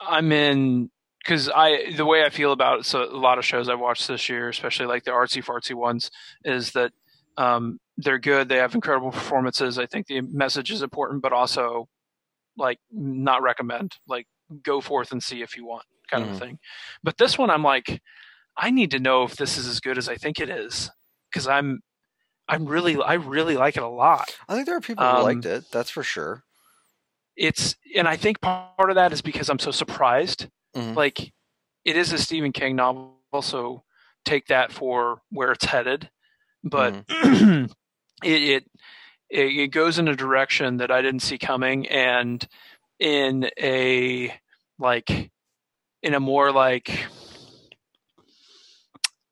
I'm 0.00 0.32
in 0.32 0.90
because 1.20 1.48
I 1.54 1.92
the 1.96 2.04
way 2.04 2.24
I 2.24 2.30
feel 2.30 2.50
about 2.52 2.84
so 2.84 3.04
a 3.04 3.16
lot 3.16 3.38
of 3.38 3.44
shows 3.44 3.68
I've 3.68 3.78
watched 3.78 4.08
this 4.08 4.28
year, 4.28 4.48
especially 4.48 4.86
like 4.86 5.04
the 5.04 5.12
artsy 5.12 5.44
fartsy 5.44 5.74
ones, 5.74 6.10
is 6.44 6.72
that 6.72 6.92
um, 7.38 7.78
they're 7.96 8.18
good. 8.18 8.48
They 8.48 8.56
have 8.56 8.74
incredible 8.74 9.10
performances. 9.12 9.78
I 9.78 9.86
think 9.86 10.06
the 10.06 10.20
message 10.22 10.70
is 10.70 10.82
important, 10.82 11.22
but 11.22 11.32
also 11.32 11.88
like 12.58 12.78
not 12.90 13.42
recommend. 13.42 13.92
Like 14.08 14.26
go 14.62 14.80
forth 14.80 15.12
and 15.12 15.22
see 15.22 15.40
if 15.40 15.56
you 15.56 15.64
want, 15.64 15.84
kind 16.10 16.24
of 16.24 16.30
Mhm. 16.30 16.38
thing. 16.40 16.58
But 17.02 17.16
this 17.16 17.38
one, 17.38 17.48
I'm 17.48 17.62
like, 17.62 18.02
I 18.56 18.70
need 18.70 18.90
to 18.92 18.98
know 18.98 19.24
if 19.24 19.36
this 19.36 19.56
is 19.58 19.66
as 19.66 19.80
good 19.80 19.98
as 19.98 20.08
I 20.08 20.16
think 20.16 20.38
it 20.40 20.48
is 20.50 20.90
because 21.30 21.46
I'm 21.46 21.80
I'm 22.48 22.66
really 22.66 22.96
I 22.96 23.14
really 23.14 23.56
like 23.56 23.76
it 23.76 23.82
a 23.82 23.88
lot. 23.88 24.36
I 24.48 24.54
think 24.54 24.66
there 24.66 24.76
are 24.76 24.80
people 24.80 25.04
who 25.04 25.10
Um, 25.16 25.22
liked 25.22 25.46
it. 25.46 25.64
That's 25.70 25.90
for 25.90 26.02
sure. 26.02 26.44
It's 27.36 27.76
and 27.96 28.06
I 28.06 28.16
think 28.16 28.40
part 28.40 28.90
of 28.90 28.96
that 28.96 29.12
is 29.12 29.22
because 29.22 29.48
I'm 29.48 29.58
so 29.58 29.70
surprised 29.70 30.48
Mhm. 30.76 30.96
like 30.96 31.32
it 31.84 31.96
is 31.96 32.12
a 32.12 32.18
Stephen 32.18 32.52
King 32.52 32.76
novel, 32.76 33.16
so 33.40 33.84
take 34.24 34.46
that 34.46 34.70
for 34.72 35.22
where 35.30 35.52
it's 35.52 35.64
headed. 35.64 36.10
But 36.62 37.06
Mm-hmm. 37.06 37.64
it, 38.22 38.42
it 38.42 38.70
it 39.30 39.68
goes 39.68 39.98
in 39.98 40.08
a 40.08 40.14
direction 40.16 40.76
that 40.76 40.90
I 40.90 41.00
didn't 41.00 41.22
see 41.22 41.38
coming, 41.38 41.88
and 41.88 42.46
in 42.98 43.50
a 43.58 44.38
like 44.78 45.30
in 46.02 46.14
a 46.14 46.20
more 46.20 46.52
like 46.52 47.06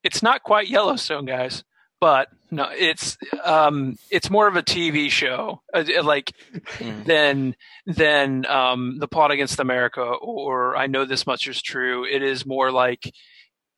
it's 0.03 0.21
not 0.23 0.43
quite 0.43 0.67
Yellowstone, 0.69 1.25
guys. 1.25 1.63
But 1.99 2.29
no, 2.49 2.67
it's 2.75 3.15
um, 3.43 3.95
it's 4.09 4.31
more 4.31 4.47
of 4.47 4.55
a 4.55 4.63
TV 4.63 5.09
show, 5.11 5.61
uh, 5.71 5.83
like 6.03 6.31
Mhm. 6.79 7.05
than 7.05 7.55
than 7.85 8.45
um, 8.47 8.97
the 8.97 9.07
plot 9.07 9.29
against 9.29 9.59
America 9.59 10.01
or 10.01 10.75
I 10.75 10.87
know 10.87 11.05
this 11.05 11.27
much 11.27 11.47
is 11.47 11.61
true. 11.61 12.03
It 12.05 12.23
is 12.23 12.43
more 12.45 12.71
like 12.71 13.11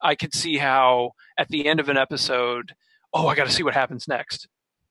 I 0.02 0.16
could 0.16 0.34
see 0.34 0.58
how 0.58 1.12
at 1.38 1.50
the 1.50 1.66
end 1.66 1.82
of 1.82 1.90
an 1.90 1.98
episode, 1.98 2.74
oh, 3.14 3.28
I 3.28 3.36
got 3.36 3.48
to 3.48 3.52
see 3.54 3.64
what 3.64 3.74
happens 3.74 4.08
next. 4.08 4.48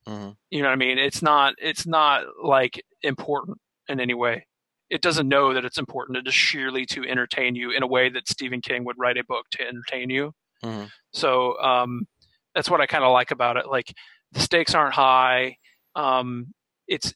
Mhm. 0.06 0.36
You 0.50 0.60
know 0.60 0.68
what 0.68 0.74
I 0.74 0.76
mean? 0.76 0.98
It's 0.98 1.22
not 1.22 1.54
it's 1.58 1.86
not 1.86 2.24
like 2.42 2.84
important 3.02 3.58
in 3.88 3.98
any 3.98 4.14
way. 4.14 4.46
it 4.90 5.00
doesn't 5.00 5.26
know 5.26 5.54
that 5.54 5.64
it's 5.64 5.78
important. 5.78 6.18
It 6.18 6.28
is 6.28 6.34
sheerly 6.34 6.84
to 6.84 7.02
entertain 7.08 7.54
you 7.54 7.70
in 7.70 7.82
a 7.82 7.86
way 7.86 8.10
that 8.10 8.28
Stephen 8.28 8.60
King 8.60 8.84
would 8.84 8.98
write 8.98 9.16
a 9.16 9.24
book 9.24 9.46
to 9.52 9.66
entertain 9.66 10.10
you. 10.10 10.34
Mhm. 10.64 10.90
So 11.12 11.58
um, 11.60 12.06
that's 12.54 12.70
what 12.70 12.80
I 12.80 12.86
kind 12.86 13.04
of 13.04 13.12
like 13.12 13.30
about 13.30 13.56
it. 13.56 13.66
Like 13.68 13.92
the 14.32 14.40
stakes 14.40 14.74
aren't 14.74 14.94
high. 14.94 15.56
Um, 15.94 16.52
it's 16.88 17.12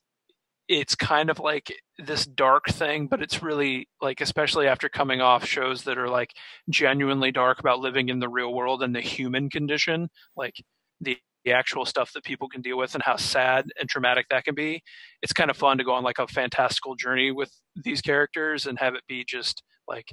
it's 0.68 0.94
kind 0.96 1.30
of 1.30 1.40
like 1.40 1.72
this 1.98 2.26
dark 2.26 2.66
thing, 2.68 3.06
but 3.08 3.22
it's 3.22 3.42
really 3.42 3.88
like, 4.02 4.20
especially 4.20 4.66
after 4.68 4.88
coming 4.88 5.20
off 5.20 5.44
shows 5.46 5.84
that 5.84 5.98
are 5.98 6.08
like 6.08 6.32
genuinely 6.70 7.32
dark 7.32 7.60
about 7.60 7.80
living 7.80 8.08
in 8.08 8.20
the 8.20 8.28
real 8.28 8.52
world 8.54 8.82
and 8.82 8.94
the 8.94 9.00
human 9.00 9.50
condition, 9.50 10.08
like 10.36 10.54
the, 11.00 11.18
the 11.44 11.52
actual 11.52 11.84
stuff 11.86 12.12
that 12.14 12.24
people 12.24 12.48
can 12.48 12.62
deal 12.62 12.78
with 12.78 12.94
and 12.94 13.02
how 13.04 13.16
sad 13.16 13.66
and 13.80 13.88
traumatic 13.88 14.26
that 14.30 14.44
can 14.44 14.54
be. 14.56 14.82
It's 15.22 15.32
kind 15.32 15.50
of 15.50 15.56
fun 15.56 15.78
to 15.78 15.84
go 15.84 15.92
on 15.92 16.04
like 16.04 16.18
a 16.18 16.26
fantastical 16.26 16.96
journey 16.96 17.30
with 17.32 17.52
these 17.76 18.00
characters 18.00 18.66
and 18.66 18.78
have 18.78 18.94
it 18.94 19.04
be 19.08 19.24
just 19.24 19.62
like 19.88 20.12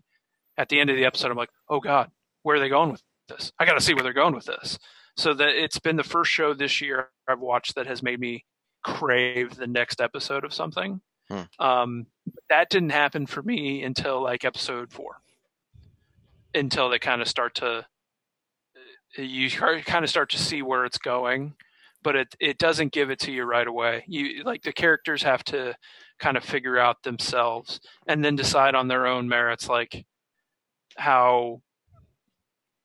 at 0.57 0.69
the 0.69 0.79
end 0.79 0.89
of 0.89 0.95
the 0.97 1.05
episode, 1.05 1.31
I'm 1.31 1.37
like, 1.37 1.49
oh 1.69 1.79
God, 1.79 2.09
where 2.43 2.57
are 2.57 2.59
they 2.59 2.69
going 2.69 2.91
with 2.91 3.01
this? 3.27 3.51
I 3.59 3.65
got 3.65 3.73
to 3.73 3.81
see 3.81 3.93
where 3.93 4.03
they're 4.03 4.13
going 4.13 4.35
with 4.35 4.45
this. 4.45 4.77
So 5.15 5.33
that 5.35 5.49
it's 5.49 5.79
been 5.79 5.95
the 5.95 6.03
first 6.03 6.31
show 6.31 6.53
this 6.53 6.81
year 6.81 7.09
I've 7.27 7.39
watched 7.39 7.75
that 7.75 7.87
has 7.87 8.01
made 8.01 8.19
me 8.19 8.45
crave 8.83 9.55
the 9.55 9.67
next 9.67 10.01
episode 10.01 10.43
of 10.43 10.53
something. 10.53 11.01
Hmm. 11.29 11.41
Um, 11.59 12.05
that 12.49 12.69
didn't 12.69 12.91
happen 12.91 13.25
for 13.27 13.41
me 13.41 13.83
until 13.83 14.21
like 14.21 14.43
episode 14.43 14.91
four. 14.91 15.21
Until 16.55 16.89
they 16.89 16.99
kind 16.99 17.21
of 17.21 17.27
start 17.27 17.55
to, 17.55 17.85
you 19.17 19.49
kind 19.49 20.03
of 20.03 20.09
start 20.09 20.29
to 20.31 20.37
see 20.37 20.61
where 20.61 20.85
it's 20.85 20.99
going, 20.99 21.55
but 22.03 22.15
it 22.15 22.35
it 22.39 22.57
doesn't 22.59 22.91
give 22.91 23.09
it 23.09 23.19
to 23.19 23.31
you 23.31 23.43
right 23.43 23.67
away. 23.67 24.03
You 24.07 24.43
like 24.43 24.61
the 24.61 24.73
characters 24.73 25.23
have 25.23 25.43
to 25.45 25.75
kind 26.19 26.37
of 26.37 26.43
figure 26.43 26.77
out 26.77 27.01
themselves 27.01 27.79
and 28.07 28.23
then 28.23 28.35
decide 28.35 28.75
on 28.75 28.87
their 28.87 29.07
own 29.07 29.27
merits, 29.27 29.67
like 29.67 30.05
how 30.95 31.61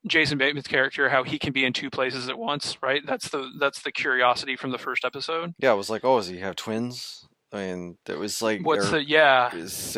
Jason 0.06 0.38
Bateman's 0.38 0.66
character, 0.66 1.08
how 1.08 1.22
he 1.24 1.38
can 1.38 1.52
be 1.52 1.64
in 1.64 1.72
two 1.72 1.90
places 1.90 2.28
at 2.28 2.38
once, 2.38 2.78
right? 2.82 3.02
That's 3.04 3.28
the 3.28 3.50
that's 3.58 3.82
the 3.82 3.92
curiosity 3.92 4.56
from 4.56 4.70
the 4.70 4.78
first 4.78 5.04
episode. 5.04 5.54
Yeah, 5.58 5.70
I 5.70 5.74
was 5.74 5.90
like, 5.90 6.04
oh, 6.04 6.18
does 6.18 6.28
he 6.28 6.38
have 6.38 6.56
twins? 6.56 7.26
I 7.52 7.56
mean, 7.58 7.98
it 8.06 8.18
was 8.18 8.40
like, 8.42 8.60
What's 8.64 8.90
the 8.90 9.02
yeah? 9.02 9.50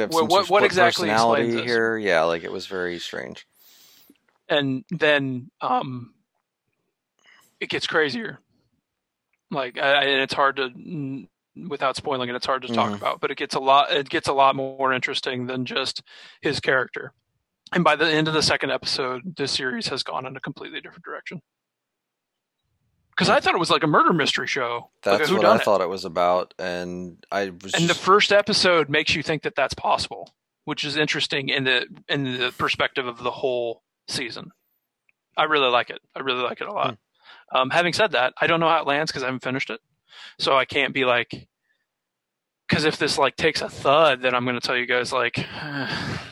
what- 0.08 0.48
what- 0.48 0.62
exactly 0.62 1.08
personality 1.08 1.62
here? 1.62 1.98
Yeah, 1.98 2.22
like 2.22 2.44
it 2.44 2.52
was 2.52 2.66
very 2.66 2.98
strange. 2.98 3.46
And 4.48 4.84
then 4.90 5.50
um, 5.60 6.14
it 7.60 7.68
gets 7.68 7.86
crazier. 7.86 8.38
Like, 9.50 9.78
I, 9.78 10.04
and 10.04 10.20
it's 10.22 10.34
hard 10.34 10.56
to 10.56 11.26
without 11.68 11.96
spoiling 11.96 12.28
it. 12.28 12.36
It's 12.36 12.46
hard 12.46 12.62
to 12.62 12.68
talk 12.72 12.90
Mhm. 12.92 12.96
about, 12.96 13.20
but 13.20 13.30
it 13.32 13.36
gets 13.36 13.54
a 13.56 13.60
lot. 13.60 13.92
It 13.92 14.08
gets 14.08 14.28
a 14.28 14.32
lot 14.32 14.54
more 14.56 14.92
interesting 14.92 15.46
than 15.46 15.66
just 15.66 16.02
his 16.40 16.58
character. 16.60 17.12
And 17.72 17.84
by 17.84 17.96
the 17.96 18.06
end 18.06 18.26
of 18.28 18.34
the 18.34 18.42
second 18.42 18.70
episode, 18.70 19.36
this 19.36 19.52
series 19.52 19.88
has 19.88 20.02
gone 20.02 20.26
in 20.26 20.36
a 20.36 20.40
completely 20.40 20.80
different 20.80 21.04
direction. 21.04 21.40
Because 23.10 23.28
I 23.28 23.40
thought 23.40 23.54
it 23.54 23.58
was 23.58 23.70
like 23.70 23.82
a 23.82 23.86
murder 23.86 24.12
mystery 24.12 24.46
show. 24.46 24.90
like 25.04 25.18
That's 25.18 25.30
what 25.30 25.44
I 25.44 25.58
thought 25.58 25.80
it 25.80 25.88
was 25.88 26.04
about, 26.04 26.54
and 26.58 27.24
I 27.30 27.50
was. 27.50 27.74
and 27.74 27.88
the 27.88 27.94
first 27.94 28.32
episode 28.32 28.88
makes 28.88 29.14
you 29.14 29.22
think 29.22 29.42
that 29.42 29.54
that's 29.54 29.74
possible, 29.74 30.34
which 30.64 30.84
is 30.84 30.96
interesting 30.96 31.50
in 31.50 31.64
the 31.64 31.86
in 32.08 32.24
the 32.24 32.52
perspective 32.56 33.06
of 33.06 33.22
the 33.22 33.30
whole 33.30 33.82
season. 34.08 34.52
I 35.36 35.44
really 35.44 35.68
like 35.68 35.90
it. 35.90 36.00
I 36.16 36.20
really 36.20 36.42
like 36.42 36.60
it 36.60 36.66
a 36.66 36.72
lot. 36.72 36.96
Um, 37.52 37.70
having 37.70 37.92
said 37.92 38.12
that, 38.12 38.32
I 38.40 38.46
don't 38.46 38.60
know 38.60 38.68
how 38.68 38.80
it 38.80 38.86
lands 38.86 39.10
because 39.10 39.22
I 39.22 39.26
haven't 39.26 39.42
finished 39.44 39.70
it, 39.70 39.80
so 40.38 40.56
I 40.56 40.64
can't 40.64 40.94
be 40.94 41.04
like. 41.04 41.46
Because 42.68 42.84
if 42.84 42.96
this 42.96 43.18
like 43.18 43.36
takes 43.36 43.60
a 43.60 43.68
thud, 43.68 44.22
then 44.22 44.34
I'm 44.34 44.44
going 44.44 44.58
to 44.58 44.66
tell 44.66 44.76
you 44.76 44.86
guys 44.86 45.12
like, 45.12 45.34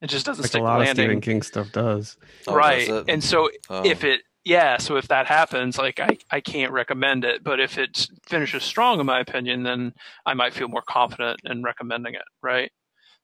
it 0.00 0.08
just 0.08 0.26
doesn't 0.26 0.42
Like 0.42 0.46
a 0.46 0.48
stick 0.48 0.60
the 0.60 0.64
lot 0.64 0.80
of 0.80 0.86
landing, 0.86 1.04
Stephen 1.04 1.20
King 1.20 1.42
stuff 1.42 1.72
does. 1.72 2.16
Oh, 2.46 2.54
right? 2.54 2.86
does? 2.88 3.04
And 3.08 3.22
so 3.22 3.50
Oh. 3.68 3.82
if 3.84 4.04
it 4.04 4.22
yeah 4.44 4.78
so 4.78 4.96
if 4.96 5.06
that 5.08 5.26
happens 5.26 5.76
like 5.76 6.00
I, 6.00 6.16
I 6.30 6.40
can't 6.40 6.72
recommend 6.72 7.26
it 7.26 7.44
but 7.44 7.60
if 7.60 7.76
it 7.76 8.08
finishes 8.26 8.64
strong 8.64 8.98
in 8.98 9.04
my 9.04 9.20
opinion 9.20 9.64
then 9.64 9.92
i 10.24 10.32
might 10.32 10.54
feel 10.54 10.66
more 10.66 10.82
confident 10.88 11.40
in 11.44 11.62
recommending 11.62 12.14
it 12.14 12.22
right 12.42 12.72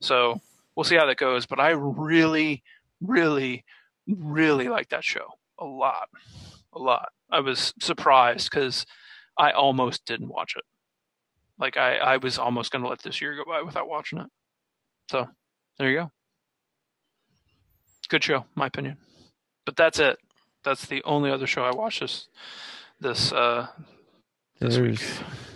so 0.03 0.39
we'll 0.75 0.85
see 0.85 0.97
how 0.97 1.07
that 1.07 1.17
goes 1.17 1.47
but 1.47 1.59
i 1.59 1.71
really 1.71 2.63
really 3.01 3.65
really 4.07 4.69
like 4.69 4.91
that 4.91 5.03
show 5.05 5.27
a 5.59 5.65
lot 5.65 6.11
a 6.75 6.79
lot 6.79 7.09
i 7.31 7.41
was 7.41 7.73
surprised 7.81 8.51
because 8.51 8.85
i 9.39 9.53
almost 9.53 10.05
didn't 10.05 10.29
watch 10.29 10.55
it 10.55 10.65
like 11.59 11.79
i, 11.79 11.97
I 11.97 12.17
was 12.19 12.39
almost 12.39 12.73
going 12.73 12.83
to 12.83 12.91
let 12.91 13.01
this 13.03 13.23
year 13.23 13.35
go 13.37 13.51
by 13.51 13.63
without 13.63 13.89
watching 13.89 14.19
it 14.19 14.29
so 15.11 15.27
there 15.79 15.91
you 15.91 15.97
go 15.97 16.11
good 18.07 18.25
show 18.25 18.45
my 18.55 18.67
opinion 18.67 18.97
but 19.65 19.77
that's 19.77 19.99
it 19.99 20.19
that's 20.65 20.87
the 20.87 21.03
only 21.05 21.31
other 21.31 21.47
show 21.47 21.65
I 21.65 21.75
watched 21.75 22.01
this 22.01 22.29
this 23.01 23.33
uh 23.33 23.69
this 24.61 24.79
week. 24.79 25.01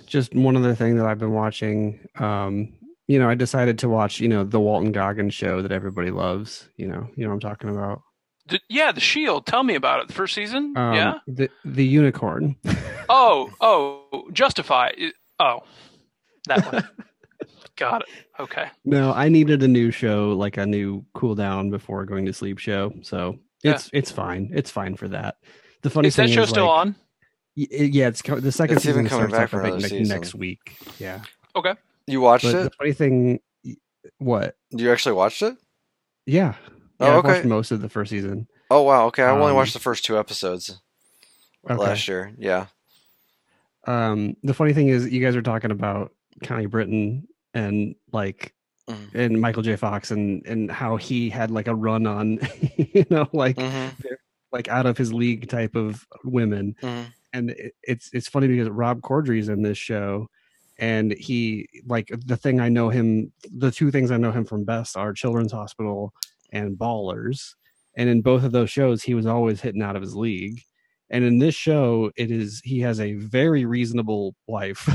Just 0.07 0.35
one 0.35 0.57
other 0.57 0.75
thing 0.75 0.97
that 0.97 1.07
I've 1.07 1.19
been 1.19 1.33
watching. 1.33 2.01
Um, 2.19 2.75
you 3.07 3.19
know, 3.19 3.29
I 3.29 3.35
decided 3.35 3.79
to 3.81 3.89
watch, 3.89 4.21
you 4.21 4.29
know, 4.29 4.45
the 4.45 4.61
Walton 4.61 4.93
Goggins 4.93 5.35
show 5.35 5.63
that 5.63 5.73
everybody 5.73 6.11
loves. 6.11 6.69
You 6.77 6.89
know, 6.89 7.09
you 7.17 7.25
know 7.25 7.31
what 7.31 7.35
I'm 7.35 7.41
talking 7.41 7.71
about. 7.71 8.03
Yeah, 8.69 8.91
The 8.93 9.01
Shield. 9.01 9.47
Tell 9.47 9.63
me 9.63 9.77
about 9.77 10.01
it. 10.01 10.09
The 10.09 10.15
first 10.15 10.35
season. 10.35 10.77
Um, 10.77 10.95
yeah. 10.95 11.15
The 11.27 11.51
the 11.65 11.85
unicorn. 11.85 12.57
Oh, 13.13 13.51
oh, 13.61 14.29
Justify. 14.33 14.93
Oh, 15.41 15.65
that 16.47 16.73
one. 16.73 16.89
Got 17.81 18.03
it. 18.03 18.09
Okay. 18.39 18.69
no, 18.85 19.13
I 19.13 19.29
needed 19.29 19.63
a 19.63 19.69
new 19.69 19.91
show, 19.91 20.33
like 20.33 20.57
a 20.59 20.67
new 20.67 21.05
cool 21.15 21.35
down 21.35 21.71
before 21.71 22.05
going 22.05 22.27
to 22.27 22.33
sleep 22.33 22.59
show. 22.59 22.93
So 23.03 23.39
Yeah. 23.63 23.73
it's 23.73 23.91
it's 23.93 24.11
fine. 24.13 24.51
It's 24.55 24.71
fine 24.71 24.95
for 24.97 25.09
that. 25.09 25.39
The 25.83 25.89
funny 25.91 26.09
Is 26.09 26.17
that 26.17 26.27
thing 26.27 26.35
show 26.35 26.43
is, 26.43 26.51
still 26.51 26.67
like, 26.67 26.79
on? 26.87 26.97
y- 27.57 27.67
Yeah, 27.71 28.09
it's 28.09 28.21
co- 28.23 28.39
the 28.39 28.53
second 28.53 28.77
It's 28.77 28.85
even 28.87 29.07
season 29.07 29.09
coming 29.09 29.29
starts 29.31 29.33
back 29.33 29.45
up, 29.45 29.51
for 29.51 29.63
I 29.65 29.81
think, 29.81 29.93
another 29.93 30.15
next, 30.15 30.35
week. 30.35 30.77
Yeah, 30.99 31.23
Okay. 31.57 31.73
you 32.07 32.21
watched 32.21 32.45
but 32.45 32.55
it? 32.55 32.63
the 32.65 32.71
funny 32.71 32.93
thing, 32.93 33.41
y- 33.65 33.77
what? 34.19 34.57
You 34.71 34.93
actually 34.93 35.15
watched 35.15 35.41
it? 35.41 35.57
Yeah, 36.27 36.55
Oh, 37.01 37.07
yeah, 37.07 37.13
I've 37.13 37.19
okay. 37.21 37.29
watched 37.29 37.45
most 37.47 37.71
of 37.71 37.81
the 37.81 37.89
first 37.89 38.11
season. 38.11 38.47
Oh 38.71 38.83
wow, 38.83 39.07
okay. 39.07 39.23
I 39.23 39.31
only 39.31 39.51
Um, 39.53 39.57
watched 39.57 39.73
the 39.73 39.81
first 39.81 40.05
two 40.05 40.19
episodes 40.19 40.79
Okay. 41.65 41.75
last 41.77 42.07
year. 42.09 42.33
Yeah. 42.39 42.67
Um, 43.87 44.37
the 44.43 44.53
funny 44.55 44.75
thing 44.75 44.89
is, 44.89 45.11
you 45.11 45.25
guys 45.25 45.35
are 45.35 45.41
talking 45.43 45.71
about 45.71 46.13
Connie 46.45 46.67
Britton 46.67 47.27
and 47.55 47.95
like 48.13 48.55
Mhm. 48.89 49.11
and 49.15 49.41
Michael 49.41 49.63
J. 49.63 49.77
Fox 49.77 50.11
and 50.11 50.45
and 50.47 50.71
how 50.71 50.97
he 50.97 51.31
had 51.31 51.51
like 51.51 51.69
a 51.69 51.75
run 51.75 52.07
on, 52.07 52.39
you 52.77 53.05
know, 53.11 53.29
like 53.33 53.67
hmm 53.73 54.11
like 54.53 54.69
out 54.69 54.87
of 54.87 54.97
his 54.99 55.13
league 55.13 55.49
type 55.49 55.75
of 55.77 56.07
women. 56.25 56.77
hmm 56.83 57.13
and 57.33 57.51
it, 57.51 57.75
it's 57.83 58.11
it's 58.13 58.29
funny 58.29 58.49
because 58.49 58.69
Rob 58.69 59.01
Corddry's 59.03 59.49
in 59.49 59.63
this 59.63 59.79
show, 59.79 60.29
and 60.79 61.13
he 61.13 61.69
like 61.87 62.09
the 62.27 62.37
thing 62.37 62.61
I 62.61 62.69
know 62.69 62.89
him, 62.91 63.33
the 63.53 63.71
two 63.71 63.91
things 63.91 64.11
I 64.11 64.17
know 64.19 64.33
him 64.33 64.45
from 64.45 64.65
best 64.65 64.97
are 64.97 65.13
Children's 65.13 65.53
Hospital 65.53 66.13
and 66.53 66.77
Ballers, 66.79 67.55
and 67.97 68.09
in 68.09 68.23
both 68.23 68.45
of 68.45 68.53
those 68.53 68.71
shows 68.71 69.03
he 69.03 69.15
was 69.15 69.27
always 69.27 69.61
hitting 69.61 69.83
out 69.83 69.97
of 69.97 70.03
his 70.03 70.17
league, 70.17 70.63
and 71.11 71.25
in 71.25 71.39
this 71.39 71.55
show 71.55 72.11
it 72.17 72.31
is 72.31 72.61
he 72.65 72.81
has 72.81 73.01
a 73.01 73.15
very 73.15 73.65
reasonable 73.65 74.35
wife, 74.47 74.89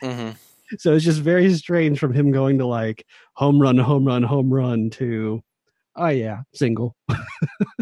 hmm 0.02 0.30
so 0.78 0.94
it's 0.94 1.04
just 1.04 1.20
very 1.20 1.52
strange 1.54 1.98
from 1.98 2.12
him 2.12 2.30
going 2.30 2.58
to 2.58 2.66
like 2.66 3.04
home 3.34 3.60
run, 3.60 3.78
home 3.78 4.04
run, 4.04 4.22
home 4.22 4.52
run 4.52 4.90
to, 4.90 5.42
oh 5.96 6.08
yeah, 6.08 6.42
single. 6.54 6.96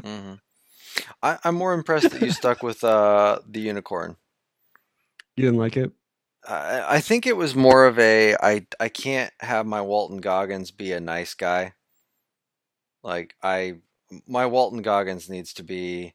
hmm 0.05 0.35
I, 1.23 1.39
I'm 1.45 1.55
more 1.55 1.75
impressed 1.75 2.11
that 2.11 2.23
you 2.23 2.31
stuck 2.31 2.63
with 2.63 2.83
uh, 2.83 3.39
the 3.47 3.61
unicorn. 3.61 4.17
You 5.37 5.45
didn't 5.45 5.59
like 5.59 5.77
it? 5.77 5.93
I, 6.47 6.97
I 6.97 7.01
think 7.01 7.27
it 7.27 7.37
was 7.37 7.55
more 7.55 7.87
of 7.87 7.99
a 7.99 8.37
I 8.41 8.67
I 8.81 8.89
can't 8.89 9.33
have 9.41 9.67
my 9.67 9.81
Walton 9.81 10.19
Goggins 10.19 10.71
be 10.71 10.93
a 10.93 11.01
nice 11.01 11.35
guy. 11.35 11.75
Like 13.03 13.35
I 13.43 13.77
my 14.27 14.47
Walton 14.47 14.83
Goggins 14.83 15.29
needs 15.29 15.53
to 15.55 15.63
be 15.63 16.15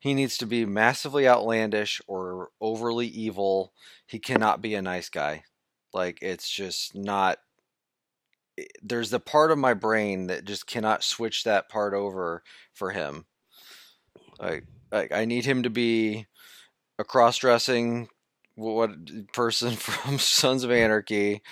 he 0.00 0.14
needs 0.14 0.38
to 0.38 0.46
be 0.46 0.64
massively 0.64 1.28
outlandish 1.28 2.00
or 2.06 2.50
overly 2.60 3.06
evil. 3.06 3.72
He 4.06 4.18
cannot 4.18 4.62
be 4.62 4.74
a 4.74 4.82
nice 4.82 5.08
guy. 5.08 5.44
Like 5.92 6.18
it's 6.22 6.48
just 6.48 6.94
not 6.94 7.38
there's 8.82 9.10
the 9.10 9.20
part 9.20 9.50
of 9.50 9.58
my 9.58 9.74
brain 9.74 10.26
that 10.26 10.44
just 10.44 10.66
cannot 10.66 11.04
switch 11.04 11.44
that 11.44 11.68
part 11.68 11.94
over 11.94 12.42
for 12.72 12.90
him. 12.90 13.26
Like 14.40 14.64
like 14.90 15.12
I 15.12 15.24
need 15.24 15.44
him 15.44 15.62
to 15.62 15.70
be 15.70 16.26
a 16.98 17.04
cross-dressing 17.04 18.08
what 18.54 18.90
person 19.32 19.72
from 19.76 20.18
Sons 20.18 20.64
of 20.64 20.70
Anarchy. 20.70 21.42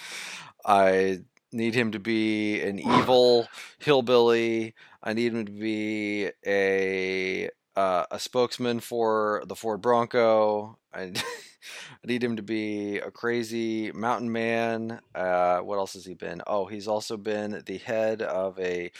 I 0.64 1.20
need 1.52 1.74
him 1.74 1.92
to 1.92 1.98
be 1.98 2.60
an 2.60 2.78
evil 2.78 3.48
hillbilly. 3.78 4.74
I 5.02 5.12
need 5.12 5.32
him 5.32 5.46
to 5.46 5.52
be 5.52 6.30
a 6.44 7.50
uh, 7.76 8.06
a 8.10 8.18
spokesman 8.18 8.80
for 8.80 9.42
the 9.46 9.54
Ford 9.54 9.80
Bronco. 9.80 10.78
I 10.92 11.12
I 11.90 12.06
need 12.06 12.22
him 12.22 12.36
to 12.36 12.42
be 12.42 12.98
a 12.98 13.10
crazy 13.10 13.92
mountain 13.92 14.30
man. 14.32 15.00
Uh, 15.14 15.58
what 15.58 15.78
else 15.78 15.94
has 15.94 16.04
he 16.04 16.14
been? 16.14 16.42
Oh, 16.46 16.66
he's 16.66 16.88
also 16.88 17.16
been 17.16 17.62
the 17.66 17.78
head 17.78 18.22
of 18.22 18.58
a 18.58 18.90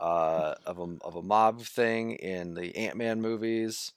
uh, 0.00 0.54
of 0.66 0.78
a 0.78 0.96
of 1.02 1.16
a 1.16 1.22
mob 1.22 1.60
thing 1.62 2.12
in 2.12 2.54
the 2.54 2.76
Ant 2.76 2.96
Man 2.96 3.20
movies. 3.20 3.92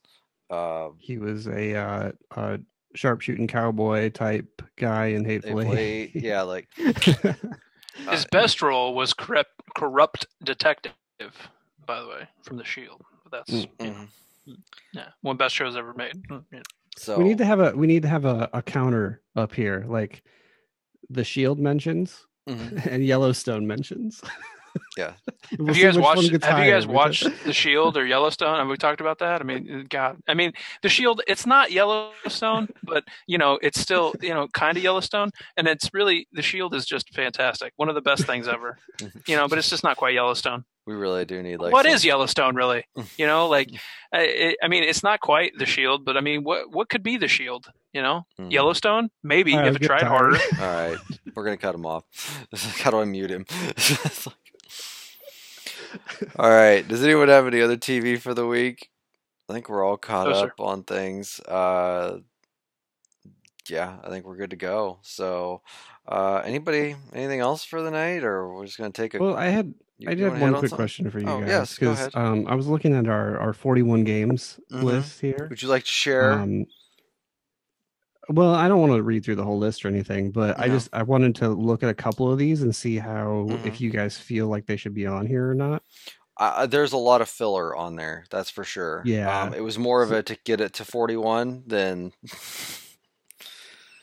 Uh, 0.49 0.89
He 0.99 1.17
was 1.17 1.47
a 1.47 1.75
uh, 1.75 2.11
uh, 2.35 2.57
sharpshooting 2.95 3.47
cowboy 3.47 4.09
type 4.09 4.61
guy 4.77 5.07
in 5.07 5.23
they 5.23 5.29
Hateful 5.31 5.61
play, 5.61 5.77
Eight. 5.77 6.11
yeah, 6.15 6.41
like 6.43 6.67
His 6.77 8.25
uh, 8.25 8.25
best 8.31 8.61
role 8.61 8.93
was 8.93 9.13
corrupt, 9.13 9.51
corrupt 9.75 10.27
detective, 10.43 10.91
by 11.85 11.99
the 12.01 12.07
way, 12.07 12.27
from 12.43 12.57
The 12.57 12.63
Shield. 12.65 13.01
But 13.23 13.31
that's 13.31 13.51
Mm. 13.51 13.69
you 13.79 13.91
know, 14.47 14.55
yeah, 14.93 15.07
one 15.21 15.37
best 15.37 15.55
shows 15.55 15.75
ever 15.75 15.93
made. 15.93 16.13
Mm, 16.29 16.43
yeah. 16.51 16.61
So 16.97 17.17
we 17.17 17.23
need 17.23 17.39
to 17.39 17.45
have 17.45 17.59
a 17.59 17.71
we 17.71 17.87
need 17.87 18.03
to 18.03 18.07
have 18.07 18.25
a, 18.25 18.49
a 18.53 18.61
counter 18.61 19.21
up 19.35 19.53
here, 19.53 19.85
like 19.87 20.23
the 21.09 21.23
Shield 21.23 21.59
mentions 21.59 22.25
mhm. 22.47 22.85
and 22.91 23.05
Yellowstone 23.05 23.67
mentions. 23.67 24.21
Yeah. 24.97 25.13
We'll 25.59 25.67
Have 25.67 25.77
you 25.77 25.83
guys 25.83 25.97
watched? 25.99 26.31
gets 26.31 26.45
Have 26.47 26.65
you 26.65 26.71
guys 26.71 26.87
watched 26.87 27.27
The 27.43 27.53
Shield 27.53 27.97
or 27.97 28.05
Yellowstone? 28.05 28.57
Have 28.57 28.67
we 28.67 28.77
talked 28.77 28.99
about 28.99 29.19
that? 29.19 29.41
I 29.41 29.43
mean, 29.43 29.85
God, 29.87 30.17
I 30.27 30.33
mean, 30.33 30.53
The 30.81 30.89
Shield. 30.89 31.21
It's 31.27 31.45
not 31.45 31.71
Yellowstone, 31.71 32.69
but 32.83 33.03
you 33.27 33.37
know, 33.37 33.59
it's 33.61 33.79
still 33.79 34.15
you 34.21 34.33
know 34.33 34.47
kind 34.53 34.75
of 34.75 34.83
Yellowstone, 34.83 35.29
and 35.55 35.67
it's 35.67 35.93
really 35.93 36.27
The 36.33 36.41
Shield 36.41 36.73
is 36.73 36.83
just 36.87 37.13
fantastic. 37.13 37.73
One 37.75 37.89
of 37.89 37.95
the 37.95 38.01
best 38.01 38.25
things 38.25 38.47
ever. 38.47 38.79
you 39.27 39.35
know, 39.35 39.47
but 39.47 39.59
it's 39.59 39.69
just 39.69 39.83
not 39.83 39.97
quite 39.97 40.15
Yellowstone. 40.15 40.65
We 40.85 40.93
really 40.93 41.25
do 41.25 41.41
need 41.41 41.57
like 41.59 41.73
what 41.73 41.85
some- 41.85 41.95
is 41.95 42.05
Yellowstone 42.05 42.55
really? 42.55 42.85
You 43.17 43.25
know, 43.27 43.47
like 43.47 43.69
I, 44.13 44.55
I 44.61 44.67
mean, 44.67 44.83
it's 44.83 45.03
not 45.03 45.19
quite 45.19 45.53
The 45.57 45.65
Shield, 45.65 46.05
but 46.05 46.15
I 46.17 46.21
mean, 46.21 46.43
what 46.43 46.71
what 46.71 46.89
could 46.89 47.03
be 47.03 47.17
The 47.17 47.27
Shield? 47.27 47.67
You 47.93 48.01
know, 48.01 48.25
Mhm. 48.39 48.51
Yellowstone, 48.51 49.09
maybe 49.23 49.53
All 49.53 49.59
right, 49.59 49.67
if 49.67 49.69
I'm 49.71 49.75
it 49.77 49.79
getting 49.81 49.97
tried 49.97 50.07
tired. 50.09 50.37
harder. 50.37 50.39
All 50.61 50.89
right, 50.91 50.97
we're 51.35 51.43
gonna 51.45 51.57
cut 51.57 51.75
him 51.75 51.85
off. 51.85 52.03
How 52.83 52.91
do 52.91 52.99
I 52.99 53.05
mute 53.05 53.31
him? 53.31 53.45
All 56.37 56.49
right. 56.49 56.85
Does 56.87 57.03
anyone 57.03 57.29
have 57.29 57.47
any 57.47 57.61
other 57.61 57.77
TV 57.77 58.19
for 58.19 58.33
the 58.33 58.45
week? 58.45 58.89
I 59.49 59.53
think 59.53 59.69
we're 59.69 59.85
all 59.85 59.97
caught 59.97 60.27
No, 60.27 60.33
sir. 60.33 60.45
up 60.47 60.59
on 60.59 60.83
things. 60.83 61.39
Uh, 61.39 62.19
yeah, 63.69 63.97
I 64.03 64.09
think 64.09 64.25
we're 64.25 64.35
good 64.35 64.49
to 64.49 64.55
go. 64.55 64.99
So, 65.03 65.61
uh, 66.07 66.41
anybody, 66.43 66.95
anything 67.13 67.39
else 67.39 67.63
for 67.63 67.81
the 67.81 67.91
night, 67.91 68.23
or 68.23 68.53
we're 68.53 68.65
just 68.65 68.77
gonna 68.77 68.89
take 68.91 69.13
a? 69.13 69.19
Well, 69.19 69.35
I 69.37 69.45
had 69.47 69.73
you- 69.97 70.09
I 70.09 70.13
did 70.15 70.23
have 70.31 70.41
one 70.41 70.51
quick 70.53 70.69
something? 70.69 70.75
question 70.75 71.09
for 71.11 71.19
you 71.19 71.27
Oh, 71.27 71.39
guys 71.41 71.47
yes, 71.49 71.81
ahead. 71.81 72.11
um, 72.15 72.45
I 72.47 72.55
was 72.55 72.67
looking 72.67 72.93
at 72.95 73.07
our 73.07 73.39
our 73.39 73.53
41 73.53 74.03
games 74.03 74.59
Mhm. 74.71 74.83
list 74.83 75.21
here. 75.21 75.47
Would 75.49 75.61
you 75.61 75.67
like 75.69 75.83
to 75.83 75.89
share? 75.89 76.31
Um, 76.33 76.65
well, 78.29 78.55
I 78.55 78.67
don't 78.67 78.79
want 78.81 78.93
to 78.93 79.03
read 79.03 79.23
through 79.23 79.35
the 79.35 79.43
whole 79.43 79.59
list 79.59 79.85
or 79.85 79.87
anything, 79.87 80.31
but 80.31 80.59
I 80.59 80.67
just 80.67 80.89
I 80.93 81.03
wanted 81.03 81.35
to 81.35 81.49
look 81.49 81.83
at 81.83 81.89
a 81.89 81.93
couple 81.93 82.31
of 82.31 82.37
these 82.39 82.61
and 82.63 82.75
see 82.75 82.97
how 82.97 83.45
Mhm. 83.49 83.65
if 83.65 83.79
you 83.79 83.89
guys 83.91 84.17
feel 84.17 84.47
like 84.47 84.65
they 84.65 84.77
should 84.77 84.93
be 84.95 85.05
on 85.05 85.27
here 85.27 85.49
or 85.49 85.53
not. 85.53 85.83
Uh, 86.37 86.65
there's 86.65 86.91
a 86.91 86.97
lot 86.97 87.21
of 87.21 87.29
filler 87.29 87.73
on 87.73 87.95
there, 87.95 88.25
that's 88.29 88.49
for 88.49 88.63
sure. 88.65 89.01
Yeah. 89.05 89.43
um, 89.43 89.53
it 89.53 89.63
was 89.63 89.77
more 89.79 90.01
of 90.03 90.11
a 90.11 90.21
to 90.23 90.35
get 90.43 90.59
it 90.59 90.73
to 90.73 90.83
41 90.83 91.63
than. 91.67 92.11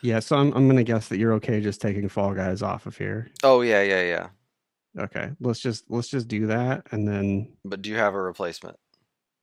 Yeah, 0.02 0.19
so 0.20 0.36
I'm 0.36 0.52
I'm 0.55 0.66
gonna 0.69 0.82
guess 0.82 1.09
that 1.09 1.19
you're 1.19 1.35
okay 1.35 1.60
just 1.60 1.81
taking 1.81 2.09
Fall 2.09 2.32
Guys 2.35 2.62
off 2.62 2.86
of 2.86 2.97
here. 2.97 3.28
oh 3.44 3.60
yeah, 3.60 3.82
yeah, 3.82 4.02
yeah. 4.02 4.28
Okay, 4.98 5.31
let's 5.40 5.60
just 5.60 5.85
let's 5.89 6.09
just 6.09 6.28
do 6.28 6.48
that, 6.48 6.86
and 6.90 7.09
then 7.09 7.52
But 7.64 7.81
do 7.82 7.90
you 7.90 7.97
have 7.97 8.14
a 8.14 8.20
replacement? 8.23 8.77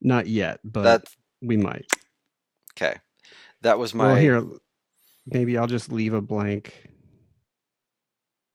not 0.02 0.28
yet, 0.28 0.60
but 0.64 0.84
That 0.84 1.04
we 1.42 1.58
might. 1.58 1.86
okay. 2.78 2.98
That 3.62 3.78
was 3.80 3.94
my 3.94 4.08
Well, 4.08 4.16
here, 4.16 4.44
maybe 5.26 5.58
I'll 5.58 5.68
just 5.68 5.92
leave 5.92 6.14
a 6.14 6.22
blank 6.22 6.74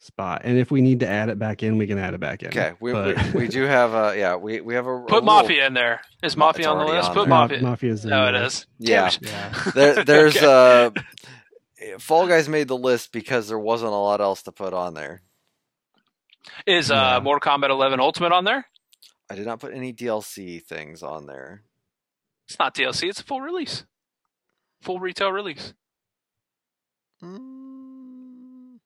spot, 0.01 0.43
and 0.45 0.59
if 0.59 0.71
we 0.71 0.81
need 0.83 1.01
to 1.01 1.09
add 1.09 1.29
it 1.31 1.39
back 1.39 1.63
in, 1.63 1.79
we 1.79 1.87
can 1.87 1.99
add 1.99 2.15
it 2.15 2.21
back 2.21 2.43
in. 2.43 2.49
Okay, 2.49 2.73
we, 2.81 2.93
but- 2.93 3.17
we 3.35 3.41
we 3.41 3.49
do 3.49 3.63
have 3.65 3.93
a 3.95 4.17
yeah 4.19 4.37
we 4.37 4.61
we 4.61 4.75
have 4.75 4.87
a, 4.87 4.95
a 4.95 5.03
Put 5.07 5.17
rule. 5.17 5.23
Mafia 5.23 5.67
in 5.67 5.75
there. 5.75 6.01
Is 6.23 6.37
Ma- 6.37 6.47
Mafia 6.47 6.61
it's 6.61 6.67
on 6.69 6.79
the 6.79 6.93
list? 6.93 7.09
on 7.09 7.15
Put 7.15 7.21
there. 7.23 7.29
Ma- 7.29 7.41
Mafia. 7.43 7.61
Mafia's 7.63 8.05
in 8.05 8.11
No, 8.11 8.29
it 8.29 8.33
there. 8.33 8.45
is. 8.45 8.67
Yeah. 8.79 9.11
Yeah. 9.21 9.53
There, 9.75 10.05
there's 10.05 10.37
Okay. 10.37 10.47
uh 10.97 11.99
Fall 11.99 12.27
Guys 12.27 12.49
made 12.49 12.69
the 12.69 12.79
list 12.79 13.13
because 13.13 13.49
there 13.49 13.59
wasn't 13.59 13.93
a 13.93 13.97
lot 13.97 14.21
else 14.23 14.43
to 14.45 14.53
put 14.53 14.73
on 14.73 14.95
there. 14.95 15.21
Is 16.67 16.91
uh. 16.91 17.21
Mortal 17.21 17.41
Kombat 17.59 17.71
11 17.71 18.01
Ultimate 18.01 18.33
on 18.33 18.45
there? 18.45 18.67
I 19.31 19.35
did 19.35 19.47
not 19.47 19.61
put 19.61 19.73
any 19.75 19.93
DLC 19.93 20.63
things 20.63 21.03
on 21.03 21.27
there. 21.27 21.63
It's 22.47 22.59
not 22.59 22.75
DLC. 22.75 23.09
It's 23.09 23.21
a 23.21 23.25
full 23.25 23.41
release, 23.41 23.85
full 24.83 25.01
retail 25.01 25.31
release. 25.33 25.73
Mm, 27.23 28.79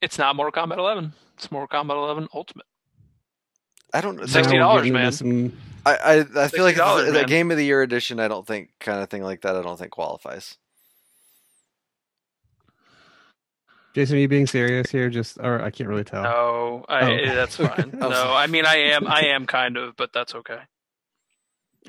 It's 0.00 0.18
not 0.18 0.36
Mortal 0.36 0.64
Kombat 0.64 0.78
11. 0.78 1.12
It's 1.36 1.50
Mortal 1.50 1.80
Kombat 1.82 1.94
11 1.96 2.28
Ultimate. 2.34 2.66
I 3.92 4.00
don't. 4.00 4.16
Now 4.16 4.22
$60, 4.24 4.74
we're 4.74 4.82
getting 4.82 4.86
into 4.86 4.92
man. 4.92 5.12
some- 5.12 5.52
I 5.84 5.96
I, 5.96 6.44
I 6.44 6.48
feel 6.48 6.62
like 6.64 6.76
the, 6.76 7.10
the 7.12 7.24
game 7.24 7.50
of 7.50 7.56
the 7.56 7.64
year 7.64 7.82
edition. 7.82 8.20
I 8.20 8.28
don't 8.28 8.46
think 8.46 8.70
kind 8.80 9.00
of 9.02 9.08
thing 9.08 9.22
like 9.22 9.40
that. 9.40 9.56
I 9.56 9.62
don't 9.62 9.78
think 9.78 9.90
qualifies. 9.90 10.58
Jason, 13.94 14.16
are 14.16 14.20
you 14.20 14.28
being 14.28 14.46
serious 14.46 14.90
here? 14.90 15.10
Just 15.10 15.38
or 15.40 15.60
I 15.62 15.70
can't 15.70 15.88
really 15.88 16.04
tell. 16.04 16.22
No, 16.22 16.84
I, 16.88 17.00
Oh. 17.02 17.14
eh, 17.14 17.34
that's 17.34 17.56
fine. 17.56 17.98
Oh. 18.00 18.08
no, 18.08 18.32
I 18.32 18.46
mean 18.46 18.64
I 18.66 18.76
am, 18.92 19.06
I 19.06 19.26
am 19.26 19.46
kind 19.46 19.76
of, 19.76 19.96
but 19.96 20.12
that's 20.12 20.34
okay. 20.34 20.58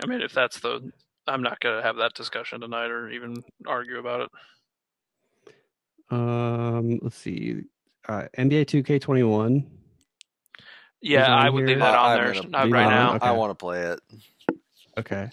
I 0.02 0.08
mean, 0.08 0.22
if 0.22 0.34
that's 0.34 0.60
the, 0.60 0.92
I'm 1.28 1.44
not 1.44 1.60
gonna 1.60 1.82
have 1.84 1.98
that 1.98 2.14
discussion 2.16 2.62
tonight 2.62 2.90
or 2.90 3.10
even 3.10 3.44
argue 3.68 4.00
about 4.00 4.22
it. 4.22 4.30
Um, 6.10 7.00
let's 7.02 7.18
see. 7.18 7.62
Uh, 8.08 8.24
NBA 8.38 8.66
2K21. 8.66 9.66
Yeah, 11.02 11.26
I 11.34 11.50
would 11.50 11.60
here? 11.62 11.68
leave 11.70 11.80
that 11.80 11.96
on 11.96 12.12
I'm 12.12 12.18
there 12.18 12.34
gonna 12.34 12.48
not 12.50 12.70
right 12.72 12.84
on? 12.86 12.90
now. 12.92 13.16
Okay. 13.16 13.28
I 13.28 13.32
want 13.32 13.52
to 13.52 13.56
play 13.56 13.82
it. 13.84 14.00
Okay. 14.98 15.30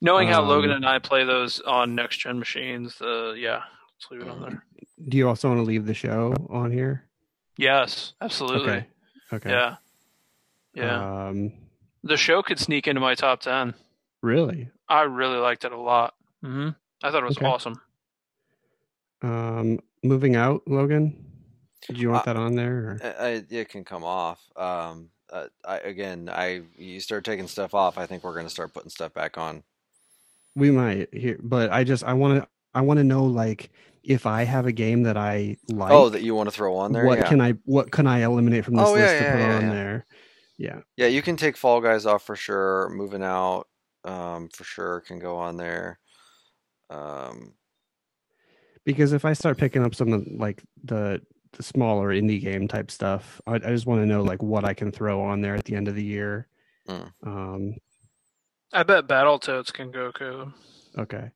Knowing 0.00 0.28
how 0.28 0.42
Logan 0.42 0.70
Um, 0.70 0.76
and 0.78 0.86
I 0.86 0.98
play 0.98 1.24
those 1.24 1.60
on 1.60 1.94
next 1.94 2.18
gen 2.18 2.38
machines, 2.38 3.00
uh, 3.00 3.32
yeah, 3.32 3.62
let's 3.94 4.10
leave 4.10 4.20
it 4.22 4.28
on 4.28 4.40
there. 4.42 4.64
Do 5.06 5.16
you 5.16 5.28
also 5.28 5.48
want 5.48 5.58
to 5.58 5.64
leave 5.64 5.86
the 5.86 5.94
show 5.94 6.34
on 6.50 6.72
here? 6.72 7.04
Yes, 7.56 8.14
absolutely. 8.20 8.70
Okay. 8.72 8.86
Okay. 9.32 9.50
Yeah, 9.50 9.76
yeah. 10.74 11.26
Um, 11.28 11.52
the 12.02 12.16
show 12.16 12.42
could 12.42 12.58
sneak 12.58 12.86
into 12.88 13.00
my 13.00 13.14
top 13.14 13.40
ten. 13.40 13.74
really? 14.22 14.68
I 14.88 15.02
really 15.02 15.36
liked 15.38 15.64
it 15.64 15.72
a 15.72 15.76
lot. 15.78 16.14
hmm 16.42 16.70
I 17.02 17.10
thought 17.10 17.22
it 17.22 17.26
was 17.26 17.36
Okay. 17.36 17.46
awesome. 17.46 17.80
Um, 19.22 19.80
moving 20.02 20.36
out, 20.36 20.62
Logan. 20.66 21.24
Do 21.88 21.94
you 21.96 22.10
want 22.10 22.22
Uh, 22.26 22.32
that 22.32 22.36
on 22.40 22.54
there? 22.54 22.76
Or? 22.76 22.98
I, 23.02 23.08
I, 23.08 23.44
it 23.50 23.68
can 23.68 23.84
come 23.84 24.04
off. 24.04 24.40
Um, 24.56 25.10
uh, 25.30 25.46
I, 25.64 25.78
again, 25.78 26.28
I 26.32 26.62
you 26.76 27.00
start 27.00 27.24
taking 27.24 27.46
stuff 27.48 27.74
off. 27.74 27.98
I 27.98 28.06
think 28.06 28.24
we're 28.24 28.34
gonna 28.34 28.48
start 28.50 28.72
putting 28.72 28.90
stuff 28.90 29.12
back 29.14 29.36
on. 29.38 29.62
We 30.56 30.70
might 30.70 31.12
here, 31.14 31.38
but 31.42 31.70
I 31.70 31.84
just 31.84 32.02
I 32.04 32.14
want 32.14 32.42
to 32.42 32.48
I 32.74 32.80
want 32.80 32.98
to 32.98 33.04
know 33.04 33.24
like 33.24 33.70
if 34.08 34.24
I 34.24 34.44
have 34.44 34.64
a 34.66 34.72
game 34.72 35.02
that 35.02 35.18
I 35.18 35.58
like. 35.68 35.92
oh, 35.92 36.08
that 36.08 36.22
you 36.22 36.34
want 36.34 36.48
to 36.48 36.54
throw 36.54 36.74
on 36.76 36.92
there? 36.92 37.04
what 37.04 37.18
yeah. 37.18 37.28
can 37.28 37.40
I 37.42 37.52
what 37.66 37.92
can 37.92 38.06
I 38.06 38.24
eliminate 38.24 38.64
from 38.64 38.74
this 38.74 38.88
Oh, 38.88 38.96
yeah, 38.96 39.02
list 39.02 39.18
to 39.18 39.24
yeah, 39.24 39.32
put 39.32 39.40
yeah, 39.40 39.56
on 39.56 39.62
yeah. 39.62 39.72
there? 39.72 40.06
Yeah. 40.56 40.80
Yeah, 40.96 41.06
you 41.08 41.20
can 41.22 41.36
take 41.36 41.56
Fall 41.58 41.80
Guys 41.82 42.06
off 42.06 42.24
for 42.24 42.34
sure. 42.34 42.88
Moving 42.88 43.22
out, 43.22 43.68
um, 44.04 44.48
for 44.48 44.64
sure 44.64 45.00
can 45.00 45.18
go 45.18 45.36
on 45.36 45.58
there. 45.58 46.00
Um, 46.88 47.52
because 48.84 49.12
if 49.12 49.26
I 49.26 49.34
start 49.34 49.58
picking 49.58 49.84
up 49.84 49.94
some 49.94 50.12
of 50.14 50.26
like 50.26 50.62
the 50.82 51.20
the 51.52 51.62
smaller 51.62 52.08
indie 52.08 52.40
game 52.40 52.66
type 52.66 52.90
stuff, 52.90 53.42
I, 53.46 53.56
I 53.56 53.58
just 53.58 53.86
want 53.86 54.00
to 54.00 54.06
know 54.06 54.22
like 54.22 54.42
what 54.42 54.64
I 54.64 54.72
can 54.72 54.90
throw 54.90 55.20
on 55.20 55.42
there 55.42 55.54
at 55.54 55.64
the 55.66 55.76
end 55.76 55.86
of 55.86 55.94
the 55.94 56.02
year. 56.04 56.48
Mm. 56.88 57.12
Um, 57.26 57.74
I 58.72 58.82
bet 58.84 59.06
Battletoads 59.06 59.70
can 59.72 59.90
go 59.90 60.10
too. 60.12 60.52
okay. 60.96 61.30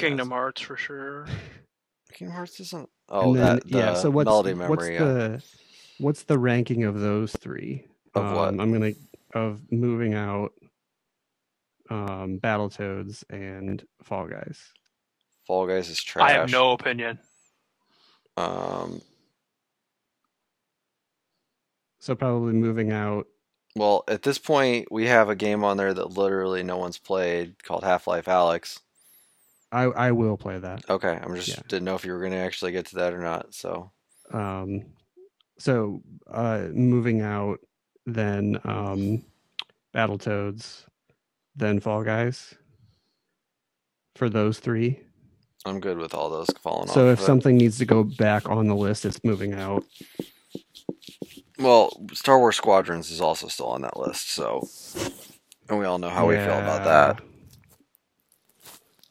Kingdom 0.00 0.30
Hearts 0.30 0.60
for 0.60 0.76
sure. 0.76 1.26
Kingdom 2.12 2.34
Hearts 2.34 2.58
isn't. 2.60 2.88
Oh, 3.08 3.34
then 3.34 3.56
that 3.56 3.66
yeah. 3.66 3.94
So 3.94 4.10
what's 4.10 4.26
melody 4.26 4.54
what's 4.54 4.88
yeah. 4.88 4.98
the 4.98 5.44
what's 5.98 6.22
the 6.24 6.38
ranking 6.38 6.84
of 6.84 7.00
those 7.00 7.32
three? 7.32 7.84
Of 8.14 8.24
what? 8.32 8.48
Um, 8.48 8.60
I'm 8.60 8.72
gonna 8.72 8.92
of 9.34 9.60
moving 9.70 10.14
out, 10.14 10.52
um, 11.88 12.38
Battletoads 12.40 13.24
and 13.30 13.84
Fall 14.02 14.26
Guys. 14.26 14.60
Fall 15.46 15.66
Guys 15.66 15.88
is 15.88 16.02
trash. 16.02 16.30
I 16.30 16.32
have 16.32 16.50
no 16.50 16.72
opinion. 16.72 17.18
Um, 18.36 19.00
So 22.00 22.14
probably 22.14 22.54
moving 22.54 22.92
out. 22.92 23.26
well, 23.76 24.04
at 24.08 24.22
this 24.22 24.38
point, 24.38 24.90
we 24.90 25.06
have 25.06 25.28
a 25.28 25.36
game 25.36 25.62
on 25.62 25.76
there 25.76 25.92
that 25.92 26.16
literally 26.16 26.62
no 26.62 26.78
one's 26.78 26.98
played 26.98 27.62
called 27.62 27.84
Half 27.84 28.06
Life 28.06 28.24
Alyx. 28.24 28.80
I 29.72 29.82
I 29.84 30.12
will 30.12 30.36
play 30.36 30.58
that. 30.58 30.88
Okay, 30.90 31.18
I'm 31.22 31.34
just 31.36 31.48
Yeah. 31.48 31.60
didn't 31.68 31.84
know 31.84 31.94
if 31.94 32.04
you 32.04 32.12
were 32.12 32.20
going 32.20 32.32
to 32.32 32.38
actually 32.38 32.72
get 32.72 32.86
to 32.86 32.96
that 32.96 33.12
or 33.14 33.20
not. 33.20 33.54
So 33.54 33.90
Um, 34.32 34.84
so 35.58 36.02
uh, 36.30 36.68
moving 36.72 37.20
out, 37.20 37.58
then 38.06 38.58
um, 38.64 39.24
Battletoads, 39.94 40.84
then 41.56 41.80
Fall 41.80 42.02
Guys. 42.04 42.54
for 44.16 44.28
those 44.28 44.58
three. 44.58 45.00
I'm 45.66 45.78
good 45.80 45.98
with 45.98 46.14
all 46.14 46.30
those 46.30 46.48
falling 46.62 46.88
off. 46.88 46.94
So 46.94 47.10
if 47.10 47.18
but- 47.18 47.26
something 47.26 47.56
needs 47.56 47.78
to 47.78 47.84
go 47.84 48.02
back 48.04 48.48
on 48.48 48.66
the 48.66 48.74
list, 48.74 49.04
it's 49.04 49.22
moving 49.24 49.52
out. 49.54 49.84
well, 51.58 51.92
Star 52.14 52.38
Wars 52.38 52.56
Squadrons 52.56 53.10
is 53.10 53.20
also 53.20 53.48
still 53.48 53.66
on 53.68 53.82
that 53.82 53.96
list. 53.98 54.30
So, 54.30 54.66
and 55.68 55.78
we 55.78 55.84
all 55.84 55.98
know 55.98 56.08
how 56.08 56.26
we 56.26 56.36
feel 56.36 56.58
about 56.58 56.84
that. 56.84 57.22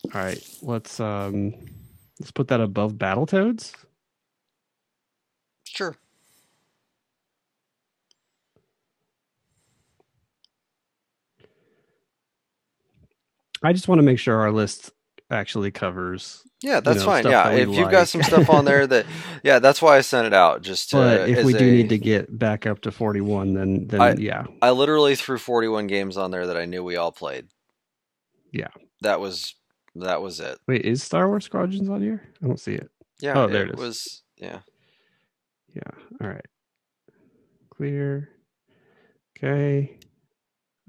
All 0.06 0.22
right, 0.22 0.42
let's 0.62 1.00
um 1.00 1.54
let's 2.20 2.32
put 2.32 2.48
that 2.50 2.62
above 2.62 2.94
Battletoads. 2.94 3.74
Sure. 5.66 5.96
I 13.62 13.74
just 13.74 13.88
want 13.88 14.00
to 14.00 14.04
make 14.04 14.20
sure 14.20 14.40
our 14.40 14.52
list 14.52 14.92
actually 15.30 15.72
covers. 15.72 16.44
Yeah, 16.62 16.80
that's 16.80 17.00
know, 17.00 17.06
fine. 17.06 17.26
Yeah, 17.26 17.52
if 17.52 17.70
you've 17.70 17.92
got 17.92 18.08
some 18.08 18.24
stuff 18.24 18.50
on 18.50 18.66
there 18.66 18.88
that, 18.88 19.06
yeah, 19.44 19.60
that's 19.60 19.82
why 19.82 19.98
I 19.98 20.02
sent 20.02 20.28
it 20.28 20.34
out. 20.34 20.62
Just 20.62 20.90
to, 20.92 20.98
But 20.98 21.30
if 21.30 21.46
we 21.46 21.54
do 21.54 21.60
a- 21.68 21.72
need 21.72 21.90
to 21.90 21.98
get 21.98 22.38
back 22.38 22.66
up 22.66 22.82
to 22.82 22.92
41, 22.92 23.54
then 23.54 23.88
then 23.88 24.02
I- 24.02 24.16
yeah. 24.16 24.46
I 24.62 24.72
literally 24.72 25.16
threw 25.16 25.38
41 25.38 25.88
games 25.88 26.18
on 26.18 26.32
there 26.32 26.48
that 26.48 26.58
I 26.58 26.66
knew 26.66 26.84
we 26.84 26.96
all 26.96 27.12
played. 27.12 27.48
Yeah. 28.52 28.70
That 29.02 29.20
was 29.20 29.56
that 29.95 30.22
was 30.22 30.40
it. 30.40 30.57
Wait, 30.68 30.86
is 30.86 31.03
Star 31.03 31.28
Wars 31.28 31.45
Squadrons 31.45 31.90
on 31.90 32.02
here? 32.02 32.22
I 32.44 32.48
don't 32.48 32.60
see 32.60 32.74
it. 32.74 32.90
Yeah. 33.22 33.38
Oh, 33.38 33.48
there 33.48 33.66
it 33.66 33.72
is. 33.72 33.80
was. 33.80 34.24
Yeah. 34.38 34.60
Yeah. 35.74 35.91
All 36.22 36.28
right. 36.28 36.45
Clear. 37.70 38.30
Okay. 39.38 39.98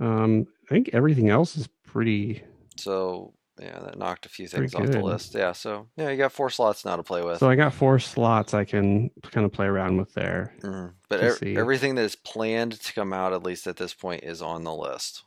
Um, 0.00 0.46
I 0.68 0.74
think 0.74 0.90
everything 0.92 1.28
else 1.28 1.56
is 1.56 1.68
pretty. 1.84 2.42
So 2.76 3.34
yeah, 3.60 3.78
that 3.80 3.98
knocked 3.98 4.24
a 4.24 4.28
few 4.28 4.48
things 4.48 4.74
off 4.74 4.86
the 4.86 5.00
list. 5.00 5.34
Yeah. 5.34 5.52
So 5.52 5.88
yeah, 5.96 6.08
you 6.08 6.16
got 6.16 6.32
four 6.32 6.48
slots 6.50 6.84
now 6.84 6.96
to 6.96 7.02
play 7.02 7.22
with. 7.22 7.38
So 7.38 7.50
I 7.50 7.56
got 7.56 7.74
four 7.74 7.98
slots 7.98 8.54
I 8.54 8.64
can 8.64 9.10
kind 9.30 9.44
of 9.44 9.52
play 9.52 9.66
around 9.66 9.98
with 9.98 10.14
there. 10.14 10.54
Mhm. 10.60 10.94
But 11.08 11.38
see. 11.38 11.56
everything 11.56 11.96
that 11.96 12.04
is 12.04 12.16
planned 12.16 12.80
to 12.80 12.92
come 12.92 13.12
out, 13.12 13.32
at 13.32 13.42
least 13.42 13.66
at 13.66 13.76
this 13.76 13.92
point, 13.92 14.24
is 14.24 14.40
on 14.40 14.64
the 14.64 14.74
list. 14.74 15.24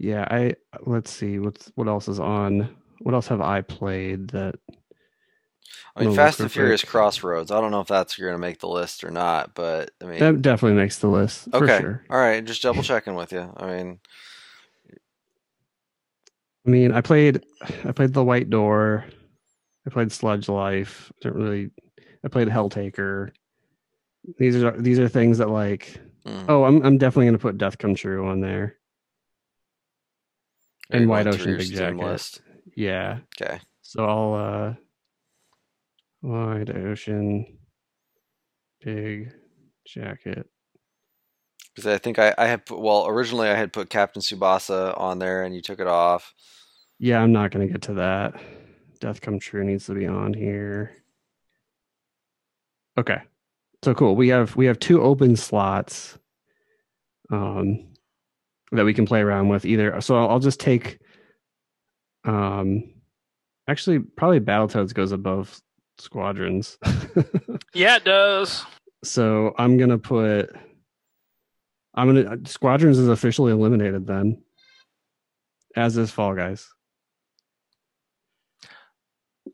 Yeah, 0.00 0.26
I 0.30 0.54
let's 0.86 1.10
see 1.10 1.40
what's 1.40 1.72
what 1.74 1.88
else 1.88 2.08
is 2.08 2.20
on. 2.20 2.76
What 3.00 3.14
else 3.14 3.26
have 3.28 3.40
I 3.40 3.62
played 3.62 4.28
that? 4.28 4.54
I 5.96 6.00
mean, 6.02 6.12
Fast 6.12 6.40
and 6.40 6.50
Furious. 6.52 6.84
Crossroads. 6.84 7.50
I 7.50 7.60
don't 7.60 7.72
know 7.72 7.80
if 7.80 7.88
that's 7.88 8.16
going 8.16 8.32
to 8.34 8.38
make 8.38 8.60
the 8.60 8.68
list 8.68 9.02
or 9.04 9.10
not, 9.10 9.54
but 9.54 9.90
I 10.00 10.06
mean, 10.06 10.18
That 10.18 10.42
definitely 10.42 10.78
makes 10.78 10.98
the 10.98 11.08
list 11.08 11.48
for 11.56 11.64
okay, 11.64 11.68
sure. 11.68 12.04
all 12.10 12.18
right, 12.18 12.44
just 12.44 12.62
double 12.62 12.82
checking 12.84 13.16
with 13.16 13.32
you. 13.32 13.52
I 13.56 13.66
mean, 13.66 14.00
I 16.66 16.70
mean, 16.70 16.92
I 16.92 17.00
played 17.00 17.44
I 17.84 17.92
played 17.92 18.14
The 18.14 18.24
White 18.24 18.50
Door. 18.50 19.06
I 19.86 19.90
played 19.90 20.12
Sludge 20.12 20.48
Life. 20.48 21.12
I 21.16 21.18
Didn't 21.22 21.42
really. 21.42 21.70
I 22.24 22.28
played 22.28 22.48
Helltaker. 22.48 23.32
These 24.38 24.62
are 24.62 24.72
these 24.80 24.98
are 25.00 25.08
things 25.08 25.38
that 25.38 25.50
like. 25.50 26.00
mm. 26.26 26.44
Oh, 26.48 26.64
I'm 26.64 26.82
I'm 26.84 26.98
definitely 26.98 27.26
gonna 27.26 27.38
put 27.38 27.58
Death 27.58 27.78
Come 27.78 27.96
True 27.96 28.28
on 28.28 28.40
there. 28.40 28.77
And 30.90 31.08
Wide 31.08 31.26
Ocean 31.26 31.56
Big 31.56 31.72
Jacket. 31.72 31.98
list? 31.98 32.40
Yeah. 32.74 33.18
Okay. 33.40 33.60
So 33.82 34.04
I'll 34.04 34.34
uh 34.34 34.74
Wide 36.22 36.70
Ocean 36.70 37.58
Big 38.82 39.32
Jacket. 39.86 40.48
Because 41.74 41.86
I 41.86 41.98
think 41.98 42.18
I, 42.18 42.34
I 42.38 42.46
had 42.46 42.66
put, 42.66 42.80
well 42.80 43.06
originally 43.06 43.48
I 43.48 43.54
had 43.54 43.72
put 43.72 43.90
Captain 43.90 44.22
Tsubasa 44.22 44.98
on 44.98 45.18
there 45.18 45.44
and 45.44 45.54
you 45.54 45.60
took 45.62 45.80
it 45.80 45.86
off. 45.86 46.34
Yeah, 46.98 47.20
I'm 47.20 47.32
not 47.32 47.50
gonna 47.50 47.68
get 47.68 47.82
to 47.82 47.94
that. 47.94 48.34
Death 49.00 49.20
Come 49.20 49.38
True 49.38 49.62
needs 49.64 49.86
to 49.86 49.94
be 49.94 50.06
on 50.06 50.34
here. 50.34 50.96
Okay. 52.98 53.20
So 53.84 53.94
cool. 53.94 54.16
We 54.16 54.28
have 54.28 54.56
we 54.56 54.66
have 54.66 54.78
two 54.80 55.02
open 55.02 55.36
slots 55.36 56.18
um 57.30 57.84
that 58.72 58.84
we 58.84 58.94
can 58.94 59.06
play 59.06 59.20
around 59.20 59.48
with 59.48 59.64
either. 59.64 60.00
So 60.00 60.16
I'll, 60.16 60.30
I'll 60.30 60.38
just 60.40 60.60
take 60.60 60.98
um 62.24 62.84
actually 63.68 63.98
probably 64.00 64.40
Battletoads 64.40 64.92
goes 64.94 65.12
above 65.12 65.60
Squadrons. 65.98 66.78
Yeah, 67.74 67.96
it 67.96 68.04
does. 68.04 68.64
so 69.04 69.54
I'm 69.58 69.76
gonna 69.76 69.98
put 69.98 70.50
I'm 71.94 72.06
gonna 72.08 72.38
Squadrons 72.46 72.98
is 72.98 73.08
officially 73.08 73.52
eliminated 73.52 74.06
then. 74.06 74.42
As 75.76 75.96
is 75.96 76.10
Fall 76.10 76.34
Guys. 76.34 76.66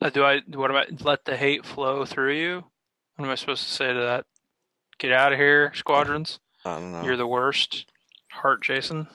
Uh, 0.01 0.11
do 0.11 0.25
I? 0.25 0.41
What 0.55 0.71
am 0.71 0.77
I? 0.77 0.87
Let 1.03 1.25
the 1.25 1.37
hate 1.37 1.67
flow 1.67 2.05
through 2.05 2.35
you. 2.35 2.65
What 3.17 3.27
am 3.27 3.31
I 3.31 3.35
supposed 3.35 3.65
to 3.65 3.71
say 3.71 3.93
to 3.93 4.01
that? 4.01 4.27
Get 4.99 5.13
out 5.13 5.33
of 5.33 5.39
here, 5.39 5.73
squadrons. 5.75 6.39
I 6.65 6.79
don't 6.79 6.93
know. 6.93 7.03
You're 7.03 7.17
the 7.17 7.27
worst. 7.27 7.87
Heart, 8.35 8.63
Jason. 8.63 9.07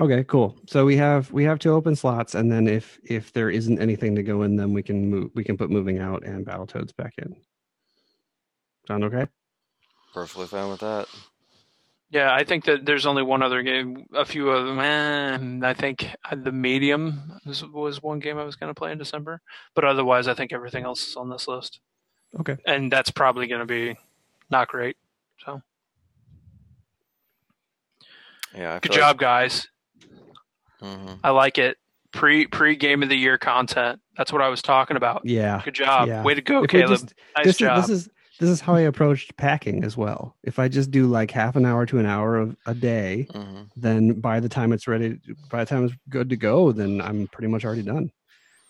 Okay, 0.00 0.24
cool. 0.24 0.56
So 0.66 0.84
we 0.86 0.96
have 0.96 1.30
we 1.32 1.44
have 1.44 1.58
two 1.58 1.72
open 1.72 1.94
slots, 1.94 2.34
and 2.34 2.50
then 2.50 2.66
if 2.66 2.98
if 3.04 3.32
there 3.32 3.50
isn't 3.50 3.78
anything 3.80 4.14
to 4.14 4.22
go 4.22 4.42
in 4.42 4.56
them, 4.56 4.72
we 4.72 4.82
can 4.82 5.10
move 5.10 5.30
we 5.34 5.44
can 5.44 5.56
put 5.56 5.70
moving 5.70 5.98
out 5.98 6.24
and 6.24 6.44
Battle 6.44 6.66
Battletoads 6.66 6.96
back 6.96 7.14
in. 7.18 7.36
Sound 8.88 9.04
okay? 9.04 9.26
perfectly 10.12 10.46
fine 10.46 10.68
with 10.68 10.80
that. 10.80 11.08
Yeah, 12.10 12.34
I 12.34 12.44
think 12.44 12.64
that 12.66 12.84
there's 12.84 13.06
only 13.06 13.22
one 13.22 13.42
other 13.42 13.62
game. 13.62 14.04
A 14.14 14.26
few 14.26 14.50
of 14.50 14.66
them. 14.66 14.78
eh, 14.78 15.66
I 15.66 15.72
think 15.72 16.06
the 16.30 16.52
medium 16.52 17.40
was, 17.46 17.64
was 17.64 18.02
one 18.02 18.18
game 18.18 18.36
I 18.38 18.44
was 18.44 18.56
going 18.56 18.68
to 18.68 18.78
play 18.78 18.92
in 18.92 18.98
December, 18.98 19.40
but 19.74 19.84
otherwise, 19.84 20.28
I 20.28 20.34
think 20.34 20.52
everything 20.52 20.84
else 20.84 21.08
is 21.08 21.16
on 21.16 21.30
this 21.30 21.48
list, 21.48 21.80
Okay. 22.38 22.56
and 22.66 22.92
that's 22.92 23.10
probably 23.10 23.46
going 23.46 23.60
to 23.60 23.66
be 23.66 23.96
not 24.50 24.68
great. 24.68 24.96
Yeah. 28.54 28.78
Good 28.80 28.92
feel 28.92 29.00
job, 29.00 29.18
guys. 29.18 29.66
Like, 30.80 30.90
hmm 30.96 31.12
I 31.22 31.30
like 31.30 31.58
it. 31.58 31.76
Pre 32.12 32.46
pre 32.46 32.76
game 32.76 33.02
of 33.02 33.08
the 33.08 33.16
year 33.16 33.38
content. 33.38 34.00
That's 34.16 34.32
what 34.32 34.42
I 34.42 34.48
was 34.48 34.60
talking 34.62 34.96
about. 34.96 35.22
Yeah. 35.24 35.62
Good 35.64 35.74
job. 35.74 36.08
Yeah. 36.08 36.22
Way 36.22 36.34
to 36.34 36.42
go, 36.42 36.62
If 36.64 36.70
Caleb. 36.70 36.88
just- 36.88 37.14
nice 37.36 37.44
this 37.46 37.56
job. 37.58 37.78
is 37.78 37.86
this 37.86 37.96
is 38.02 38.08
this 38.40 38.50
is 38.50 38.60
how 38.60 38.74
I 38.74 38.80
approached 38.80 39.36
packing 39.36 39.84
as 39.84 39.96
well. 39.96 40.36
If 40.42 40.58
I 40.58 40.66
just 40.68 40.90
do 40.90 41.06
like 41.06 41.30
half 41.30 41.54
an 41.54 41.64
hour 41.64 41.86
to 41.86 41.98
an 41.98 42.06
hour 42.06 42.36
of 42.36 42.56
a 42.66 42.74
day, 42.74 43.28
hmm 43.32 43.62
then 43.76 44.20
by 44.20 44.40
the 44.40 44.48
time 44.48 44.72
it's 44.72 44.86
ready, 44.86 45.18
by 45.50 45.64
the 45.64 45.68
time 45.68 45.84
it's 45.86 45.94
good 46.10 46.28
to 46.30 46.36
go, 46.36 46.72
then 46.72 47.00
I'm 47.00 47.28
pretty 47.28 47.48
much 47.48 47.64
already 47.64 47.82
done. 47.82 48.10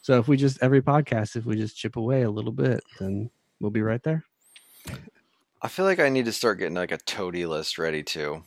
So 0.02 0.18
if 0.18 0.28
we 0.28 0.36
just 0.36 0.62
every 0.62 0.82
podcast, 0.82 1.34
if 1.36 1.44
we 1.46 1.56
just 1.56 1.76
chip 1.76 1.96
away 1.96 2.22
a 2.22 2.30
little 2.30 2.52
bit, 2.52 2.82
then 3.00 3.30
we'll 3.60 3.70
be 3.70 3.82
right 3.82 4.02
there. 4.02 4.24
I 5.62 5.68
feel 5.68 5.84
like 5.84 5.98
I 6.00 6.08
need 6.08 6.24
to 6.26 6.32
start 6.32 6.58
getting 6.58 6.74
like 6.74 6.92
a 6.92 6.98
toady 6.98 7.46
list 7.46 7.78
ready 7.78 8.02
too. 8.02 8.44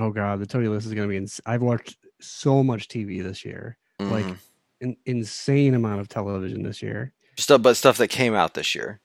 Oh 0.00 0.10
god, 0.10 0.40
the 0.40 0.46
Toady 0.46 0.68
list 0.68 0.86
is 0.86 0.94
going 0.94 1.08
to 1.08 1.10
be. 1.10 1.16
Ins- 1.16 1.40
I've 1.46 1.62
watched 1.62 1.96
so 2.20 2.62
much 2.62 2.88
TV 2.88 3.22
this 3.22 3.44
year, 3.44 3.76
like 4.00 4.26
Mhm. 4.26 4.36
an 4.80 4.96
insane 5.06 5.74
amount 5.74 6.00
of 6.00 6.08
television 6.08 6.62
this 6.62 6.82
year. 6.82 7.12
stuff, 7.36 7.62
but 7.62 7.76
stuff 7.76 7.98
that 7.98 8.08
came 8.08 8.34
out 8.34 8.54
this 8.54 8.74
year. 8.74 9.00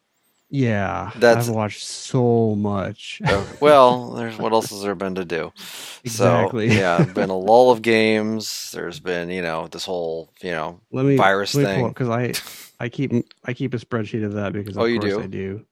Yeah, 0.50 1.12
That's- 1.16 1.50
I've 1.50 1.56
watched 1.56 1.84
so 1.84 2.56
much. 2.56 3.22
Oh, 3.26 3.48
well, 3.60 4.12
there's 4.12 4.38
what 4.38 4.54
else 4.54 4.70
has 4.70 4.82
there 4.84 4.94
been 4.96 5.16
to 5.16 5.26
do? 5.26 5.52
Exactly. 6.06 6.70
So, 6.70 6.76
yeah, 6.76 7.06
been 7.06 7.30
a 7.30 7.38
lull 7.38 7.72
of 7.72 7.82
games. 7.82 8.72
There's 8.74 9.00
been, 9.10 9.30
you 9.30 9.42
know, 9.42 9.68
this 9.68 9.86
whole, 9.86 10.30
you 10.42 10.52
know, 10.52 10.82
let 10.92 11.06
me 11.06 11.16
virus 11.16 11.54
thing. 11.54 11.88
because 11.88 12.10
I 12.10 12.34
I 12.84 12.90
keep 12.90 13.12
I 13.46 13.54
keep 13.54 13.74
a 13.74 13.78
spreadsheet 13.78 14.24
of 14.26 14.34
that 14.34 14.52
because 14.54 14.76
of 14.76 14.82
Oh, 14.84 14.86
you 14.86 15.00
do? 15.00 15.22
I 15.22 15.28
do. 15.28 15.66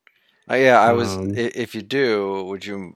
Uh, 0.49 0.55
yeah, 0.55 0.79
I 0.79 0.93
was. 0.93 1.15
Um, 1.15 1.33
if 1.35 1.75
you 1.75 1.81
do, 1.81 2.43
would 2.45 2.65
you 2.65 2.95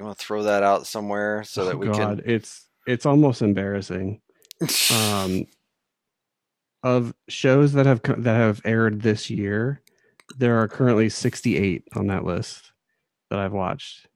you 0.00 0.06
want 0.06 0.18
to 0.18 0.24
throw 0.24 0.42
that 0.44 0.62
out 0.62 0.86
somewhere 0.86 1.44
so 1.44 1.66
that 1.66 1.74
oh 1.74 1.78
we 1.78 1.86
god, 1.88 2.22
it's 2.24 2.66
it's 2.86 3.06
almost 3.06 3.42
embarrassing. 3.42 4.20
Um, 4.92 5.46
of 6.82 7.14
shows 7.28 7.72
that 7.74 7.86
have 7.86 8.00
that 8.02 8.34
have 8.36 8.60
aired 8.64 9.02
this 9.02 9.28
year, 9.30 9.82
there 10.38 10.58
are 10.60 10.68
currently 10.68 11.08
68 11.10 11.84
on 11.94 12.06
that 12.08 12.24
list 12.24 12.72
that 13.30 13.38
I've 13.38 13.52
watched. 13.52 14.06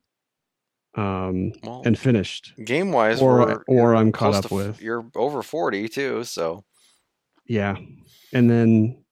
Um, 0.97 1.52
well, 1.62 1.82
and 1.85 1.98
finished. 1.98 2.52
game 2.65 2.93
wise, 2.93 3.20
or- 3.20 3.65
or 3.66 3.94
I'm 3.97 4.12
caught 4.12 4.35
up 4.35 4.44
f- 4.47 4.51
with. 4.52 4.81
You're 4.82 5.05
over 5.16 5.43
forty 5.43 5.89
too, 5.89 6.24
so 6.24 6.65
Yeah. 7.47 7.77
And 8.32 8.48
then 8.51 9.05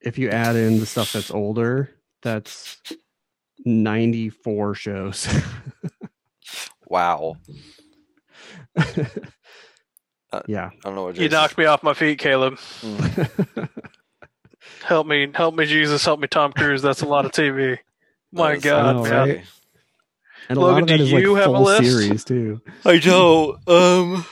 if 0.00 0.18
you 0.18 0.30
add 0.30 0.56
in 0.56 0.78
the 0.78 0.86
stuff 0.86 1.12
that's 1.12 1.30
older, 1.30 1.90
that's 2.22 2.80
94 3.64 4.74
shows. 4.74 5.28
wow. 6.86 7.36
yeah. 10.46 10.70
I 10.70 10.70
don't 10.84 10.94
know 10.94 11.04
what 11.04 11.14
you 11.16 11.22
Jason's- 11.28 11.32
knocked 11.32 11.58
me 11.58 11.64
off 11.64 11.82
my 11.82 11.94
feet, 11.94 12.18
Caleb. 12.18 12.54
Mm, 12.82 13.68
Help 14.84 15.06
me, 15.06 15.28
help 15.34 15.54
me, 15.54 15.64
Jesus, 15.66 16.04
help 16.04 16.20
me, 16.20 16.28
Tom 16.28 16.52
Cruise. 16.52 16.82
That's 16.82 17.02
a 17.02 17.06
lot 17.06 17.24
of 17.24 17.32
TV. 17.32 17.78
My 18.32 18.56
that's- 18.56 18.62
God, 18.64 18.96
know, 18.96 19.02
man. 19.04 19.12
right? 19.28 19.44
And 20.48 20.56
a 20.56 20.60
Logan, 20.60 20.74
lot 20.74 20.82
of 20.82 20.88
that 20.88 20.96
do 20.98 21.02
is 21.04 21.12
like 21.12 21.22
you 21.22 21.34
have 21.34 21.50
a 21.50 21.54
full 21.54 21.62
list? 21.62 21.82
series 21.90 22.24
too. 22.24 22.60
I 22.84 22.98
know. 23.04 23.58
Um. 23.66 24.24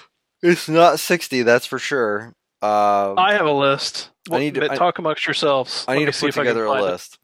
It's 0.43 0.69
not 0.69 1.01
sixty, 1.01 1.43
that's 1.43 1.67
for 1.67 1.79
sure. 1.79 2.35
Uh, 2.63 3.15
I 3.17 3.33
have 3.35 3.47
a 3.47 3.53
list. 3.53 4.11
I 4.31 4.39
need 4.39 4.55
to- 4.55 4.71
I- 4.71 4.77
talk 4.77 4.99
amongst 4.99 5.27
yourselves. 5.27 5.85
I 5.89 5.93
Let 5.93 5.99
need 6.01 6.05
to 6.07 6.13
see 6.13 6.27
put 6.27 6.29
if 6.31 6.39
I 6.39 6.45
can 6.45 6.47
together 6.55 6.65
a 6.67 6.69
find 6.69 6.85
it. 6.85 6.91
list. 6.91 7.19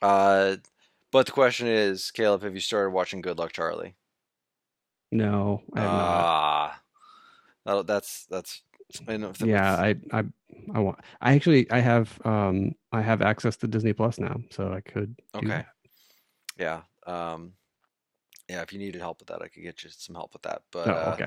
Uh, 0.00 0.56
but 1.12 1.26
the 1.26 1.32
question 1.32 1.68
is, 1.68 2.10
Caleb, 2.10 2.42
have 2.42 2.54
you 2.54 2.60
started 2.60 2.90
watching 2.90 3.20
Good 3.20 3.38
Luck 3.38 3.52
Charlie? 3.52 3.94
No, 5.12 5.62
I 5.74 5.80
have 5.80 5.92
not. 5.92 6.24
Ah, 6.24 6.80
that's 7.82 8.26
that's. 8.26 8.62
I 9.06 9.16
that 9.38 9.46
Yeah, 9.46 9.70
was- 9.70 9.96
I 10.12 10.18
I 10.18 10.24
I 10.74 10.78
want. 10.80 10.98
I 11.20 11.34
actually 11.34 11.70
I 11.70 11.80
have 11.80 12.18
um 12.26 12.74
I 12.92 13.00
have 13.02 13.22
access 13.22 13.56
to 13.58 13.68
Disney 13.68 13.92
Plus 13.92 14.18
now, 14.18 14.36
so 14.50 14.72
I 14.72 14.80
could. 14.80 15.14
Okay. 15.34 15.46
that. 15.46 15.66
yeah. 16.58 16.82
Um, 17.06 17.52
yeah. 18.52 18.62
If 18.62 18.72
you 18.72 18.78
needed 18.78 19.00
help 19.00 19.20
with 19.20 19.28
that, 19.28 19.40
I 19.42 19.48
could 19.48 19.62
get 19.62 19.82
you 19.82 19.90
some 19.90 20.14
help 20.14 20.32
with 20.34 20.42
that. 20.42 20.62
But 20.70 20.88
Oh, 20.88 20.92
uh, 20.92 21.26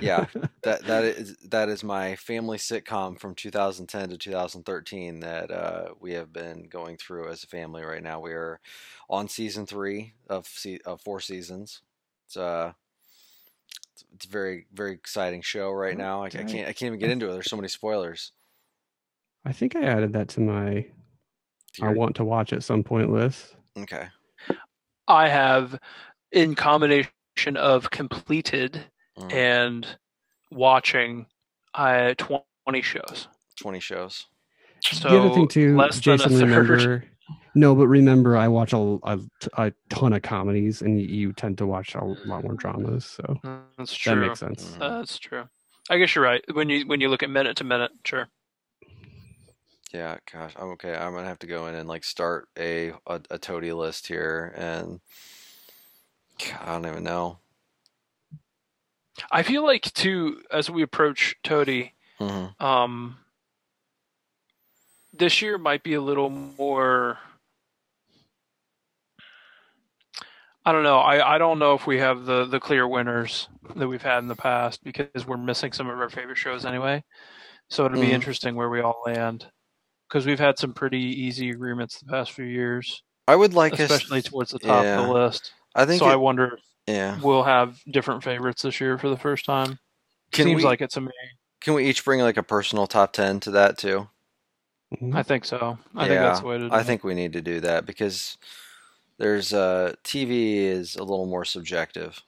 yeah, 0.00 0.26
that 0.62 0.84
that 0.86 1.04
is 1.04 1.36
that 1.48 1.68
is 1.68 1.82
my 1.82 2.16
family 2.16 2.58
sitcom 2.58 3.18
from 3.18 3.34
2010 3.34 4.10
to 4.10 4.18
2013 4.18 5.20
that 5.20 5.50
uh, 5.50 5.88
we 6.00 6.12
have 6.12 6.32
been 6.32 6.68
going 6.68 6.96
through 6.98 7.28
as 7.30 7.42
a 7.42 7.46
family 7.46 7.82
right 7.82 8.02
now. 8.02 8.20
We 8.20 8.32
are 8.32 8.60
on 9.08 9.28
season 9.28 9.66
three 9.66 10.12
of 10.28 10.46
se- 10.46 10.80
of 10.84 11.00
four 11.00 11.20
seasons. 11.20 11.80
It's 12.26 12.36
uh 12.36 12.72
it's- 13.94 14.04
it's 14.14 14.26
a 14.26 14.28
very 14.28 14.66
very 14.72 14.92
exciting 14.92 15.40
show 15.42 15.70
right 15.70 15.96
now. 15.96 16.22
I, 16.22 16.26
I 16.26 16.28
can't 16.28 16.68
I 16.68 16.72
can't 16.72 16.88
even 16.88 16.98
get 16.98 17.10
into 17.10 17.28
it. 17.28 17.32
There's 17.32 17.48
so 17.48 17.56
many 17.56 17.68
spoilers. 17.68 18.32
I 19.44 19.52
think 19.52 19.76
I 19.76 19.84
added 19.84 20.12
that 20.12 20.28
to 20.30 20.40
my 20.40 20.86
To 21.74 21.84
I 21.86 21.90
want 21.90 22.16
to 22.16 22.24
watch 22.24 22.52
at 22.52 22.62
some 22.64 22.82
point 22.82 23.10
list. 23.12 23.56
okay. 23.78 24.08
I 25.08 25.28
have, 25.28 25.78
in 26.32 26.54
combination 26.54 27.10
of 27.56 27.90
completed 27.90 28.84
Mm, 29.18 29.32
and 29.32 29.86
watching, 30.50 31.26
I 31.74 32.14
twenty 32.18 32.82
shows. 32.82 33.28
20 33.58 33.80
shows. 33.80 34.26
So 34.82 35.08
the 35.08 35.18
other 35.18 35.34
thing 35.34 35.48
too, 35.48 35.76
less 35.76 35.98
Jason, 35.98 36.32
than 36.34 36.42
a 36.42 36.46
third. 36.46 36.68
remember. 36.68 37.04
No, 37.54 37.74
but 37.74 37.86
remember, 37.86 38.36
I 38.36 38.48
watch 38.48 38.74
a, 38.74 38.98
a, 39.04 39.18
a 39.56 39.72
ton 39.88 40.12
of 40.12 40.20
comedies, 40.22 40.82
and 40.82 41.00
you 41.00 41.32
tend 41.32 41.56
to 41.58 41.66
watch 41.66 41.94
a 41.94 42.04
lot 42.04 42.44
more 42.44 42.54
dramas, 42.54 43.06
so 43.06 43.40
That's 43.78 43.92
that 43.92 43.96
true. 43.96 44.28
makes 44.28 44.40
sense. 44.40 44.76
Mhm. 44.76 44.78
That's 44.78 45.18
true. 45.18 45.48
I 45.88 45.98
guess 45.98 46.14
you're 46.14 46.24
right. 46.24 46.44
When 46.52 46.68
you 46.68 46.86
when 46.86 47.00
you 47.00 47.08
look 47.08 47.22
at 47.22 47.30
minute 47.30 47.56
to 47.56 47.64
minute, 47.64 47.92
sure. 48.04 48.28
Yeah, 49.94 50.18
gosh, 50.30 50.52
I'm 50.56 50.68
okay. 50.72 50.94
I'm 50.94 51.14
gonna 51.14 51.26
have 51.26 51.38
to 51.38 51.46
go 51.46 51.66
in 51.68 51.74
and 51.74 51.88
like 51.88 52.04
start 52.04 52.48
a 52.58 52.90
a, 53.06 53.20
a 53.30 53.38
toady 53.38 53.72
list 53.72 54.06
here, 54.06 54.52
and 54.56 55.00
God, 55.00 55.00
I 56.60 56.72
don't 56.72 56.86
even 56.86 57.04
know. 57.04 57.38
I 59.30 59.42
feel 59.42 59.64
like 59.64 59.82
too 59.94 60.42
as 60.50 60.68
we 60.70 60.82
approach 60.82 61.36
Toady, 61.42 61.94
hmm 62.18 62.46
um, 62.60 63.18
this 65.12 65.40
year 65.40 65.58
might 65.58 65.82
be 65.82 65.94
a 65.94 66.00
little 66.00 66.28
more. 66.30 67.18
I 70.64 70.72
don't 70.72 70.82
know. 70.82 70.98
I, 70.98 71.36
I 71.36 71.38
don't 71.38 71.58
know 71.60 71.74
if 71.74 71.86
we 71.86 71.98
have 71.98 72.24
the, 72.24 72.44
the 72.44 72.58
clear 72.58 72.88
winners 72.88 73.48
that 73.76 73.86
we've 73.86 74.02
had 74.02 74.18
in 74.18 74.26
the 74.28 74.34
past 74.34 74.82
because 74.82 75.26
we're 75.26 75.36
missing 75.36 75.72
some 75.72 75.88
of 75.88 75.98
our 75.98 76.10
favorite 76.10 76.38
shows 76.38 76.64
anyway. 76.64 77.04
So 77.70 77.84
it'll 77.86 78.00
be 78.00 78.08
Mhm. 78.08 78.14
interesting 78.14 78.56
where 78.56 78.68
we 78.68 78.80
all 78.80 79.00
land 79.06 79.46
because 80.08 80.26
we've 80.26 80.40
had 80.40 80.58
some 80.58 80.72
pretty 80.74 80.98
easy 81.00 81.50
agreements 81.50 81.98
the 82.00 82.06
past 82.06 82.32
few 82.32 82.44
years, 82.44 83.02
I 83.28 83.36
would 83.36 83.54
like 83.54 83.74
us. 83.74 83.80
especially 83.80 84.22
towards 84.22 84.50
the 84.52 84.58
top 84.58 84.84
of 84.86 85.06
the 85.06 85.12
list. 85.12 85.52
I 85.76 85.86
think. 85.86 86.00
So 86.00 86.06
I 86.06 86.16
wonder 86.16 86.58
yeah. 86.86 87.18
we'll 87.20 87.42
have 87.44 87.80
different 87.90 88.24
favorites 88.24 88.62
this 88.62 88.80
year 88.80 88.98
for 88.98 89.08
the 89.08 89.16
first 89.16 89.44
time. 89.44 89.78
Can 90.32 90.46
Seems 90.46 90.56
we 90.56 90.64
like 90.64 90.80
it 90.80 90.90
to 90.90 91.00
me. 91.00 91.12
can 91.60 91.74
we 91.74 91.84
each 91.86 92.04
bring 92.04 92.20
like 92.20 92.36
a 92.36 92.42
personal 92.42 92.86
top 92.86 93.12
ten 93.12 93.38
to 93.40 93.52
that 93.52 93.78
too? 93.78 94.08
Mhm. 94.94 95.14
I 95.14 95.22
think 95.22 95.44
so. 95.44 95.78
I 95.94 96.08
think 96.08 96.20
that's 96.20 96.40
the 96.40 96.46
way 96.46 96.58
to 96.58 96.68
do 96.68 96.74
I 96.74 96.80
it. 96.80 96.84
think 96.84 97.04
we 97.04 97.14
need 97.14 97.32
to 97.34 97.42
do 97.42 97.60
that 97.60 97.86
because 97.86 98.38
there's 99.18 99.52
uh 99.52 99.94
TV 100.04 100.56
is 100.64 100.96
a 100.96 101.02
little 101.04 101.26
more 101.26 101.44
subjective. 101.44 102.20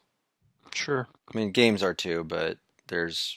Sure. 0.75 1.09
I 1.33 1.37
mean, 1.37 1.51
games 1.53 1.83
are 1.83 1.95
too, 1.95 2.25
but 2.25 2.59
there's. 2.89 3.37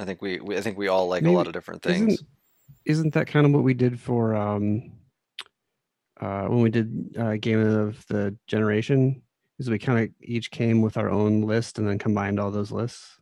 I 0.00 0.04
think 0.04 0.20
we, 0.20 0.40
we 0.40 0.56
I 0.56 0.60
think 0.60 0.76
we 0.78 0.88
all 0.88 1.06
like 1.06 1.24
a 1.24 1.30
lot 1.30 1.46
of 1.46 1.52
different 1.52 1.82
things. 1.82 2.14
Isn't 2.14 2.28
isn't 2.84 3.14
that 3.14 3.28
kind 3.28 3.46
of 3.46 3.52
what 3.52 3.62
we 3.62 3.74
did 3.74 4.00
for 4.00 4.34
um 4.34 4.92
uh 6.20 6.46
when 6.46 6.60
we 6.60 6.70
did 6.70 7.16
uh 7.18 7.36
game 7.36 7.60
of 7.60 8.04
the 8.06 8.36
generation? 8.46 9.22
Is 9.58 9.70
we 9.70 9.78
kind 9.78 9.98
of 9.98 10.08
each 10.20 10.50
came 10.50 10.82
with 10.82 10.96
our 10.96 11.10
own 11.10 11.42
list 11.42 11.78
and 11.78 11.86
then 11.86 11.98
combined 11.98 12.40
all 12.40 12.50
those 12.50 12.72
lists. 12.72 13.18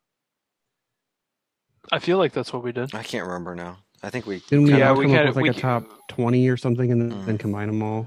I 1.92 1.98
feel 1.98 2.18
like 2.18 2.32
that's 2.32 2.52
what 2.52 2.62
we 2.62 2.72
did. 2.72 2.94
I 2.94 3.02
can't 3.02 3.26
remember 3.26 3.54
now. 3.54 3.78
I 4.02 4.10
think 4.10 4.26
we. 4.26 4.40
Didn't 4.48 4.64
we 4.64 4.78
Yeah, 4.78 4.92
we 4.92 5.04
come 5.04 5.14
up 5.14 5.26
with 5.26 5.36
like 5.36 5.42
we 5.42 5.48
a 5.50 5.52
top 5.52 5.84
twenty 6.08 6.48
or 6.48 6.56
something 6.56 6.92
and 6.92 7.00
then, 7.00 7.24
then 7.26 7.36
Mhm. 7.36 7.40
combine 7.40 7.68
them 7.68 7.82
all? 7.82 8.06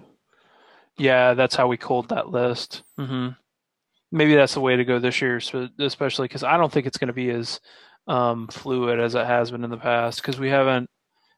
Yeah, 0.97 1.33
that's 1.33 1.55
how 1.55 1.67
we 1.67 1.77
culled 1.77 2.09
that 2.09 2.29
list. 2.29 2.83
hmm 2.97 3.29
Maybe 4.11 4.35
that's 4.35 4.53
the 4.53 4.61
way 4.61 4.75
to 4.75 4.85
go 4.85 4.99
this 4.99 5.21
year, 5.23 5.41
especially 5.79 6.27
because 6.27 6.43
I 6.43 6.55
don't 6.57 6.71
think 6.71 6.85
it's 6.85 6.99
going 6.99 7.07
to 7.07 7.13
be 7.13 7.31
as 7.31 7.59
um, 8.05 8.47
fluid 8.47 8.99
as 8.99 9.15
it 9.15 9.25
has 9.25 9.49
been 9.49 9.63
in 9.63 9.71
the 9.71 9.77
past. 9.77 10.21
Because 10.21 10.39
we 10.39 10.49
haven't. 10.49 10.87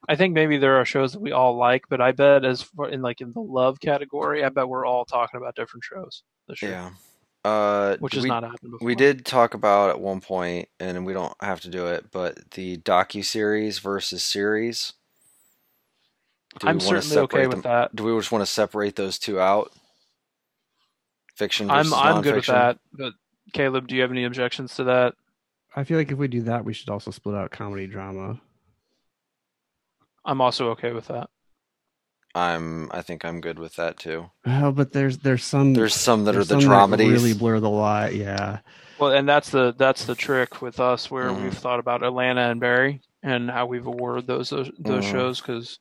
I 0.08 0.16
think 0.16 0.34
maybe 0.34 0.58
there 0.58 0.80
are 0.80 0.86
shows 0.86 1.14
that 1.14 1.22
we 1.22 1.32
all 1.32 1.56
like, 1.58 1.86
but 1.90 2.02
I 2.02 2.12
bet 2.12 2.46
as 2.46 2.62
far 2.62 2.90
in 2.90 3.02
like 3.02 3.22
in 3.22 3.32
the 3.32 3.40
love 3.40 3.80
category, 3.80 4.44
I 4.44 4.50
bet 4.50 4.68
we're 4.68 4.86
all 4.86 5.06
talking 5.06 5.40
about 5.40 5.56
different 5.56 5.84
shows 5.84 6.24
this 6.48 6.62
year, 6.62 6.72
Yeah. 6.72 6.92
Uh, 7.44 7.96
which 7.98 8.16
has 8.16 8.24
we, 8.24 8.30
not 8.30 8.44
happened 8.44 8.72
before. 8.72 8.86
We 8.86 8.96
did 8.96 9.24
talk 9.24 9.54
about 9.54 9.92
at 9.92 10.00
one 10.00 10.20
point, 10.20 10.68
and 10.80 11.06
we 11.06 11.14
don't 11.14 11.34
have 11.42 11.62
to 11.62 11.70
do 11.70 11.86
it, 11.88 12.06
but 12.12 12.52
the 12.52 12.78
docu 12.78 13.24
series 13.24 13.78
versus 13.78 14.24
series. 14.24 14.94
Do 16.60 16.66
we 16.66 16.70
I'm 16.72 16.78
wanna 16.80 17.02
certainly 17.02 17.18
okay 17.18 17.38
separate 17.38 17.48
with 17.56 17.64
them- 17.64 17.72
that. 17.72 17.96
Do 17.96 18.04
we 18.04 18.18
just 18.18 18.32
want 18.32 18.42
to 18.42 18.52
separate 18.52 18.96
those 18.96 19.20
two 19.20 19.40
out? 19.40 19.72
Fiction 21.36 21.70
I'm 21.70 21.94
I'm 21.94 22.22
good 22.22 22.36
with 22.36 22.46
that. 22.46 22.80
But 22.94 23.14
Caleb, 23.54 23.88
do 23.88 23.96
you 23.96 24.02
have 24.02 24.12
any 24.12 24.24
objections 24.24 24.76
to 24.76 24.86
that? 24.86 25.14
I 25.76 25.84
feel 25.84 25.98
like 25.98 26.12
if 26.12 26.18
we 26.18 26.28
do 26.30 26.44
that, 26.44 26.64
we 26.64 26.74
should 26.74 26.90
also 26.90 27.12
split 27.12 27.36
out 27.36 27.52
comedy 27.52 27.88
drama. 27.88 28.40
I'm 30.26 30.42
also 30.42 30.70
okay 30.72 30.92
with 30.92 31.08
that. 31.08 31.30
I'm. 32.34 32.90
I 32.92 33.02
think 33.02 33.24
I'm 33.24 33.40
good 33.40 33.60
with 33.60 33.76
that 33.78 33.98
too. 33.98 34.30
Oh, 34.46 34.72
but 34.72 34.92
there's 34.92 35.20
there's 35.20 35.44
some 35.46 35.74
There's 35.74 35.94
some 35.96 36.26
that 36.26 36.32
are 36.32 36.44
there's 36.44 36.50
the 36.50 36.62
some 36.62 36.70
dramedies. 36.72 37.12
really 37.12 37.34
blur 37.34 37.60
the 37.62 37.70
line. 37.70 38.16
Yeah, 38.16 38.60
Well, 39.00 39.12
and 39.12 39.28
that's 39.28 39.50
the 39.52 39.74
that's 39.78 40.06
the 40.06 40.16
trick 40.16 40.62
with 40.62 40.80
us 40.82 41.10
where 41.10 41.30
Mhm. 41.30 41.44
we've 41.44 41.58
thought 41.58 41.80
about 41.80 42.04
Atlanta 42.04 42.42
and 42.52 42.60
Barry 42.60 43.02
and 43.24 43.50
how 43.50 43.66
we've 43.68 43.88
awarded 43.88 44.28
those 44.28 44.50
those, 44.50 44.70
those 44.80 45.06
Mhm. 45.06 45.12
shows 45.12 45.40
because 45.42 45.80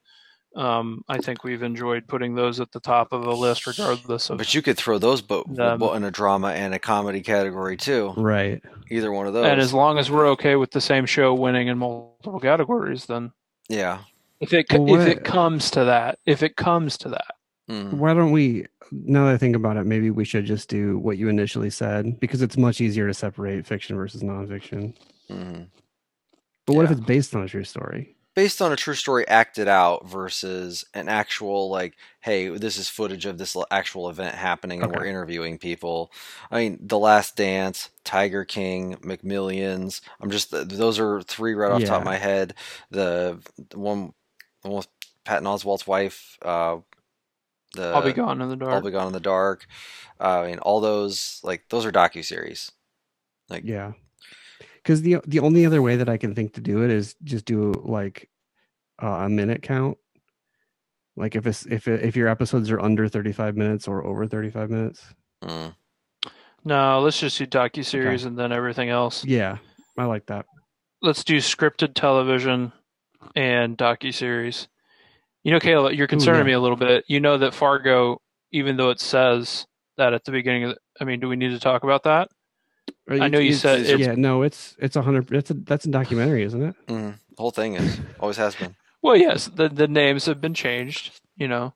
um, 0.56 1.02
I 1.08 1.18
think 1.18 1.42
we've 1.42 1.64
enjoyed 1.64 2.06
putting 2.06 2.36
those 2.36 2.60
at 2.60 2.70
the 2.70 2.78
top 2.78 3.12
of 3.12 3.24
the 3.24 3.32
list 3.34 3.66
regardless 3.66 4.30
of. 4.30 4.38
but 4.38 4.54
you 4.54 4.62
could 4.62 4.76
throw 4.76 4.98
those 4.98 5.20
both 5.20 5.58
Um, 5.58 5.82
in 5.82 6.04
a 6.04 6.12
drama 6.12 6.50
and 6.52 6.72
a 6.72 6.78
comedy 6.78 7.22
category 7.22 7.76
too. 7.76 8.12
right. 8.16 8.62
Either 8.88 9.10
one 9.10 9.26
of 9.26 9.32
those. 9.32 9.46
and 9.46 9.60
as 9.60 9.74
long 9.74 9.98
as 9.98 10.08
we're 10.12 10.28
okay 10.28 10.54
with 10.54 10.70
the 10.70 10.80
same 10.80 11.06
show 11.06 11.34
winning 11.34 11.66
in 11.66 11.78
multiple 11.78 12.38
categories, 12.38 13.06
then 13.06 13.32
yeah. 13.68 13.98
If 14.40 14.52
it 14.52 14.66
Well, 14.72 14.84
what 14.84 15.00
if 15.00 15.06
I- 15.08 15.10
it 15.12 15.24
comes 15.24 15.70
to 15.72 15.84
that, 15.84 16.18
if 16.26 16.42
it 16.42 16.56
comes 16.56 16.96
to 16.98 17.08
that, 17.10 17.34
Mhm. 17.70 17.94
Why 17.94 18.12
don't 18.12 18.30
we? 18.32 18.66
Now 18.92 19.24
that 19.24 19.34
I 19.34 19.38
think 19.38 19.56
about 19.56 19.78
it, 19.78 19.86
maybe 19.86 20.10
we 20.10 20.26
should 20.26 20.44
just 20.44 20.68
do 20.68 20.98
what 20.98 21.16
you 21.16 21.30
initially 21.30 21.70
said 21.70 22.20
because 22.20 22.42
it's 22.42 22.58
much 22.58 22.78
easier 22.82 23.06
to 23.06 23.14
separate 23.14 23.64
fiction 23.66 23.96
versus 23.96 24.22
nonfiction. 24.22 24.94
Mhm. 25.30 25.68
But 26.66 26.74
what 26.76 26.84
if 26.84 26.90
it's 26.90 27.00
based 27.00 27.34
on 27.34 27.42
a 27.42 27.48
true 27.48 27.64
story? 27.64 28.10
based 28.34 28.60
on 28.60 28.72
a 28.72 28.76
true 28.76 28.94
story 28.96 29.24
acted 29.28 29.68
out 29.68 30.08
versus 30.08 30.84
an 30.92 31.08
actual 31.08 31.70
like 31.70 31.94
hey 32.20 32.48
this 32.48 32.76
is 32.76 32.88
footage 32.88 33.26
of 33.26 33.38
this 33.38 33.56
actual 33.70 34.08
event 34.10 34.34
happening 34.34 34.82
and 34.82 34.90
we're 34.90 35.04
interviewing 35.06 35.56
people 35.56 36.10
i 36.50 36.58
mean 36.58 36.76
the 36.82 36.98
last 36.98 37.36
dance 37.36 37.90
tiger 38.02 38.44
king 38.44 38.96
mcmillions 39.04 40.00
i'm 40.20 40.32
just 40.32 40.50
those 40.50 40.98
are 40.98 41.22
three 41.22 41.54
right 41.54 41.70
off 41.70 41.78
the 41.80 41.86
top 41.86 42.00
of 42.00 42.04
my 42.04 42.16
head 42.16 42.54
the, 42.90 43.38
the 43.70 43.78
one 43.78 44.12
the 44.64 44.70
one 44.70 44.78
with 44.78 44.88
patton 45.24 45.46
oswalt's 45.46 45.86
wife 45.86 46.36
uh 46.42 46.78
the 47.74 47.92
I'll 47.92 48.02
be 48.02 48.12
gone 48.12 48.40
in 48.40 48.48
the 48.48 48.56
dark. 48.56 48.72
All 48.72 48.80
Be 48.80 48.90
Gone 48.92 49.08
in 49.08 49.12
the 49.12 49.20
dark 49.20 49.66
uh, 50.20 50.40
i 50.42 50.46
mean 50.48 50.58
all 50.58 50.80
those 50.80 51.40
like 51.42 51.64
those 51.70 51.84
are 51.84 51.92
docu-series 51.92 52.70
like 53.48 53.62
Yeah, 53.64 53.92
because 54.76 55.02
the 55.02 55.18
the 55.26 55.40
only 55.40 55.66
other 55.66 55.82
way 55.82 55.96
that 55.96 56.08
I 56.08 56.16
can 56.16 56.34
think 56.34 56.54
to 56.54 56.60
do 56.60 56.82
it 56.82 56.90
is 56.90 57.14
just 57.22 57.44
do 57.44 57.72
like 57.84 58.30
uh, 59.02 59.06
a 59.06 59.28
minute 59.28 59.62
count. 59.62 59.98
Like 61.16 61.36
if 61.36 61.46
it's 61.46 61.66
if 61.66 61.86
it, 61.88 62.02
if 62.02 62.16
your 62.16 62.28
episodes 62.28 62.70
are 62.70 62.80
under 62.80 63.06
thirty 63.08 63.32
five 63.32 63.56
minutes 63.56 63.86
or 63.86 64.04
over 64.04 64.26
thirty 64.26 64.50
five 64.50 64.70
minutes. 64.70 65.04
mm, 65.42 65.74
no, 66.64 67.00
let's 67.00 67.20
just 67.20 67.36
do 67.38 67.46
docu 67.46 67.84
series 67.84 68.24
and 68.24 68.38
then 68.38 68.50
everything 68.50 68.88
else. 68.88 69.24
Yeah, 69.24 69.58
I 69.98 70.04
like 70.06 70.26
that. 70.26 70.46
let's 71.02 71.22
do 71.22 71.36
scripted 71.36 71.92
television 71.94 72.72
and 73.34 73.76
docu 73.78 74.12
series. 74.12 74.68
You 75.42 75.52
know, 75.52 75.58
Kayla, 75.60 75.96
you're 75.96 76.06
concerning 76.06 76.40
yeah. 76.40 76.46
me 76.46 76.52
a 76.52 76.60
little 76.60 76.76
bit. 76.76 77.04
You 77.08 77.20
know 77.20 77.36
that 77.38 77.54
Fargo, 77.54 78.20
even 78.52 78.76
though 78.76 78.90
it 78.90 79.00
says 79.00 79.66
that 79.96 80.12
at 80.14 80.24
the 80.24 80.32
beginning 80.32 80.64
of, 80.64 80.70
the, 80.70 80.76
I 81.00 81.04
mean, 81.04 81.20
do 81.20 81.28
we 81.28 81.36
need 81.36 81.50
to 81.50 81.60
talk 81.60 81.82
about 81.84 82.04
that? 82.04 82.28
Or 83.08 83.16
I 83.20 83.28
know 83.28 83.38
you 83.38 83.48
it's- 83.50 83.60
said 83.60 83.80
it's- 83.80 83.92
it's- 83.94 84.06
yeah. 84.08 84.14
No, 84.16 84.42
it's 84.42 84.74
it's 84.78 84.96
a 84.96 85.02
hundred. 85.02 85.28
That's 85.28 85.50
a 85.50 85.54
that's 85.54 85.84
a 85.84 85.90
documentary, 85.90 86.42
isn't 86.44 86.62
it? 86.62 86.74
Mm, 86.88 87.18
the 87.36 87.42
whole 87.42 87.50
thing 87.50 87.74
is 87.74 88.00
always 88.18 88.36
has 88.38 88.54
been. 88.54 88.74
Well, 89.02 89.16
yes, 89.16 89.46
the 89.48 89.68
the 89.68 89.88
names 89.88 90.24
have 90.26 90.40
been 90.40 90.54
changed, 90.54 91.20
you 91.36 91.46
know, 91.48 91.74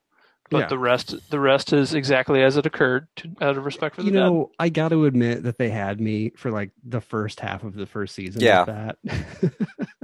but 0.49 0.57
Yeah. 0.61 0.67
the 0.67 0.79
rest 0.79 1.29
the 1.29 1.39
rest 1.39 1.71
is 1.73 1.93
exactly 1.93 2.41
as 2.41 2.57
it 2.57 2.65
occurred, 2.65 3.07
to, 3.17 3.29
out 3.41 3.57
of 3.57 3.65
respect 3.65 3.95
for 3.95 4.01
the 4.01 4.07
You 4.07 4.13
know, 4.13 4.49
I 4.57 4.69
got 4.69 4.89
to 4.89 5.05
admit 5.05 5.43
that 5.43 5.59
they 5.59 5.69
had 5.69 6.01
me 6.01 6.31
for 6.35 6.49
like 6.49 6.71
the 6.83 7.01
first 7.01 7.39
half 7.39 7.63
of 7.63 7.75
the 7.75 7.85
first 7.85 8.15
season. 8.15 8.41
Yeah. 8.41 8.65
that. 8.65 8.97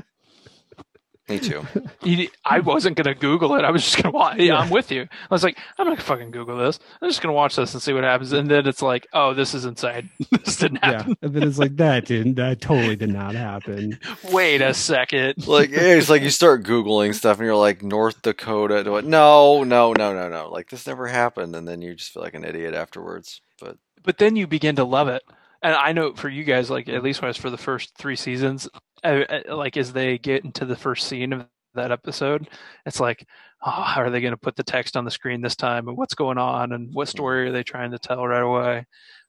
Me 1.28 1.40
too. 1.40 1.66
dead. 2.04 2.30
I 2.46 2.60
wasn't 2.60 2.98
gonna 2.98 3.16
Google 3.16 3.56
it. 3.56 3.64
I 3.64 3.72
was 3.72 3.84
just 3.84 4.02
gonna 4.02 4.14
watch. 4.14 4.38
Yeah, 4.38 4.58
I'm 4.58 4.70
with 4.70 4.92
you. 4.92 5.02
I 5.04 5.34
was 5.34 5.44
like, 5.44 5.58
I'm 5.78 5.88
not 5.88 5.98
gonna 5.98 6.08
fucking 6.08 6.32
Google 6.32 6.58
this. 6.58 6.80
I'm 7.02 7.10
just 7.10 7.22
gonna 7.22 7.34
watch 7.34 7.56
this 7.56 7.74
and 7.74 7.82
see 7.82 7.94
what 7.94 8.04
happens. 8.04 8.32
And 8.32 8.50
then 8.50 8.68
it's 8.68 8.82
like, 8.82 9.08
oh, 9.12 9.34
this 9.34 9.56
is 9.56 9.66
insane. 9.66 10.12
this 10.32 10.58
didn't 10.58 10.80
yeah, 10.84 10.98
happen. 10.98 11.18
and 11.22 11.34
then 11.34 11.44
it's 11.44 11.58
like 11.58 11.78
that 11.78 12.06
didn't 12.06 12.36
that 12.36 12.62
totally 12.62 12.96
did 12.96 13.10
not 13.10 13.34
happen. 13.34 13.98
Wait 14.32 14.62
a 14.62 14.74
second. 14.74 15.48
Like 15.48 15.72
it's 15.72 16.10
like 16.10 16.22
you 16.22 16.30
start 16.30 16.64
googling 16.64 17.16
stuff 17.16 17.40
and 17.40 17.46
you're 17.46 17.56
like 17.56 17.82
North 17.82 18.22
Dakota. 18.22 18.84
No, 18.84 19.64
no, 19.64 19.94
no, 19.94 20.14
no, 20.14 20.30
no. 20.30 20.50
Like 20.50 20.70
this 20.70 20.86
never 20.86 21.08
happened, 21.08 21.56
and 21.56 21.68
then 21.68 21.82
you 21.82 21.96
just 21.96 22.12
feel 22.12 22.22
like 22.22 22.36
an 22.36 22.46
idiot 22.46 22.76
afterwards. 22.76 23.42
But 23.60 23.78
but 24.04 24.20
then 24.20 24.36
you 24.36 24.46
begin 24.46 24.76
to 24.76 24.84
love 24.84 25.08
it. 25.08 25.24
And 25.62 25.74
I 25.74 25.94
know 25.94 26.14
for 26.14 26.30
you 26.30 26.44
guys, 26.44 26.70
like 26.70 26.88
at 26.88 27.02
least 27.02 27.24
when 27.24 27.30
it's 27.30 27.40
for 27.40 27.50
the 27.50 27.58
first 27.58 27.96
three 27.98 28.16
seasons, 28.16 28.70
uh, 29.06 29.42
uh, 29.50 29.56
like 29.56 29.78
as 29.78 29.94
they 29.94 30.18
get 30.18 30.44
into 30.44 30.66
the 30.66 30.76
first 30.76 31.08
scene 31.08 31.34
of 31.34 31.46
that 31.74 31.92
episode, 31.92 32.50
it's 32.86 33.00
like, 33.00 33.26
oh, 33.66 33.70
how 33.70 34.02
are 34.02 34.10
they 34.10 34.22
going 34.22 34.34
to 34.34 34.38
put 34.38 34.56
the 34.56 34.64
text 34.64 34.98
on 34.98 35.06
the 35.06 35.12
screen 35.12 35.42
this 35.42 35.56
time, 35.56 35.88
and 35.88 35.98
what's 35.98 36.16
going 36.16 36.38
on, 36.38 36.72
and 36.72 36.94
what 36.94 37.08
story 37.08 37.48
are 37.48 37.52
they 37.52 37.64
trying 37.64 37.92
to 37.92 38.00
tell 38.00 38.26
right 38.28 38.42
away? 38.42 38.86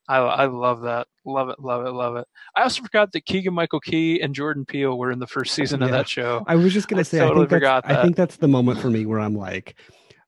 I 0.09 0.17
I 0.17 0.45
love 0.45 0.81
that, 0.81 1.07
love 1.25 1.49
it, 1.49 1.59
love 1.59 1.85
it, 1.85 1.91
love 1.91 2.15
it. 2.15 2.27
I 2.55 2.63
also 2.63 2.81
forgot 2.81 3.11
that 3.11 3.25
Keegan 3.25 3.53
Michael 3.53 3.81
Key 3.81 4.21
and 4.21 4.33
Jordan 4.33 4.65
Peele 4.65 4.97
were 4.97 5.11
in 5.11 5.19
the 5.19 5.27
first 5.27 5.53
season 5.53 5.83
of 5.83 5.91
that 5.91 6.07
show. 6.07 6.43
I 6.47 6.55
was 6.55 6.73
just 6.73 6.87
gonna 6.87 7.03
say, 7.03 7.19
totally 7.19 7.45
I 7.45 7.49
think 7.49 7.49
that's, 7.49 7.59
forgot 7.59 7.85
I 7.85 8.01
think 8.01 8.15
that's 8.15 8.37
the 8.37 8.47
moment 8.47 8.79
for 8.79 8.89
me 8.89 9.05
where 9.05 9.19
I'm 9.19 9.35
like, 9.35 9.75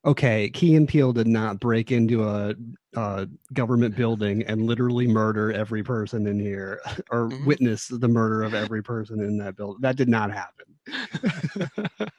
okay, 0.05 0.49
Key 0.49 0.75
and 0.75 0.87
Peele 0.87 1.13
did 1.13 1.27
not 1.27 1.59
break 1.59 1.91
into 1.91 2.27
a, 2.27 2.55
a 2.95 3.27
government 3.53 3.95
building 3.95 4.43
and 4.43 4.63
literally 4.63 5.07
murder 5.07 5.51
every 5.51 5.83
person 5.83 6.25
in 6.27 6.39
here, 6.39 6.79
or 7.11 7.29
Mhm. 7.29 7.45
witness 7.45 7.87
the 7.87 8.07
murder 8.07 8.43
of 8.43 8.53
every 8.53 8.81
person 8.83 9.19
in 9.21 9.37
that 9.37 9.55
building. 9.55 9.81
That 9.81 9.95
did 9.95 10.09
not 10.09 10.31
happen. 10.31 12.09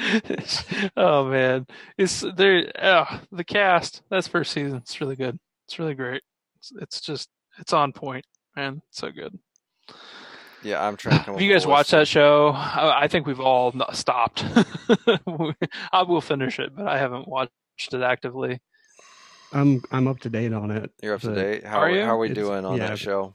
oh 0.96 1.24
man, 1.26 1.66
it's 1.98 2.24
there. 2.36 2.70
Oh, 2.80 3.20
the 3.32 3.44
cast. 3.44 4.02
That's 4.10 4.28
first 4.28 4.52
season. 4.52 4.76
It's 4.78 5.00
really 5.00 5.16
good. 5.16 5.38
It's 5.66 5.78
really 5.78 5.94
great. 5.94 6.22
It's, 6.58 6.72
it's 6.80 7.00
just 7.00 7.28
it's 7.58 7.72
on 7.72 7.92
point, 7.92 8.24
man. 8.56 8.82
It's 8.88 8.98
so 9.00 9.10
good. 9.10 9.36
yeah, 10.62 10.84
I'm 10.86 10.96
trying 10.96 11.18
to 11.18 11.24
come. 11.24 11.34
Have 11.34 11.42
you 11.42 11.52
guys 11.52 11.64
a 11.64 11.68
watched 11.68 11.90
that 11.92 12.08
show? 12.08 12.48
I, 12.54 13.02
I 13.02 13.08
think 13.08 13.26
we've 13.26 13.40
all 13.40 13.74
stopped. 13.92 14.44
I 15.92 16.02
will 16.06 16.20
finish 16.20 16.58
it, 16.58 16.74
but 16.74 16.86
I 16.86 16.98
haven't 16.98 17.28
watched 17.28 17.52
it 17.92 18.02
actively. 18.02 18.60
I'm 19.54 19.82
I'm 19.90 20.06
up 20.08 20.20
to 20.20 20.30
date 20.30 20.52
on 20.52 20.70
it. 20.70 20.90
You're 21.02 21.14
up 21.14 21.20
to 21.22 21.34
date. 21.34 21.64
How 21.64 21.78
Are 21.78 21.84
are, 21.84 21.90
you? 21.90 22.02
how 22.02 22.10
are 22.16 22.18
we 22.18 22.30
It's- 22.30 22.44
doing 22.44 22.64
on 22.64 22.76
yeah. 22.78 22.88
that 22.88 22.98
show? 22.98 23.34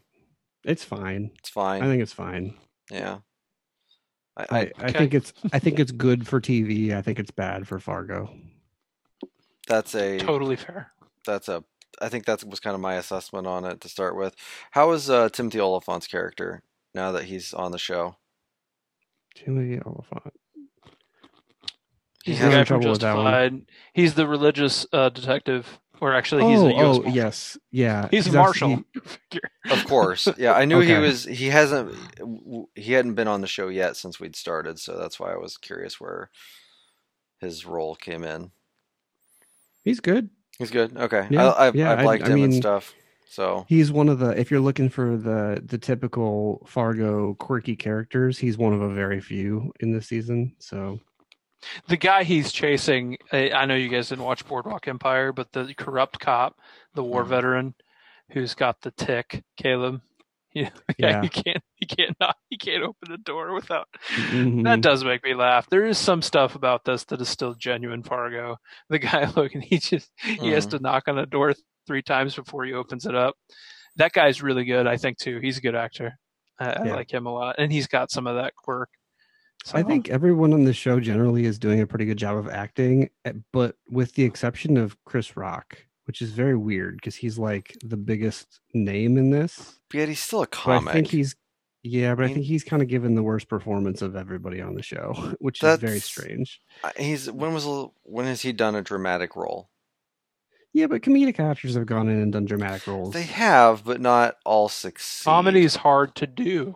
It's 0.63 0.83
fine. 0.83 1.31
It's 1.39 1.49
fine. 1.49 1.81
I 1.81 1.85
think 1.85 2.01
it's 2.03 2.13
fine. 2.13 2.53
yeah. 2.91 3.19
I, 4.37 4.43
I, 4.51 4.59
I, 4.59 4.71
I 4.85 4.91
think 4.91 5.13
it's 5.13 5.33
I 5.51 5.59
think 5.59 5.79
it's 5.79 5.91
good 5.91 6.27
for 6.27 6.39
TV. 6.39 6.93
I 6.95 7.01
think 7.01 7.17
it's 7.19 7.31
bad 7.31 7.67
for 7.67 7.79
Fargo. 7.79 8.29
that's 9.67 9.95
a 9.95 10.17
Totally 10.19 10.55
fair. 10.55 10.91
that's 11.25 11.47
a 11.49 11.63
I 12.01 12.07
think 12.09 12.25
that 12.25 12.43
was 12.45 12.59
kind 12.59 12.75
of 12.75 12.79
my 12.81 12.95
assessment 12.95 13.47
on 13.47 13.65
it 13.65 13.81
to 13.81 13.89
start 13.89 14.15
with. 14.15 14.35
How 14.71 14.91
is 14.91 15.09
uh, 15.09 15.27
Timothy 15.29 15.59
Olyphant's 15.59 16.07
character 16.07 16.61
now 16.93 17.11
that 17.11 17.23
he's 17.25 17.53
on 17.53 17.71
the 17.71 17.77
show? 17.77 18.15
Timothy 19.35 19.81
Olyphant. 19.85 20.33
He 22.23 22.31
He's 22.31 22.39
has 22.39 22.49
the 22.51 22.57
guy 22.57 22.63
from 22.63 22.65
trouble 22.81 22.91
with 22.91 23.01
that 23.01 23.15
one. 23.17 23.25
Justified. 23.25 23.65
He's 23.93 24.13
the 24.13 24.27
religious 24.27 24.85
uh, 24.93 25.09
detective, 25.09 25.79
or 26.01 26.13
actually, 26.13 26.45
he's 26.49 26.59
oh, 26.59 26.67
a 26.67 26.71
U.S. 26.71 26.79
oh 26.81 26.93
Marshal. 27.01 27.11
yes, 27.11 27.57
yeah. 27.71 28.07
He's 28.11 28.27
a 28.27 28.33
marshal. 28.33 28.83
figure. 29.03 29.49
Of 29.69 29.85
course, 29.85 30.27
yeah. 30.37 30.53
I 30.53 30.65
knew 30.65 30.79
he 30.79 30.93
was. 30.95 31.23
He 31.25 31.47
hasn't. 31.47 31.95
He 32.75 32.93
hadn't 32.93 33.15
been 33.15 33.27
on 33.27 33.41
the 33.41 33.47
show 33.47 33.67
yet 33.67 33.95
since 33.97 34.19
we'd 34.19 34.35
started, 34.35 34.79
so 34.79 34.97
that's 34.97 35.19
why 35.19 35.31
I 35.33 35.37
was 35.37 35.57
curious 35.57 35.99
where 35.99 36.29
his 37.39 37.65
role 37.65 37.95
came 37.95 38.23
in. 38.23 38.51
he's 39.83 39.99
good. 39.99 40.29
He's 40.57 40.71
good. 40.71 40.97
Okay, 40.97 41.25
Yeah, 41.29 41.49
I, 41.51 41.67
I've, 41.67 41.75
yeah, 41.75 41.93
I've 41.93 42.05
liked 42.05 42.25
I 42.25 42.27
him 42.27 42.43
and 42.43 42.51
mean- 42.51 42.61
stuff. 42.61 42.93
So 43.31 43.63
He's 43.69 43.91
one 43.91 44.09
of 44.09 44.17
the 44.17 44.31
if 44.39 44.49
you're 44.49 44.59
looking 44.59 44.89
for 44.89 45.15
the 45.15 45.61
the 45.63 45.77
typical 45.77 46.65
Fargo 46.67 47.35
quirky 47.35 47.75
characters, 47.75 48.39
he's 48.39 48.57
one 48.57 48.73
of 48.73 48.81
a 48.81 48.89
very 48.91 49.21
few 49.21 49.71
in 49.81 49.91
this 49.93 50.07
season. 50.07 50.55
So 50.57 50.99
the 51.87 51.97
guy 51.97 52.23
he's 52.23 52.51
chasing 52.51 53.17
I 53.31 53.65
know 53.65 53.75
you 53.75 53.89
guys 53.89 54.09
didn't 54.09 54.23
watch 54.25 54.45
Boardwalk 54.47 54.87
Empire, 54.87 55.31
but 55.33 55.51
the 55.51 55.73
corrupt 55.75 56.19
cop, 56.19 56.57
the 56.93 57.03
war 57.03 57.23
Mhm. 57.23 57.27
veteran, 57.29 57.75
who's 58.31 58.53
got 58.55 58.81
the 58.81 58.91
tick, 58.91 59.43
Caleb. 59.57 60.01
Yeah, 60.51 60.71
Yeah. 60.97 61.21
he 61.21 61.29
can't, 61.29 61.63
he 61.75 61.85
can't 61.85 62.15
not, 62.19 62.35
he 62.49 62.57
can't 62.57 62.81
open 62.83 63.11
the 63.11 63.17
door 63.19 63.53
without. 63.53 63.87
mhm. 64.15 64.63
That 64.63 64.81
does 64.81 65.03
make 65.03 65.23
me 65.23 65.35
laugh. 65.35 65.69
There 65.69 65.85
is 65.85 65.99
some 65.99 66.23
stuff 66.23 66.55
about 66.55 66.83
this 66.85 67.03
that 67.05 67.21
is 67.21 67.29
still 67.29 67.53
genuine 67.53 68.01
Fargo. 68.01 68.57
The 68.89 68.97
guy 68.97 69.25
looking, 69.35 69.61
he 69.61 69.77
just 69.77 70.09
he 70.23 70.49
has 70.49 70.65
Mhm. 70.65 70.71
to 70.71 70.79
knock 70.79 71.07
on 71.07 71.17
the 71.17 71.27
door 71.27 71.53
three 71.85 72.01
times 72.01 72.35
before 72.35 72.65
he 72.65 72.73
opens 72.73 73.05
it 73.05 73.13
up. 73.13 73.35
That 73.97 74.11
guy's 74.11 74.41
really 74.41 74.65
good, 74.65 74.87
I 74.87 74.97
think 74.97 75.19
too. 75.19 75.39
He's 75.39 75.59
a 75.59 75.61
good 75.61 75.75
actor. 75.75 76.17
I, 76.59 76.71
I 76.71 76.83
like 76.95 77.13
him 77.13 77.27
a 77.27 77.31
lot, 77.33 77.55
and 77.59 77.71
he's 77.71 77.87
got 77.87 78.09
some 78.11 78.25
of 78.25 78.35
that 78.37 78.55
quirk. 78.55 78.89
I 79.73 79.83
think 79.83 80.09
everyone 80.09 80.53
on 80.53 80.63
the 80.63 80.73
show 80.73 80.99
generally 80.99 81.45
is 81.45 81.59
doing 81.59 81.79
a 81.81 81.87
pretty 81.87 82.05
good 82.05 82.17
job 82.17 82.37
of 82.37 82.47
acting, 82.49 83.09
eh, 83.25 83.33
but 83.53 83.75
with 83.89 84.13
the 84.15 84.23
exception 84.23 84.77
of 84.77 84.97
Chris 85.05 85.35
Rock, 85.37 85.77
which 86.05 86.21
is 86.21 86.31
very 86.31 86.55
weird 86.57 86.95
because 86.95 87.15
he's 87.15 87.37
like 87.37 87.77
the 87.83 87.97
biggest 87.97 88.61
name 88.73 89.17
in 89.17 89.29
this. 89.31 89.79
yet 89.93 90.07
he's 90.07 90.19
still 90.21 90.39
a 90.41 90.43
But 90.47 90.51
comic. 90.51 90.89
I 90.89 90.93
think 90.93 91.07
he's 91.07 91.35
yeah, 91.83 92.13
but 92.15 92.23
I 92.23 92.27
mean- 92.27 92.35
think 92.35 92.47
he's 92.47 92.63
kind 92.63 92.81
of 92.81 92.87
given 92.89 93.15
the 93.15 93.23
worst 93.23 93.47
performance 93.47 94.01
of 94.01 94.15
everybody 94.15 94.59
on 94.61 94.73
the 94.75 94.81
show, 94.81 95.13
which 95.39 95.63
is 95.63 95.79
very 95.79 95.99
strange. 95.99 96.61
He's 96.97 97.29
when 97.31 97.53
was 97.53 97.65
when 98.03 98.25
has 98.25 98.41
he 98.41 98.51
done 98.51 98.75
a 98.75 98.81
dramatic 98.81 99.35
role? 99.35 99.69
Yeah, 100.73 100.85
but 100.87 101.01
comedic 101.01 101.39
actors 101.39 101.73
have 101.75 101.85
gone 101.87 102.09
in 102.09 102.19
and 102.21 102.31
done 102.31 102.45
dramatic 102.45 102.85
roles. 102.85 103.13
They 103.13 103.23
have, 103.23 103.83
but 103.83 103.99
not 104.01 104.35
all 104.45 104.69
succeed. 104.69 105.25
Comedy 105.25 105.63
is 105.63 105.75
hard 105.77 106.15
to 106.15 106.27
do. 106.27 106.75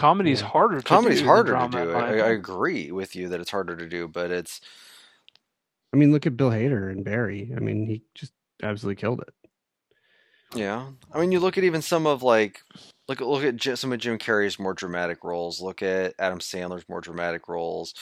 Comedy's 0.00 0.40
Yeah. 0.40 0.46
harder 0.48 0.76
to 0.76 0.82
do. 0.82 0.88
comedy's 0.88 1.20
do. 1.20 1.26
harder 1.26 1.52
than 1.52 1.70
to 1.72 1.84
do. 1.84 1.92
I, 1.92 2.06
I 2.18 2.28
agree 2.30 2.90
with 2.90 3.14
you 3.14 3.28
that 3.28 3.40
it's 3.40 3.50
harder 3.50 3.76
to 3.76 3.88
do, 3.88 4.08
but 4.08 4.30
it's 4.30 4.60
I 5.92 5.96
mean, 5.96 6.12
look 6.12 6.26
at 6.26 6.36
Bill 6.36 6.50
Hader 6.50 6.90
and 6.90 7.04
Barry. 7.04 7.52
I 7.56 7.60
mean, 7.60 7.86
he 7.86 8.02
just 8.14 8.32
absolutely 8.62 9.00
killed 9.00 9.20
it. 9.22 9.34
yeah. 10.54 10.86
I 11.12 11.20
mean, 11.20 11.32
you 11.32 11.40
look 11.40 11.58
at 11.58 11.64
even 11.64 11.82
some 11.82 12.06
of 12.06 12.22
like 12.22 12.62
look 13.08 13.20
at 13.20 13.26
look 13.26 13.42
at 13.44 13.78
some 13.78 13.92
of 13.92 13.98
Jim 13.98 14.16
Carrey's 14.18 14.58
more 14.58 14.72
dramatic 14.74 15.22
roles. 15.24 15.60
Look 15.60 15.82
at 15.82 16.14
Adam 16.18 16.38
Sandler's 16.38 16.88
more 16.88 17.00
dramatic 17.00 17.48
roles. 17.48 17.92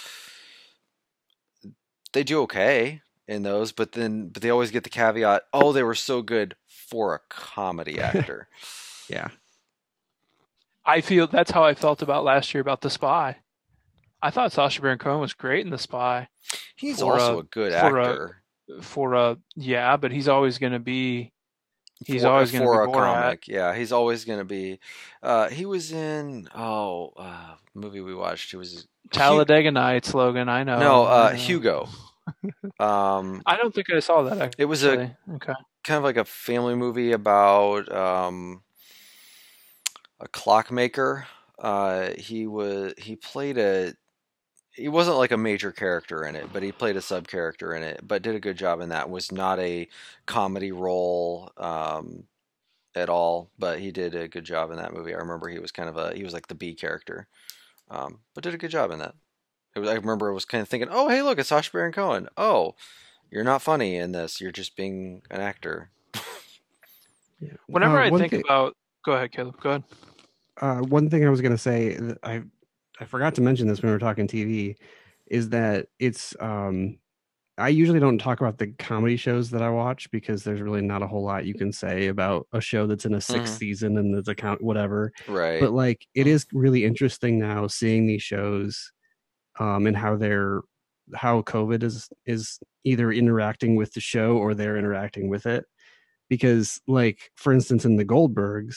They 2.13 2.23
do 2.25 2.43
okay 2.43 3.03
in 3.27 3.43
those, 3.43 3.73
but 3.73 3.93
then 3.93 4.29
but 4.29 4.43
they 4.43 4.51
always 4.51 4.71
get 4.71 4.85
the 4.85 4.91
caveat, 4.91 5.43
"Oh, 5.53 5.73
they 5.73 5.83
were 5.83 5.95
so 5.95 6.23
good 6.23 6.57
for 6.67 7.15
a 7.15 7.21
comedy 7.29 8.01
actor." 8.01 8.49
Yeah. 9.09 9.29
I 10.89 11.03
feel 11.03 11.27
that's 11.27 11.51
how 11.51 11.63
I 11.65 11.75
felt 11.75 12.01
about 12.01 12.25
last 12.25 12.55
year 12.55 12.63
about 12.63 12.81
The 12.81 12.89
Spy. 12.89 13.37
I 14.23 14.31
thought 14.31 14.53
Sacha 14.53 14.81
Baron 14.81 14.99
Cohen 14.99 15.21
was 15.21 15.35
great 15.35 15.65
in 15.65 15.71
The 15.71 15.79
Spy. 15.79 16.29
He's 16.77 17.03
also 17.03 17.37
a- 17.37 17.41
a, 17.41 17.43
good 17.45 17.73
for 17.73 17.99
a- 17.99 18.09
actor. 18.09 18.43
For 18.83 19.15
a 19.15 19.39
yeah, 19.55 19.97
but 19.97 20.13
he's 20.13 20.29
always 20.29 20.59
going 20.59 20.73
to 20.73 20.79
be. 20.79 21.33
He's 22.05 22.23
for, 22.23 22.29
always 22.29 22.53
going 22.53 22.65
to 22.65 22.71
be 22.71 22.91
a 22.91 22.95
comic. 22.95 23.49
Yeah, 23.49 23.75
he's 23.75 23.93
always 23.93 24.25
going 24.25 24.39
to 24.39 24.45
be. 24.45 24.79
Uh, 25.23 25.49
he 25.49 25.65
was 25.67 25.91
in 25.91 26.49
oh 26.55 27.13
uh, 27.17 27.55
movie 27.75 28.01
we 28.01 28.15
watched. 28.15 28.51
He 28.51 28.57
was 28.57 28.87
Talladega 29.11 29.71
Nights, 29.71 30.13
Logan. 30.15 30.49
I 30.49 30.65
know. 30.65 30.79
no 30.79 31.05
uh, 31.05 31.31
I 31.31 31.33
know. 31.33 31.39
Hugo. 31.39 31.89
Um, 32.79 33.43
I 33.47 33.57
don't 33.57 33.75
think 33.75 33.91
I 33.91 34.01
saw 34.01 34.23
that. 34.25 34.39
Actually. 34.39 34.63
it 34.63 34.67
was 34.67 34.85
a 34.85 35.17
okay. 35.35 35.55
kind 35.83 35.97
of 35.97 36.05
like 36.05 36.19
a 36.19 36.27
family 36.27 36.75
movie 36.75 37.13
about 37.13 37.91
um, 37.91 38.63
a 40.21 40.29
clockmaker. 40.29 41.27
Uh, 41.59 42.11
he 42.17 42.47
was 42.47 42.95
he 42.99 43.17
played 43.17 43.59
a 43.59 43.95
he 44.73 44.89
wasn't 44.89 45.17
like 45.17 45.33
a 45.33 45.37
major 45.37 45.73
character 45.73 46.25
in 46.25 46.37
it, 46.37 46.53
but 46.53 46.63
he 46.63 46.71
played 46.71 46.97
a 46.97 47.01
sub 47.03 47.27
character 47.27 47.75
in 47.75 47.83
it, 47.83 48.01
but 48.07 48.23
did 48.23 48.37
a 48.37 48.41
good 48.41 48.57
job 48.57 48.81
in 48.81 48.91
that. 48.91 49.11
Was 49.11 49.33
not 49.33 49.59
a 49.59 49.89
comedy 50.27 50.71
role 50.71 51.51
um, 51.57 52.25
at 52.95 53.09
all, 53.09 53.51
but 53.59 53.81
he 53.81 53.91
did 53.91 54.15
a 54.15 54.29
good 54.29 54.45
job 54.45 54.71
in 54.71 54.77
that 54.77 54.95
movie. 54.95 55.15
I 55.15 55.19
remember 55.19 55.49
he 55.49 55.59
was 55.59 55.73
kind 55.73 55.89
of 55.89 55.97
a 55.97 56.15
he 56.15 56.23
was 56.23 56.33
like 56.33 56.47
the 56.47 56.55
B 56.55 56.75
character, 56.75 57.27
um, 57.91 58.21
but 58.35 58.45
did 58.45 58.55
a 58.55 58.59
good 58.59 58.71
job 58.71 58.91
in 58.93 59.01
that. 59.01 59.15
It 59.75 59.81
was, 59.81 59.89
I 59.89 59.95
remember 59.95 60.31
I 60.31 60.35
was 60.35 60.45
kind 60.45 60.63
of 60.63 60.69
thinking, 60.69 60.89
oh 60.93 61.09
hey 61.09 61.23
look, 61.23 61.39
it's 61.41 61.49
Sacha 61.49 61.71
Baron 61.73 61.93
Cohen. 61.93 62.29
Oh, 62.37 62.77
you're 63.33 63.45
not 63.45 63.63
funny 63.63 63.97
in 63.97 64.13
this. 64.13 64.41
You're 64.41 64.53
just 64.53 64.77
being 64.77 65.23
an 65.31 65.41
actor. 65.41 65.91
yeah. 67.41 67.51
Whenever 67.67 68.01
Uh, 68.01 68.07
I 68.07 68.11
think 68.11 68.31
thing- 68.31 68.43
about 68.45 68.77
Go 69.05 69.13
ahead, 69.13 69.33
Caleb. 69.33 69.61
Go 69.61 69.71
ahead. 69.71 69.85
Uh, 70.61 70.79
one 70.81 71.09
thing 71.09 71.25
I 71.25 71.31
was 71.31 71.41
going 71.41 71.53
to 71.53 71.59
say, 71.59 71.99
I 72.23 72.43
I 73.01 73.05
forgot 73.05 73.35
to 73.37 73.41
mention 73.41 73.69
this 73.69 73.81
when 73.81 73.91
we 73.91 73.95
were 73.95 74.01
talking 74.01 74.27
TV, 74.27 74.77
is 75.29 75.51
that 75.51 75.87
it's 75.99 76.35
um, 76.41 76.99
I 77.57 77.69
usually 77.69 78.01
don't 78.01 78.19
talk 78.19 78.41
about 78.41 78.59
the 78.59 78.69
comedy 78.79 79.17
shows 79.17 79.51
that 79.51 79.63
I 79.63 79.71
watch 79.71 80.11
because 80.11 80.43
there's 80.45 80.61
really 80.61 80.81
not 80.83 81.03
a 81.03 81.07
whole 81.07 81.25
lot 81.25 81.45
you 81.47 81.55
can 81.55 81.73
say 81.73 82.09
about 82.09 82.47
a 82.53 82.61
show 82.61 82.87
that's 82.87 83.05
in 83.05 83.15
a 83.15 83.21
6th 83.21 83.55
Mhm. 83.55 83.59
season 83.59 83.99
and 83.99 84.15
it's 84.17 84.29
account 84.29 84.63
whatever. 84.63 85.13
Right. 85.29 85.61
But 85.61 85.73
like, 85.73 86.07
it 86.15 86.27
is 86.27 86.47
really 86.53 86.85
interesting 86.85 87.39
now 87.39 87.67
seeing 87.69 88.07
these 88.07 88.23
shows, 88.23 88.93
um, 89.61 89.87
and 89.87 89.97
how 89.97 90.17
they're 90.17 90.61
how 91.15 91.41
COVID 91.43 91.83
is 91.83 92.09
is 92.27 92.59
either 92.85 93.11
interacting 93.13 93.77
with 93.77 93.93
the 93.93 94.01
show 94.01 94.37
or 94.37 94.55
they're 94.55 94.77
interacting 94.77 95.29
with 95.29 95.47
it. 95.47 95.65
Because, 96.29 96.81
like, 96.87 97.31
for 97.37 97.53
instance, 97.53 97.85
in 97.85 97.97
the 97.97 98.05
Goldbergs, 98.05 98.77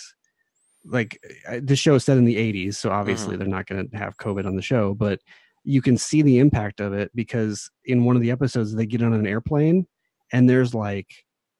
like 0.85 1.19
the 1.61 1.75
show 1.75 1.95
is 1.95 2.05
set 2.05 2.17
in 2.17 2.25
the 2.25 2.35
80s, 2.35 2.75
so 2.75 2.89
obviously 2.89 3.35
they're 3.35 3.47
not 3.47 3.67
going 3.67 3.87
to 3.87 3.97
have 3.97 4.17
COVID 4.17 4.45
on 4.45 4.55
the 4.55 4.61
show, 4.61 4.93
but 4.93 5.19
you 5.63 5.81
can 5.81 5.97
see 5.97 6.21
the 6.21 6.39
impact 6.39 6.79
of 6.79 6.93
it 6.93 7.11
because 7.13 7.69
in 7.85 8.03
one 8.03 8.15
of 8.15 8.21
the 8.21 8.31
episodes 8.31 8.73
they 8.73 8.85
get 8.85 9.03
on 9.03 9.13
an 9.13 9.27
airplane 9.27 9.85
and 10.31 10.49
there's 10.49 10.73
like 10.73 11.07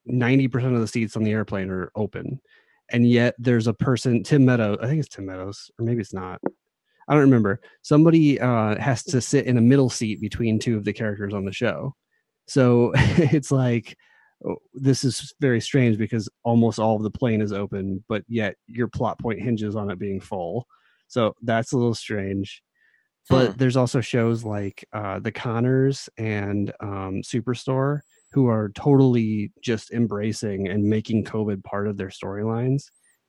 90% 0.10 0.74
of 0.74 0.82
the 0.82 0.88
seats 0.88 1.16
on 1.16 1.24
the 1.24 1.32
airplane 1.32 1.70
are 1.70 1.92
open 1.96 2.42
and 2.90 3.08
yet 3.08 3.36
there's 3.38 3.68
a 3.68 3.74
person 3.74 4.24
tim 4.24 4.44
meadows 4.44 4.78
i 4.82 4.88
think 4.88 5.00
it's 5.00 5.08
tim 5.08 5.26
meadows 5.26 5.70
or 5.78 5.86
maybe 5.86 6.02
it's 6.02 6.14
not 6.14 6.42
i 7.08 7.14
don't 7.14 7.22
remember 7.22 7.62
somebody 7.84 8.40
uh 8.40 8.76
has 8.80 9.04
to 9.04 9.22
sit 9.22 9.46
in 9.46 9.58
a 9.58 9.62
middle 9.62 9.90
seat 9.90 10.20
between 10.20 10.60
two 10.60 10.76
of 10.76 10.84
the 10.84 10.94
characters 10.94 11.34
on 11.34 11.46
the 11.46 11.54
show. 11.54 11.96
So 12.48 12.92
it's 12.96 13.52
like 13.52 13.98
this 14.74 15.04
is 15.04 15.34
very 15.40 15.62
strange 15.62 15.98
because 15.98 16.28
almost 16.44 16.80
all 16.80 16.96
of 16.96 17.04
the 17.04 17.12
plane 17.12 17.42
is 17.42 17.54
open 17.54 18.04
but 18.10 18.24
yet 18.28 18.56
your 18.68 18.88
plot 18.88 19.20
point 19.20 19.42
hinges 19.42 19.76
on 19.76 19.92
it 19.92 20.00
being 20.00 20.20
full. 20.20 20.66
So 21.08 21.36
that's 21.42 21.74
a 21.74 21.78
little 21.78 21.96
strange. 21.96 22.62
But 23.30 23.58
there's 23.58 23.78
also 23.78 24.02
shows 24.02 24.44
like 24.44 24.84
uh, 24.94 25.20
the 25.20 25.32
Conners 25.32 26.10
and 26.18 26.72
um, 26.80 27.22
Superstore 27.22 28.00
who 28.32 28.48
are 28.48 28.72
totally 28.76 29.52
just 29.62 29.92
embracing 29.92 30.68
and 30.68 30.84
making 30.84 31.26
COVID 31.26 31.64
part 31.64 31.88
of 31.88 31.98
their 31.98 32.10
storylines, 32.10 32.84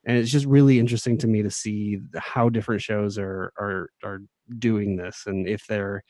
and 0.05 0.16
it's 0.16 0.30
just 0.30 0.47
really 0.47 0.78
interesting 0.78 1.18
to 1.18 1.26
me 1.26 1.43
to 1.43 1.51
see 1.51 1.98
how 2.16 2.48
different 2.48 2.82
shows 2.82 3.18
are 3.18 3.52
are 3.59 3.90
are 4.05 4.20
doing 4.59 4.97
this, 4.97 5.24
and 5.26 5.48
if 5.48 5.66
they're 5.66 6.02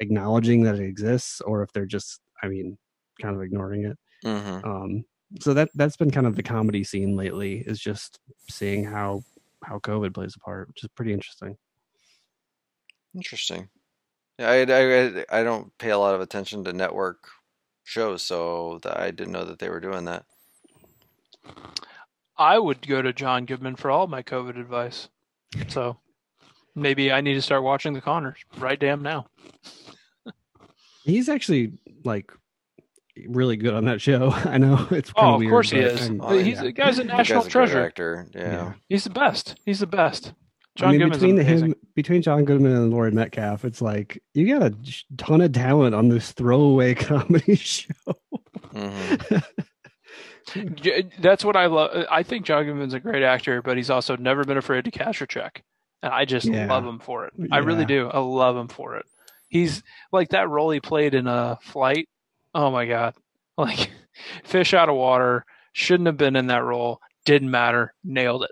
acknowledging 0.00 0.62
that 0.64 0.76
it 0.76 0.84
exists 0.84 1.40
or 1.42 1.62
if 1.62 1.72
they're 1.72 1.86
just, 1.86 2.20
I 2.42 2.48
mean, 2.48 2.76
kind 3.20 3.36
of 3.36 3.42
ignoring 3.42 3.84
it. 3.84 3.96
Hmm 4.22 4.60
Um, 4.64 5.04
so 5.40 5.54
that 5.54 5.70
that's 5.74 5.96
been 5.96 6.10
kind 6.10 6.26
of 6.26 6.36
the 6.36 6.42
comedy 6.42 6.84
scene 6.84 7.16
lately 7.16 7.58
is 7.66 7.80
just 7.80 8.20
seeing 8.50 8.84
how 8.84 9.22
how 9.64 9.78
COVID 9.78 10.14
plays 10.14 10.34
a 10.36 10.40
part, 10.40 10.68
which 10.68 10.82
is 10.84 10.90
pretty 10.94 11.12
interesting. 11.12 11.56
Interesting. 13.14 13.68
Yeah, 14.38 14.50
I, 14.50 14.60
I 14.62 15.40
I 15.40 15.42
don't 15.44 15.76
pay 15.78 15.90
a 15.90 15.98
lot 15.98 16.14
of 16.14 16.20
attention 16.20 16.64
to 16.64 16.72
network 16.72 17.28
shows, 17.84 18.22
so 18.22 18.80
that 18.82 18.98
I 18.98 19.10
didn't 19.10 19.32
know 19.32 19.44
that 19.44 19.58
they 19.58 19.68
were 19.68 19.80
doing 19.80 20.04
that. 20.06 20.24
I 22.36 22.58
would 22.58 22.86
go 22.86 23.02
to 23.02 23.12
John 23.12 23.44
Goodman 23.44 23.76
for 23.76 23.90
all 23.90 24.06
my 24.06 24.22
COVID 24.22 24.58
advice. 24.58 25.08
So 25.68 25.98
maybe 26.74 27.12
I 27.12 27.20
need 27.20 27.34
to 27.34 27.42
start 27.42 27.62
watching 27.62 27.92
the 27.92 28.00
Conners 28.00 28.38
right 28.58 28.78
damn 28.78 29.02
now. 29.02 29.26
He's 31.04 31.28
actually 31.28 31.72
like 32.04 32.32
really 33.28 33.56
good 33.56 33.74
on 33.74 33.84
that 33.86 34.00
show. 34.00 34.30
I 34.44 34.58
know 34.58 34.86
it's 34.90 35.12
Oh, 35.16 35.22
kinda 35.22 35.38
weird, 35.38 35.50
course 35.50 35.70
he 35.70 35.78
is. 35.78 36.02
I'm- 36.08 36.20
Oh, 36.22 36.38
He's 36.38 36.56
yeah. 36.56 36.62
the 36.64 36.72
guy's 36.72 36.98
a 36.98 37.04
national 37.04 37.40
guy's 37.40 37.46
a 37.48 37.50
treasure. 37.50 37.80
actor. 37.84 38.28
Yeah. 38.34 38.40
Yeah. 38.42 38.72
He's 38.88 39.04
the 39.04 39.10
best. 39.10 39.56
He's 39.64 39.80
the 39.80 39.86
best. 39.86 40.32
John 40.74 40.88
I 40.88 40.92
mean, 40.92 41.00
Goodman's 41.00 41.20
between 41.22 41.38
amazing. 41.40 41.66
him, 41.72 41.74
between 41.94 42.22
John 42.22 42.44
Goodman 42.46 42.72
and 42.72 42.90
Laurie 42.90 43.10
Metcalf, 43.10 43.64
it's 43.66 43.82
like 43.82 44.22
you 44.32 44.46
got 44.58 44.62
a 44.62 44.74
ton 45.18 45.42
of 45.42 45.52
talent 45.52 45.94
on 45.94 46.08
this 46.08 46.32
throwaway 46.32 46.94
comedy 46.96 47.56
show. 47.56 47.90
hmm 48.72 49.16
That's 51.20 51.44
what 51.44 51.56
I 51.56 51.66
love. 51.66 52.06
I 52.10 52.22
think 52.22 52.44
John 52.46 52.64
Goodman's 52.64 52.94
a 52.94 53.00
great 53.00 53.22
actor, 53.22 53.62
but 53.62 53.76
he's 53.76 53.90
also 53.90 54.16
never 54.16 54.44
been 54.44 54.56
afraid 54.56 54.84
to 54.86 54.90
cash 54.90 55.20
a 55.22 55.26
check, 55.26 55.62
and 56.02 56.12
I 56.12 56.24
just 56.24 56.46
Yeah. 56.46 56.66
love 56.66 56.84
him 56.86 56.98
for 56.98 57.26
it. 57.26 57.32
I 57.50 57.58
really 57.58 57.84
do. 57.84 58.08
I 58.08 58.18
love 58.18 58.56
him 58.56 58.68
for 58.68 58.96
it. 58.96 59.04
He's 59.48 59.82
like 60.10 60.30
that 60.30 60.48
role 60.48 60.70
he 60.70 60.80
played 60.80 61.14
in 61.14 61.26
a 61.26 61.58
flight. 61.62 62.08
Oh 62.54 62.70
my 62.70 62.86
god! 62.86 63.14
Like 63.58 63.90
fish 64.44 64.72
out 64.72 64.88
of 64.88 64.94
water. 64.96 65.44
Shouldn't 65.74 66.06
have 66.06 66.16
been 66.16 66.36
in 66.36 66.46
that 66.46 66.64
role. 66.64 67.00
Didn't 67.26 67.50
matter. 67.50 67.92
Nailed 68.02 68.44
it. 68.44 68.50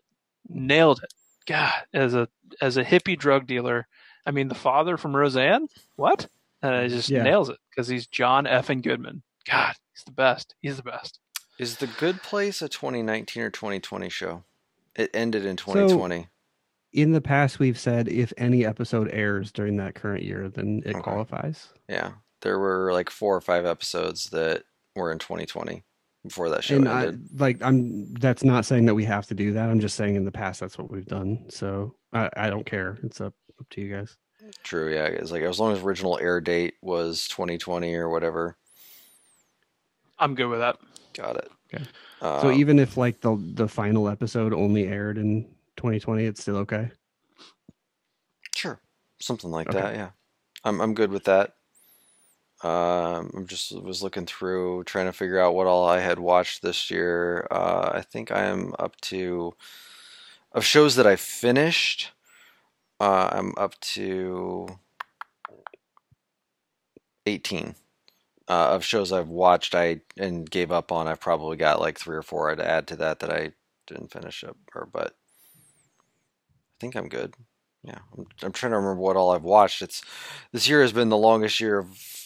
Nailed 0.48 1.01
it. 1.02 1.12
God, 1.47 1.72
as 1.94 2.14
a 2.14 2.28
as 2.60 2.77
a 2.77 2.85
hippie 2.85 3.18
drug 3.18 3.47
dealer, 3.47 3.86
I 4.27 4.31
mean 4.31 4.48
the 4.48 4.55
father 4.55 4.97
from 4.98 5.16
Roseanne. 5.16 5.68
What? 5.97 6.28
And 6.62 6.82
he 6.82 6.89
just 6.97 7.09
Yeah. 7.09 7.22
nails 7.22 7.48
it 7.48 7.56
because 7.70 7.89
he's 7.89 8.06
John 8.06 8.47
F. 8.47 8.68
and 8.68 8.82
Goodman. 8.82 9.22
God, 9.48 9.74
he's 9.94 10.05
the 10.05 10.12
best. 10.12 10.55
He's 10.60 10.77
the 10.77 10.82
best. 10.82 11.18
Is 11.59 11.78
The 11.78 11.86
Good 11.86 12.22
Place 12.22 12.60
a 12.62 12.68
2019 12.68 13.43
or 13.43 13.51
2020 13.51 14.09
show? 14.10 14.44
It 14.94 15.10
ended 15.14 15.47
in 15.47 15.56
2020. 15.56 16.28
In 16.93 17.12
the 17.12 17.20
past, 17.22 17.59
we've 17.59 17.78
said 17.78 18.06
if 18.09 18.32
any 18.36 18.66
episode 18.66 19.09
airs 19.12 19.51
during 19.51 19.77
that 19.78 19.94
current 19.94 20.24
year, 20.24 20.48
then 20.51 20.82
it 20.85 20.94
Okay. 20.97 21.02
qualifies. 21.02 21.72
yeah. 21.89 22.12
There 22.43 22.59
were 22.59 22.93
like 22.93 23.11
four 23.11 23.37
or 23.37 23.41
five 23.41 23.67
episodes 23.67 24.31
that 24.31 24.65
were 24.97 25.12
in 25.12 25.19
2020 25.19 25.85
before 26.25 26.51
that 26.51 26.62
show 26.65 26.77
and 26.77 26.89
I, 26.89 27.07
ended. 27.07 27.41
like 27.41 27.62
I'm 27.62 28.12
that's 28.15 28.45
not 28.45 28.65
saying 28.67 28.87
that 28.87 28.95
we 28.95 29.05
have 29.05 29.27
to 29.29 29.35
do 29.35 29.53
that. 29.55 29.69
I'm 29.71 29.81
just 29.81 29.97
saying 29.97 30.17
in 30.17 30.25
the 30.25 30.33
past 30.33 30.61
that's 30.61 30.77
what 30.79 30.91
we've 30.91 31.07
done. 31.07 31.47
So 31.49 31.95
I, 32.12 32.29
I 32.37 32.51
don't 32.51 32.67
care. 32.67 32.99
It's 33.03 33.21
up 33.21 33.35
up 33.59 33.69
to 33.71 33.81
you 33.81 33.95
guys. 33.95 34.17
True, 34.65 34.93
yeah. 34.93 35.05
It's 35.07 35.31
like 35.33 35.43
as 35.43 35.61
long 35.61 35.73
as 35.73 35.81
original 35.83 36.19
air 36.19 36.41
date 36.41 36.75
was 36.83 37.29
2020 37.29 37.95
or 37.95 38.09
whatever. 38.09 38.57
I'm 40.19 40.35
good 40.35 40.49
with 40.49 40.61
that. 40.61 40.79
Got 41.15 41.37
it. 41.37 41.51
Okay. 41.73 41.85
Uh, 42.21 42.43
so 42.43 42.51
even 42.51 42.79
if 42.79 42.97
like 42.97 43.21
the 43.21 43.37
the 43.55 43.69
final 43.69 44.09
episode 44.09 44.53
only 44.53 44.87
aired 44.89 45.17
in 45.19 45.45
2020, 45.77 46.25
it's 46.25 46.43
still 46.43 46.57
okay. 46.59 46.91
Sure, 48.55 48.81
something 49.21 49.51
like 49.51 49.69
Okay. 49.69 49.81
that. 49.81 49.95
Yeah, 49.95 50.11
I'm 50.65 50.81
I'm 50.81 50.95
good 50.95 51.11
with 51.11 51.25
that. 51.25 51.55
Um, 52.62 53.31
I'm 53.35 53.47
just 53.47 53.73
was 53.81 54.03
looking 54.03 54.27
through 54.27 54.85
trying 54.85 55.07
to 55.07 55.12
figure 55.12 55.41
out 55.41 55.55
what 55.55 55.66
all 55.66 55.89
I 55.89 56.01
had 56.01 56.19
watched 56.19 56.61
this 56.61 56.91
year. 56.91 57.47
Uh, 57.51 57.91
I 57.95 58.03
think 58.03 58.31
I 58.31 58.45
am 58.45 58.74
up 58.78 59.01
to 59.03 59.55
of 60.53 60.65
shows 60.65 60.97
that 60.97 61.07
I 61.07 61.16
finished. 61.16 62.12
Uh, 62.99 63.31
I'm 63.32 63.55
up 63.57 63.81
to 63.81 64.78
18 67.24 67.74
uh, 68.49 68.53
of 68.73 68.85
shows 68.85 69.11
I've 69.11 69.28
watched. 69.28 69.74
I 69.74 70.03
and 70.19 70.51
gave 70.51 70.70
up 70.70 70.93
on. 70.93 71.09
I've 71.09 71.20
probably 71.20 71.57
got 71.57 71.81
like 71.81 71.99
three 71.99 72.16
or 72.16 72.23
four 72.23 72.51
I'd 72.51 72.61
add 72.61 72.87
to 72.89 72.97
that 72.97 73.20
that 73.20 73.31
I 73.31 73.53
didn't 73.87 74.12
finish 74.12 74.45
up. 74.45 74.57
Or 74.74 74.87
but 74.93 75.15
I 76.43 76.77
think 76.78 76.95
I'm 76.95 77.09
good. 77.09 77.35
Yeah, 77.82 78.01
I'm, 78.19 78.27
I'm 78.43 78.53
trying 78.53 78.73
to 78.73 78.77
remember 78.77 79.01
what 79.01 79.16
all 79.16 79.31
I've 79.31 79.45
watched. 79.45 79.81
It's 79.81 80.03
this 80.53 80.69
year 80.69 80.82
has 80.82 80.93
been 80.93 81.09
the 81.09 81.16
longest 81.16 81.59
year 81.59 81.78
of 81.78 82.20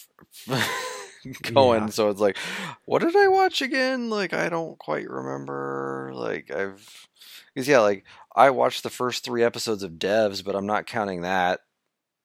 going, 1.53 1.87
Yeah. 1.87 1.89
so 1.89 2.09
it's 2.09 2.19
like, 2.19 2.37
what 2.85 3.01
did 3.01 3.15
I 3.15 3.27
watch 3.27 3.61
again? 3.61 4.09
Like 4.09 4.33
I 4.33 4.49
don't 4.49 4.77
quite 4.79 5.09
remember. 5.09 6.11
Like 6.13 6.51
I've, 6.51 7.07
because 7.53 7.67
yeah, 7.67 7.79
like 7.79 8.05
I 8.35 8.49
watched 8.51 8.83
the 8.83 8.89
first 8.89 9.23
three 9.23 9.43
episodes 9.43 9.83
of 9.83 9.93
Devs, 9.93 10.43
but 10.43 10.55
I'm 10.55 10.67
not 10.67 10.85
counting 10.87 11.21
that. 11.21 11.61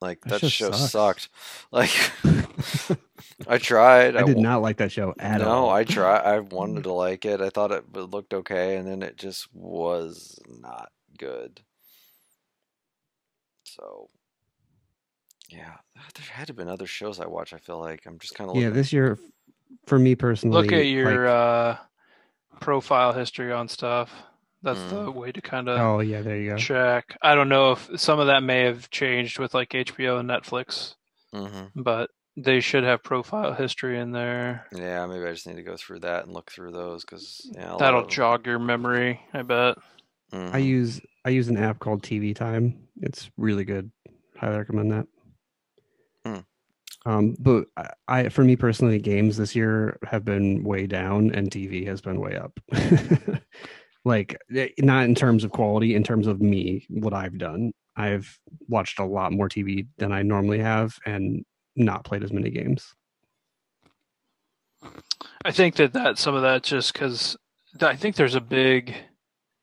Like 0.00 0.26
That 0.26 0.42
that, 0.42 0.42
show 0.42 0.72
sucks. 0.72 0.90
sucked. 0.90 1.28
Like 1.72 1.90
I 3.46 3.58
tried. 3.58 4.16
I 4.16 4.22
did 4.22 4.38
not 4.38 4.62
like 4.62 4.78
that 4.78 4.92
show 4.92 5.14
at 5.18 5.42
no, 5.42 5.46
all. 5.46 5.70
I 5.70 5.84
tried. 5.84 6.20
I 6.22 6.40
wanted 6.40 6.84
to 6.84 6.92
like 6.92 7.24
it. 7.24 7.40
I 7.40 7.50
thought 7.50 7.72
it 7.72 7.92
looked 7.94 8.34
okay, 8.34 8.76
and 8.76 8.86
then 8.86 9.02
it 9.02 9.16
just 9.16 9.52
was 9.54 10.38
not 10.48 10.90
good. 11.18 11.62
So, 13.64 14.10
yeah, 15.50 15.74
there 15.94 16.24
had 16.32 16.46
to 16.46 16.50
have 16.52 16.56
been 16.56 16.68
other 16.68 16.86
shows 16.86 17.20
I 17.20 17.26
watched. 17.26 17.52
I 17.52 17.58
feel 17.58 17.78
like 17.78 18.06
I'm 18.06 18.18
just 18.18 18.34
kind 18.34 18.48
of 18.48 18.56
looking 18.56 18.68
yeah, 18.68 18.74
this 18.74 18.92
year 18.92 19.18
for 19.86 19.98
me 19.98 20.14
personally. 20.14 20.56
Look 20.62 20.72
at 20.72 20.86
your 20.86 21.26
like- 21.26 21.34
uh, 21.34 21.76
profile 22.60 23.12
history 23.12 23.52
on 23.52 23.68
stuff. 23.68 24.10
That's 24.62 24.80
Mm. 24.80 25.04
the 25.06 25.10
way 25.10 25.32
to 25.32 25.40
kind 25.40 25.68
of 25.68 25.78
oh 25.80 26.00
yeah, 26.00 26.20
there 26.22 26.36
you 26.36 26.50
go. 26.50 26.56
check. 26.56 27.16
I 27.22 27.34
don't 27.34 27.48
know 27.48 27.72
if 27.72 27.88
some 27.98 28.20
of 28.20 28.26
that 28.26 28.42
may 28.42 28.64
have 28.64 28.90
changed 28.90 29.38
with 29.38 29.54
like 29.54 29.70
HBO 29.70 30.18
and 30.20 30.28
Netflix, 30.28 30.94
hmm 31.32 31.66
but 31.74 32.10
they 32.36 32.60
should 32.60 32.84
have 32.84 33.02
profile 33.02 33.54
history 33.54 33.98
in 33.98 34.12
there. 34.12 34.66
Yeah, 34.74 35.06
maybe 35.06 35.24
I 35.26 35.32
just 35.32 35.46
need 35.46 35.56
to 35.56 35.62
go 35.62 35.76
through 35.76 36.00
that 36.00 36.24
and 36.24 36.32
look 36.34 36.50
through 36.50 36.72
those 36.72 37.04
because 37.04 37.50
yeah, 37.54 37.76
That'll 37.78 38.06
jog 38.06 38.46
your 38.46 38.58
memory, 38.58 39.20
I 39.32 39.42
bet. 39.42 39.78
Mhm. 40.32 40.54
I 40.54 40.58
use 40.58 41.00
I 41.24 41.30
use 41.30 41.48
an 41.48 41.56
app 41.56 41.78
called 41.78 42.02
TV 42.02 42.34
Time. 42.34 42.86
It's 43.00 43.30
really 43.38 43.64
good. 43.64 43.90
Highly 44.36 44.58
recommend 44.58 44.90
that. 44.92 45.06
Um, 47.06 47.34
but 47.38 47.64
I, 47.76 47.90
I, 48.08 48.28
for 48.28 48.44
me 48.44 48.56
personally, 48.56 48.98
games 48.98 49.36
this 49.36 49.56
year 49.56 49.98
have 50.06 50.24
been 50.24 50.62
way 50.64 50.86
down, 50.86 51.30
and 51.34 51.50
TV 51.50 51.86
has 51.86 52.00
been 52.00 52.20
way 52.20 52.36
up. 52.36 52.58
Like 54.04 54.36
eh, 54.54 54.68
not 54.78 55.04
in 55.04 55.14
terms 55.14 55.44
of 55.44 55.50
quality, 55.50 55.94
in 55.94 56.02
terms 56.02 56.26
of 56.26 56.40
me, 56.40 56.86
what 56.88 57.12
I've 57.12 57.38
done. 57.38 57.72
I've 57.96 58.38
watched 58.68 58.98
a 58.98 59.04
lot 59.04 59.32
more 59.32 59.48
TV 59.48 59.86
than 59.98 60.12
I 60.12 60.22
normally 60.22 60.58
have, 60.60 60.96
and 61.04 61.44
not 61.76 62.04
played 62.04 62.24
as 62.24 62.32
many 62.32 62.50
games. 62.50 62.94
I 65.44 65.50
think 65.50 65.74
that 65.76 65.92
that 65.92 66.18
some 66.18 66.34
of 66.34 66.42
that 66.42 66.62
just 66.62 66.92
because 66.92 67.36
I 67.80 67.94
think 67.94 68.16
there's 68.16 68.34
a 68.34 68.40
big, 68.40 68.94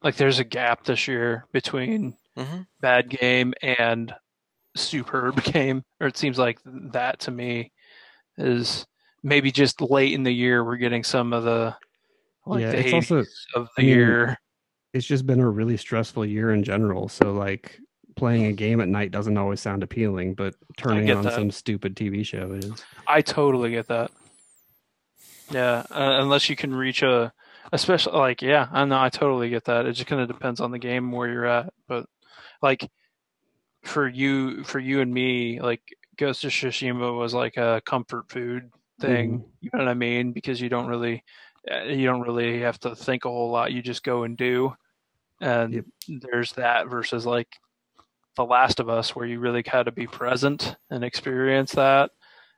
like 0.04 0.18
there's 0.18 0.40
a 0.40 0.44
gap 0.44 0.84
this 0.84 1.08
year 1.08 1.46
between 1.52 2.16
hmm 2.36 2.62
bad 2.80 3.10
game 3.10 3.56
and 3.64 4.14
superb 4.78 5.44
game, 5.54 5.84
or 6.00 6.08
it 6.08 6.18
seems 6.18 6.38
like 6.38 6.60
that 6.66 7.20
to 7.22 7.32
me 7.32 7.72
is 8.38 8.86
maybe 9.24 9.52
just 9.52 9.82
late 9.82 10.14
in 10.14 10.24
the 10.24 10.32
year 10.34 10.64
we're 10.64 10.78
getting 10.78 11.04
some 11.04 11.34
of 11.34 11.44
the 11.44 11.76
like 12.46 12.62
Yeah, 12.62 12.72
the 12.72 12.80
it's 12.80 12.90
80s 12.90 12.94
also- 12.94 13.18
of 13.56 13.70
the 13.76 13.82
I 13.82 13.82
mean, 13.82 13.90
year. 13.90 14.38
It's 14.94 15.06
just 15.06 15.26
been 15.28 15.40
a 15.42 15.50
really 15.50 15.78
stressful 15.78 16.26
year 16.26 16.52
in 16.54 16.64
general. 16.64 17.10
So 17.10 17.34
like 17.34 17.78
playing 18.16 18.46
a 18.46 18.54
game 18.54 18.80
at 18.82 18.88
night 18.88 19.12
doesn't 19.12 19.38
always 19.38 19.60
sound 19.60 19.84
appealing, 19.84 20.34
but 20.34 20.56
turning 20.78 21.12
on 21.12 21.24
that. 21.24 21.34
some 21.34 21.52
stupid 21.52 21.96
TV 21.96 22.26
show 22.26 22.54
is. 22.54 22.84
I 23.06 23.22
totally 23.22 23.72
get 23.72 23.88
that. 23.90 24.12
Yeah, 25.52 25.86
uh, 25.92 26.20
unless 26.22 26.50
you 26.50 26.56
can 26.56 26.74
reach 26.74 27.04
a, 27.04 27.32
especially 27.72 28.18
like 28.18 28.42
yeah, 28.42 28.68
I 28.72 28.86
know 28.86 29.00
I 29.00 29.10
totally 29.10 29.50
get 29.50 29.66
that. 29.66 29.86
It 29.86 29.94
just 29.94 30.08
kind 30.08 30.22
of 30.22 30.28
depends 30.28 30.60
on 30.60 30.72
the 30.72 30.80
game 30.80 31.12
where 31.12 31.30
you're 31.30 31.46
at, 31.46 31.72
but 31.88 32.06
like 32.62 32.90
for 33.88 34.08
you, 34.08 34.64
for 34.64 34.80
you 34.80 35.02
and 35.02 35.14
me, 35.14 35.60
like 35.62 35.82
Ghost 36.18 36.44
of 36.44 36.52
Tsushima 36.52 37.18
was 37.18 37.34
like 37.34 37.58
a 37.58 37.82
comfort 37.86 38.30
food 38.30 38.72
thing. 39.00 39.46
You 39.62 39.70
know 39.74 39.80
what 39.80 39.88
I 39.90 39.94
mean? 39.96 40.34
Because 40.34 40.62
you 40.62 40.70
don't 40.70 40.88
really, 40.88 41.24
uh, 41.72 41.84
you 41.84 42.06
don't 42.06 42.22
really 42.22 42.62
have 42.62 42.80
to 42.82 42.96
think 42.96 43.26
a 43.26 43.30
whole 43.30 43.52
lot. 43.52 43.72
You 43.74 43.82
just 43.82 44.04
go 44.04 44.24
and 44.24 44.38
do, 44.38 44.74
and 45.42 45.74
Yep. 45.74 45.86
there's 46.22 46.54
that 46.54 46.90
versus 46.90 47.26
like 47.26 47.50
The 48.36 48.46
Last 48.46 48.80
of 48.80 48.90
Us, 48.90 49.16
where 49.16 49.26
you 49.26 49.40
really 49.40 49.64
got 49.64 49.84
to 49.84 49.92
be 49.92 50.08
present 50.08 50.76
and 50.90 51.04
experience 51.04 51.74
that 51.74 52.12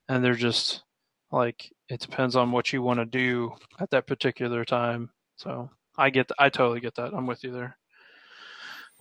and 0.10 0.26
they're 0.26 0.34
just 0.36 0.84
like 1.32 1.72
it 1.88 2.02
depends 2.02 2.36
on 2.36 2.52
what 2.52 2.74
you 2.74 2.82
want 2.82 3.00
to 3.00 3.06
do 3.06 3.54
at 3.80 3.92
that 3.92 4.08
particular 4.08 4.66
time. 4.66 5.12
So 5.38 5.70
I 5.98 6.12
get, 6.12 6.32
I 6.38 6.50
totally 6.50 6.82
get 6.82 6.96
that. 6.96 7.14
I'm 7.14 7.28
with 7.28 7.44
you 7.44 7.52
there. 7.52 7.79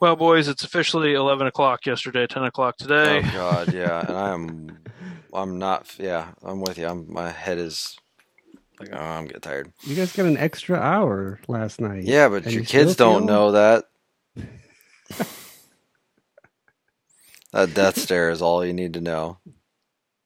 Well, 0.01 0.15
boys, 0.17 0.47
it's 0.47 0.63
officially 0.63 1.15
11 1.15 1.47
o'clock 1.49 1.85
yesterday, 1.85 2.27
10 2.27 2.45
o'clock 2.45 2.77
today. 2.77 3.19
Oh 3.25 3.31
God, 3.33 3.73
yeah, 3.73 4.01
and 4.09 4.17
I'm, 4.17 4.79
I'm 5.35 5.59
not. 5.59 5.93
Yeah, 5.99 6.29
I'm 6.43 6.61
with 6.61 6.79
you. 6.79 6.87
I'm. 6.87 7.13
My 7.13 7.31
head 7.31 7.59
is 7.59 7.99
like, 8.79 8.91
oh, 8.93 8.97
I'm 8.97 9.25
getting 9.27 9.41
tired. 9.41 9.73
You 9.83 9.97
guys 9.97 10.13
got 10.13 10.27
an 10.27 10.37
extra 10.37 10.79
hour 10.79 11.41
last 11.49 11.81
night. 11.81 12.05
Yeah, 12.05 12.29
but 12.29 12.45
your 12.45 12.61
you 12.61 12.63
kids 12.67 12.95
don't 12.95 13.23
feel- 13.23 13.27
know 13.27 13.53
that. 13.53 13.87
that 17.53 17.75
death 17.75 17.99
stare 17.99 18.31
is 18.31 18.41
all 18.41 18.65
you 18.65 18.73
need 18.73 18.95
to 18.95 19.01
know. 19.01 19.39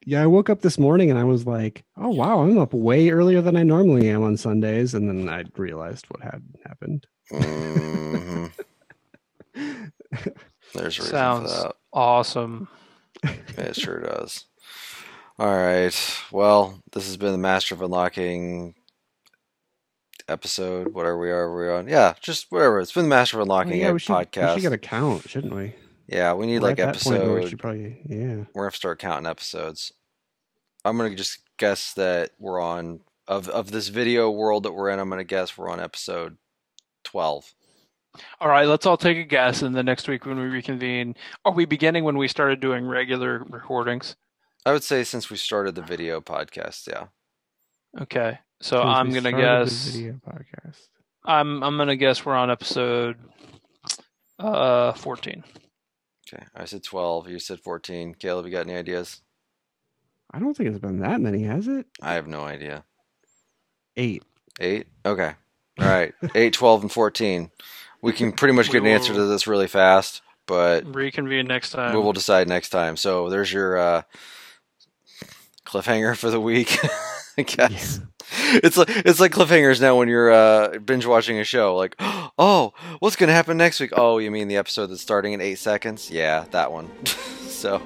Yeah, 0.05 0.21
I 0.21 0.27
woke 0.27 0.49
up 0.49 0.61
this 0.61 0.77
morning 0.77 1.09
and 1.09 1.17
I 1.17 1.23
was 1.23 1.47
like, 1.47 1.83
"Oh 1.97 2.09
wow, 2.09 2.41
I'm 2.41 2.59
up 2.59 2.73
way 2.73 3.09
earlier 3.09 3.41
than 3.41 3.55
I 3.55 3.63
normally 3.63 4.07
am 4.09 4.21
on 4.21 4.37
Sundays." 4.37 4.93
And 4.93 5.07
then 5.09 5.29
I 5.29 5.45
realized 5.57 6.05
what 6.09 6.21
had 6.21 6.43
happened. 6.63 7.07
hmm 7.31 8.45
There's 10.73 10.97
a 10.97 11.01
reason 11.01 11.05
Sounds- 11.05 11.55
for 11.55 11.61
that. 11.63 11.75
Awesome. 11.91 12.67
It 13.57 13.75
sure 13.75 13.99
does. 14.01 14.45
All 15.39 15.55
right. 15.55 15.95
Well, 16.31 16.81
this 16.91 17.05
has 17.05 17.17
been 17.17 17.31
the 17.31 17.37
Master 17.37 17.75
of 17.75 17.81
Unlocking 17.81 18.75
episode. 20.27 20.93
Whatever 20.93 21.19
we 21.19 21.31
are, 21.31 21.51
we're 21.53 21.75
on. 21.75 21.87
Yeah, 21.87 22.13
just 22.21 22.47
whatever. 22.51 22.79
It's 22.79 22.91
been 22.91 23.03
the 23.03 23.09
Master 23.09 23.37
of 23.37 23.41
Oh, 23.41 23.43
Unlocking 23.43 23.79
yeah, 23.79 23.91
we 23.91 23.99
should, 23.99 24.13
podcast. 24.15 24.55
we 24.55 24.61
should 24.61 24.69
get 24.69 24.73
a 24.73 24.77
count, 24.77 25.29
shouldn't 25.29 25.53
we? 25.55 25.73
yeah, 26.07 26.33
we 26.33 26.45
need 26.47 26.59
We're 26.61 26.69
like 26.69 26.79
at 26.79 26.93
that 26.95 27.03
point 27.03 27.23
we 27.23 27.29
episode. 27.31 27.49
should 27.49 27.59
probably, 27.59 28.01
yeah. 28.09 28.43
we're 28.53 28.65
gonna 28.65 28.71
start 28.75 28.99
counting 28.99 29.29
episodes. 29.29 29.91
I'm 30.85 30.97
gonna 30.97 31.15
just 31.15 31.39
guess 31.57 31.93
that 31.93 32.31
we're 32.39 32.59
on 32.59 33.01
of 33.27 33.47
of 33.49 33.71
this 33.71 33.87
video 33.87 34.29
world 34.29 34.63
that 34.63 34.73
we're 34.73 34.89
in. 34.89 34.99
I'm 34.99 35.09
gonna 35.09 35.23
guess 35.23 35.57
we're 35.57 35.69
on 35.69 35.79
episode 35.79 36.37
twelve. 37.03 37.53
All 38.39 38.47
right, 38.47 38.67
let's 38.67 38.85
all 38.85 38.97
take 38.97 39.17
a 39.17 39.23
guess, 39.23 39.61
and 39.61 39.75
the 39.75 39.83
next 39.83 40.07
week 40.07 40.25
when 40.25 40.37
we 40.37 40.45
reconvene, 40.45 41.15
are 41.45 41.51
we 41.51 41.65
beginning 41.65 42.03
when 42.03 42.17
we 42.17 42.27
started 42.27 42.59
doing 42.59 42.85
regular 42.87 43.43
recordings? 43.49 44.15
I 44.65 44.71
would 44.71 44.83
say 44.83 45.03
since 45.03 45.29
we 45.29 45.37
started 45.37 45.75
the 45.75 45.81
video 45.81 46.21
podcast, 46.21 46.87
yeah. 46.87 47.07
Okay, 48.01 48.39
so 48.61 48.77
Since 48.77 48.85
I'm 48.87 49.11
gonna 49.11 49.31
guess. 49.31 49.87
video 49.87 50.19
podcast. 50.27 50.77
I'm 51.25 51.63
I'm 51.63 51.77
gonna 51.77 51.95
guess 51.95 52.25
we're 52.25 52.35
on 52.35 52.49
episode 52.51 53.17
uh 54.39 54.93
14. 54.93 55.43
Okay, 56.31 56.43
I 56.55 56.65
said 56.65 56.83
twelve. 56.83 57.29
You 57.29 57.39
said 57.39 57.59
fourteen. 57.59 58.13
Caleb, 58.15 58.45
you 58.45 58.51
got 58.51 58.67
any 58.67 58.75
ideas? 58.75 59.21
I 60.31 60.39
don't 60.39 60.55
think 60.55 60.69
it's 60.69 60.79
been 60.79 60.99
that 60.99 61.21
many, 61.21 61.43
has 61.43 61.67
it? 61.67 61.85
I 62.01 62.13
have 62.13 62.27
no 62.27 62.41
idea. 62.43 62.83
Eight. 63.95 64.23
Eight. 64.59 64.87
Okay. 65.05 65.33
All 65.79 65.85
right. 65.87 66.13
Eight, 66.35 66.53
12, 66.53 66.83
and 66.83 66.91
fourteen. 66.91 67.51
We 68.03 68.11
can 68.11 68.33
pretty 68.33 68.53
much 68.53 68.69
get 68.69 68.81
an 68.81 68.87
answer 68.87 69.13
to 69.13 69.25
this 69.25 69.47
really 69.47 69.67
fast, 69.67 70.21
but 70.45 70.83
Reconvene 70.93 71.47
next 71.47 71.69
time. 71.69 71.95
we 71.95 72.01
will 72.01 72.11
decide 72.11 72.49
next 72.49 72.69
time. 72.69 72.97
So 72.97 73.29
there's 73.29 73.51
your 73.51 73.77
uh, 73.77 74.01
cliffhanger 75.65 76.17
for 76.17 76.29
the 76.29 76.39
week. 76.39 76.77
I 77.37 77.43
guess 77.43 78.01
it's 78.55 78.77
like 78.77 78.89
it's 78.89 79.19
like 79.19 79.31
cliffhangers 79.31 79.81
now 79.81 79.97
when 79.97 80.07
you're 80.09 80.31
uh, 80.31 80.79
binge 80.79 81.05
watching 81.05 81.39
a 81.39 81.45
show. 81.45 81.77
Like, 81.77 81.95
oh, 82.37 82.73
what's 82.99 83.15
gonna 83.15 83.31
happen 83.31 83.55
next 83.55 83.79
week? 83.79 83.91
Oh, 83.95 84.17
you 84.17 84.31
mean 84.31 84.49
the 84.49 84.57
episode 84.57 84.87
that's 84.87 85.01
starting 85.01 85.33
in 85.33 85.39
eight 85.39 85.59
seconds? 85.59 86.11
Yeah, 86.11 86.45
that 86.51 86.71
one. 86.73 86.91
so 87.05 87.81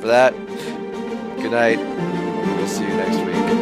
for 0.00 0.08
that, 0.08 0.34
good 1.36 1.52
night. 1.52 1.78
We'll 1.78 2.66
see 2.66 2.82
you 2.82 2.96
next 2.96 3.18
week. 3.24 3.59